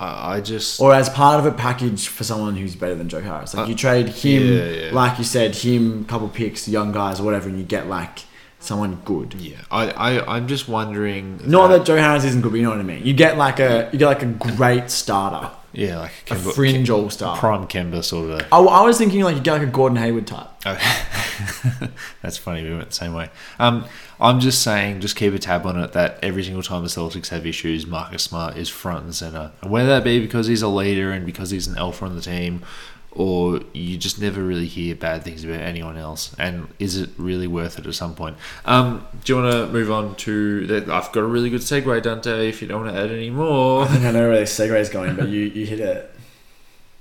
I 0.00 0.36
I 0.36 0.40
just. 0.40 0.80
or 0.80 0.92
as 0.94 1.08
part 1.08 1.38
of 1.40 1.46
a 1.46 1.56
package 1.56 2.08
for 2.08 2.24
someone 2.24 2.56
who's 2.56 2.74
better 2.76 2.94
than 2.94 3.08
Joe 3.08 3.20
Harris. 3.20 3.54
Like 3.54 3.66
Uh, 3.66 3.68
you 3.68 3.74
trade 3.74 4.08
him, 4.08 4.42
yeah, 4.42 4.64
yeah. 4.86 4.90
like 4.92 5.18
you 5.18 5.24
said, 5.24 5.54
him, 5.54 6.04
couple 6.04 6.28
picks, 6.28 6.68
young 6.68 6.92
guys, 6.92 7.20
or 7.20 7.24
whatever, 7.24 7.48
and 7.48 7.58
you 7.58 7.64
get 7.64 7.86
like 7.88 8.20
someone 8.58 9.00
good. 9.04 9.34
yeah, 9.34 9.56
I, 9.70 9.90
I, 9.90 10.36
I'm 10.36 10.48
just 10.48 10.68
wondering. 10.68 11.40
Not 11.44 11.68
that 11.68 11.84
Joe 11.86 11.96
Harris 11.96 12.24
isn't 12.24 12.40
good, 12.40 12.52
but 12.52 12.56
you 12.56 12.64
know 12.64 12.70
what 12.70 12.80
I 12.80 12.82
mean. 12.82 13.04
You 13.04 13.12
get 13.12 13.36
like 13.36 13.60
a 13.60 13.88
you 13.92 13.98
get 13.98 14.06
like 14.06 14.22
a 14.22 14.26
great 14.26 14.90
starter, 14.90 15.50
Yeah, 15.74 16.00
like 16.00 16.12
a 16.30 16.34
Kemba, 16.34 16.54
fringe 16.54 16.90
all 16.90 17.10
star. 17.10 17.36
prime 17.36 17.66
Kemba 17.66 18.02
sort 18.02 18.30
of. 18.30 18.46
I, 18.52 18.58
I 18.58 18.82
was 18.82 18.96
thinking 18.98 19.22
like 19.22 19.36
you 19.36 19.42
get 19.42 19.52
like 19.52 19.62
a 19.62 19.66
Gordon 19.66 19.96
Hayward 19.98 20.26
type. 20.26 20.48
Okay. 20.66 21.88
That's 22.22 22.38
funny. 22.38 22.62
We 22.62 22.74
went 22.74 22.90
the 22.90 22.94
same 22.94 23.12
way. 23.12 23.30
Um, 23.58 23.84
I'm 24.20 24.40
just 24.40 24.62
saying, 24.62 25.00
just 25.00 25.16
keep 25.16 25.34
a 25.34 25.38
tab 25.38 25.66
on 25.66 25.78
it 25.78 25.92
that 25.92 26.18
every 26.22 26.44
single 26.44 26.62
time 26.62 26.82
the 26.82 26.88
Celtics 26.88 27.28
have 27.28 27.44
issues, 27.46 27.86
Marcus 27.86 28.22
Smart 28.22 28.56
is 28.56 28.68
front 28.68 29.04
and 29.04 29.14
center. 29.14 29.52
And 29.60 29.70
whether 29.70 29.88
that 29.88 30.04
be 30.04 30.20
because 30.20 30.46
he's 30.46 30.62
a 30.62 30.68
leader 30.68 31.10
and 31.10 31.26
because 31.26 31.50
he's 31.50 31.66
an 31.66 31.76
alpha 31.76 32.04
on 32.06 32.14
the 32.14 32.22
team, 32.22 32.62
or 33.14 33.60
you 33.72 33.96
just 33.96 34.20
never 34.20 34.42
really 34.42 34.66
hear 34.66 34.94
bad 34.94 35.22
things 35.22 35.44
about 35.44 35.60
anyone 35.60 35.96
else. 35.96 36.34
And 36.38 36.68
is 36.78 36.96
it 36.96 37.10
really 37.16 37.46
worth 37.46 37.78
it 37.78 37.86
at 37.86 37.94
some 37.94 38.14
point? 38.14 38.36
Um, 38.64 39.06
do 39.24 39.34
you 39.34 39.42
want 39.42 39.52
to 39.52 39.66
move 39.68 39.90
on 39.90 40.14
to? 40.16 40.84
I've 40.90 41.12
got 41.12 41.20
a 41.20 41.26
really 41.26 41.50
good 41.50 41.60
segue, 41.60 42.02
Dante. 42.02 42.48
If 42.48 42.62
you 42.62 42.68
don't 42.68 42.84
want 42.84 42.94
to 42.94 43.00
add 43.00 43.10
any 43.10 43.30
more. 43.30 43.84
I 43.84 43.96
I 43.96 44.10
know 44.10 44.28
where 44.28 44.40
the 44.40 44.44
segue 44.44 44.78
is 44.78 44.88
going, 44.88 45.16
but 45.16 45.28
you, 45.28 45.40
you 45.40 45.66
hit 45.66 45.80
it. 45.80 46.13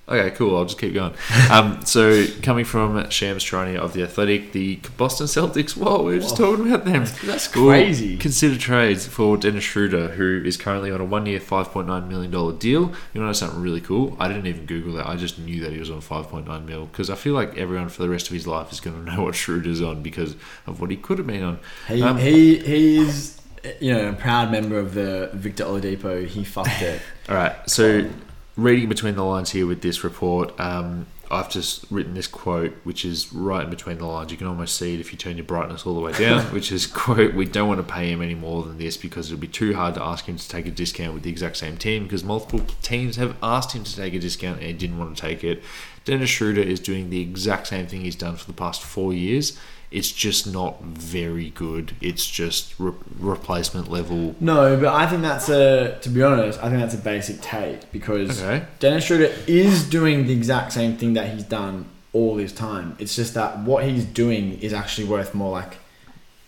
Okay, 0.05 0.35
cool. 0.35 0.57
I'll 0.57 0.65
just 0.65 0.79
keep 0.79 0.93
going. 0.93 1.13
Um, 1.49 1.85
so, 1.85 2.25
coming 2.41 2.65
from 2.65 3.09
Shams 3.09 3.41
Charania 3.41 3.77
of 3.77 3.93
The 3.93 4.03
Athletic, 4.03 4.51
the 4.51 4.75
Boston 4.97 5.27
Celtics. 5.27 5.77
Whoa, 5.77 6.03
we 6.03 6.17
are 6.17 6.19
just 6.19 6.35
talking 6.35 6.67
about 6.67 6.83
them. 6.83 7.05
That's 7.23 7.47
crazy. 7.47 8.17
Consider 8.17 8.57
trades 8.57 9.07
for 9.07 9.37
Dennis 9.37 9.63
Schroeder, 9.63 10.09
who 10.09 10.43
is 10.43 10.57
currently 10.57 10.91
on 10.91 10.99
a 10.99 11.05
one 11.05 11.25
year, 11.25 11.39
$5.9 11.39 12.07
million 12.09 12.57
deal. 12.57 12.91
You 13.13 13.21
know 13.21 13.31
something 13.31 13.61
really 13.61 13.79
cool? 13.79 14.17
I 14.19 14.27
didn't 14.27 14.47
even 14.47 14.65
Google 14.65 14.95
that. 14.95 15.07
I 15.07 15.15
just 15.15 15.39
knew 15.39 15.61
that 15.61 15.71
he 15.71 15.79
was 15.79 15.89
on 15.89 16.01
5.9 16.01 16.65
mil 16.65 16.87
because 16.87 17.09
I 17.09 17.15
feel 17.15 17.33
like 17.33 17.57
everyone 17.57 17.87
for 17.87 18.01
the 18.01 18.09
rest 18.09 18.27
of 18.27 18.33
his 18.33 18.45
life 18.45 18.73
is 18.73 18.81
going 18.81 19.05
to 19.05 19.15
know 19.15 19.23
what 19.23 19.35
Schroeder's 19.35 19.81
on 19.81 20.03
because 20.03 20.35
of 20.67 20.81
what 20.81 20.91
he 20.91 20.97
could 20.97 21.17
have 21.17 21.27
been 21.27 21.43
on. 21.43 21.59
He 21.87 22.01
Um, 22.03 22.17
he 22.17 22.57
he's 22.59 23.39
you 23.79 23.93
know 23.93 24.09
a 24.09 24.13
proud 24.13 24.51
member 24.51 24.77
of 24.77 24.93
the 24.93 25.29
Victor 25.33 25.63
Oladipo. 25.63 26.27
He 26.27 26.43
fucked 26.43 26.81
it. 26.81 27.01
All 27.29 27.35
right. 27.35 27.55
So, 27.69 28.09
reading 28.55 28.89
between 28.89 29.15
the 29.15 29.23
lines 29.23 29.51
here 29.51 29.65
with 29.65 29.81
this 29.81 30.03
report, 30.03 30.57
um, 30.59 31.07
I've 31.31 31.49
just 31.49 31.85
written 31.89 32.13
this 32.13 32.27
quote, 32.27 32.73
which 32.83 33.03
is 33.03 33.33
right 33.33 33.63
in 33.63 33.69
between 33.69 33.97
the 33.97 34.05
lines. 34.05 34.31
You 34.31 34.37
can 34.37 34.45
almost 34.45 34.75
see 34.75 34.93
it 34.93 34.99
if 34.99 35.11
you 35.11 35.17
turn 35.17 35.35
your 35.37 35.45
brightness 35.45 35.85
all 35.85 35.95
the 35.95 36.01
way 36.01 36.11
down, 36.11 36.43
which 36.53 36.71
is 36.71 36.85
quote: 36.85 37.33
"We 37.33 37.45
don't 37.45 37.67
want 37.67 37.85
to 37.85 37.93
pay 37.93 38.11
him 38.11 38.21
any 38.21 38.35
more 38.35 38.63
than 38.63 38.77
this 38.77 38.97
because 38.97 39.31
it'll 39.31 39.41
be 39.41 39.47
too 39.47 39.73
hard 39.73 39.95
to 39.95 40.03
ask 40.03 40.25
him 40.25 40.37
to 40.37 40.47
take 40.47 40.67
a 40.67 40.71
discount 40.71 41.13
with 41.13 41.23
the 41.23 41.31
exact 41.31 41.57
same 41.57 41.77
team 41.77 42.03
because 42.03 42.23
multiple 42.23 42.61
teams 42.81 43.15
have 43.15 43.35
asked 43.41 43.71
him 43.71 43.83
to 43.83 43.95
take 43.95 44.13
a 44.13 44.19
discount 44.19 44.59
and 44.59 44.67
he 44.67 44.73
didn't 44.73 44.99
want 44.99 45.15
to 45.15 45.21
take 45.21 45.43
it." 45.43 45.63
Dennis 46.05 46.29
Schroeder 46.29 46.61
is 46.61 46.79
doing 46.79 47.09
the 47.09 47.21
exact 47.21 47.67
same 47.67 47.87
thing 47.87 48.01
he's 48.01 48.15
done 48.15 48.35
for 48.35 48.45
the 48.45 48.53
past 48.53 48.83
four 48.83 49.13
years. 49.13 49.57
It's 49.93 50.11
just 50.11 50.51
not 50.51 50.81
very 50.81 51.51
good. 51.51 51.95
It's 52.01 52.25
just 52.27 52.73
re- 52.79 52.93
replacement 53.19 53.91
level. 53.91 54.35
No, 54.39 54.75
but 54.75 54.93
I 54.93 55.05
think 55.07 55.21
that's 55.21 55.49
a 55.49 55.99
to 56.01 56.09
be 56.09 56.23
honest, 56.23 56.57
I 56.63 56.69
think 56.69 56.81
that's 56.81 56.95
a 56.95 56.97
basic 56.97 57.41
take 57.41 57.91
because 57.91 58.41
Okay. 58.41 58.65
Dennis 58.79 59.05
Schroeder 59.05 59.31
is 59.47 59.87
doing 59.87 60.25
the 60.27 60.33
exact 60.33 60.73
same 60.73 60.97
thing 60.97 61.13
that 61.13 61.31
he's 61.33 61.43
done 61.43 61.85
all 62.11 62.35
this 62.35 62.51
time. 62.51 62.95
It's 62.99 63.15
just 63.15 63.35
that 63.35 63.59
what 63.59 63.85
he's 63.85 64.03
doing 64.05 64.59
is 64.61 64.73
actually 64.73 65.07
worth 65.07 65.33
more 65.35 65.51
like 65.51 65.77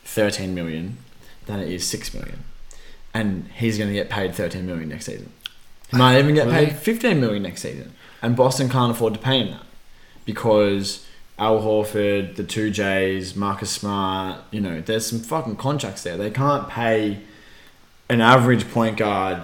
thirteen 0.04 0.56
million 0.56 0.98
than 1.46 1.60
it 1.60 1.70
is 1.70 1.86
six 1.86 2.14
million, 2.16 2.43
and 3.14 3.48
he's 3.60 3.78
going 3.78 3.89
to 3.89 3.93
get 3.93 4.10
paid 4.10 4.34
thirteen 4.34 4.66
million 4.66 4.89
next 4.89 5.06
season. 5.06 5.32
He 5.91 5.98
might 5.98 6.18
even 6.18 6.34
get 6.34 6.48
Really? 6.48 6.66
paid 6.66 6.76
fifteen 6.78 7.20
million 7.22 7.43
next 7.43 7.62
season, 7.62 7.93
and 8.24 8.36
Boston 8.36 8.70
can't 8.70 8.91
afford 8.91 9.14
to 9.14 9.20
pay 9.20 9.38
him 9.43 9.52
that 9.52 9.62
because 10.26 11.05
Al 11.38 11.60
Horford, 11.62 12.36
the 12.36 12.44
two 12.44 12.72
J's, 12.72 13.36
Marcus 13.36 13.70
Smart, 13.70 14.40
you 14.52 14.62
know, 14.62 14.80
there's 14.82 15.06
some 15.06 15.20
fucking 15.20 15.58
contracts 15.58 16.04
there. 16.04 16.16
They 16.18 16.32
can't 16.32 16.70
pay 16.70 17.20
an 18.10 18.22
average 18.22 18.70
point 18.72 18.98
guard 18.98 19.42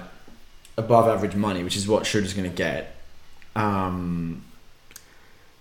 above 0.78 1.08
average 1.08 1.36
money, 1.36 1.64
which 1.64 1.76
is 1.76 1.88
what 1.88 2.06
Schroeder's 2.06 2.34
going 2.34 2.50
to 2.50 2.56
get. 2.56 2.96
Um, 3.58 4.44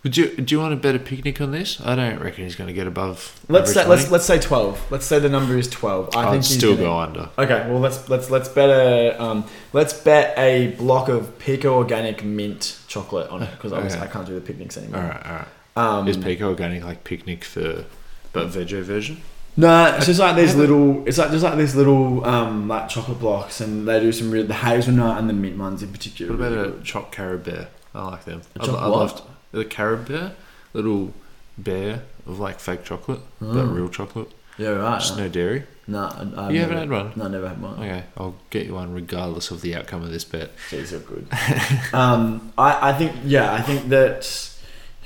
Would 0.04 0.16
you 0.16 0.36
do 0.36 0.54
you 0.54 0.60
want 0.60 0.72
a 0.72 0.76
better 0.76 1.00
picnic 1.00 1.40
on 1.40 1.50
this? 1.50 1.80
I 1.84 1.96
don't 1.96 2.20
reckon 2.20 2.44
he's 2.44 2.54
going 2.54 2.68
to 2.68 2.72
get 2.74 2.86
above. 2.86 3.40
Let's 3.48 3.72
say, 3.74 3.84
let's 3.86 4.10
let's 4.10 4.24
say 4.24 4.38
twelve. 4.38 4.80
Let's 4.90 5.04
say 5.06 5.18
the 5.18 5.28
number 5.28 5.56
is 5.58 5.68
twelve. 5.68 6.14
I 6.14 6.28
I'd 6.28 6.30
think 6.30 6.44
still 6.44 6.74
gonna- 6.76 6.86
go 6.86 6.98
under. 6.98 7.28
Okay, 7.36 7.68
well 7.68 7.80
let's 7.80 8.08
let's 8.08 8.30
let's 8.30 8.48
bet 8.48 8.70
a 8.70 9.20
um, 9.20 9.44
let's 9.72 9.92
bet 9.92 10.38
a 10.38 10.68
block 10.78 11.08
of 11.08 11.36
Pico 11.40 11.74
Organic 11.74 12.22
mint 12.24 12.78
chocolate 12.86 13.28
on 13.30 13.42
it 13.42 13.50
because 13.50 13.72
Okay. 13.72 13.98
I 14.00 14.06
can't 14.06 14.26
do 14.26 14.34
the 14.36 14.40
picnics 14.40 14.76
anymore. 14.78 15.02
All 15.02 15.08
right, 15.08 15.26
all 15.26 15.32
right. 15.34 15.48
Um, 15.76 16.08
Is 16.08 16.16
Pico 16.16 16.48
organic 16.48 16.82
like 16.84 17.04
picnic 17.04 17.44
for, 17.44 17.84
but 18.32 18.48
veggie 18.48 18.82
version? 18.82 19.20
No, 19.56 19.94
it's 19.96 20.06
just 20.06 20.20
like 20.20 20.36
these 20.36 20.54
little. 20.54 21.06
It's 21.06 21.18
like 21.18 21.30
just 21.30 21.42
like 21.44 21.56
these 21.56 21.74
little 21.74 22.24
um 22.24 22.68
like 22.68 22.88
chocolate 22.88 23.18
blocks, 23.18 23.60
and 23.60 23.86
they 23.86 24.00
do 24.00 24.12
some 24.12 24.30
real 24.30 24.46
the 24.46 24.54
hazelnut 24.54 25.18
and 25.18 25.28
the 25.28 25.32
mint 25.34 25.58
ones 25.58 25.82
in 25.82 25.90
particular. 25.92 26.32
What 26.36 26.40
are 26.40 26.46
about 26.54 26.66
really 26.66 26.80
a 26.80 26.82
choc 26.82 27.12
carob 27.12 27.44
bear? 27.44 27.68
I 27.94 28.04
like 28.10 28.24
them. 28.24 28.42
I, 28.58 28.66
I 28.66 28.86
loved 28.86 29.22
the 29.52 29.64
carob 29.64 30.08
bear, 30.08 30.32
little 30.72 31.12
bear 31.58 32.02
of 32.26 32.38
like 32.38 32.60
fake 32.60 32.84
chocolate, 32.84 33.20
but 33.40 33.54
Mm. 33.66 33.74
real 33.74 33.88
chocolate, 33.88 34.30
Yeah, 34.58 34.68
right. 34.70 35.00
just 35.00 35.16
no 35.18 35.28
dairy. 35.28 35.64
No, 35.88 36.04
I, 36.04 36.46
I've 36.46 36.52
You 36.54 36.60
haven't 36.60 36.78
had 36.78 36.90
one? 36.90 37.12
No, 37.16 37.24
I 37.24 37.28
never 37.28 37.48
had 37.48 37.60
one. 37.60 37.74
Okay, 37.74 38.04
I'll 38.16 38.36
get 38.50 38.66
you 38.66 38.74
one 38.74 38.92
regardless 38.94 39.50
of 39.50 39.60
the 39.60 39.74
outcome 39.74 40.02
of 40.04 40.10
this 40.12 40.24
bet. 40.24 40.50
Jeez, 40.70 40.92
you're 40.92 41.00
good. 41.00 41.26
um, 41.92 42.52
I, 42.56 42.90
I 42.90 42.92
think 42.92 43.12
yeah, 43.24 43.52
I 43.52 43.60
think 43.62 43.88
that 43.88 44.24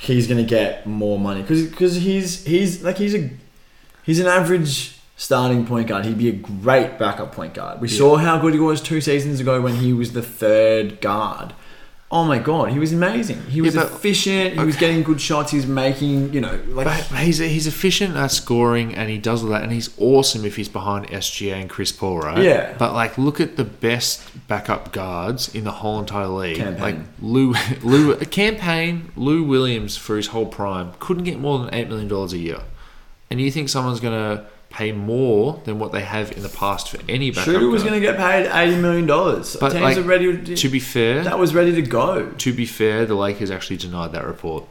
he's 0.05 0.27
gonna 0.27 0.43
get 0.45 0.87
more 0.87 1.19
money 1.19 1.43
because 1.43 1.67
because 1.69 1.95
he's 1.97 2.45
he's 2.45 2.83
like 2.83 2.99
he's 2.99 3.15
a 3.15 3.31
he's 4.05 4.21
an 4.21 4.27
average 4.27 4.97
starting 5.17 5.65
point 5.67 5.87
guard. 5.89 6.05
He'd 6.05 6.19
be 6.19 6.29
a 6.29 6.33
great 6.33 6.99
backup 6.99 7.33
point 7.33 7.55
guard. 7.55 7.81
We 7.81 7.89
Yeah. 7.89 7.99
saw 7.99 8.17
how 8.17 8.39
good 8.39 8.53
he 8.55 8.61
was 8.61 8.81
two 8.81 9.01
seasons 9.01 9.41
ago 9.41 9.61
when 9.61 9.77
he 9.77 9.93
was 9.93 10.13
the 10.13 10.23
third 10.23 11.01
guard. 11.01 11.53
Oh 12.17 12.23
my 12.25 12.39
god, 12.39 12.71
he 12.71 12.79
was 12.79 12.93
amazing. 12.93 13.43
He 13.47 13.61
was 13.61 13.75
but- 13.75 13.87
efficient. 13.87 14.55
He 14.55 14.65
was 14.65 14.77
getting 14.77 15.03
good 15.03 15.21
shots. 15.21 15.51
He 15.51 15.57
was 15.57 15.67
making 15.67 16.33
you 16.33 16.41
know 16.41 16.61
like 16.69 16.85
But 16.87 17.19
he's 17.19 17.39
he's 17.39 17.67
efficient 17.67 18.15
at 18.17 18.31
scoring 18.31 18.95
and 18.95 19.11
he 19.11 19.19
does 19.19 19.43
all 19.43 19.51
that 19.51 19.65
and 19.65 19.73
he's 19.73 19.91
awesome 19.99 20.45
if 20.45 20.55
he's 20.55 20.69
behind 20.69 21.09
SGA 21.09 21.55
and 21.61 21.69
Chris 21.69 21.91
Paul, 21.91 22.21
right? 22.21 22.41
Yeah. 22.41 22.77
But 22.79 22.93
like, 22.93 23.19
look 23.19 23.41
at 23.41 23.57
the 23.57 23.65
best 23.65 24.23
backup 24.47 24.93
guards 24.93 25.53
in 25.53 25.65
the 25.65 25.73
whole 25.73 25.99
entire 25.99 26.29
league. 26.29 26.59
Cam 26.59 26.75
Payne. 26.77 26.83
Like 26.83 26.97
Lou 27.21 27.53
Lou 27.83 28.17
Cam 28.17 28.55
Payne 28.55 29.11
Lou 29.17 29.43
Williams 29.43 29.97
for 29.97 30.17
his 30.17 30.29
whole 30.29 30.47
prime 30.47 30.93
couldn't 31.01 31.25
get 31.25 31.41
more 31.41 31.59
than 31.59 31.75
eight 31.75 31.89
million 31.89 32.07
dollars 32.07 32.33
a 32.33 32.39
year, 32.39 32.61
and 33.29 33.41
you 33.41 33.51
think 33.51 33.69
someone's 33.69 33.99
gonna 33.99 34.47
pay 34.75 34.91
more 34.93 35.61
than 35.65 35.79
what 35.79 35.93
they 35.93 36.03
have 36.03 36.33
in 36.33 36.43
the 36.43 36.49
past 36.49 36.89
for 36.89 36.99
any 37.09 37.31
backup? 37.31 37.45
Shooter 37.45 37.69
was 37.69 37.83
going 37.83 37.95
to 37.95 38.01
get 38.01 38.17
paid 38.17 38.47
eighty 38.47 38.81
million 38.81 39.07
dollars. 39.07 39.57
But 39.57 39.71
Teams 39.71 39.83
like, 39.83 39.97
are 39.97 40.03
ready 40.03 40.45
to, 40.45 40.57
to 40.57 40.69
be 40.69 40.81
fair, 40.81 41.23
that 41.23 41.39
was 41.39 41.55
ready 41.55 41.75
to 41.75 41.83
go. 41.83 42.31
to 42.31 42.53
be 42.53 42.67
fair, 42.67 43.07
the 43.07 43.15
Lakers 43.15 43.51
actually 43.51 43.77
denied 43.77 44.13
that 44.13 44.25
report. 44.25 44.65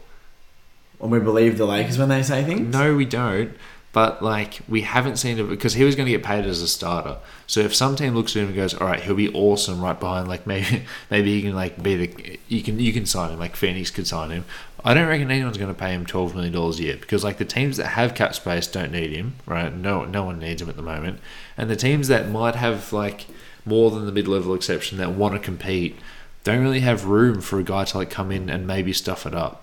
And 1.02 1.12
we 1.12 1.20
believe 1.20 1.58
the 1.58 1.66
Lakers 1.66 1.98
when 1.98 2.10
they 2.10 2.22
say 2.22 2.44
things. 2.44 2.74
No, 2.74 2.96
we 2.96 3.06
don't. 3.06 3.54
But 3.94 4.24
like 4.24 4.60
we 4.68 4.82
haven't 4.82 5.18
seen 5.18 5.38
it 5.38 5.44
because 5.44 5.76
he 5.76 5.84
was 5.84 5.96
going 5.96 6.08
to 6.08 6.12
get 6.12 6.24
paid 6.24 6.46
as 6.46 6.62
a 6.62 6.68
starter. 6.68 7.18
So 7.46 7.60
if 7.60 7.76
some 7.76 7.96
team 7.96 8.16
looks 8.16 8.36
at 8.36 8.42
him 8.42 8.48
and 8.48 8.56
goes, 8.56 8.74
"All 8.74 8.88
right, 8.88 9.00
he'll 9.00 9.14
be 9.14 9.32
awesome 9.34 9.82
right 9.82 9.98
behind," 9.98 10.28
like 10.28 10.48
maybe 10.54 10.84
maybe 11.12 11.36
he 11.36 11.44
can 11.44 11.56
like 11.56 11.82
be 11.82 11.96
the 11.96 12.40
you 12.48 12.64
can 12.64 12.80
you 12.80 12.92
can 12.92 13.06
sign 13.06 13.32
him 13.32 13.40
like 13.40 13.56
Phoenix 13.56 13.92
could 13.92 14.08
sign 14.08 14.32
him. 14.32 14.46
I 14.86 14.94
don't 14.94 15.08
reckon 15.08 15.32
anyone's 15.32 15.58
going 15.58 15.74
to 15.74 15.80
pay 15.80 15.94
him 15.94 16.06
twelve 16.06 16.36
million 16.36 16.54
dollars 16.54 16.80
a 16.80 16.84
year 16.84 16.98
because 16.98 17.24
like 17.24 17.38
the 17.38 17.46
teams 17.46 17.78
that 17.78 17.88
have 17.88 18.16
cap 18.16 18.36
space 18.36 18.68
don't 18.68 18.92
need 18.92 19.12
him, 19.12 19.36
right? 19.46 19.74
No, 19.74 20.04
no 20.06 20.24
one 20.26 20.40
needs 20.40 20.62
him 20.62 20.70
at 20.70 20.76
the 20.76 20.82
moment, 20.82 21.20
and 21.58 21.70
the 21.70 21.76
teams 21.76 22.08
that 22.10 22.30
might 22.30 22.56
have 22.56 22.92
like 22.92 23.28
more 23.66 23.92
than 23.92 24.06
the 24.06 24.12
mid 24.12 24.28
level 24.28 24.54
exception 24.54 24.98
that 24.98 25.12
want 25.12 25.34
to 25.34 25.40
compete 25.40 25.98
don't 26.44 26.62
really 26.62 26.82
have 26.82 27.06
room 27.06 27.40
for 27.40 27.60
a 27.60 27.64
guy 27.64 27.86
to 27.86 27.98
like 27.98 28.10
come 28.10 28.32
in 28.32 28.50
and 28.50 28.68
maybe 28.68 28.92
stuff 28.92 29.26
it 29.26 29.34
up. 29.34 29.62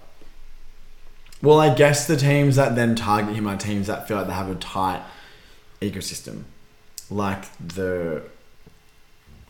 Well, 1.43 1.61
I 1.61 1.75
guess 1.75 2.07
the 2.07 2.17
teams 2.17 2.57
that 2.57 2.75
then 2.75 2.95
target 2.95 3.35
him 3.35 3.47
are 3.47 3.57
teams 3.57 3.87
that 3.87 4.09
feel 4.09 4.17
like 4.19 4.27
they 4.27 4.33
have 4.33 4.51
a 4.51 4.55
tight 4.55 5.03
ecosystem, 5.81 6.45
like 7.11 7.45
the 7.59 8.23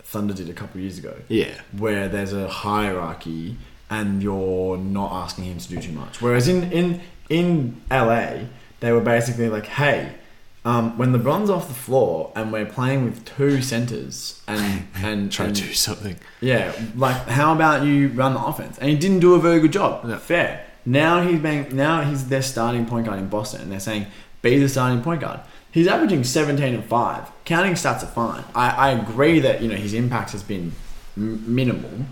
Thunder 0.03 0.35
did 0.35 0.49
a 0.49 0.53
couple 0.53 0.79
of 0.79 0.83
years 0.83 0.99
ago, 0.99 1.15
Yeah, 1.29 1.61
where 1.77 2.09
there's 2.09 2.33
a 2.33 2.49
hierarchy 2.49 3.57
and 3.91 4.23
you're 4.23 4.77
not 4.77 5.13
asking 5.13 5.45
him 5.45 5.59
to 5.59 5.69
do 5.69 5.81
too 5.81 5.93
much. 5.93 6.23
Whereas 6.23 6.49
in 6.49 6.73
in 6.73 7.01
in 7.29 7.83
LA, 7.91 8.45
they 8.81 8.93
were 8.93 9.01
basically 9.01 9.49
like, 9.49 9.67
hey. 9.67 10.15
Um, 10.63 10.99
when 10.99 11.15
LeBron's 11.15 11.49
off 11.49 11.69
the 11.69 11.75
floor 11.75 12.33
and 12.37 12.53
we're 12.53 12.67
playing 12.67 13.07
with 13.07 13.25
two 13.25 13.63
centers 13.63 14.43
and 14.47 14.87
and, 14.95 15.33
try 15.33 15.47
and 15.47 15.57
to 15.57 15.63
do 15.63 15.73
something. 15.73 16.17
Yeah, 16.43 16.71
like 16.95 17.17
how 17.29 17.55
about 17.55 17.87
you 17.87 18.09
run 18.09 18.35
the 18.35 18.45
offense? 18.45 18.77
And 18.77 18.91
he 18.91 18.95
didn't 18.95 19.21
do 19.21 19.35
a 19.35 19.41
very 19.41 19.59
good 19.59 19.73
job. 19.73 20.05
No. 20.05 20.19
Fair. 20.19 20.67
Now 20.85 21.23
he's 21.27 21.41
being 21.41 21.75
now 21.75 22.03
he's 22.03 22.29
their 22.29 22.43
starting 22.43 22.85
point 22.85 23.07
guard 23.07 23.19
in 23.19 23.29
Boston, 23.29 23.63
and 23.63 23.73
they're 23.73 23.81
saying 23.81 24.07
be 24.43 24.59
the 24.59 24.69
starting 24.69 25.03
point 25.03 25.23
guard. 25.23 25.41
He's 25.73 25.87
averaging 25.87 26.25
seventeen 26.25 26.75
and 26.75 26.85
five. 26.85 27.31
Counting 27.47 27.73
stats 27.73 28.03
are 28.03 28.07
fine. 28.07 28.45
I, 28.55 28.71
I 28.71 28.91
agree 28.91 29.41
that 29.41 29.63
you 29.63 29.69
know 29.69 29.77
his 29.77 29.95
impact 29.95 30.33
has 30.33 30.43
been 30.43 30.73
m- 31.17 31.55
minimal, 31.55 32.07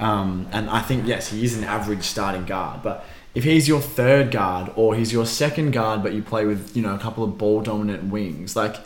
um, 0.00 0.46
and 0.52 0.68
I 0.70 0.80
think 0.80 1.06
yes 1.06 1.28
he 1.28 1.44
is 1.44 1.56
an 1.56 1.64
average 1.64 2.04
starting 2.04 2.44
guard. 2.44 2.82
But 2.82 3.04
if 3.34 3.44
he's 3.44 3.66
your 3.68 3.80
third 3.80 4.30
guard 4.30 4.72
or 4.76 4.94
he's 4.94 5.12
your 5.12 5.26
second 5.26 5.72
guard, 5.72 6.02
but 6.02 6.12
you 6.12 6.22
play 6.22 6.44
with 6.44 6.76
you 6.76 6.82
know 6.82 6.94
a 6.94 6.98
couple 6.98 7.24
of 7.24 7.36
ball 7.38 7.60
dominant 7.62 8.04
wings, 8.10 8.56
like 8.56 8.76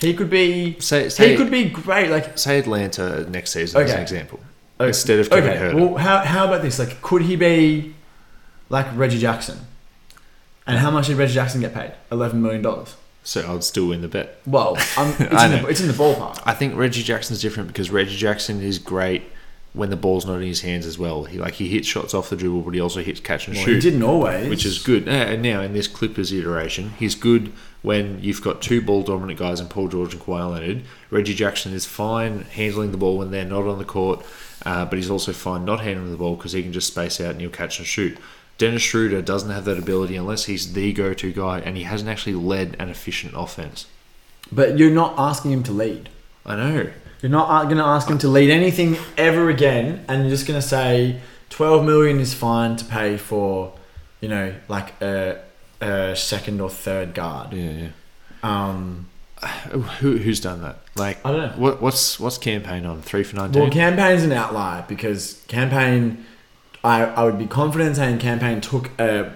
he 0.00 0.12
could 0.14 0.28
be 0.30 0.78
Say- 0.80 1.08
say- 1.08 1.30
he 1.30 1.36
could 1.36 1.50
be 1.50 1.68
great. 1.70 2.10
Like 2.10 2.36
Say 2.38 2.58
Atlanta 2.58 3.28
next 3.30 3.50
season 3.52 3.80
as 3.80 3.92
an 3.92 4.00
example. 4.00 4.40
Okay. 4.78 4.88
Instead 4.88 5.20
of 5.20 5.30
Kevin 5.30 5.50
okay, 5.50 5.58
Huerter. 5.58 5.74
well, 5.74 5.94
how, 5.96 6.18
how 6.18 6.44
about 6.44 6.60
this? 6.60 6.78
Like, 6.78 7.00
could 7.00 7.22
he 7.22 7.34
be 7.34 7.94
like 8.68 8.86
Reggie 8.94 9.18
Jackson? 9.18 9.58
And 10.66 10.78
how 10.78 10.90
much 10.90 11.06
did 11.06 11.16
Reggie 11.16 11.32
Jackson 11.32 11.62
get 11.62 11.72
paid? 11.72 11.92
Eleven 12.12 12.42
million 12.42 12.60
dollars. 12.60 12.94
so 13.22 13.40
I'd 13.54 13.64
still 13.64 13.88
win 13.88 14.02
the 14.02 14.08
bet. 14.08 14.38
Well, 14.46 14.76
um, 14.98 15.14
it's, 15.18 15.42
in 15.44 15.50
the, 15.52 15.66
it's 15.68 15.80
in 15.80 15.86
the 15.86 15.94
ballpark. 15.94 16.42
I 16.44 16.52
think 16.52 16.76
Reggie 16.76 17.02
Jackson's 17.02 17.40
different 17.40 17.68
because 17.68 17.90
Reggie 17.90 18.16
Jackson 18.16 18.60
is 18.60 18.78
great 18.78 19.22
when 19.76 19.90
the 19.90 19.96
ball's 19.96 20.24
not 20.24 20.36
in 20.40 20.46
his 20.48 20.62
hands 20.62 20.86
as 20.86 20.98
well. 20.98 21.24
He 21.24 21.38
like 21.38 21.54
he 21.54 21.68
hits 21.68 21.86
shots 21.86 22.14
off 22.14 22.30
the 22.30 22.36
dribble, 22.36 22.62
but 22.62 22.72
he 22.72 22.80
also 22.80 23.02
hits 23.02 23.20
catch 23.20 23.46
and 23.46 23.54
Well, 23.56 23.66
shoot, 23.66 23.74
he 23.74 23.80
didn't 23.80 24.02
always, 24.02 24.48
which 24.48 24.64
is 24.64 24.78
good. 24.82 25.06
Uh, 25.06 25.12
And 25.12 25.42
now 25.42 25.60
in 25.60 25.74
this 25.74 25.86
Clippers 25.86 26.32
iteration, 26.32 26.92
he's 26.98 27.14
good 27.14 27.52
when 27.82 28.18
you've 28.22 28.42
got 28.42 28.62
two 28.62 28.80
ball 28.80 29.02
dominant 29.02 29.38
guys 29.38 29.60
in 29.60 29.68
Paul 29.68 29.88
George 29.88 30.14
and 30.14 30.22
Kawhi 30.22 30.50
Leonard. 30.50 30.82
Reggie 31.10 31.34
Jackson 31.34 31.74
is 31.74 31.84
fine 31.84 32.40
handling 32.52 32.90
the 32.90 32.96
ball 32.96 33.18
when 33.18 33.30
they're 33.30 33.44
not 33.44 33.64
on 33.66 33.78
the 33.78 33.84
court, 33.84 34.24
uh, 34.64 34.86
but 34.86 34.96
he's 34.96 35.10
also 35.10 35.32
fine 35.32 35.66
not 35.66 35.80
handling 35.80 36.10
the 36.10 36.16
ball 36.16 36.36
because 36.36 36.52
he 36.52 36.62
can 36.62 36.72
just 36.72 36.88
space 36.88 37.20
out 37.20 37.32
and 37.32 37.40
he'll 37.42 37.50
catch 37.50 37.78
and 37.78 37.86
shoot. 37.86 38.16
Dennis 38.58 38.80
Schroeder 38.80 39.20
doesn't 39.20 39.50
have 39.50 39.66
that 39.66 39.78
ability 39.78 40.16
unless 40.16 40.46
he's 40.46 40.72
the 40.72 40.90
go-to 40.94 41.30
guy, 41.32 41.60
and 41.60 41.76
he 41.76 41.82
hasn't 41.82 42.08
actually 42.08 42.34
led 42.34 42.74
an 42.78 42.88
efficient 42.88 43.34
offense. 43.36 43.86
But 44.50 44.78
you're 44.78 44.90
not 44.90 45.14
asking 45.18 45.52
him 45.52 45.62
to 45.64 45.72
lead. 45.72 46.08
I 46.46 46.56
know. 46.56 46.90
You're 47.26 47.32
not 47.32 47.64
going 47.64 47.78
to 47.78 47.82
ask 47.84 48.08
him 48.08 48.18
to 48.18 48.28
lead 48.28 48.50
anything 48.50 48.96
ever 49.16 49.50
again, 49.50 50.04
and 50.08 50.20
you're 50.20 50.30
just 50.30 50.46
going 50.46 50.60
to 50.60 50.66
say 50.66 51.18
twelve 51.50 51.84
million 51.84 52.20
is 52.20 52.32
fine 52.34 52.76
to 52.76 52.84
pay 52.84 53.16
for, 53.16 53.72
you 54.20 54.28
know, 54.28 54.54
like 54.68 54.94
a, 55.02 55.42
a 55.80 56.14
second 56.14 56.60
or 56.60 56.70
third 56.70 57.14
guard. 57.14 57.52
Yeah, 57.52 57.70
yeah. 57.72 57.88
Um, 58.44 59.08
Who, 59.98 60.18
who's 60.18 60.38
done 60.38 60.62
that? 60.62 60.78
Like, 60.94 61.18
I 61.26 61.32
don't 61.32 61.40
know. 61.40 61.60
What, 61.60 61.82
what's 61.82 62.20
what's 62.20 62.38
Cam 62.38 62.62
Payne 62.62 62.86
on? 62.86 63.02
Three 63.02 63.24
for 63.24 63.34
nineteen. 63.34 63.60
Well, 63.60 63.72
Cam 63.72 63.96
Payne's 63.96 64.22
an 64.22 64.30
outlier 64.30 64.84
because 64.86 65.42
Cam 65.48 65.68
Payne, 65.68 66.24
I, 66.84 67.06
I 67.06 67.24
would 67.24 67.40
be 67.40 67.48
confident 67.48 67.96
saying 67.96 68.18
Cam 68.20 68.38
Payne 68.38 68.60
took 68.60 68.96
a 69.00 69.34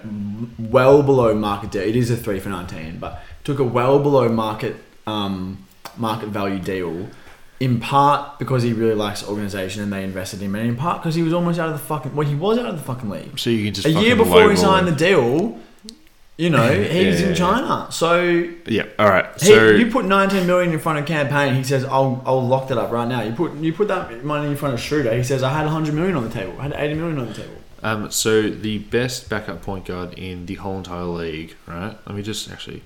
well 0.57 1.03
below 1.03 1.35
market 1.35 1.71
deal. 1.71 1.81
It 1.81 1.97
is 1.97 2.09
a 2.09 2.15
three 2.15 2.39
for 2.39 2.47
nineteen, 2.47 2.99
but 2.99 3.21
took 3.43 3.59
a 3.59 3.65
well 3.65 3.99
below 3.99 4.29
market 4.29 4.77
um, 5.05 5.67
market 5.97 6.29
value 6.29 6.59
deal. 6.59 7.09
In 7.61 7.79
part 7.79 8.39
because 8.39 8.63
he 8.63 8.73
really 8.73 8.95
likes 8.95 9.21
the 9.21 9.29
organization 9.29 9.83
and 9.83 9.93
they 9.93 10.03
invested 10.03 10.41
in 10.41 10.47
him, 10.47 10.55
and 10.55 10.69
in 10.69 10.75
part 10.75 11.01
because 11.01 11.15
he 11.15 11.21
was 11.21 11.31
almost 11.31 11.59
out 11.59 11.69
of 11.69 11.73
the 11.73 11.85
fucking. 11.85 12.15
Well, 12.15 12.27
he 12.27 12.35
was 12.35 12.57
out 12.57 12.65
of 12.65 12.77
the 12.77 12.83
fucking 12.83 13.09
league. 13.09 13.37
so 13.37 13.49
you 13.49 13.65
can 13.65 13.73
just 13.73 13.87
A 13.87 13.91
year 13.91 14.15
before 14.15 14.49
he 14.49 14.57
signed 14.57 14.87
the 14.87 14.91
deal, 14.91 15.59
you 16.37 16.49
know, 16.49 16.73
he's 16.97 17.21
Yeah, 17.21 17.27
in 17.27 17.35
China. 17.35 17.87
So 17.91 18.49
Yeah. 18.65 18.87
All 18.97 19.09
right. 19.09 19.27
he, 19.39 19.45
So 19.45 19.69
you 19.69 19.91
put 19.91 20.05
19 20.05 20.47
million 20.47 20.73
in 20.73 20.79
front 20.79 20.97
of 20.97 21.05
Cam 21.05 21.27
Payne. 21.27 21.53
He 21.53 21.63
says, 21.63 21.85
"I'll 21.85 22.21
I'll 22.25 22.45
lock 22.45 22.67
that 22.69 22.79
up 22.79 22.91
right 22.91 23.07
now." 23.07 23.21
You 23.21 23.33
put 23.33 23.53
you 23.55 23.71
put 23.73 23.87
that 23.89 24.23
money 24.25 24.47
in 24.47 24.55
front 24.55 24.73
of 24.73 24.79
Schroeder. 24.79 25.15
He 25.15 25.23
says, 25.23 25.43
"I 25.43 25.53
had 25.53 25.65
100 25.65 25.93
million 25.93 26.15
on 26.15 26.23
the 26.23 26.33
table. 26.33 26.55
I 26.59 26.63
had 26.63 26.73
80 26.73 26.95
million 26.95 27.19
on 27.19 27.27
the 27.27 27.33
table." 27.33 27.55
um, 27.83 28.11
so 28.11 28.49
the 28.49 28.77
best 28.77 29.29
backup 29.29 29.61
point 29.61 29.85
guard 29.85 30.13
in 30.13 30.45
the 30.45 30.55
whole 30.55 30.77
entire 30.77 31.03
league, 31.03 31.55
right? 31.67 31.95
Let 32.05 32.15
me 32.15 32.21
just 32.21 32.49
actually 32.51 32.83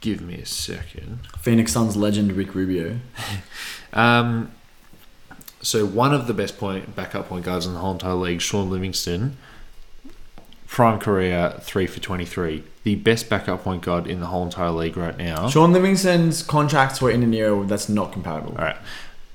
give 0.00 0.20
me 0.20 0.34
a 0.36 0.46
second. 0.46 1.20
Phoenix 1.38 1.72
Suns 1.72 1.96
legend 1.96 2.32
Rick 2.32 2.54
Rubio. 2.54 2.98
Um, 3.92 4.52
so 5.62 5.84
one 5.84 6.14
of 6.14 6.28
the 6.28 6.32
best 6.32 6.56
point 6.56 6.94
backup 6.94 7.28
point 7.28 7.44
guards 7.44 7.66
in 7.66 7.72
the 7.74 7.80
whole 7.80 7.90
entire 7.90 8.14
league, 8.14 8.40
Shaun 8.40 8.70
Livingston, 8.70 9.36
prime 10.68 10.98
career 11.00 11.54
three 11.60 11.86
for 11.88 11.98
twenty 12.00 12.24
three. 12.24 12.62
The 12.84 12.94
best 12.94 13.28
backup 13.28 13.64
point 13.64 13.82
guard 13.82 14.06
in 14.06 14.20
the 14.20 14.26
whole 14.26 14.44
entire 14.44 14.70
league 14.70 14.96
right 14.96 15.16
now. 15.18 15.48
Shaun 15.48 15.72
Livingston's 15.72 16.42
contracts 16.44 17.02
were 17.02 17.10
in 17.10 17.22
an 17.24 17.34
era 17.34 17.64
that's 17.66 17.88
not 17.88 18.12
comparable. 18.12 18.52
All 18.52 18.64
right. 18.64 18.76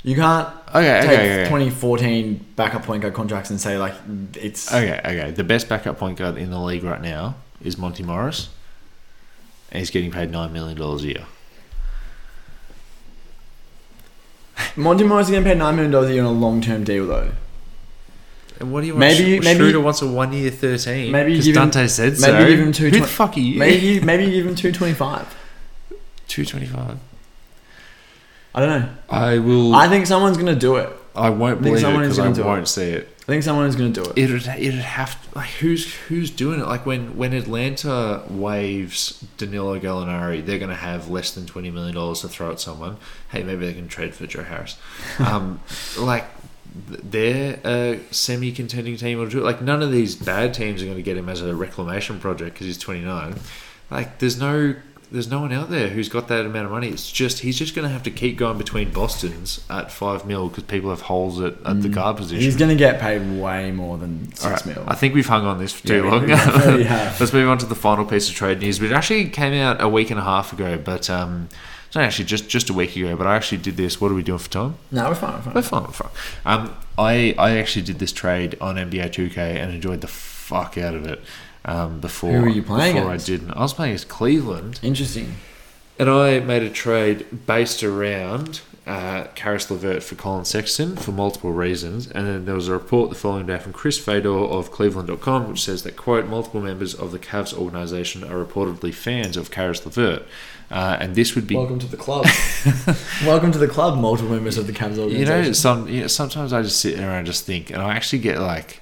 You 0.03 0.15
can't 0.15 0.47
Okay, 0.69 1.01
take 1.01 1.09
okay, 1.09 1.33
okay. 1.41 1.43
2014 1.49 2.45
backup 2.55 2.83
point 2.83 3.01
guard 3.01 3.13
contracts 3.13 3.49
and 3.49 3.59
say 3.59 3.77
like 3.77 3.93
it's 4.35 4.73
Okay, 4.73 4.99
okay. 5.03 5.31
The 5.31 5.43
best 5.43 5.67
backup 5.67 5.97
point 5.99 6.17
guard 6.17 6.37
in 6.37 6.49
the 6.49 6.59
league 6.59 6.83
right 6.83 7.01
now 7.01 7.35
is 7.61 7.77
Monte 7.77 8.03
Morris, 8.03 8.49
and 9.75 9.81
he's 9.81 9.89
getting 9.89 10.09
paid 10.09 10.31
nine 10.31 10.53
million 10.53 10.77
dollars 10.77 11.03
a 11.03 11.07
year. 11.07 11.25
Monte 14.77 15.03
Morris 15.03 15.27
is 15.27 15.31
getting 15.31 15.43
paid 15.45 15.57
nine 15.57 15.75
million 15.75 15.91
dollars 15.91 16.09
a 16.11 16.13
year 16.13 16.23
on 16.23 16.33
a 16.33 16.39
long 16.39 16.61
term 16.61 16.85
deal 16.85 17.05
though. 17.07 17.31
And 18.61 18.71
what 18.71 18.81
do 18.81 18.87
you 18.87 18.93
want? 18.93 19.01
Maybe 19.01 19.23
you- 19.31 19.41
Sh- 19.41 19.43
maybe- 19.43 19.59
Schroeder 19.59 19.81
wants 19.81 20.01
a 20.01 20.07
one 20.07 20.31
year 20.31 20.49
thirteen. 20.49 21.11
Maybe 21.11 21.31
you 21.31 21.37
because 21.39 21.45
give 21.47 21.55
him- 21.57 21.61
Dante 21.63 21.87
said 21.87 22.11
maybe 22.13 22.21
so. 22.21 22.39
you 22.39 22.47
give 22.47 22.59
him 22.59 22.71
two 22.71 22.89
Who 22.89 22.99
the 23.01 23.07
fuck 23.07 23.35
are 23.35 23.39
you? 23.41 23.59
Maybe 23.59 23.85
you, 23.85 24.01
maybe 24.01 24.23
you 24.23 24.31
give 24.31 24.47
him 24.47 24.55
two 24.55 24.71
twenty 24.71 24.93
five. 24.93 25.27
two 26.29 26.45
twenty 26.45 26.67
five. 26.67 26.97
I 28.53 28.59
don't 28.61 28.69
know. 28.81 28.89
I 29.09 29.37
will. 29.39 29.75
I 29.75 29.85
I, 29.85 29.89
think 29.89 30.07
someone's 30.07 30.37
gonna 30.37 30.55
do 30.55 30.77
it. 30.77 30.89
Won't 31.29 31.61
think 31.63 31.77
believe 31.77 31.95
it 31.95 31.99
because 31.99 32.19
I 32.19 32.31
do 32.31 32.41
it. 32.41 32.45
won't 32.45 32.67
see 32.67 32.89
it. 32.89 33.09
I 33.21 33.25
think 33.25 33.43
someone 33.43 33.65
is 33.65 33.75
gonna 33.75 33.89
do 33.89 34.03
it. 34.03 34.17
It'd 34.17 34.47
it'd 34.47 34.73
have 34.75 35.31
to, 35.31 35.39
like 35.39 35.49
who's 35.49 35.93
who's 35.95 36.29
doing 36.29 36.59
it? 36.59 36.67
Like 36.67 36.85
when 36.85 37.17
when 37.17 37.33
Atlanta 37.33 38.23
waves 38.29 39.25
Danilo 39.37 39.79
Gallinari, 39.79 40.45
they're 40.45 40.59
going 40.59 40.69
to 40.69 40.75
have 40.75 41.09
less 41.09 41.31
than 41.31 41.45
twenty 41.47 41.71
million 41.71 41.95
dollars 41.95 42.21
to 42.21 42.27
throw 42.27 42.51
at 42.51 42.59
someone. 42.59 42.97
Hey, 43.31 43.41
maybe 43.41 43.65
they 43.65 43.73
can 43.73 43.87
trade 43.87 44.13
for 44.13 44.27
Joe 44.27 44.43
Harris. 44.43 44.77
Um, 45.19 45.61
like 45.97 46.25
they're 46.87 47.59
a 47.63 47.99
semi-contending 48.11 48.97
team 48.97 49.17
will 49.17 49.29
do 49.29 49.39
it. 49.39 49.43
Like 49.43 49.61
none 49.61 49.81
of 49.81 49.91
these 49.91 50.13
bad 50.15 50.53
teams 50.53 50.81
are 50.81 50.85
going 50.85 50.97
to 50.97 51.03
get 51.03 51.17
him 51.17 51.29
as 51.29 51.41
a 51.41 51.55
reclamation 51.55 52.19
project 52.19 52.53
because 52.53 52.67
he's 52.67 52.77
twenty 52.77 53.01
nine. 53.01 53.35
Like 53.89 54.19
there's 54.19 54.39
no. 54.39 54.75
There's 55.11 55.29
no 55.29 55.41
one 55.41 55.51
out 55.53 55.69
there 55.69 55.89
who's 55.89 56.09
got 56.09 56.27
that 56.29 56.45
amount 56.45 56.65
of 56.65 56.71
money. 56.71 56.87
It's 56.89 57.11
just 57.11 57.39
he's 57.39 57.57
just 57.57 57.75
going 57.75 57.87
to 57.87 57.91
have 57.93 58.03
to 58.03 58.11
keep 58.11 58.37
going 58.37 58.57
between 58.57 58.91
Boston's 58.91 59.63
at 59.69 59.91
five 59.91 60.25
mil 60.25 60.49
because 60.49 60.63
people 60.63 60.89
have 60.89 61.01
holes 61.01 61.39
at, 61.39 61.53
at 61.65 61.81
the 61.81 61.89
guard 61.89 62.17
position. 62.17 62.41
He's 62.43 62.55
gonna 62.57 62.75
get 62.75 62.99
paid 62.99 63.39
way 63.39 63.71
more 63.71 63.97
than 63.97 64.33
six 64.35 64.65
right, 64.65 64.75
mil. 64.75 64.83
I 64.87 64.95
think 64.95 65.13
we've 65.13 65.27
hung 65.27 65.45
on 65.45 65.57
this 65.59 65.73
for 65.73 65.87
too 65.87 66.03
Yeah, 66.03 66.11
long. 66.11 66.27
Let's 67.19 67.33
move 67.33 67.49
on 67.49 67.57
to 67.59 67.65
the 67.65 67.75
final 67.75 68.05
piece 68.05 68.29
of 68.29 68.35
trade 68.35 68.59
news, 68.59 68.81
which 68.81 68.91
actually 68.91 69.29
came 69.29 69.53
out 69.53 69.81
a 69.81 69.87
week 69.87 70.09
and 70.09 70.19
a 70.19 70.23
half 70.23 70.51
ago, 70.53 70.77
but 70.77 71.09
um, 71.09 71.49
it's 71.87 71.95
not 71.95 72.03
actually 72.03 72.25
just 72.25 72.49
just 72.49 72.69
a 72.69 72.73
week 72.73 72.95
ago. 72.95 73.15
But 73.15 73.27
I 73.27 73.35
actually 73.35 73.59
did 73.59 73.77
this. 73.77 74.01
What 74.01 74.11
are 74.11 74.15
we 74.15 74.23
doing 74.23 74.39
for 74.39 74.49
time? 74.49 74.75
no, 74.91 75.07
we're 75.09 75.15
fine. 75.15 75.33
We're 75.33 75.41
fine. 75.41 75.53
We're 75.53 75.61
fine. 75.61 75.83
We're 75.83 75.91
fine. 75.91 76.11
Um, 76.45 76.75
I 76.97 77.35
I 77.37 77.57
actually 77.57 77.83
did 77.83 77.99
this 77.99 78.11
trade 78.11 78.57
on 78.59 78.75
NBA 78.75 79.09
2K 79.11 79.37
and 79.37 79.71
enjoyed 79.73 80.01
the 80.01 80.07
fuck 80.07 80.77
out 80.77 80.93
of 80.95 81.05
it. 81.05 81.21
Um, 81.65 81.99
before 81.99 82.31
Who 82.31 82.41
were 82.41 82.49
you 82.49 82.61
playing 82.63 82.95
Before 82.95 83.09
against? 83.09 83.27
I 83.29 83.31
didn't. 83.31 83.51
I 83.51 83.59
was 83.61 83.73
playing 83.73 83.91
against 83.93 84.07
Cleveland. 84.07 84.79
Interesting. 84.83 85.35
And 85.97 86.09
I 86.09 86.39
made 86.39 86.61
a 86.61 86.69
trade 86.69 87.45
based 87.47 87.81
around 87.83 88.61
uh, 88.85 89.23
Caris 89.33 89.71
Levert 89.71 90.03
for 90.03 90.13
Collin 90.15 90.45
Sexton 90.45 90.95
for 90.95 91.11
multiple 91.11 91.51
reasons. 91.51 92.11
And 92.11 92.27
then 92.27 92.45
there 92.45 92.53
was 92.53 92.67
a 92.67 92.73
report 92.73 93.09
the 93.09 93.15
following 93.15 93.47
day 93.47 93.57
from 93.57 93.73
Chris 93.73 93.97
Fedor 93.97 94.29
of 94.29 94.71
Cleveland.com, 94.71 95.49
which 95.49 95.63
says 95.63 95.81
that, 95.83 95.95
quote, 95.95 96.27
multiple 96.27 96.61
members 96.61 96.93
of 96.93 97.11
the 97.11 97.17
Cavs 97.17 97.57
organization 97.57 98.23
are 98.23 98.43
reportedly 98.43 98.93
fans 98.93 99.37
of 99.37 99.49
Caris 99.49 99.85
Levert. 99.85 100.23
Uh, 100.69 100.97
and 100.99 101.15
this 101.15 101.33
would 101.33 101.47
be. 101.47 101.55
Welcome 101.55 101.79
to 101.79 101.87
the 101.87 101.97
club. 101.97 102.25
Welcome 103.25 103.51
to 103.53 103.57
the 103.57 103.67
club. 103.67 103.97
Multiple 103.97 104.33
members 104.33 104.57
of 104.57 104.67
the 104.67 104.73
Cavs 104.73 104.97
You 104.97 105.03
organization. 105.03 105.43
know, 105.43 105.51
some 105.53 105.87
you 105.87 106.01
know, 106.01 106.07
sometimes 106.07 106.53
I 106.53 106.61
just 106.61 106.79
sit 106.79 106.97
there 106.97 107.09
and 107.09 107.17
I 107.17 107.23
just 107.23 107.45
think, 107.45 107.71
and 107.71 107.81
I 107.81 107.95
actually 107.95 108.19
get 108.19 108.39
like, 108.39 108.81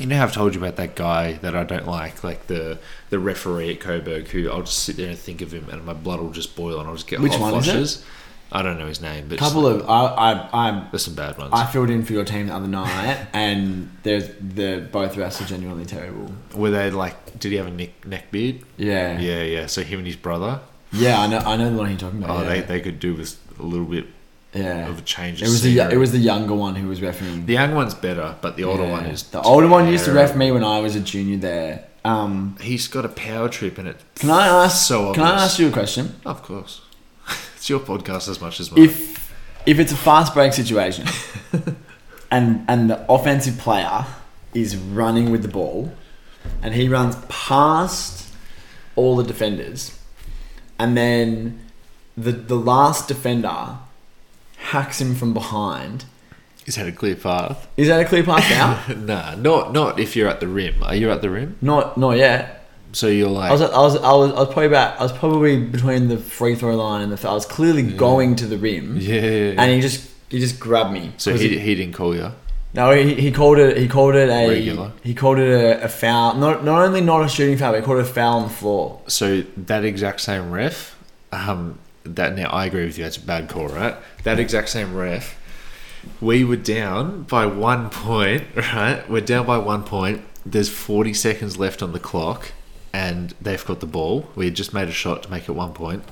you 0.00 0.06
know, 0.06 0.16
how 0.16 0.24
I've 0.24 0.32
told 0.32 0.54
you 0.54 0.60
about 0.60 0.76
that 0.76 0.94
guy 0.96 1.34
that 1.34 1.54
I 1.54 1.64
don't 1.64 1.86
like, 1.86 2.22
like 2.24 2.46
the 2.46 2.78
the 3.10 3.18
referee 3.18 3.70
at 3.72 3.80
Coburg, 3.80 4.28
who 4.28 4.50
I'll 4.50 4.62
just 4.62 4.78
sit 4.84 4.96
there 4.96 5.10
and 5.10 5.18
think 5.18 5.40
of 5.42 5.52
him, 5.52 5.68
and 5.70 5.84
my 5.84 5.92
blood 5.92 6.20
will 6.20 6.30
just 6.30 6.56
boil, 6.56 6.78
and 6.80 6.88
I'll 6.88 6.94
just 6.96 7.06
get 7.06 7.20
Which 7.20 7.32
hot 7.32 7.40
one 7.52 7.54
is 7.54 7.68
it? 7.68 7.70
flushes. 7.72 8.04
I 8.52 8.62
don't 8.62 8.78
know 8.78 8.86
his 8.86 9.00
name, 9.00 9.26
but 9.28 9.38
couple 9.38 9.66
of 9.66 9.88
I 9.88 10.04
I 10.04 10.48
I 10.52 10.86
there's 10.90 11.04
some 11.04 11.14
bad 11.14 11.36
ones. 11.38 11.50
I 11.52 11.66
filled 11.66 11.90
in 11.90 12.04
for 12.04 12.12
your 12.12 12.24
team 12.24 12.46
the 12.46 12.54
other 12.54 12.68
night, 12.68 13.26
and 13.32 13.90
there's 14.04 14.28
the 14.40 14.86
both 14.92 15.16
refs 15.16 15.40
are 15.40 15.46
genuinely 15.46 15.86
terrible. 15.86 16.30
Were 16.54 16.70
they 16.70 16.90
like? 16.90 17.38
Did 17.40 17.50
he 17.52 17.56
have 17.58 17.66
a 17.66 17.70
neck 17.70 18.06
neck 18.06 18.30
beard? 18.30 18.60
Yeah, 18.76 19.18
Yeah, 19.18 19.42
yeah. 19.42 19.66
So 19.66 19.82
him 19.82 19.98
and 20.00 20.06
his 20.06 20.16
brother. 20.16 20.60
Yeah, 20.92 21.20
I 21.20 21.26
know. 21.26 21.38
I 21.38 21.56
know 21.56 21.70
the 21.70 21.76
one 21.76 21.90
you're 21.90 21.98
talking 21.98 22.22
about. 22.22 22.36
Oh, 22.36 22.42
yeah. 22.42 22.48
they 22.48 22.60
they 22.60 22.80
could 22.80 23.00
do 23.00 23.14
with 23.14 23.36
a 23.58 23.62
little 23.62 23.86
bit 23.86 24.06
yeah. 24.54 24.88
of 24.88 24.98
a 24.98 25.02
change. 25.02 25.42
It 25.42 25.48
was 25.48 25.62
the 25.62 25.78
it 25.80 25.96
was 25.96 26.12
the 26.12 26.18
younger 26.18 26.54
one 26.54 26.74
who 26.76 26.88
was 26.88 27.00
refing. 27.00 27.46
the 27.46 27.54
young 27.54 27.74
one's 27.74 27.94
better, 27.94 28.36
but 28.40 28.56
the 28.56 28.64
older 28.64 28.84
Yeah. 28.84 28.92
one 28.92 29.06
is 29.06 29.22
the 29.24 29.40
older 29.42 29.68
one 29.68 29.88
used 29.88 30.04
to 30.06 30.12
ref 30.12 30.36
me 30.36 30.50
when 30.52 30.64
I 30.64 30.80
was 30.80 30.94
a 30.96 31.00
junior 31.00 31.36
there. 31.38 31.84
Um, 32.04 32.56
He's 32.60 32.86
got 32.86 33.04
a 33.04 33.08
power 33.08 33.48
trip 33.48 33.78
in 33.78 33.86
it. 33.86 33.96
can 34.14 34.30
I 34.30 34.46
ask? 34.64 34.86
So 34.86 35.14
can 35.14 35.22
I 35.24 35.44
ask 35.44 35.58
you 35.58 35.68
a 35.68 35.72
question? 35.72 36.14
Of 36.26 36.42
course, 36.42 36.82
it's 37.56 37.68
your 37.68 37.80
podcast 37.80 38.28
as 38.28 38.40
much 38.40 38.60
as 38.60 38.70
mine. 38.70 38.84
If 38.84 39.32
if 39.66 39.78
it's 39.78 39.92
a 39.92 39.96
fast 39.96 40.34
break 40.34 40.52
situation, 40.52 41.06
and 42.30 42.64
and 42.68 42.90
the 42.90 43.04
offensive 43.10 43.58
player 43.58 44.04
is 44.52 44.76
running 44.76 45.30
with 45.30 45.42
the 45.42 45.48
ball, 45.48 45.92
and 46.62 46.74
he 46.74 46.88
runs 46.88 47.16
past 47.28 48.28
all 48.96 49.16
the 49.16 49.24
defenders, 49.24 49.98
and 50.78 50.96
then 50.96 51.58
the 52.16 52.32
the 52.32 52.56
last 52.56 53.08
defender 53.08 53.78
hacks 54.64 55.00
him 55.00 55.14
from 55.14 55.34
behind. 55.34 56.04
He's 56.64 56.76
had 56.76 56.86
a 56.86 56.92
clear 56.92 57.14
path. 57.14 57.68
Is 57.76 57.88
that 57.88 58.00
a 58.00 58.04
clear 58.04 58.22
path 58.22 58.48
now? 58.50 58.94
nah, 58.96 59.34
not 59.34 59.72
not 59.72 60.00
if 60.00 60.16
you're 60.16 60.28
at 60.28 60.40
the 60.40 60.48
rim. 60.48 60.82
Are 60.82 60.94
you 60.94 61.10
at 61.10 61.20
the 61.20 61.30
rim? 61.30 61.56
not 61.60 61.96
not 61.98 62.16
yet. 62.16 62.60
So 62.92 63.08
you're 63.08 63.28
like, 63.28 63.50
I 63.50 63.52
was, 63.52 63.62
I 63.62 63.66
was 63.66 63.96
I 63.96 64.12
was 64.12 64.32
I 64.32 64.38
was 64.38 64.46
probably 64.46 64.66
about 64.66 65.00
I 65.00 65.02
was 65.02 65.12
probably 65.12 65.60
between 65.60 66.08
the 66.08 66.16
free 66.16 66.54
throw 66.54 66.76
line 66.76 67.02
and 67.02 67.12
the 67.12 67.28
I 67.28 67.32
was 67.32 67.44
clearly 67.44 67.82
going 67.82 68.36
to 68.36 68.46
the 68.46 68.56
rim, 68.56 68.96
yeah. 68.98 69.54
and 69.58 69.72
he 69.72 69.80
just 69.80 70.08
he 70.30 70.38
just 70.38 70.60
grabbed 70.60 70.92
me. 70.92 71.12
so 71.16 71.32
'Cause 71.32 71.40
he, 71.40 71.58
he 71.58 71.74
didn't 71.74 71.94
call 71.94 72.14
you. 72.14 72.30
No, 72.72 72.90
he, 72.90 73.14
he 73.14 73.30
called 73.30 73.58
it. 73.58 73.76
He 73.76 73.86
called 73.86 74.16
it 74.16 74.28
a. 74.28 74.48
Regular. 74.48 74.92
He 75.02 75.14
called 75.14 75.38
it 75.38 75.48
a, 75.48 75.84
a 75.84 75.88
foul. 75.88 76.34
Not 76.34 76.64
not 76.64 76.82
only 76.82 77.00
not 77.00 77.24
a 77.24 77.28
shooting 77.28 77.56
foul, 77.56 77.72
but 77.72 77.80
he 77.80 77.84
called 77.84 77.98
it 77.98 78.02
a 78.02 78.12
foul 78.12 78.38
on 78.38 78.42
the 78.44 78.54
floor. 78.54 79.00
So 79.06 79.42
that 79.56 79.84
exact 79.84 80.20
same 80.20 80.50
ref, 80.50 80.96
um, 81.30 81.78
that 82.04 82.36
now 82.36 82.48
I 82.50 82.66
agree 82.66 82.84
with 82.84 82.98
you. 82.98 83.04
That's 83.04 83.16
a 83.16 83.20
bad 83.20 83.48
call, 83.48 83.68
right? 83.68 83.96
That 84.22 84.38
exact 84.38 84.68
same 84.68 84.94
ref, 84.94 85.38
we 86.20 86.44
were 86.44 86.56
down 86.56 87.22
by 87.22 87.46
one 87.46 87.90
point, 87.90 88.44
right? 88.54 89.08
We're 89.08 89.20
down 89.20 89.46
by 89.46 89.58
one 89.58 89.84
point. 89.84 90.22
There's 90.46 90.68
40 90.68 91.14
seconds 91.14 91.58
left 91.58 91.82
on 91.82 91.92
the 91.92 92.00
clock, 92.00 92.52
and 92.92 93.34
they've 93.40 93.64
got 93.64 93.80
the 93.80 93.86
ball. 93.86 94.30
We 94.34 94.46
had 94.46 94.54
just 94.54 94.74
made 94.74 94.88
a 94.88 94.92
shot 94.92 95.22
to 95.24 95.30
make 95.30 95.48
it 95.48 95.52
one 95.52 95.72
point, 95.72 96.04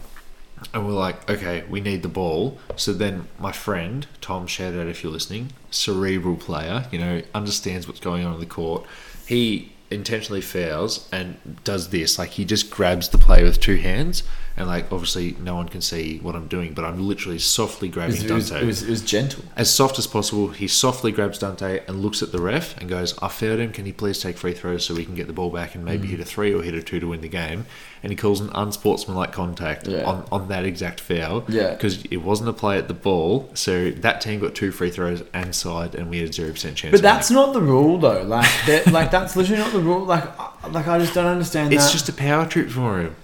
and 0.73 0.86
we're 0.86 0.94
like, 0.94 1.28
okay, 1.31 1.64
we 1.69 1.81
need 1.81 2.02
the 2.02 2.09
ball. 2.09 2.59
So 2.77 2.93
then 2.93 3.28
my 3.39 3.52
friend 3.52 4.06
Tom, 4.20 4.47
shout 4.47 4.74
out 4.74 4.86
if 4.86 5.02
you're 5.02 5.12
listening, 5.12 5.52
cerebral 5.70 6.36
player, 6.36 6.86
you 6.90 6.98
know, 6.98 7.23
understands 7.35 7.86
what's 7.86 8.01
going 8.01 8.24
on 8.24 8.35
in 8.35 8.40
the 8.40 8.47
court. 8.47 8.86
He 9.27 9.73
intentionally 9.93 10.40
fouls 10.40 11.09
and 11.12 11.36
does 11.64 11.90
this 11.90 12.19
like 12.19 12.31
he 12.31 12.44
just 12.44 12.70
grabs 12.70 13.09
the 13.10 13.19
player 13.19 13.44
with 13.44 13.60
two 13.60 13.77
hands 13.77 14.23
and 14.56 14.66
like 14.66 14.93
obviously 14.93 15.35
no 15.40 15.55
one 15.55 15.69
can 15.69 15.81
see 15.81 16.19
what 16.19 16.35
I'm 16.35 16.47
doing 16.47 16.74
but 16.74 16.85
I'm 16.85 17.01
literally 17.06 17.39
softly 17.39 17.89
grabbing 17.89 18.16
it 18.23 18.31
was, 18.31 18.51
Dante 18.51 18.64
it 18.64 18.66
was, 18.66 18.82
it 18.82 18.90
was 18.90 19.02
gentle. 19.02 19.44
as 19.56 19.73
soft 19.73 19.98
as 19.98 20.06
possible 20.06 20.48
he 20.48 20.69
softly 20.69 21.10
grabs 21.12 21.39
Dante 21.39 21.82
and 21.86 22.01
looks 22.02 22.23
at 22.23 22.32
the 22.32 22.40
ref 22.40 22.77
and 22.78 22.89
goes 22.89 23.16
I 23.23 23.28
failed 23.28 23.60
him 23.60 23.73
can 23.73 23.85
he 23.86 23.93
please 23.93 24.20
take 24.20 24.36
free 24.36 24.52
throws 24.52 24.85
so 24.85 24.94
we 24.94 25.05
can 25.05 25.14
get 25.14 25.27
the 25.27 25.32
ball 25.32 25.51
back 25.51 25.74
and 25.74 25.82
Mm. 25.85 25.86
maybe 25.86 26.09
hit 26.09 26.20
a 26.20 26.24
three 26.24 26.52
or 26.55 26.62
hit 26.62 26.74
a 26.74 26.82
two 26.82 27.01
to 27.01 27.09
win 27.09 27.20
the 27.23 27.28
game 27.28 27.66
and 28.03 28.11
he 28.11 28.16
calls 28.16 28.41
an 28.41 28.51
unsportsmanlike 28.55 29.31
contact 29.33 29.87
Yeah. 29.87 30.03
on, 30.03 30.24
on 30.33 30.49
that 30.49 30.65
exact 30.65 31.01
foul 31.01 31.45
Yeah. 31.49 31.70
because 31.74 32.05
it 32.07 32.16
wasn't 32.19 32.49
a 32.49 32.53
play 32.53 32.77
at 32.79 32.89
the 32.89 32.95
ball 32.95 33.49
so 33.55 33.91
that 33.91 34.20
team 34.20 34.41
got 34.41 34.55
two 34.55 34.73
free 34.73 34.91
throws 34.91 35.23
and 35.33 35.55
side 35.55 35.95
and 35.95 36.11
we 36.11 36.19
had 36.20 36.31
0% 36.31 36.74
chance 36.74 36.91
But 36.91 37.03
that's 37.03 37.31
not 37.31 37.53
the 37.53 37.61
rule, 37.61 37.99
though. 37.99 38.23
Like, 38.23 38.51
that- 38.66 38.89
like 38.93 39.11
that's 39.11 39.37
literally 39.37 39.62
not 39.62 39.73
the 39.73 39.81
rule. 39.81 40.05
Like, 40.05 40.24
I- 40.41 40.69
like 40.70 40.89
I 40.89 40.99
just 40.99 41.15
don't 41.15 41.27
understand 41.27 41.73
it's 41.73 41.85
that. 41.87 41.93
just 41.93 42.09
a 42.09 42.12
power 42.12 42.45
trip 42.47 42.70
for 42.70 43.01
him 43.01 43.15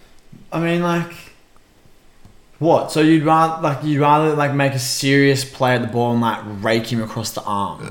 I 0.53 0.61
mean, 0.61 0.83
like, 0.83 1.13
what? 2.59 2.91
So 2.91 3.01
you'd 3.01 3.23
rather 3.25 3.63
like 3.63 3.85
you'd 3.85 4.01
rather 4.01 4.35
like 4.35 4.53
make 4.55 4.73
a 4.75 4.79
serious 4.79 5.45
play 5.45 5.75
at 5.77 5.83
the 5.83 5.87
ball 5.89 6.13
and 6.13 6.21
like 6.21 6.41
rake 6.63 6.87
him 6.87 7.03
across 7.03 7.31
the 7.33 7.43
arm. 7.43 7.87
Uh, 7.87 7.91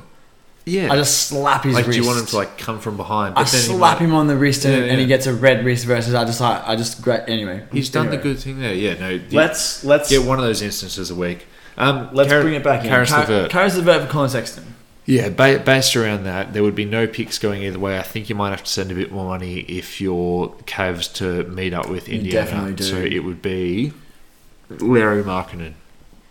yeah 0.67 0.91
I 0.91 0.95
just 0.95 1.27
slap 1.27 1.63
his 1.63 1.73
like 1.73 1.85
wrist. 1.87 1.97
do 1.97 2.01
you 2.03 2.07
want 2.07 2.19
him 2.19 2.25
to 2.27 2.35
like 2.37 2.57
come 2.57 2.79
from 2.79 2.97
behind 2.97 3.35
I 3.35 3.43
then 3.43 3.61
he 3.61 3.67
slap 3.67 3.99
might- 3.99 4.05
him 4.05 4.13
on 4.13 4.27
the 4.27 4.35
wrist 4.35 4.65
and, 4.65 4.85
Yeah, 4.85 4.91
and 4.91 4.99
he 4.99 5.07
gets 5.07 5.25
a 5.25 5.33
red 5.33 5.63
wrist 5.65 5.85
versus 5.85 6.13
I 6.13 6.25
just 6.25 6.41
like 6.41 6.61
I 6.67 6.75
just 6.75 7.01
great 7.01 7.21
anyway. 7.27 7.63
he's 7.71 7.89
done 7.89 8.09
the 8.09 8.17
good 8.17 8.37
thing 8.39 8.59
there 8.59 8.73
yeah 8.73 8.93
no 8.99 9.19
Let's 9.31 9.83
let's 9.83 10.09
get 10.09 10.23
one 10.25 10.37
of 10.39 10.45
those 10.45 10.61
instances 10.61 11.09
a 11.09 11.15
week 11.15 11.47
um, 11.77 12.09
let's 12.11 12.29
Kar- 12.31 12.41
bring 12.41 12.55
it 12.55 12.63
back 12.63 12.83
in. 12.83 12.89
Caris 12.89 13.11
Car- 13.11 13.19
Levert. 13.21 13.51
Caris 13.51 13.75
Levert 13.77 14.01
for 14.01 14.07
Collin 14.07 14.29
Sexton. 14.31 14.65
Yeah, 15.05 15.29
ba- 15.29 15.61
based 15.63 15.95
around 15.95 16.23
that, 16.23 16.51
there 16.53 16.63
would 16.63 16.73
be 16.73 16.85
no 16.85 17.05
picks 17.05 17.37
going 17.37 17.61
either 17.61 17.77
way. 17.77 17.99
I 17.99 18.01
think 18.01 18.29
you 18.29 18.35
might 18.35 18.49
have 18.49 18.63
to 18.63 18.69
send 18.71 18.91
a 18.91 18.95
bit 18.95 19.11
more 19.11 19.25
money 19.25 19.59
if 19.59 20.01
you're 20.01 20.49
Cavs 20.65 21.13
to 21.17 21.43
meet 21.51 21.75
up 21.75 21.87
with 21.87 22.09
Indiana. 22.09 22.45
definitely 22.45 22.73
do. 22.73 22.83
So 22.83 22.97
it 22.97 23.19
would 23.23 23.43
be 23.43 23.93
Lauri 24.69 25.23
Markkanen. 25.23 25.73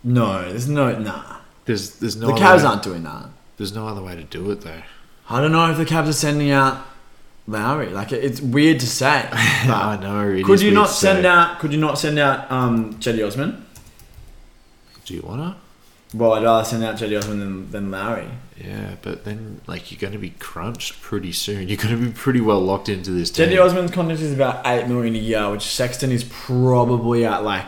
No, 0.05 0.43
there's 0.51 0.69
no 0.69 0.99
nah. 0.99 1.37
There's 1.65 1.91
there's 2.01 2.17
no 2.17 2.27
the 2.27 2.33
other 2.35 2.43
Cavs 2.45 2.59
way, 2.63 2.67
aren't 2.69 2.83
doing 2.83 3.03
that. 3.05 3.27
There's 3.57 3.75
no 3.75 3.89
other 3.89 4.03
way 4.03 4.15
to 4.17 4.23
do 4.25 4.51
it 4.51 4.61
though. 4.63 4.83
I 5.31 5.41
don't 5.41 5.53
know 5.53 5.71
if 5.71 5.77
the 5.77 5.85
Cavs 5.87 6.09
are 6.09 6.13
sending 6.13 6.51
out 6.51 6.87
Lauri. 7.49 7.89
Like 7.89 8.13
it- 8.13 8.23
it's 8.25 8.41
weird 8.41 8.81
to 8.81 8.87
say. 8.87 9.27
but 9.31 9.39
I 9.39 9.99
know. 10.01 10.29
it 10.31 10.45
Could 10.45 10.61
you 10.61 10.71
not 10.71 10.91
send 10.91 11.23
say. 11.25 11.29
out? 11.29 11.59
Could 11.59 11.73
you 11.73 11.81
not 11.81 11.99
send 11.99 12.19
out 12.19 12.51
um, 12.51 12.95
Cedi 12.95 13.27
Osman? 13.27 13.65
Do 15.05 15.15
you 15.15 15.23
wanna? 15.23 15.57
Well, 16.15 16.35
I'd 16.35 16.45
rather 16.45 16.65
send 16.65 16.85
out 16.85 16.97
Cedi 16.97 17.19
Osman 17.19 17.41
than, 17.41 17.71
than 17.71 17.91
Lauri. 17.91 18.29
Yeah, 18.63 18.95
but 19.03 19.25
then 19.25 19.61
like 19.67 19.91
you're 19.91 20.01
going 20.01 20.15
to 20.15 20.19
be 20.19 20.31
crunched 20.31 21.01
pretty 21.03 21.33
soon. 21.33 21.69
You're 21.69 21.77
going 21.77 21.95
to 21.99 22.07
be 22.07 22.13
pretty 22.13 22.41
well 22.41 22.61
locked 22.61 22.89
into 22.89 23.11
this 23.11 23.31
team. 23.31 23.49
Cedi 23.51 23.63
Osman's 23.63 23.91
contract 23.91 24.21
is 24.23 24.33
about 24.33 24.67
eight 24.67 24.87
million 24.89 25.15
a 25.15 25.19
year, 25.19 25.51
which 25.51 25.63
Sexton 25.63 26.11
is 26.11 26.25
probably 26.25 27.27
at 27.27 27.45
like 27.45 27.67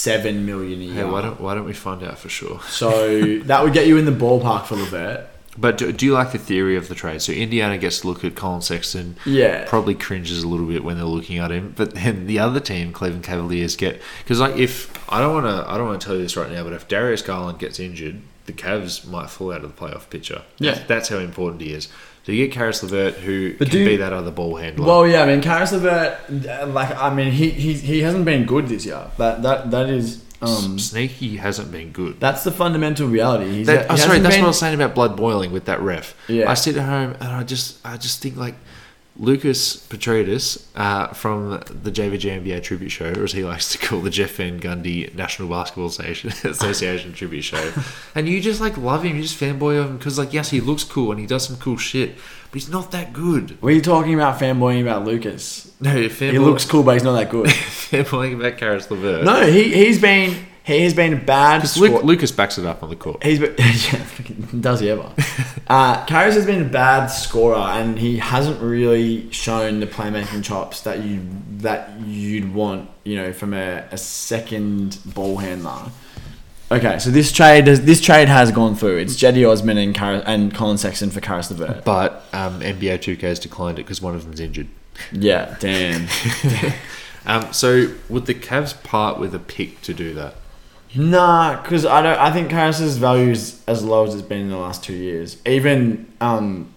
seven 0.00 0.46
million 0.46 0.80
a 0.80 0.84
year. 0.84 0.94
Hey, 0.94 1.04
why 1.04 1.22
don't 1.22 1.40
why 1.40 1.54
don't 1.54 1.64
we 1.66 1.72
find 1.72 2.02
out 2.02 2.18
for 2.18 2.28
sure? 2.28 2.60
so 2.68 3.38
that 3.40 3.62
would 3.62 3.72
get 3.72 3.86
you 3.86 3.96
in 3.98 4.04
the 4.04 4.12
ballpark 4.12 4.66
for 4.66 4.76
Levert. 4.76 5.26
But 5.58 5.78
do, 5.78 5.92
do 5.92 6.06
you 6.06 6.14
like 6.14 6.32
the 6.32 6.38
theory 6.38 6.76
of 6.76 6.88
the 6.88 6.94
trade? 6.94 7.20
So 7.20 7.32
Indiana 7.32 7.76
gets 7.76 8.00
to 8.00 8.06
look 8.06 8.24
at 8.24 8.36
Collin 8.36 8.62
Sexton. 8.62 9.16
Yeah. 9.26 9.64
Probably 9.68 9.94
cringes 9.94 10.42
a 10.42 10.48
little 10.48 10.66
bit 10.66 10.84
when 10.84 10.96
they're 10.96 11.04
looking 11.04 11.38
at 11.38 11.50
him, 11.50 11.74
but 11.76 11.94
then 11.94 12.26
the 12.26 12.38
other 12.38 12.60
team, 12.60 12.92
Cleveland 12.92 13.24
Cavaliers, 13.24 13.76
get 13.76 14.00
because 14.22 14.40
like 14.40 14.56
if 14.56 14.90
I 15.12 15.20
don't 15.20 15.34
want 15.34 15.46
to 15.46 15.70
I 15.70 15.76
don't 15.76 15.86
want 15.86 16.00
to 16.00 16.06
tell 16.06 16.16
you 16.16 16.22
this 16.22 16.36
right 16.36 16.50
now, 16.50 16.64
but 16.64 16.72
if 16.72 16.88
Darius 16.88 17.22
Garland 17.22 17.58
gets 17.58 17.80
injured, 17.80 18.22
the 18.46 18.52
Cavs 18.52 19.06
might 19.06 19.28
fall 19.28 19.52
out 19.52 19.64
of 19.64 19.74
the 19.74 19.80
playoff 19.80 20.08
picture. 20.08 20.42
Yeah. 20.58 20.72
that's, 20.72 20.86
that's 20.86 21.08
how 21.08 21.18
important 21.18 21.62
he 21.62 21.72
is. 21.72 21.88
So 22.24 22.32
you 22.32 22.44
get 22.46 22.52
Caris 22.54 22.82
Levert, 22.82 23.14
who 23.14 23.54
But 23.58 23.70
can 23.70 23.78
do- 23.78 23.84
be 23.86 23.96
that 23.96 24.12
other 24.12 24.30
ball 24.30 24.56
handler. 24.56 24.86
Well, 24.86 25.06
yeah, 25.08 25.22
I 25.22 25.26
mean, 25.26 25.40
Caris 25.40 25.72
Levert, 25.72 26.18
uh, 26.48 26.66
like, 26.66 26.94
I 26.96 27.12
mean, 27.14 27.32
he, 27.32 27.50
he 27.50 27.72
he 27.74 28.00
hasn't 28.00 28.24
been 28.26 28.44
good 28.44 28.68
this 28.68 28.84
year. 28.84 29.06
That 29.16 29.42
that 29.42 29.70
that 29.70 29.88
is 29.88 30.22
um, 30.42 30.78
Sneaky 30.78 31.36
hasn't 31.36 31.70
been 31.72 31.92
good. 31.92 32.18
that's 32.20 32.44
the 32.44 32.50
fundamental 32.50 33.06
reality. 33.08 33.50
He's, 33.50 33.66
That, 33.66 33.86
oh, 33.90 33.96
sorry, 33.96 34.18
that's 34.20 34.34
been- 34.36 34.42
what 34.42 34.46
I 34.46 34.50
was 34.50 34.58
saying 34.58 34.74
about 34.74 34.94
blood 34.94 35.16
boiling 35.16 35.50
with 35.52 35.64
that 35.66 35.80
ref. 35.82 36.14
Yeah. 36.28 36.50
I 36.50 36.54
sit 36.54 36.76
at 36.76 36.84
home 36.84 37.14
and 37.20 37.28
I 37.30 37.42
just, 37.42 37.78
I 37.84 37.96
just 37.98 38.22
think 38.22 38.36
like 38.36 38.54
Lucas 39.16 39.76
Petridis 39.76 40.64
uh, 40.74 41.08
from 41.08 41.50
the 41.50 41.90
JVG 41.90 42.42
NBA 42.42 42.62
tribute 42.62 42.90
show, 42.90 43.12
or 43.12 43.24
as 43.24 43.32
he 43.32 43.44
likes 43.44 43.70
to 43.72 43.78
call 43.78 44.00
the 44.00 44.08
Jeff 44.10 44.36
Van 44.36 44.58
Gundy 44.58 45.14
National 45.14 45.48
Basketball 45.48 45.86
Association, 45.86 46.30
Association 46.50 47.12
tribute 47.12 47.42
show, 47.42 47.72
and 48.14 48.28
you 48.28 48.40
just 48.40 48.60
like 48.60 48.76
love 48.78 49.02
him, 49.04 49.16
you 49.16 49.22
just 49.22 49.38
fanboy 49.38 49.78
of 49.80 49.90
him 49.90 49.98
because 49.98 50.18
like 50.18 50.32
yes, 50.32 50.50
he 50.50 50.60
looks 50.60 50.84
cool 50.84 51.10
and 51.10 51.20
he 51.20 51.26
does 51.26 51.46
some 51.46 51.56
cool 51.56 51.76
shit, 51.76 52.14
but 52.50 52.54
he's 52.60 52.70
not 52.70 52.92
that 52.92 53.12
good. 53.12 53.60
What 53.60 53.72
are 53.72 53.76
you 53.76 53.82
talking 53.82 54.14
about 54.14 54.38
fanboying 54.40 54.80
about 54.82 55.04
Lucas? 55.04 55.70
No, 55.80 55.94
fanboy, 56.08 56.32
He 56.32 56.38
looks 56.38 56.64
cool, 56.64 56.82
but 56.82 56.94
he's 56.94 57.02
not 57.04 57.12
that 57.14 57.30
good. 57.30 57.46
fanboying 57.46 58.34
about 58.34 58.58
Caris 58.58 58.90
LeVert. 58.90 59.24
no, 59.24 59.46
he 59.46 59.74
he's 59.74 60.00
been 60.00 60.34
he 60.78 60.84
has 60.84 60.94
been 60.94 61.12
a 61.12 61.16
bad. 61.16 61.58
because 61.58 61.72
score- 61.72 62.02
Lucas 62.02 62.30
backs 62.30 62.58
it 62.58 62.64
up 62.64 62.82
on 62.82 62.88
the 62.90 62.96
court. 62.96 63.22
He's 63.22 63.38
been, 63.38 63.54
yeah, 63.58 64.06
does 64.60 64.80
he 64.80 64.90
ever? 64.90 65.12
uh, 65.68 66.04
Caris 66.06 66.34
has 66.34 66.46
been 66.46 66.62
a 66.62 66.68
bad 66.68 67.06
scorer, 67.06 67.56
and 67.56 67.98
he 67.98 68.18
hasn't 68.18 68.60
really 68.60 69.30
shown 69.32 69.80
the 69.80 69.86
playmaking 69.86 70.44
chops 70.44 70.82
that 70.82 71.02
you 71.02 71.26
that 71.58 72.00
you'd 72.00 72.54
want, 72.54 72.90
you 73.04 73.16
know, 73.16 73.32
from 73.32 73.54
a, 73.54 73.84
a 73.90 73.98
second 73.98 74.98
ball 75.06 75.36
handler. 75.38 75.90
Okay, 76.72 77.00
so 77.00 77.10
this 77.10 77.32
trade 77.32 77.66
has, 77.66 77.84
this 77.84 78.00
trade 78.00 78.28
has 78.28 78.52
gone 78.52 78.76
through. 78.76 78.98
It's 78.98 79.16
Cedi 79.16 79.48
Osman 79.50 79.76
and 79.76 79.94
Car- 79.94 80.22
and 80.24 80.54
Collin 80.54 80.78
Sexton 80.78 81.10
for 81.10 81.20
Caris 81.20 81.50
LeVert. 81.50 81.84
But 81.84 82.24
um, 82.32 82.60
NBA 82.60 82.98
2K 82.98 83.20
has 83.22 83.40
declined 83.40 83.80
it 83.80 83.82
because 83.82 84.00
one 84.00 84.14
of 84.14 84.24
them's 84.24 84.38
injured. 84.38 84.68
Yeah, 85.12 85.56
damn. 85.58 86.06
Um, 87.26 87.52
so 87.52 87.94
would 88.08 88.26
the 88.26 88.34
Cavs 88.34 88.82
part 88.82 89.18
with 89.18 89.34
a 89.34 89.38
pick 89.38 89.82
to 89.82 89.94
do 89.94 90.14
that? 90.14 90.34
Nah, 90.94 91.60
because 91.62 91.86
I 91.86 92.02
don't. 92.02 92.18
I 92.18 92.32
think 92.32 92.50
Caris's 92.50 92.96
value 92.96 93.30
is 93.30 93.62
as 93.66 93.84
low 93.84 94.06
as 94.06 94.14
it's 94.14 94.22
been 94.22 94.42
in 94.42 94.50
the 94.50 94.56
last 94.56 94.82
two 94.82 94.94
years. 94.94 95.40
Even, 95.46 96.12
um, 96.20 96.72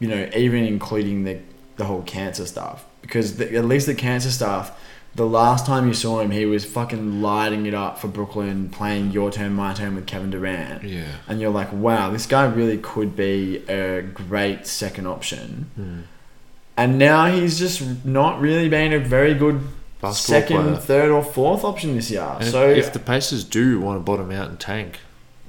you 0.00 0.08
know, 0.08 0.28
even 0.34 0.64
including 0.64 1.24
the 1.24 1.38
the 1.76 1.84
whole 1.84 2.02
cancer 2.02 2.46
stuff. 2.46 2.84
Because 3.00 3.36
the, 3.36 3.56
at 3.56 3.64
least 3.64 3.86
the 3.86 3.94
cancer 3.94 4.30
stuff, 4.30 4.78
the 5.14 5.26
last 5.26 5.66
time 5.66 5.86
you 5.86 5.94
saw 5.94 6.20
him, 6.20 6.30
he 6.30 6.46
was 6.46 6.64
fucking 6.64 7.20
lighting 7.20 7.66
it 7.66 7.74
up 7.74 7.98
for 7.98 8.08
Brooklyn, 8.08 8.68
playing 8.70 9.10
your 9.12 9.30
turn, 9.30 9.52
my 9.54 9.74
turn 9.74 9.94
with 9.94 10.06
Kevin 10.06 10.30
Durant. 10.30 10.84
Yeah. 10.84 11.04
And 11.28 11.40
you're 11.40 11.50
like, 11.50 11.72
wow, 11.72 12.10
this 12.10 12.26
guy 12.26 12.44
really 12.46 12.78
could 12.78 13.14
be 13.14 13.58
a 13.68 14.02
great 14.02 14.66
second 14.66 15.06
option. 15.06 15.70
Hmm. 15.74 16.00
And 16.76 16.98
now 16.98 17.26
he's 17.26 17.58
just 17.58 18.04
not 18.04 18.40
really 18.40 18.68
been 18.68 18.92
a 18.92 18.98
very 18.98 19.34
good 19.34 19.60
Basketball 20.02 20.40
second, 20.40 20.62
player. 20.64 20.76
third, 20.76 21.10
or 21.10 21.22
fourth 21.22 21.64
option 21.64 21.94
this 21.96 22.10
year. 22.10 22.36
And 22.40 22.50
so 22.50 22.68
if, 22.68 22.88
if 22.88 22.92
the 22.92 22.98
Pacers 22.98 23.44
do 23.44 23.80
want 23.80 23.98
to 23.98 24.02
bottom 24.04 24.30
out 24.32 24.50
and 24.50 24.60
tank, 24.60 24.98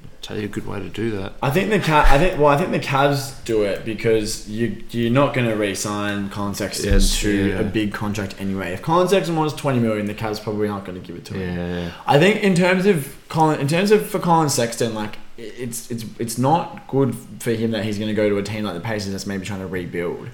I'll 0.04 0.10
tell 0.22 0.38
you 0.38 0.44
a 0.44 0.48
good 0.48 0.66
way 0.66 0.78
to 0.78 0.88
do 0.88 1.10
that. 1.18 1.34
I 1.42 1.50
think 1.50 1.68
the 1.70 1.94
I 1.94 2.18
think 2.18 2.38
well, 2.38 2.46
I 2.46 2.56
think 2.56 2.70
the 2.70 2.78
Cavs 2.78 3.44
do 3.44 3.64
it 3.64 3.84
because 3.84 4.48
you 4.48 4.82
you're 4.90 5.10
not 5.10 5.34
going 5.34 5.48
to 5.48 5.54
re-sign 5.56 6.30
Collin 6.30 6.54
Sexton 6.54 6.92
Yes, 6.92 7.20
to 7.20 7.30
yeah. 7.48 7.58
a 7.58 7.64
big 7.64 7.92
contract 7.92 8.36
anyway. 8.40 8.72
If 8.72 8.80
Collin 8.80 9.08
Sexton 9.08 9.36
wants 9.36 9.52
twenty 9.54 9.80
million, 9.80 10.06
the 10.06 10.14
Cavs 10.14 10.40
probably 10.42 10.68
aren't 10.68 10.84
going 10.86 10.98
to 11.00 11.06
give 11.06 11.16
it 11.16 11.24
to 11.26 11.34
him. 11.34 11.58
Yeah. 11.58 11.90
I 12.06 12.18
think 12.18 12.42
in 12.42 12.54
terms 12.54 12.86
of 12.86 13.14
Collin, 13.28 13.60
in 13.60 13.68
terms 13.68 13.90
of 13.90 14.06
for 14.08 14.18
Collin 14.20 14.48
Sexton, 14.48 14.94
like 14.94 15.18
it's 15.36 15.90
it's 15.90 16.04
it's 16.20 16.38
not 16.38 16.86
good 16.86 17.16
for 17.40 17.50
him 17.50 17.72
that 17.72 17.84
he's 17.84 17.98
going 17.98 18.08
to 18.08 18.14
go 18.14 18.28
to 18.28 18.38
a 18.38 18.42
team 18.42 18.62
like 18.64 18.74
the 18.74 18.80
Pacers 18.80 19.10
that's 19.10 19.26
maybe 19.26 19.44
trying 19.44 19.60
to 19.60 19.66
rebuild. 19.66 20.28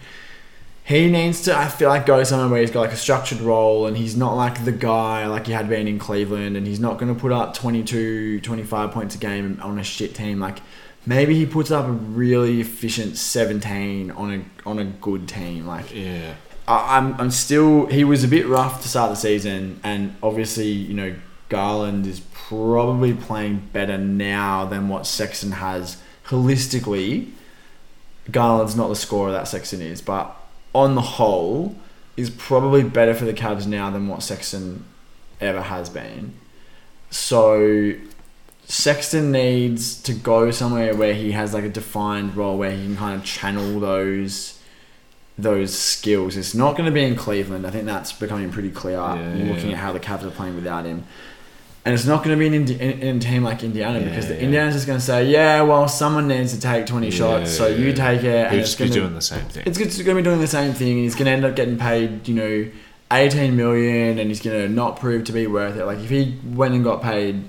He 0.85 1.09
needs 1.09 1.43
to, 1.43 1.57
I 1.57 1.69
feel 1.69 1.89
like, 1.89 2.05
go 2.05 2.23
somewhere 2.25 2.49
where 2.49 2.61
he's 2.63 2.71
got 2.73 2.81
like 2.81 2.93
a 2.93 2.97
structured 2.97 3.41
role 3.41 3.87
and 3.87 3.97
he's 3.97 4.17
not 4.17 4.35
like 4.35 4.65
the 4.65 4.73
guy 4.73 5.27
like 5.27 5.47
he 5.47 5.53
had 5.53 5.69
been 5.69 5.87
in 5.87 5.99
Cleveland 6.01 6.57
and 6.57 6.67
he's 6.67 6.81
not 6.81 6.99
going 6.99 7.15
to 7.15 7.21
put 7.21 7.31
up 7.31 7.55
22, 7.55 8.41
25 8.41 8.91
points 8.91 9.15
a 9.15 9.19
game 9.19 9.61
on 9.63 9.79
a 9.79 9.85
shit 9.85 10.17
team. 10.17 10.41
Like 10.41 10.59
maybe 11.07 11.35
he 11.37 11.47
puts 11.47 11.71
up 11.71 11.87
a 11.87 11.93
really 11.93 12.61
efficient 12.61 13.17
17 13.17 14.11
on 14.11 14.33
a 14.35 14.69
on 14.69 14.79
a 14.81 14.85
good 14.85 15.29
team. 15.29 15.67
Like 15.67 15.95
Yeah. 15.95 16.35
I- 16.67 16.97
I'm, 16.99 17.15
I'm 17.21 17.31
still. 17.31 17.87
He 17.87 18.03
was 18.03 18.25
a 18.25 18.29
bit 18.29 18.47
rough 18.49 18.83
to 18.83 18.89
start 18.89 19.11
the 19.11 19.17
season, 19.17 19.81
and 19.85 20.15
obviously, 20.23 20.69
you 20.69 20.95
know, 20.95 21.15
Garland 21.49 22.07
is 22.07 22.21
probably 22.33 23.13
playing 23.13 23.69
better 23.73 23.97
now 23.99 24.65
than 24.67 24.89
what 24.89 25.07
Sexton 25.07 25.53
has 25.53 25.99
holistically. 26.27 27.31
Garland's 28.31 28.77
not 28.77 28.89
the 28.89 28.95
scorer 28.97 29.33
that 29.33 29.49
Sexton 29.49 29.83
is, 29.83 30.01
but 30.01 30.37
on 30.75 30.95
the 30.95 31.01
whole, 31.01 31.77
is 32.17 32.31
probably 32.31 32.83
better 32.83 33.15
for 33.15 33.25
the 33.25 33.33
Cavs 33.33 33.67
now 33.67 33.91
than 33.91 34.09
what 34.09 34.23
Sexton 34.23 34.85
ever 35.41 35.63
has 35.63 35.89
been. 35.89 36.35
So 37.11 37.95
Sexton 38.67 39.33
needs 39.33 40.01
to 40.03 40.13
go 40.13 40.51
somewhere 40.51 40.95
where 40.95 41.15
he 41.15 41.33
has 41.33 41.53
like 41.55 41.65
a 41.65 41.69
defined 41.69 42.37
role 42.37 42.57
where 42.57 42.71
he 42.71 42.85
can 42.85 42.97
kind 42.97 43.19
of 43.19 43.25
channel 43.25 43.81
those 43.81 44.59
those 45.37 45.77
skills. 45.77 46.37
It's 46.37 46.55
not 46.55 46.77
going 46.77 46.85
to 46.85 46.93
be 46.93 47.03
in 47.03 47.17
Cleveland. 47.17 47.67
I 47.67 47.71
think 47.71 47.87
that's 47.87 48.13
becoming 48.13 48.51
pretty 48.51 48.71
clear. 48.71 48.99
Yeah, 48.99 49.53
looking 49.53 49.71
yeah. 49.71 49.77
at 49.77 49.79
how 49.79 49.93
the 49.93 50.01
Cavs 50.01 50.23
are 50.23 50.31
playing 50.31 50.55
without 50.55 50.85
him. 50.85 51.05
And 51.85 51.95
it's 51.95 52.05
not 52.05 52.23
going 52.23 52.37
to 52.37 52.39
be 52.39 52.47
in, 52.47 52.53
Indi- 52.53 52.79
in, 52.79 53.01
in 53.01 53.17
a 53.17 53.21
team 53.21 53.43
like 53.43 53.63
Indiana 53.65 54.01
because 54.01 54.27
the 54.29 54.35
Yeah, 54.35 54.41
yeah. 54.41 54.45
Indiana's 54.47 54.75
just 54.75 54.87
going 54.87 54.99
to 54.99 55.05
say, 55.05 55.27
yeah, 55.31 55.63
well, 55.63 55.89
someone 55.89 56.29
needs 56.29 56.53
to 56.53 56.61
take 56.61 56.85
20 56.85 57.11
shots, 57.11 57.51
so 57.57 57.69
you 57.69 57.95
take 57.95 58.23
it. 58.23 58.51
He'll 58.51 58.61
just 58.61 58.79
gonna, 58.79 58.91
doing 58.91 59.15
the 59.15 59.23
same 59.23 59.47
thing. 59.47 59.63
it's 59.65 59.79
going 59.79 59.89
to 59.91 60.15
be 60.15 60.23
doing 60.23 60.41
the 60.41 60.47
same 60.47 60.75
thing, 60.75 60.93
and 60.93 60.99
he's 61.05 61.15
going 61.15 61.25
to 61.25 61.31
end 61.31 61.45
up 61.47 61.57
getting 61.57 61.79
paid, 61.79 62.29
you 62.29 62.35
know, 62.35 62.71
18 63.11 63.57
million, 63.57 64.19
and 64.19 64.29
he's 64.29 64.43
going 64.43 64.61
to 64.61 64.69
not 64.69 65.01
prove 65.01 65.25
to 65.25 65.33
be 65.33 65.47
worth 65.47 65.77
it. 65.77 65.87
Like, 65.87 65.99
if 66.01 66.11
he 66.11 66.39
went 66.45 66.75
and 66.75 66.85
got 66.85 67.01
paid 67.03 67.45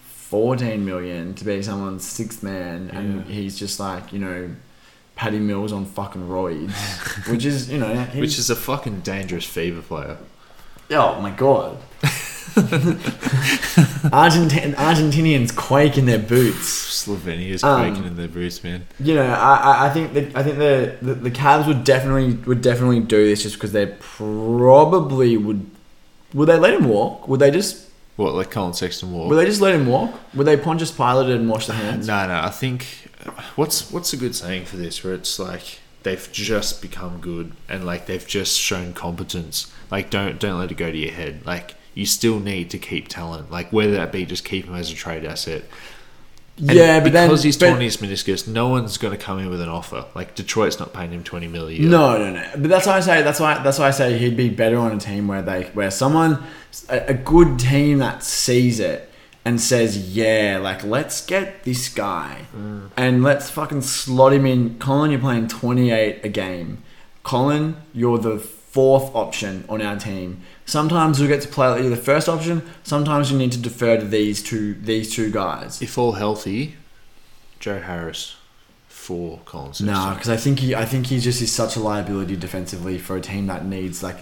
14 0.00 0.82
million 0.84 1.34
to 1.34 1.44
be 1.44 1.62
someone's 1.62 2.06
sixth 2.06 2.42
man, 2.42 2.88
and 2.90 3.26
he's 3.26 3.58
just 3.58 3.78
like, 3.78 4.14
you 4.14 4.18
know, 4.18 4.50
Patty 5.14 5.40
Mills 5.40 5.72
on 5.72 5.84
fucking 5.84 6.22
roids, 6.26 6.72
which 7.30 7.44
is, 7.44 7.70
you 7.70 7.78
know, 7.78 7.94
Which 8.14 8.38
is 8.38 8.48
a 8.48 8.56
fucking 8.56 9.00
dangerous 9.00 9.46
FIBA 9.46 9.82
player. 9.82 10.16
oh 10.92 11.20
my 11.20 11.30
god. 11.32 11.76
Argentin- 14.10 14.74
Argentinians 14.74 15.54
quake 15.54 15.96
in 15.98 16.06
their 16.06 16.18
boots. 16.18 16.68
Slovenia's 17.06 17.62
Um, 17.62 17.80
quaking 17.92 18.06
in 18.08 18.16
their 18.16 18.28
boots, 18.28 18.62
man. 18.64 18.86
You 19.00 19.14
know, 19.14 19.26
I, 19.26 19.86
I- 19.86 19.90
think 19.90 20.12
the, 20.14 20.38
I 20.38 20.42
think 20.42 20.58
the, 20.58 20.96
the 21.02 21.14
the 21.14 21.30
Cavs 21.30 21.66
would 21.66 21.84
definitely 21.84 22.34
would 22.46 22.62
definitely 22.62 23.00
do 23.00 23.24
this 23.26 23.42
just 23.42 23.54
because 23.56 23.72
they 23.72 23.86
probably 24.00 25.36
would. 25.36 25.66
Would 26.34 26.48
they 26.48 26.58
let 26.58 26.74
him 26.74 26.88
walk? 26.88 27.26
Would 27.28 27.40
they 27.40 27.50
just 27.50 27.86
What, 28.16 28.34
like 28.34 28.50
Collin 28.50 28.74
Sexton 28.74 29.12
walk? 29.12 29.30
would 29.30 29.36
they 29.36 29.46
just 29.46 29.60
let 29.62 29.74
him 29.74 29.86
walk? 29.86 30.12
Would 30.34 30.46
they 30.46 30.56
Pontius 30.56 30.90
Pilate 30.90 31.30
and 31.30 31.48
wash 31.48 31.66
their 31.66 31.76
hands? 31.76 32.06
No, 32.06 32.26
no. 32.26 32.40
I 32.40 32.50
think 32.50 32.86
what's 33.56 33.90
what's 33.90 34.12
a 34.12 34.16
good 34.16 34.34
saying 34.34 34.66
for 34.66 34.76
this? 34.76 35.02
Where 35.02 35.14
it's 35.14 35.38
like 35.38 35.78
they've 36.02 36.28
just 36.32 36.82
become 36.82 37.20
good 37.20 37.52
and 37.68 37.84
like 37.86 38.06
they've 38.06 38.26
just 38.26 38.58
shown 38.58 38.92
competence. 38.92 39.72
Like 39.90 40.10
don't 40.10 40.38
don't 40.38 40.58
let 40.58 40.70
it 40.70 40.76
go 40.76 40.90
to 40.90 40.96
your 40.98 41.12
head. 41.12 41.46
Like 41.46 41.74
you 41.98 42.06
still 42.06 42.38
need 42.38 42.70
to 42.70 42.78
keep 42.78 43.08
talent. 43.08 43.50
Like 43.50 43.72
whether 43.72 43.90
that 43.94 44.12
be 44.12 44.24
just 44.24 44.44
keep 44.44 44.66
him 44.66 44.74
as 44.76 44.92
a 44.92 44.94
trade 44.94 45.24
asset. 45.24 45.64
And 46.56 46.70
yeah, 46.70 47.00
but 47.00 47.12
then 47.12 47.28
because 47.28 47.42
he's 47.42 47.56
but- 47.56 47.70
torn 47.70 47.80
his 47.80 47.96
meniscus, 47.96 48.46
no 48.46 48.68
one's 48.68 48.98
going 48.98 49.16
to 49.16 49.22
come 49.22 49.40
in 49.40 49.50
with 49.50 49.60
an 49.60 49.68
offer. 49.68 50.06
Like 50.14 50.36
Detroit's 50.36 50.78
not 50.78 50.92
paying 50.92 51.10
him 51.10 51.24
twenty 51.24 51.48
million. 51.48 51.80
a 51.80 51.82
year. 51.82 51.90
No, 51.90 52.16
no, 52.16 52.32
no. 52.32 52.50
But 52.52 52.68
that's 52.68 52.86
why 52.86 52.98
I 52.98 53.00
say 53.00 53.22
that's 53.22 53.40
why 53.40 53.60
that's 53.64 53.80
why 53.80 53.88
I 53.88 53.90
say 53.90 54.16
he'd 54.16 54.36
be 54.36 54.48
better 54.48 54.78
on 54.78 54.92
a 54.92 55.00
team 55.00 55.26
where 55.26 55.42
they 55.42 55.64
where 55.74 55.90
someone 55.90 56.44
a, 56.88 57.08
a 57.08 57.14
good 57.14 57.58
team 57.58 57.98
that 57.98 58.22
sees 58.22 58.78
it 58.78 59.10
and 59.44 59.60
says, 59.60 60.14
"Yeah, 60.16 60.60
like 60.62 60.84
let's 60.84 61.26
get 61.26 61.64
this 61.64 61.88
guy 61.88 62.42
mm. 62.56 62.90
and 62.96 63.24
let's 63.24 63.50
fucking 63.50 63.82
slot 63.82 64.32
him 64.32 64.46
in." 64.46 64.78
Collin, 64.78 65.10
you're 65.10 65.18
playing 65.18 65.48
28 65.48 66.24
a 66.24 66.28
game. 66.28 66.84
Collin, 67.24 67.76
you're 67.92 68.18
the 68.18 68.38
fourth 68.38 69.12
option 69.16 69.64
on 69.68 69.82
our 69.82 69.96
team. 69.96 70.42
Sometimes 70.68 71.18
you'll 71.18 71.28
get 71.28 71.40
to 71.40 71.48
play 71.48 71.78
either 71.78 71.88
the 71.88 71.96
first 71.96 72.28
option. 72.28 72.60
Sometimes 72.82 73.32
you 73.32 73.38
need 73.38 73.52
to 73.52 73.58
defer 73.58 73.96
to 73.96 74.04
these 74.04 74.42
two 74.42 74.74
these 74.74 75.10
two 75.10 75.30
guys. 75.30 75.80
If 75.80 75.96
all 75.96 76.12
healthy, 76.12 76.76
Joe 77.58 77.80
Harris 77.80 78.36
for 79.08 79.40
Collin 79.46 79.72
Collins. 79.72 79.80
No, 79.80 80.12
because 80.14 80.28
I 80.28 80.36
think 80.36 80.58
he 80.60 80.74
I 80.74 80.84
think 80.84 81.06
he 81.06 81.18
just 81.18 81.40
is 81.40 81.50
such 81.50 81.76
a 81.76 81.80
liability 81.80 82.36
defensively 82.36 82.98
for 82.98 83.16
a 83.16 83.20
team 83.22 83.46
that 83.46 83.64
needs 83.64 84.02
like. 84.02 84.18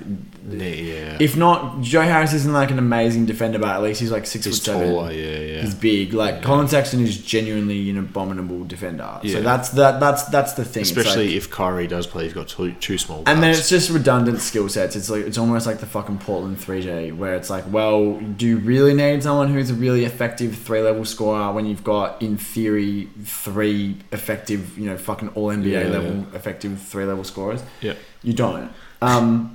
Yeah. 0.49 1.17
If 1.21 1.37
not, 1.37 1.81
Joe 1.81 2.03
Harris 2.03 2.33
isn't 2.33 2.53
like 2.53 2.71
an 2.71 2.79
amazing 2.79 3.27
defender, 3.27 3.59
but 3.59 3.71
at 3.71 3.83
least 3.83 4.01
he's 4.01 4.13
like 4.13 4.27
six 4.27 4.45
He's 4.45 4.59
foot 4.59 4.65
seven. 4.65 4.89
taller, 4.89 5.11
yeah, 5.13 5.39
yeah. 5.39 5.61
He's 5.63 5.75
big. 5.75 6.13
Like 6.15 6.43
Colin 6.43 6.69
Sexton 6.69 7.01
is 7.01 7.19
genuinely 7.19 7.91
an 7.91 7.99
abominable 7.99 8.65
defender. 8.65 9.19
Yeah. 9.23 9.33
So 9.35 9.43
that's 9.43 9.71
that 9.71 9.99
that's 9.99 10.23
that's 10.25 10.53
the 10.53 10.65
thing. 10.65 10.83
Especially 10.83 11.27
like- 11.29 11.37
if 11.37 11.51
Kyrie 11.51 11.89
does 11.89 12.07
play, 12.07 12.25
he's 12.25 12.33
got 12.33 12.47
two, 12.49 12.73
two 12.75 12.97
small 12.99 13.25
and 13.27 13.43
then 13.43 13.51
it's 13.51 13.69
just 13.69 13.91
redundant 13.91 14.41
skill 14.41 14.69
sets. 14.69 14.95
It's 14.95 15.11
like 15.11 15.27
it's 15.27 15.39
almost 15.39 15.67
like 15.67 15.79
the 15.79 15.87
fucking 15.87 16.19
Portland 16.19 16.59
3J, 16.59 17.17
where 17.17 17.35
it's 17.35 17.51
like, 17.51 17.65
well, 17.71 18.15
do 18.21 18.47
you 18.47 18.59
really 18.59 18.95
need 18.95 19.23
someone 19.25 19.49
who's 19.53 19.71
a 19.71 19.75
really 19.75 20.05
effective 20.05 20.57
three 20.57 20.81
level 20.81 21.05
scorer 21.05 21.53
when 21.53 21.67
you've 21.67 21.83
got, 21.85 22.23
in 22.23 22.37
theory, 22.37 23.09
three 23.25 23.97
effective, 24.13 24.76
you 24.77 24.87
know, 24.87 24.97
fucking 24.97 25.29
all 25.31 25.49
NBA 25.49 25.71
Yeah, 25.73 25.89
level 25.89 26.15
yeah. 26.15 26.37
effective 26.37 26.81
three 26.81 27.05
level 27.05 27.25
scorers? 27.25 27.63
Yeah. 27.81 27.95
You 28.23 28.33
don't. 28.33 28.71
Um, 29.03 29.53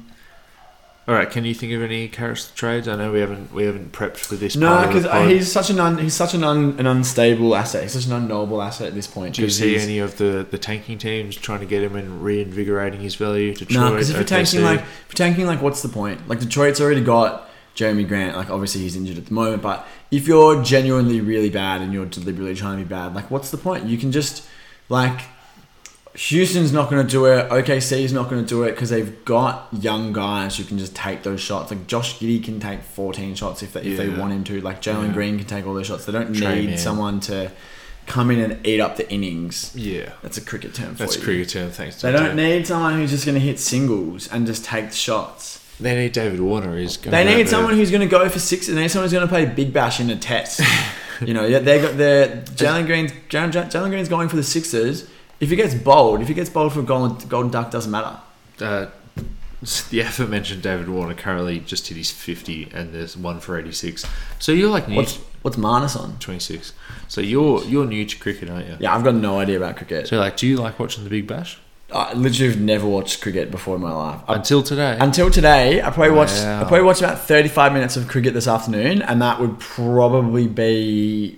All 1.08 1.16
right, 1.16 1.30
can 1.30 1.44
you 1.46 1.54
think 1.56 1.74
of 1.74 1.82
any 1.82 2.08
Caris 2.08 2.52
trades? 2.52 2.88
I 2.88 2.96
know 2.96 3.12
we 3.12 3.20
haven't 3.20 3.52
we 3.54 3.64
haven't 3.64 3.92
prepped 3.92 4.18
for 4.18 4.36
this. 4.36 4.56
no, 4.56 4.68
part 4.68 4.88
of 4.88 4.94
the 4.94 5.00
because 5.00 5.12
pod. 5.12 5.30
he's 5.32 5.52
such 5.52 5.70
an 5.72 5.80
un, 5.80 5.98
he's 5.98 6.14
such 6.14 6.34
an 6.36 6.44
un, 6.44 6.76
an 6.78 6.86
unstable 6.86 7.56
asset. 7.56 7.82
He's 7.84 7.94
such 7.94 8.06
an 8.06 8.14
unknowable 8.14 8.62
asset 8.62 8.88
at 8.88 8.94
this 8.94 9.08
point. 9.08 9.36
Do 9.36 9.42
you 9.42 9.50
see 9.50 9.78
any 9.78 9.98
of 10.00 10.18
the, 10.18 10.46
the 10.50 10.58
tanking 10.60 11.00
teams 11.00 11.36
trying 11.36 11.60
to 11.62 11.66
get 11.66 11.82
him 11.84 11.96
and 11.96 12.22
reinvigorating 12.24 13.02
his 13.02 13.16
value? 13.16 13.54
Detroit, 13.56 13.72
No, 13.72 13.90
because 13.92 14.10
if 14.12 14.16
you're 14.16 14.24
tanking 14.26 14.62
like 14.62 14.82
if 14.82 15.06
you're 15.10 15.16
tanking 15.28 15.48
like, 15.48 15.62
what's 15.62 15.82
the 15.82 15.90
point? 15.90 16.28
Like 16.30 16.40
Detroit's 16.40 16.80
already 16.80 17.02
got 17.04 17.50
Jerami 17.76 18.08
Grant. 18.08 18.38
Like 18.38 18.52
obviously 18.52 18.82
he's 18.82 18.96
injured 18.96 19.18
at 19.18 19.26
the 19.26 19.34
moment, 19.34 19.64
but 19.64 19.86
if 20.12 20.28
you're 20.28 20.62
genuinely 20.64 21.20
really 21.20 21.50
bad 21.50 21.82
and 21.82 21.92
you're 21.92 22.06
deliberately 22.06 22.54
trying 22.56 22.78
to 22.78 22.84
be 22.86 22.90
bad, 22.90 23.16
like 23.16 23.30
what's 23.32 23.50
the 23.50 23.58
point? 23.58 23.86
You 23.86 23.98
can 23.98 24.12
just 24.12 24.46
like 24.92 25.22
Houston's 26.14 26.74
not 26.74 26.90
going 26.90 27.06
to 27.06 27.10
do 27.10 27.26
it. 27.26 27.50
OKC's 27.50 28.12
not 28.12 28.30
going 28.30 28.44
to 28.44 28.48
do 28.48 28.64
it 28.64 28.72
because 28.72 28.90
they've 28.90 29.24
got 29.24 29.70
young 29.72 30.12
guys 30.12 30.58
who 30.58 30.66
can 30.66 30.78
just 30.78 30.94
take 30.94 31.24
those 31.24 31.40
shots. 31.40 31.72
Like 31.72 31.88
Josh 31.88 32.20
Giddey 32.20 32.44
can 32.44 32.60
take 32.60 32.82
14 32.84 33.34
shots 33.36 33.64
if 33.64 33.72
they, 33.74 33.82
if 33.82 33.98
they 33.98 34.10
want 34.10 34.34
him 34.34 34.44
to. 34.46 34.60
Like 34.62 34.82
Jalen 34.82 35.08
Yeah. 35.08 35.14
Green 35.14 35.38
can 35.38 35.48
take 35.48 35.66
all 35.66 35.74
those 35.74 35.88
shots. 35.88 36.06
They 36.06 36.12
don't 36.12 36.34
Trey 36.34 36.62
need 36.62 36.70
Man. 36.72 36.78
someone 36.78 37.20
to 37.22 37.52
come 38.08 38.30
in 38.30 38.42
and 38.42 38.68
eat 38.68 38.82
up 38.82 38.98
the 38.98 39.10
innings. 39.10 39.74
yeah, 39.74 40.12
That's 40.22 40.38
a 40.38 40.42
cricket 40.42 40.74
term 40.74 40.96
for 40.96 41.04
that's 41.04 41.16
you. 41.16 41.24
cricket 41.24 41.48
term. 41.50 41.70
Thanks. 41.72 42.02
They 42.02 42.12
don't 42.12 42.36
need 42.36 42.68
someone 42.68 42.96
who's 42.96 43.12
just 43.12 43.26
going 43.26 43.36
to 43.36 43.40
hit 43.46 43.58
singles 43.60 44.28
and 44.28 44.46
just 44.46 44.66
take 44.66 44.90
the 44.90 44.96
shots. 44.96 45.60
They 45.80 45.96
need 45.96 46.12
David 46.12 46.42
Warner. 46.42 46.78
He's 46.78 46.98
going 46.98 47.12
They 47.12 47.24
need 47.38 47.48
someone 47.48 47.74
who's 47.76 47.90
going 47.90 48.02
to 48.02 48.08
go 48.08 48.28
for 48.28 48.38
six. 48.40 48.68
They 48.68 48.76
need 48.76 48.92
someone 48.92 49.06
who's 49.06 49.14
going 49.14 49.26
to 49.28 49.32
play 49.32 49.46
big 49.46 49.72
bash 49.72 50.00
in 50.02 50.10
a 50.10 50.16
test. 50.18 50.60
you 51.22 51.34
know, 51.34 51.46
yeah, 51.46 51.60
they 51.60 51.82
got 51.82 51.98
their 51.98 52.38
Jalen 52.42 52.86
Green's 52.86 53.12
Jalen 53.30 53.52
Jalen 53.52 53.90
Green's 53.90 54.10
going 54.10 54.30
for 54.30 54.36
the 54.36 54.44
Sixers. 54.44 55.10
If 55.40 55.50
he 55.50 55.56
gets 55.56 55.74
bowled, 55.74 56.22
if 56.22 56.28
he 56.28 56.34
gets 56.34 56.50
bowled 56.50 56.74
for 56.74 56.82
a 56.82 56.84
golden, 56.84 57.28
golden 57.28 57.52
duck, 57.52 57.72
doesn't 57.72 57.92
matter. 57.92 58.20
Uh, 58.60 58.88
the 59.90 60.00
aforementioned 60.00 60.64
David 60.64 60.90
Warner 60.90 61.14
currently 61.14 61.60
just 61.60 61.88
hit 61.88 61.98
his 61.98 62.10
50 62.12 62.72
and 62.74 62.94
there's 62.94 63.16
one 63.16 63.40
for 63.40 63.60
86. 63.60 64.06
So 64.40 64.52
you're 64.52 64.70
like 64.70 64.88
new 64.88 64.96
What's 64.96 65.18
what's 65.44 65.58
Marnus 65.58 66.00
on? 66.00 66.18
26. 66.20 66.74
So 67.08 67.22
you're 67.22 67.64
you're 67.66 67.86
new 67.86 68.06
to 68.06 68.18
cricket, 68.18 68.50
aren't 68.50 68.68
you? 68.68 68.78
Yeah, 68.80 68.96
I've 68.96 69.04
got 69.04 69.16
no 69.16 69.40
idea 69.40 69.58
about 69.58 69.78
cricket. 69.78 70.08
So 70.08 70.18
like, 70.18 70.38
do 70.38 70.48
you 70.48 70.58
like 70.58 70.80
watching 70.80 71.04
the 71.04 71.10
Big 71.10 71.28
Bash? 71.28 71.60
I 71.94 72.14
literally 72.14 72.52
have 72.52 72.62
never 72.62 72.88
watched 72.88 73.22
cricket 73.22 73.52
before 73.52 73.76
in 73.76 73.82
my 73.82 73.92
life. 73.92 74.22
I- 74.28 74.36
Until 74.36 74.64
today. 74.64 74.98
until 75.00 75.30
today, 75.30 75.82
I 75.82 75.90
probably 75.90 76.12
watched 76.16 76.42
I 76.42 76.60
probably 76.62 76.84
watched 76.84 77.02
about 77.02 77.20
thirty 77.20 77.50
five 77.50 77.74
minutes 77.74 77.98
of 77.98 78.08
cricket 78.08 78.34
this 78.34 78.48
afternoon, 78.48 79.02
and 79.02 79.22
that 79.22 79.40
would 79.42 79.60
probably 79.60 80.48
be 80.48 81.38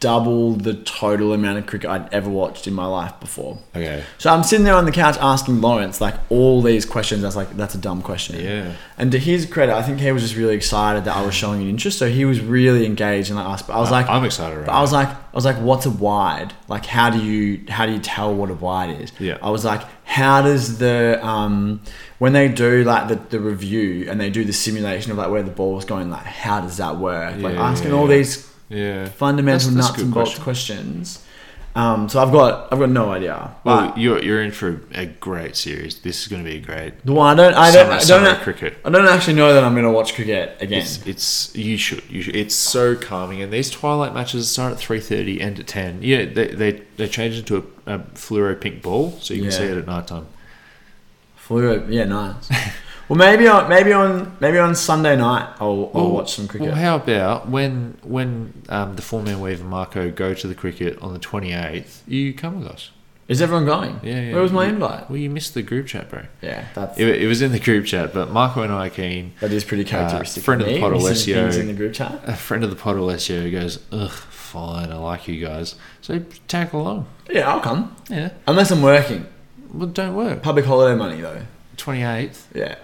double 0.00 0.54
the 0.54 0.74
total 0.74 1.34
amount 1.34 1.58
of 1.58 1.66
cricket 1.66 1.90
I'd 1.90 2.12
ever 2.12 2.28
watched 2.30 2.66
in 2.66 2.72
my 2.72 2.86
life 2.86 3.12
before. 3.20 3.58
okay. 3.76 4.02
So 4.16 4.32
I'm 4.32 4.42
sitting 4.42 4.64
there 4.64 4.74
on 4.74 4.86
the 4.86 4.92
couch 4.92 5.16
asking 5.20 5.60
Lawrence 5.60 6.00
like 6.00 6.14
all 6.30 6.62
these 6.62 6.86
questions. 6.86 7.22
I 7.22 7.26
was 7.28 7.36
like, 7.36 7.54
that's 7.56 7.74
a 7.74 7.78
dumb 7.78 8.00
question. 8.00 8.40
Yeah. 8.40 8.72
And 8.96 9.12
to 9.12 9.18
his 9.18 9.44
credit, 9.44 9.74
I 9.74 9.82
think 9.82 10.00
he 10.00 10.10
was 10.10 10.22
just 10.22 10.36
really 10.36 10.54
excited 10.54 11.04
that 11.04 11.16
I 11.16 11.24
was 11.24 11.34
showing 11.34 11.60
an 11.62 11.68
interest. 11.68 11.98
So 11.98 12.08
he 12.08 12.24
was 12.24 12.40
really 12.40 12.86
engaged 12.86 13.28
and 13.30 13.38
like 13.38 13.46
asked. 13.46 13.66
But 13.66 13.74
I 13.74 13.80
was 13.80 13.90
like, 13.90 14.08
I'm 14.08 14.24
excited 14.24 14.56
right 14.56 14.66
But 14.66 14.72
I 14.72 14.80
was 14.80 14.92
like, 14.92 15.08
I 15.08 15.34
was 15.34 15.44
like, 15.44 15.56
what's 15.58 15.84
a 15.84 15.90
wide? 15.90 16.54
Like, 16.66 16.86
how 16.86 17.10
do 17.10 17.22
you 17.22 17.62
how 17.68 17.84
do 17.84 17.92
you 17.92 18.00
tell 18.00 18.34
what 18.34 18.50
a 18.50 18.54
wide 18.54 19.00
is? 19.02 19.12
Yeah. 19.20 19.36
I 19.42 19.50
was 19.50 19.64
like, 19.66 19.82
how 20.04 20.40
does 20.42 20.78
the 20.78 21.20
um 21.24 21.82
when 22.18 22.32
they 22.32 22.48
do 22.48 22.84
like 22.84 23.08
the, 23.08 23.16
the 23.16 23.38
review 23.40 24.10
and 24.10 24.18
they 24.20 24.30
do 24.30 24.44
the 24.44 24.52
simulation 24.52 25.12
of 25.12 25.18
like 25.18 25.30
where 25.30 25.42
the 25.42 25.50
ball's 25.50 25.84
going, 25.84 26.10
like 26.10 26.24
how 26.24 26.62
does 26.62 26.78
that 26.78 26.96
work? 26.96 27.36
like 27.36 27.54
Yeah, 27.54 27.62
asking 27.70 27.92
all 27.92 28.06
these 28.06 28.49
Yeah. 28.70 29.06
fundamental 29.08 29.70
That's- 29.70 29.86
that's 29.88 29.98
nuts 29.98 30.02
and 30.02 30.14
bolts 30.14 30.38
question. 30.38 30.76
questions. 30.76 31.24
Um, 31.76 32.08
so 32.08 32.20
I've 32.20 32.32
got 32.32 32.66
I've 32.72 32.80
got 32.80 32.88
no 32.90 33.10
idea. 33.12 33.52
Well, 33.62 33.92
you're 33.96 34.20
you're 34.20 34.42
in 34.42 34.50
for 34.50 34.80
a 34.92 35.06
great 35.06 35.54
series. 35.54 36.00
This 36.00 36.20
is 36.22 36.26
going 36.26 36.42
to 36.44 36.50
be 36.50 36.56
a 36.56 36.60
great. 36.60 36.94
well, 37.04 37.20
I 37.20 37.34
don't 37.36 37.54
I 37.54 37.70
don't 37.70 37.74
Summer- 37.84 37.92
I 37.92 37.96
don't, 37.98 38.02
summer 38.02 38.32
know- 38.32 38.38
cricket. 38.42 38.78
I 38.84 38.90
don't 38.90 39.06
actually 39.06 39.34
know 39.34 39.54
that 39.54 39.62
I'm 39.62 39.74
going 39.74 39.84
to 39.84 39.90
watch 39.92 40.14
cricket 40.16 40.56
again. 40.60 40.80
It's, 40.80 41.06
it's 41.06 41.54
you 41.54 41.76
should 41.76 42.02
you 42.10 42.22
should. 42.22 42.34
It's 42.34 42.56
so 42.56 42.96
calming, 42.96 43.40
and 43.40 43.52
these 43.52 43.70
twilight 43.70 44.12
matches 44.14 44.50
start 44.50 44.72
at 44.72 44.78
three 44.80 44.98
thirty, 44.98 45.40
end 45.40 45.60
at 45.60 45.68
ten. 45.68 46.02
Yeah, 46.02 46.24
they 46.24 46.48
they, 46.48 46.82
they 46.96 47.06
changed 47.06 47.38
into 47.38 47.58
a, 47.86 47.94
a 47.94 47.98
fluoro 48.14 48.60
pink 48.60 48.82
ball, 48.82 49.16
so 49.20 49.32
you 49.34 49.42
can 49.42 49.50
Yeah. 49.52 49.56
see 49.58 49.64
it 49.66 49.78
at 49.78 49.86
night 49.86 50.08
time. 50.08 50.26
Fluoro, 51.40 51.86
yeah, 51.88 52.04
nice. 52.04 52.50
well, 53.10 53.18
maybe 53.18 53.46
on 53.48 53.68
maybe 53.68 53.92
on 53.92 54.36
maybe 54.40 54.56
on 54.58 54.74
Sunday 54.74 55.16
night 55.16 55.48
I'll, 55.60 55.90
I'll 55.94 56.10
watch 56.10 56.34
some 56.34 56.48
cricket. 56.48 56.68
Well, 56.68 56.76
how 56.76 56.96
about 56.96 57.48
when 57.48 57.98
when 58.02 58.54
um, 58.70 58.96
the 58.96 59.02
four 59.02 59.22
man 59.22 59.40
weave 59.40 59.60
and 59.60 59.68
Marco 59.68 60.10
go 60.10 60.32
to 60.32 60.46
the 60.46 60.54
cricket 60.54 60.98
on 61.02 61.12
the 61.12 61.18
twenty 61.18 61.52
eighth? 61.52 62.02
You 62.06 62.32
come 62.32 62.60
with 62.60 62.68
us. 62.68 62.90
Is 63.28 63.40
everyone 63.40 63.64
going? 63.66 64.00
Yeah, 64.02 64.20
yeah. 64.20 64.32
Where 64.32 64.42
was 64.42 64.50
my 64.50 64.64
You- 64.64 64.70
invite? 64.74 65.08
Well, 65.08 65.16
you 65.18 65.30
missed 65.30 65.54
the 65.54 65.62
group 65.62 65.86
chat, 65.86 66.08
bro. 66.10 66.22
Yeah, 66.42 66.66
that's 66.74 66.98
It, 66.98 67.06
it 67.22 67.26
was 67.28 67.42
in 67.42 67.52
the 67.52 67.60
group 67.60 67.86
chat, 67.86 68.12
but 68.12 68.30
Marco 68.32 68.62
and 68.62 68.72
I 68.72 68.88
keen. 68.88 69.34
that 69.40 69.52
is 69.52 69.62
pretty 69.64 69.84
characteristic. 69.84 70.42
Uh, 70.42 70.44
friend 70.46 70.60
of 70.62 70.66
the 70.68 70.80
pod, 70.80 70.92
Alessio. 70.94 71.48
in 71.50 71.66
the 71.68 71.72
group 71.74 71.92
chat. 71.94 72.20
A 72.24 72.34
friend 72.34 72.64
of 72.64 72.70
the 72.70 72.76
pod, 72.76 72.96
Alessio, 72.96 73.48
goes, 73.50 73.78
"Ugh, 73.92 74.10
fine, 74.10 74.90
I 74.90 74.96
like 74.96 75.28
you 75.28 75.44
guys." 75.44 75.76
So 76.00 76.24
tag 76.48 76.72
along. 76.72 77.06
Yeah, 77.30 77.48
I'll 77.52 77.60
come 77.60 77.94
Yeah. 78.08 78.30
unless 78.48 78.70
I'm 78.72 78.82
working. 78.82 79.26
Well, 79.72 79.86
don't 79.88 80.14
work. 80.16 80.42
Public 80.42 80.64
holiday 80.64 80.96
money 80.98 81.20
though. 81.20 81.42
Twenty 81.76 82.02
eighth. 82.02 82.48
Yeah, 82.52 82.74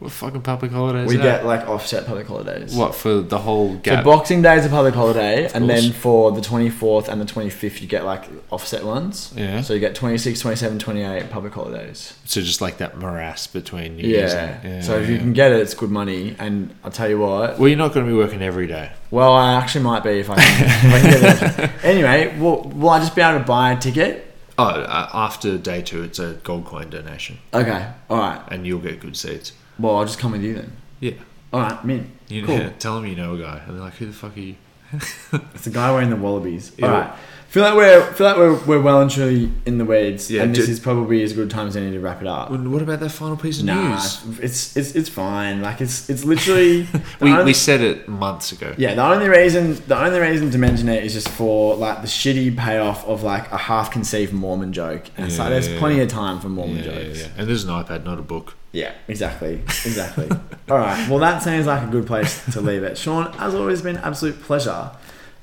What 0.00 0.12
fucking 0.12 0.40
public 0.42 0.72
holidays? 0.72 1.06
we 1.06 1.16
get 1.18 1.44
like 1.44 1.68
offset 1.68 2.06
public 2.06 2.26
holidays. 2.26 2.74
what 2.74 2.94
for 2.94 3.20
the 3.20 3.38
whole 3.38 3.76
gap? 3.76 4.02
So? 4.02 4.10
Boxing 4.10 4.40
Day 4.42 4.56
is 4.56 4.64
a 4.66 4.70
public 4.70 4.94
holiday, 4.94 5.50
and 5.52 5.68
then 5.68 5.92
for 5.92 6.32
the 6.32 6.40
24th 6.40 7.08
and 7.08 7.20
the 7.20 7.26
25th, 7.26 7.80
you 7.82 7.86
get 7.86 8.04
like 8.04 8.24
offset 8.50 8.82
ones. 8.84 9.32
Yeah. 9.36 9.60
So 9.60 9.74
you 9.74 9.80
get 9.80 9.94
26, 9.94 10.40
27, 10.40 10.78
28 10.78 11.30
public 11.30 11.52
holidays. 11.52 12.14
so 12.24 12.40
just 12.40 12.60
like 12.62 12.78
that 12.78 12.96
morass 12.98 13.46
between 13.46 13.96
New 13.96 14.08
Year's 14.08 14.32
Yeah. 14.32 14.80
So 14.80 14.98
if 14.98 15.08
you 15.10 15.18
can 15.18 15.32
get 15.34 15.52
it, 15.52 15.60
it's 15.60 15.74
good 15.74 15.90
money. 15.90 16.34
And 16.38 16.74
I'll 16.82 16.90
tell 16.90 17.08
you 17.08 17.18
what. 17.18 17.58
Well, 17.58 17.68
you're 17.68 17.76
not 17.78 17.92
going 17.92 18.06
to 18.06 18.10
be 18.10 18.16
working 18.16 18.40
every 18.42 18.66
day. 18.66 18.92
Well, 19.10 19.32
I 19.32 19.54
actually 19.54 19.84
might 19.84 20.02
be 20.02 20.18
if 20.20 20.30
I 20.30 20.36
can. 20.36 20.92
if 20.92 21.44
I 21.52 21.66
can. 21.66 21.70
Anyway, 21.82 22.38
will, 22.38 22.62
will 22.62 22.88
I 22.90 23.00
just 23.00 23.14
be 23.14 23.20
able 23.22 23.38
to 23.40 23.44
buy 23.44 23.72
a 23.72 23.78
ticket? 23.78 24.26
Oh, 24.58 24.64
uh, 24.64 25.08
after 25.14 25.56
day 25.58 25.80
two, 25.82 26.02
it's 26.02 26.18
a 26.18 26.34
gold 26.44 26.66
coin 26.66 26.90
donation, 26.90 27.38
Okay. 27.54 27.90
All 28.10 28.18
right. 28.18 28.40
and 28.50 28.66
you'll 28.66 28.78
get 28.80 29.00
good 29.00 29.16
seats. 29.16 29.52
Well, 29.80 29.96
I'll 29.96 30.04
just 30.04 30.18
come 30.18 30.32
with 30.32 30.42
you 30.42 30.54
then. 30.54 30.72
Yeah. 31.00 31.12
All 31.52 31.60
right, 31.60 31.84
mint. 31.84 32.06
You 32.28 32.44
cool. 32.46 32.58
know, 32.58 32.72
tell 32.78 32.94
them 32.96 33.06
you 33.06 33.16
know 33.16 33.34
a 33.34 33.38
guy, 33.38 33.62
and 33.66 33.76
they're 33.76 33.82
like, 33.84 33.94
"Who 33.94 34.06
the 34.06 34.12
fuck 34.12 34.36
are 34.36 34.40
you?" 34.40 34.56
It's 34.92 35.64
the 35.64 35.70
guy 35.70 35.92
wearing 35.92 36.10
the 36.10 36.16
wallabies. 36.16 36.72
Yeah. 36.76 36.86
All 36.86 36.92
right. 36.92 37.12
Feel 37.50 37.64
like 37.64 37.74
we're 37.74 38.12
feel 38.14 38.26
like 38.28 38.36
we're, 38.36 38.54
we're 38.64 38.80
well 38.80 39.00
and 39.02 39.10
truly 39.10 39.50
in 39.66 39.78
the 39.78 39.84
weeds, 39.84 40.30
Yeah, 40.30 40.44
and 40.44 40.54
this 40.54 40.66
do- 40.66 40.70
is 40.72 40.78
probably 40.78 41.24
as 41.24 41.32
good 41.32 41.48
a 41.48 41.50
time 41.50 41.66
as 41.66 41.76
any 41.76 41.90
to 41.90 41.98
wrap 41.98 42.20
it 42.20 42.28
up. 42.28 42.50
And 42.50 42.72
what 42.72 42.80
about 42.80 43.00
that 43.00 43.10
final 43.10 43.36
piece 43.36 43.58
of 43.58 43.64
Nah, 43.64 43.90
news? 43.96 44.38
it's 44.40 44.76
it's 44.76 44.94
it's 44.94 45.08
fine. 45.08 45.60
Like 45.60 45.80
it's 45.80 46.08
it's 46.08 46.22
literally 46.24 46.86
We, 47.20 47.32
only- 47.32 47.46
we 47.46 47.52
said 47.52 47.80
it 47.80 48.06
months 48.06 48.52
ago. 48.52 48.72
yeah. 48.78 48.94
The 48.94 49.02
only 49.04 49.28
reason 49.28 49.74
the 49.88 49.98
only 50.00 50.20
reason 50.20 50.52
to 50.52 50.58
mention 50.58 50.88
it 50.88 51.02
is 51.02 51.12
just 51.12 51.28
for 51.28 51.74
like 51.74 52.02
the 52.02 52.06
shitty 52.06 52.56
payoff 52.56 53.04
of 53.08 53.24
like 53.24 53.50
a 53.50 53.56
half 53.56 53.90
conceived 53.90 54.32
Mormon 54.32 54.72
joke, 54.72 55.06
and 55.16 55.26
it's 55.26 55.38
like 55.40 55.48
there's 55.48 55.68
yeah, 55.68 55.78
plenty 55.80 55.96
yeah. 55.96 56.02
of 56.04 56.08
time 56.08 56.38
for 56.38 56.48
Mormon 56.48 56.76
Yeah, 56.76 56.84
yeah, 56.84 57.02
jokes. 57.02 57.18
yeah. 57.22 57.28
And 57.36 57.48
there's 57.48 57.64
an 57.64 57.70
iPad, 57.70 58.04
not 58.04 58.20
a 58.20 58.22
book. 58.22 58.54
Yeah, 58.70 58.92
exactly, 59.08 59.54
exactly. 59.84 60.28
All 60.70 60.78
right, 60.78 61.08
well 61.10 61.18
that 61.18 61.42
seems 61.42 61.66
like 61.66 61.82
a 61.82 61.90
good 61.90 62.06
place 62.06 62.44
to 62.52 62.60
leave 62.60 62.84
it. 62.84 62.96
Sean, 62.96 63.34
as 63.40 63.56
always, 63.56 63.82
been 63.82 63.96
an 63.96 64.04
absolute 64.04 64.40
pleasure. 64.40 64.92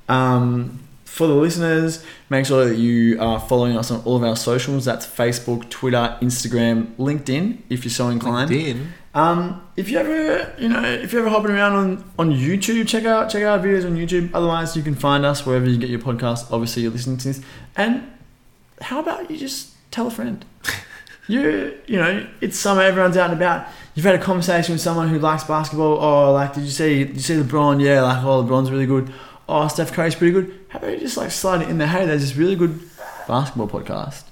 Um, 0.08 0.80
for 1.18 1.26
the 1.26 1.34
listeners, 1.34 2.06
make 2.30 2.46
sure 2.46 2.66
that 2.66 2.76
you 2.76 3.20
are 3.20 3.40
following 3.40 3.76
us 3.76 3.90
on 3.90 4.02
all 4.06 4.18
of 4.18 4.24
our 4.24 4.36
socials. 4.36 4.86
That's 4.86 5.08
Facebook, 5.08 5.68
Twitter, 5.72 6.16
Instagram, 6.22 6.96
LinkedIn, 6.98 7.58
if 7.70 7.84
you're 7.84 7.92
so 7.92 8.10
inclined. 8.10 8.52
Then 8.52 8.94
Um, 9.16 9.64
if 9.76 9.90
you 9.90 9.98
ever, 9.98 10.54
you 10.60 10.70
know, 10.70 10.84
if 10.84 11.12
you're 11.12 11.24
ever 11.24 11.32
hopping 11.32 11.50
around 11.50 11.74
on, 11.74 12.12
on 12.20 12.32
YouTube, 12.32 12.88
check 12.88 13.06
out 13.06 13.32
check 13.32 13.42
out 13.42 13.58
our 13.58 13.66
videos 13.66 13.84
on 13.84 13.96
YouTube. 13.98 14.30
Otherwise, 14.32 14.78
you 14.78 14.84
can 14.84 14.94
find 14.94 15.26
us 15.26 15.44
wherever 15.44 15.68
you 15.68 15.78
get 15.78 15.90
your 15.90 16.00
podcast. 16.00 16.52
Obviously, 16.52 16.84
you're 16.84 16.92
listening 16.92 17.18
to 17.18 17.28
this. 17.30 17.42
And 17.76 18.04
how 18.82 19.00
about 19.00 19.32
you 19.32 19.38
just 19.38 19.74
tell 19.90 20.06
a 20.06 20.12
friend? 20.12 20.46
you 21.28 21.76
you 21.88 21.98
know 21.98 22.28
it's 22.42 22.60
summer, 22.60 22.84
everyone's 22.84 23.18
out 23.18 23.32
and 23.32 23.42
about. 23.42 23.66
You've 23.96 24.06
had 24.06 24.14
a 24.14 24.20
conversation 24.20 24.74
with 24.74 24.82
someone 24.82 25.08
who 25.08 25.18
likes 25.18 25.46
basketball. 25.46 25.98
Oh, 26.00 26.34
like 26.34 26.54
did 26.54 26.64
you 26.66 26.70
see 26.70 27.04
did 27.06 27.16
you 27.16 27.22
see 27.22 27.36
LeBron? 27.38 27.82
Yeah, 27.82 28.04
like 28.04 28.24
oh 28.24 28.44
LeBron's 28.44 28.70
really 28.70 28.86
good. 28.86 29.12
Oh, 29.50 29.68
Steph 29.68 29.94
Curry's 29.94 30.14
pretty 30.14 30.34
good. 30.34 30.57
How 30.70 30.80
about 30.80 30.92
you 30.92 31.00
just 31.00 31.18
like 31.18 31.32
slide 31.32 31.62
it 31.62 31.70
in 31.70 31.78
there? 31.78 31.88
Hey, 31.88 32.06
there's 32.06 32.22
this 32.22 32.36
really 32.36 32.56
good 32.56 32.80
basketball 33.28 33.68
podcast. 33.68 34.24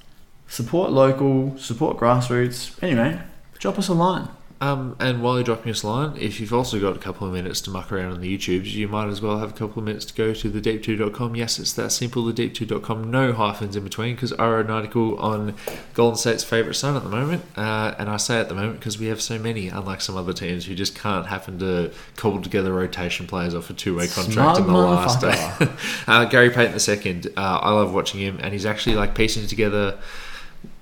Support 0.48 0.92
local, 0.92 1.58
support 1.58 1.98
grassroots. 1.98 2.82
Anyway, 2.84 3.20
drop 3.60 3.80
us 3.80 3.88
a 3.88 3.94
line. 3.94 4.28
Um, 4.62 4.96
and 5.02 5.22
while 5.22 5.36
you're 5.36 5.44
dropping 5.44 5.72
us 5.72 5.84
a 5.84 5.88
line, 5.88 6.18
if 6.18 6.40
you've 6.40 6.54
also 6.54 6.80
got 6.80 6.96
a 6.96 7.00
couple 7.00 7.28
of 7.28 7.34
minutes 7.34 7.60
to 7.62 7.70
muck 7.70 7.92
around 7.92 8.14
on 8.14 8.22
the 8.22 8.38
YouTubes, 8.38 8.72
you 8.72 8.88
might 8.88 9.10
as 9.10 9.22
well 9.22 9.40
have 9.40 9.50
a 9.50 9.54
couple 9.54 9.80
of 9.80 9.86
minutes 9.86 10.06
to 10.06 10.14
go 10.14 10.34
to 10.34 10.50
thedeep2.com. 10.50 11.36
Yes, 11.36 11.60
it's 11.60 11.74
that 11.74 11.92
simple, 11.92 12.24
thedeep2.com, 12.24 13.12
no 13.12 13.34
hyphens 13.34 13.76
in 13.76 13.84
between, 13.84 14.16
because 14.16 14.32
I 14.34 14.48
wrote 14.48 14.66
an 14.66 14.72
article 14.72 15.18
on 15.20 15.56
Golden 15.94 16.18
State's 16.18 16.46
favourite 16.46 16.78
son 16.78 16.96
at 16.96 17.04
the 17.04 17.10
moment. 17.10 17.44
Uh, 17.58 17.96
and 18.00 18.10
I 18.10 18.16
say 18.16 18.40
at 18.40 18.48
the 18.48 18.56
moment 18.56 18.80
because 18.80 18.98
we 18.98 19.08
have 19.08 19.22
so 19.22 19.38
many, 19.38 19.68
unlike 19.68 20.00
some 20.00 20.16
other 20.16 20.34
teams 20.34 20.66
who 20.66 20.74
just 20.74 20.96
can't 20.96 21.28
happen 21.28 21.60
to 21.60 21.92
cobble 22.16 22.42
together 22.42 22.72
rotation 22.72 23.28
players 23.28 23.54
off 23.54 23.70
a 23.70 23.74
two 23.74 23.96
way 23.98 24.08
contract 24.08 24.34
Smart 24.34 24.60
in 24.60 24.68
the 24.68 24.74
last 24.74 25.20
day. 25.20 25.68
uh, 26.08 26.26
Gary 26.26 26.50
Payton 26.50 26.80
II, 26.80 27.34
uh, 27.36 27.42
I 27.42 27.72
love 27.72 27.94
watching 27.94 28.22
him, 28.22 28.40
and 28.42 28.54
he's 28.54 28.66
actually 28.66 28.96
like 28.96 29.16
piecing 29.16 29.48
together 29.48 30.00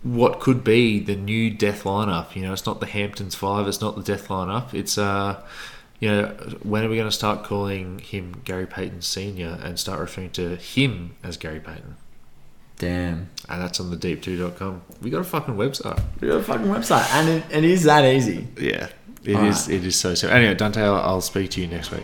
what 0.04 0.40
could 0.40 0.64
be 0.64 1.00
the 1.00 1.16
new 1.16 1.50
death 1.50 1.84
lineup. 1.84 2.36
You 2.36 2.44
know, 2.44 2.54
it's 2.54 2.66
not 2.66 2.80
the 2.80 2.86
Hamptons 2.86 3.36
Five, 3.36 3.68
it's 3.68 3.82
not 3.82 3.96
the 3.96 4.04
death 4.04 4.28
lineup. 4.28 4.74
It's 4.74 4.98
uh, 4.98 5.42
you 6.00 6.10
know, 6.10 6.26
when 6.64 6.84
are 6.84 6.90
we 6.90 6.96
going 6.96 7.08
to 7.08 7.16
start 7.16 7.44
calling 7.44 8.00
him 8.00 8.42
Gary 8.44 8.68
Payton 8.68 9.02
Senior 9.02 9.58
and 9.64 9.80
start 9.80 10.00
referring 10.00 10.32
to 10.32 10.58
him 10.58 11.16
as 11.24 11.38
Gary 11.38 11.62
Payton? 11.62 11.96
Damn. 12.78 13.30
And 13.48 13.62
that's 13.62 13.80
on 13.80 13.90
the 13.90 13.96
deep2.com. 13.96 14.82
We 15.02 15.10
got 15.10 15.22
a 15.22 15.24
fucking 15.24 15.56
website. 15.56 16.02
We 16.20 16.28
got 16.28 16.38
a 16.38 16.44
fucking 16.44 16.66
website, 16.66 17.10
and 17.14 17.30
it, 17.30 17.44
it 17.50 17.64
is 17.64 17.84
that 17.84 18.04
easy. 18.04 18.48
Yeah, 18.58 18.90
it 19.24 19.30
is. 19.30 19.36
Alright. 19.36 19.70
It 19.70 19.86
is 19.86 19.96
so. 19.96 20.16
So 20.16 20.28
anyway, 20.28 20.56
Dante, 20.56 20.82
I'll, 20.82 20.96
I'll 20.96 21.22
speak 21.22 21.52
to 21.52 21.62
you 21.62 21.68
next 21.68 21.92
week. 21.92 22.04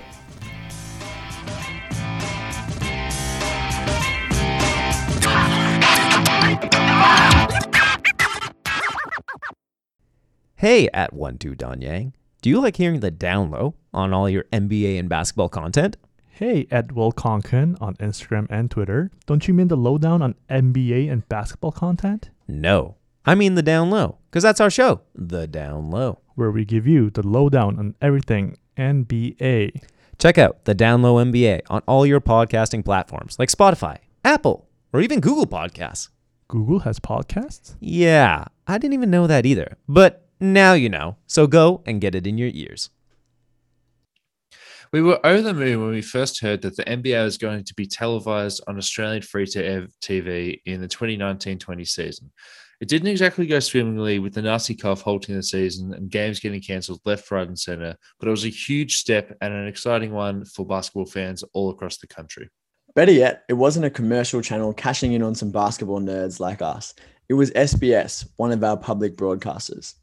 Hey, 10.60 10.90
at 10.94 11.14
one 11.14 11.38
two 11.38 11.56
Don 11.56 11.80
Yang. 11.80 12.12
Do 12.42 12.50
you 12.50 12.60
like 12.60 12.76
hearing 12.76 13.00
the 13.00 13.12
down 13.12 13.50
low 13.50 13.76
on 13.94 14.14
all 14.14 14.30
your 14.30 14.44
NBA 14.52 15.00
and 15.00 15.08
basketball 15.08 15.48
content? 15.48 15.96
Hey, 16.28 16.68
at 16.70 16.92
Will 16.92 17.14
Conkin 17.14 17.82
on 17.82 17.96
Instagram 17.96 18.46
and 18.50 18.70
Twitter. 18.70 19.10
Don't 19.26 19.48
you 19.48 19.54
mean 19.54 19.70
the 19.70 19.78
lowdown 19.78 20.22
on 20.22 20.36
NBA 20.50 21.10
and 21.10 21.26
basketball 21.30 21.72
content? 21.72 22.30
No. 22.46 22.98
I 23.26 23.36
mean 23.36 23.56
the 23.56 23.62
down 23.62 23.90
low, 23.90 24.18
because 24.30 24.44
that's 24.44 24.60
our 24.60 24.70
show, 24.70 25.00
The 25.16 25.48
Down 25.48 25.92
Low. 25.92 26.20
Where 26.36 26.52
we 26.52 26.66
give 26.66 26.86
you 26.86 27.10
the 27.10 27.26
lowdown 27.26 27.80
on 27.80 27.96
everything 28.02 28.58
NBA. 28.76 29.82
Check 30.18 30.38
out 30.38 30.66
the 30.66 30.76
Down 30.76 31.02
Low 31.02 31.24
NBA 31.24 31.62
on 31.70 31.84
all 31.88 32.06
your 32.06 32.20
podcasting 32.20 32.84
platforms 32.84 33.40
like 33.40 33.48
Spotify, 33.48 34.00
Apple, 34.26 34.68
or 34.92 35.00
even 35.00 35.22
Google 35.22 35.48
Podcasts. 35.48 36.10
Google 36.50 36.80
has 36.80 37.00
podcasts? 37.00 37.76
Yeah, 37.80 38.44
I 38.68 38.78
didn't 38.78 38.96
even 38.96 39.10
know 39.10 39.26
that 39.26 39.46
either. 39.46 39.78
But 39.88 40.26
now 40.40 40.74
you 40.74 40.90
know, 40.90 41.18
so 41.28 41.48
go 41.48 41.82
and 41.86 42.02
get 42.02 42.16
it 42.16 42.28
in 42.28 42.38
your 42.38 42.50
ears. 42.54 42.90
We 44.92 45.04
were 45.04 45.24
over 45.24 45.44
the 45.44 45.54
moon 45.54 45.82
when 45.82 45.92
we 45.92 46.02
first 46.02 46.40
heard 46.40 46.64
that 46.64 46.76
the 46.76 46.84
NBA 46.84 47.24
was 47.24 47.38
going 47.38 47.64
to 47.64 47.74
be 47.76 47.86
televised 47.86 48.64
on 48.68 48.78
Australian 48.78 49.22
free 49.22 49.46
to 49.48 49.64
air 49.64 49.88
TV 50.02 50.62
in 50.66 50.82
the 50.82 50.88
2019 50.88 51.60
20 51.60 51.86
season. 51.86 52.32
It 52.82 52.88
didn't 52.88 53.10
exactly 53.10 53.46
go 53.46 53.60
swimmingly 53.60 54.20
with 54.20 54.34
the 54.34 54.42
nasty 54.42 54.74
cough 54.74 55.02
halting 55.02 55.36
the 55.36 55.44
season 55.44 55.94
and 55.94 56.10
games 56.10 56.40
getting 56.40 56.62
cancelled 56.62 57.02
left, 57.06 57.30
right, 57.30 57.48
and 57.48 57.60
centre, 57.60 57.96
but 58.20 58.28
it 58.28 58.32
was 58.32 58.46
a 58.46 58.50
huge 58.50 58.96
step 58.96 59.36
and 59.42 59.54
an 59.54 59.68
exciting 59.68 60.14
one 60.14 60.46
for 60.46 60.66
basketball 60.66 61.06
fans 61.06 61.44
all 61.54 61.70
across 61.70 61.98
the 61.98 62.08
country. 62.08 62.50
Better 62.96 63.12
yet, 63.12 63.44
it 63.50 63.54
wasn't 63.54 63.86
a 63.86 63.90
commercial 63.90 64.42
channel 64.42 64.74
cashing 64.74 65.14
in 65.14 65.22
on 65.22 65.36
some 65.36 65.52
basketball 65.52 66.00
nerds 66.00 66.40
like 66.40 66.62
us. 66.62 66.96
It 67.28 67.34
was 67.34 67.52
SBS, 67.52 68.28
one 68.38 68.52
of 68.52 68.64
our 68.64 68.78
public 68.78 69.18
broadcasters. 69.18 69.94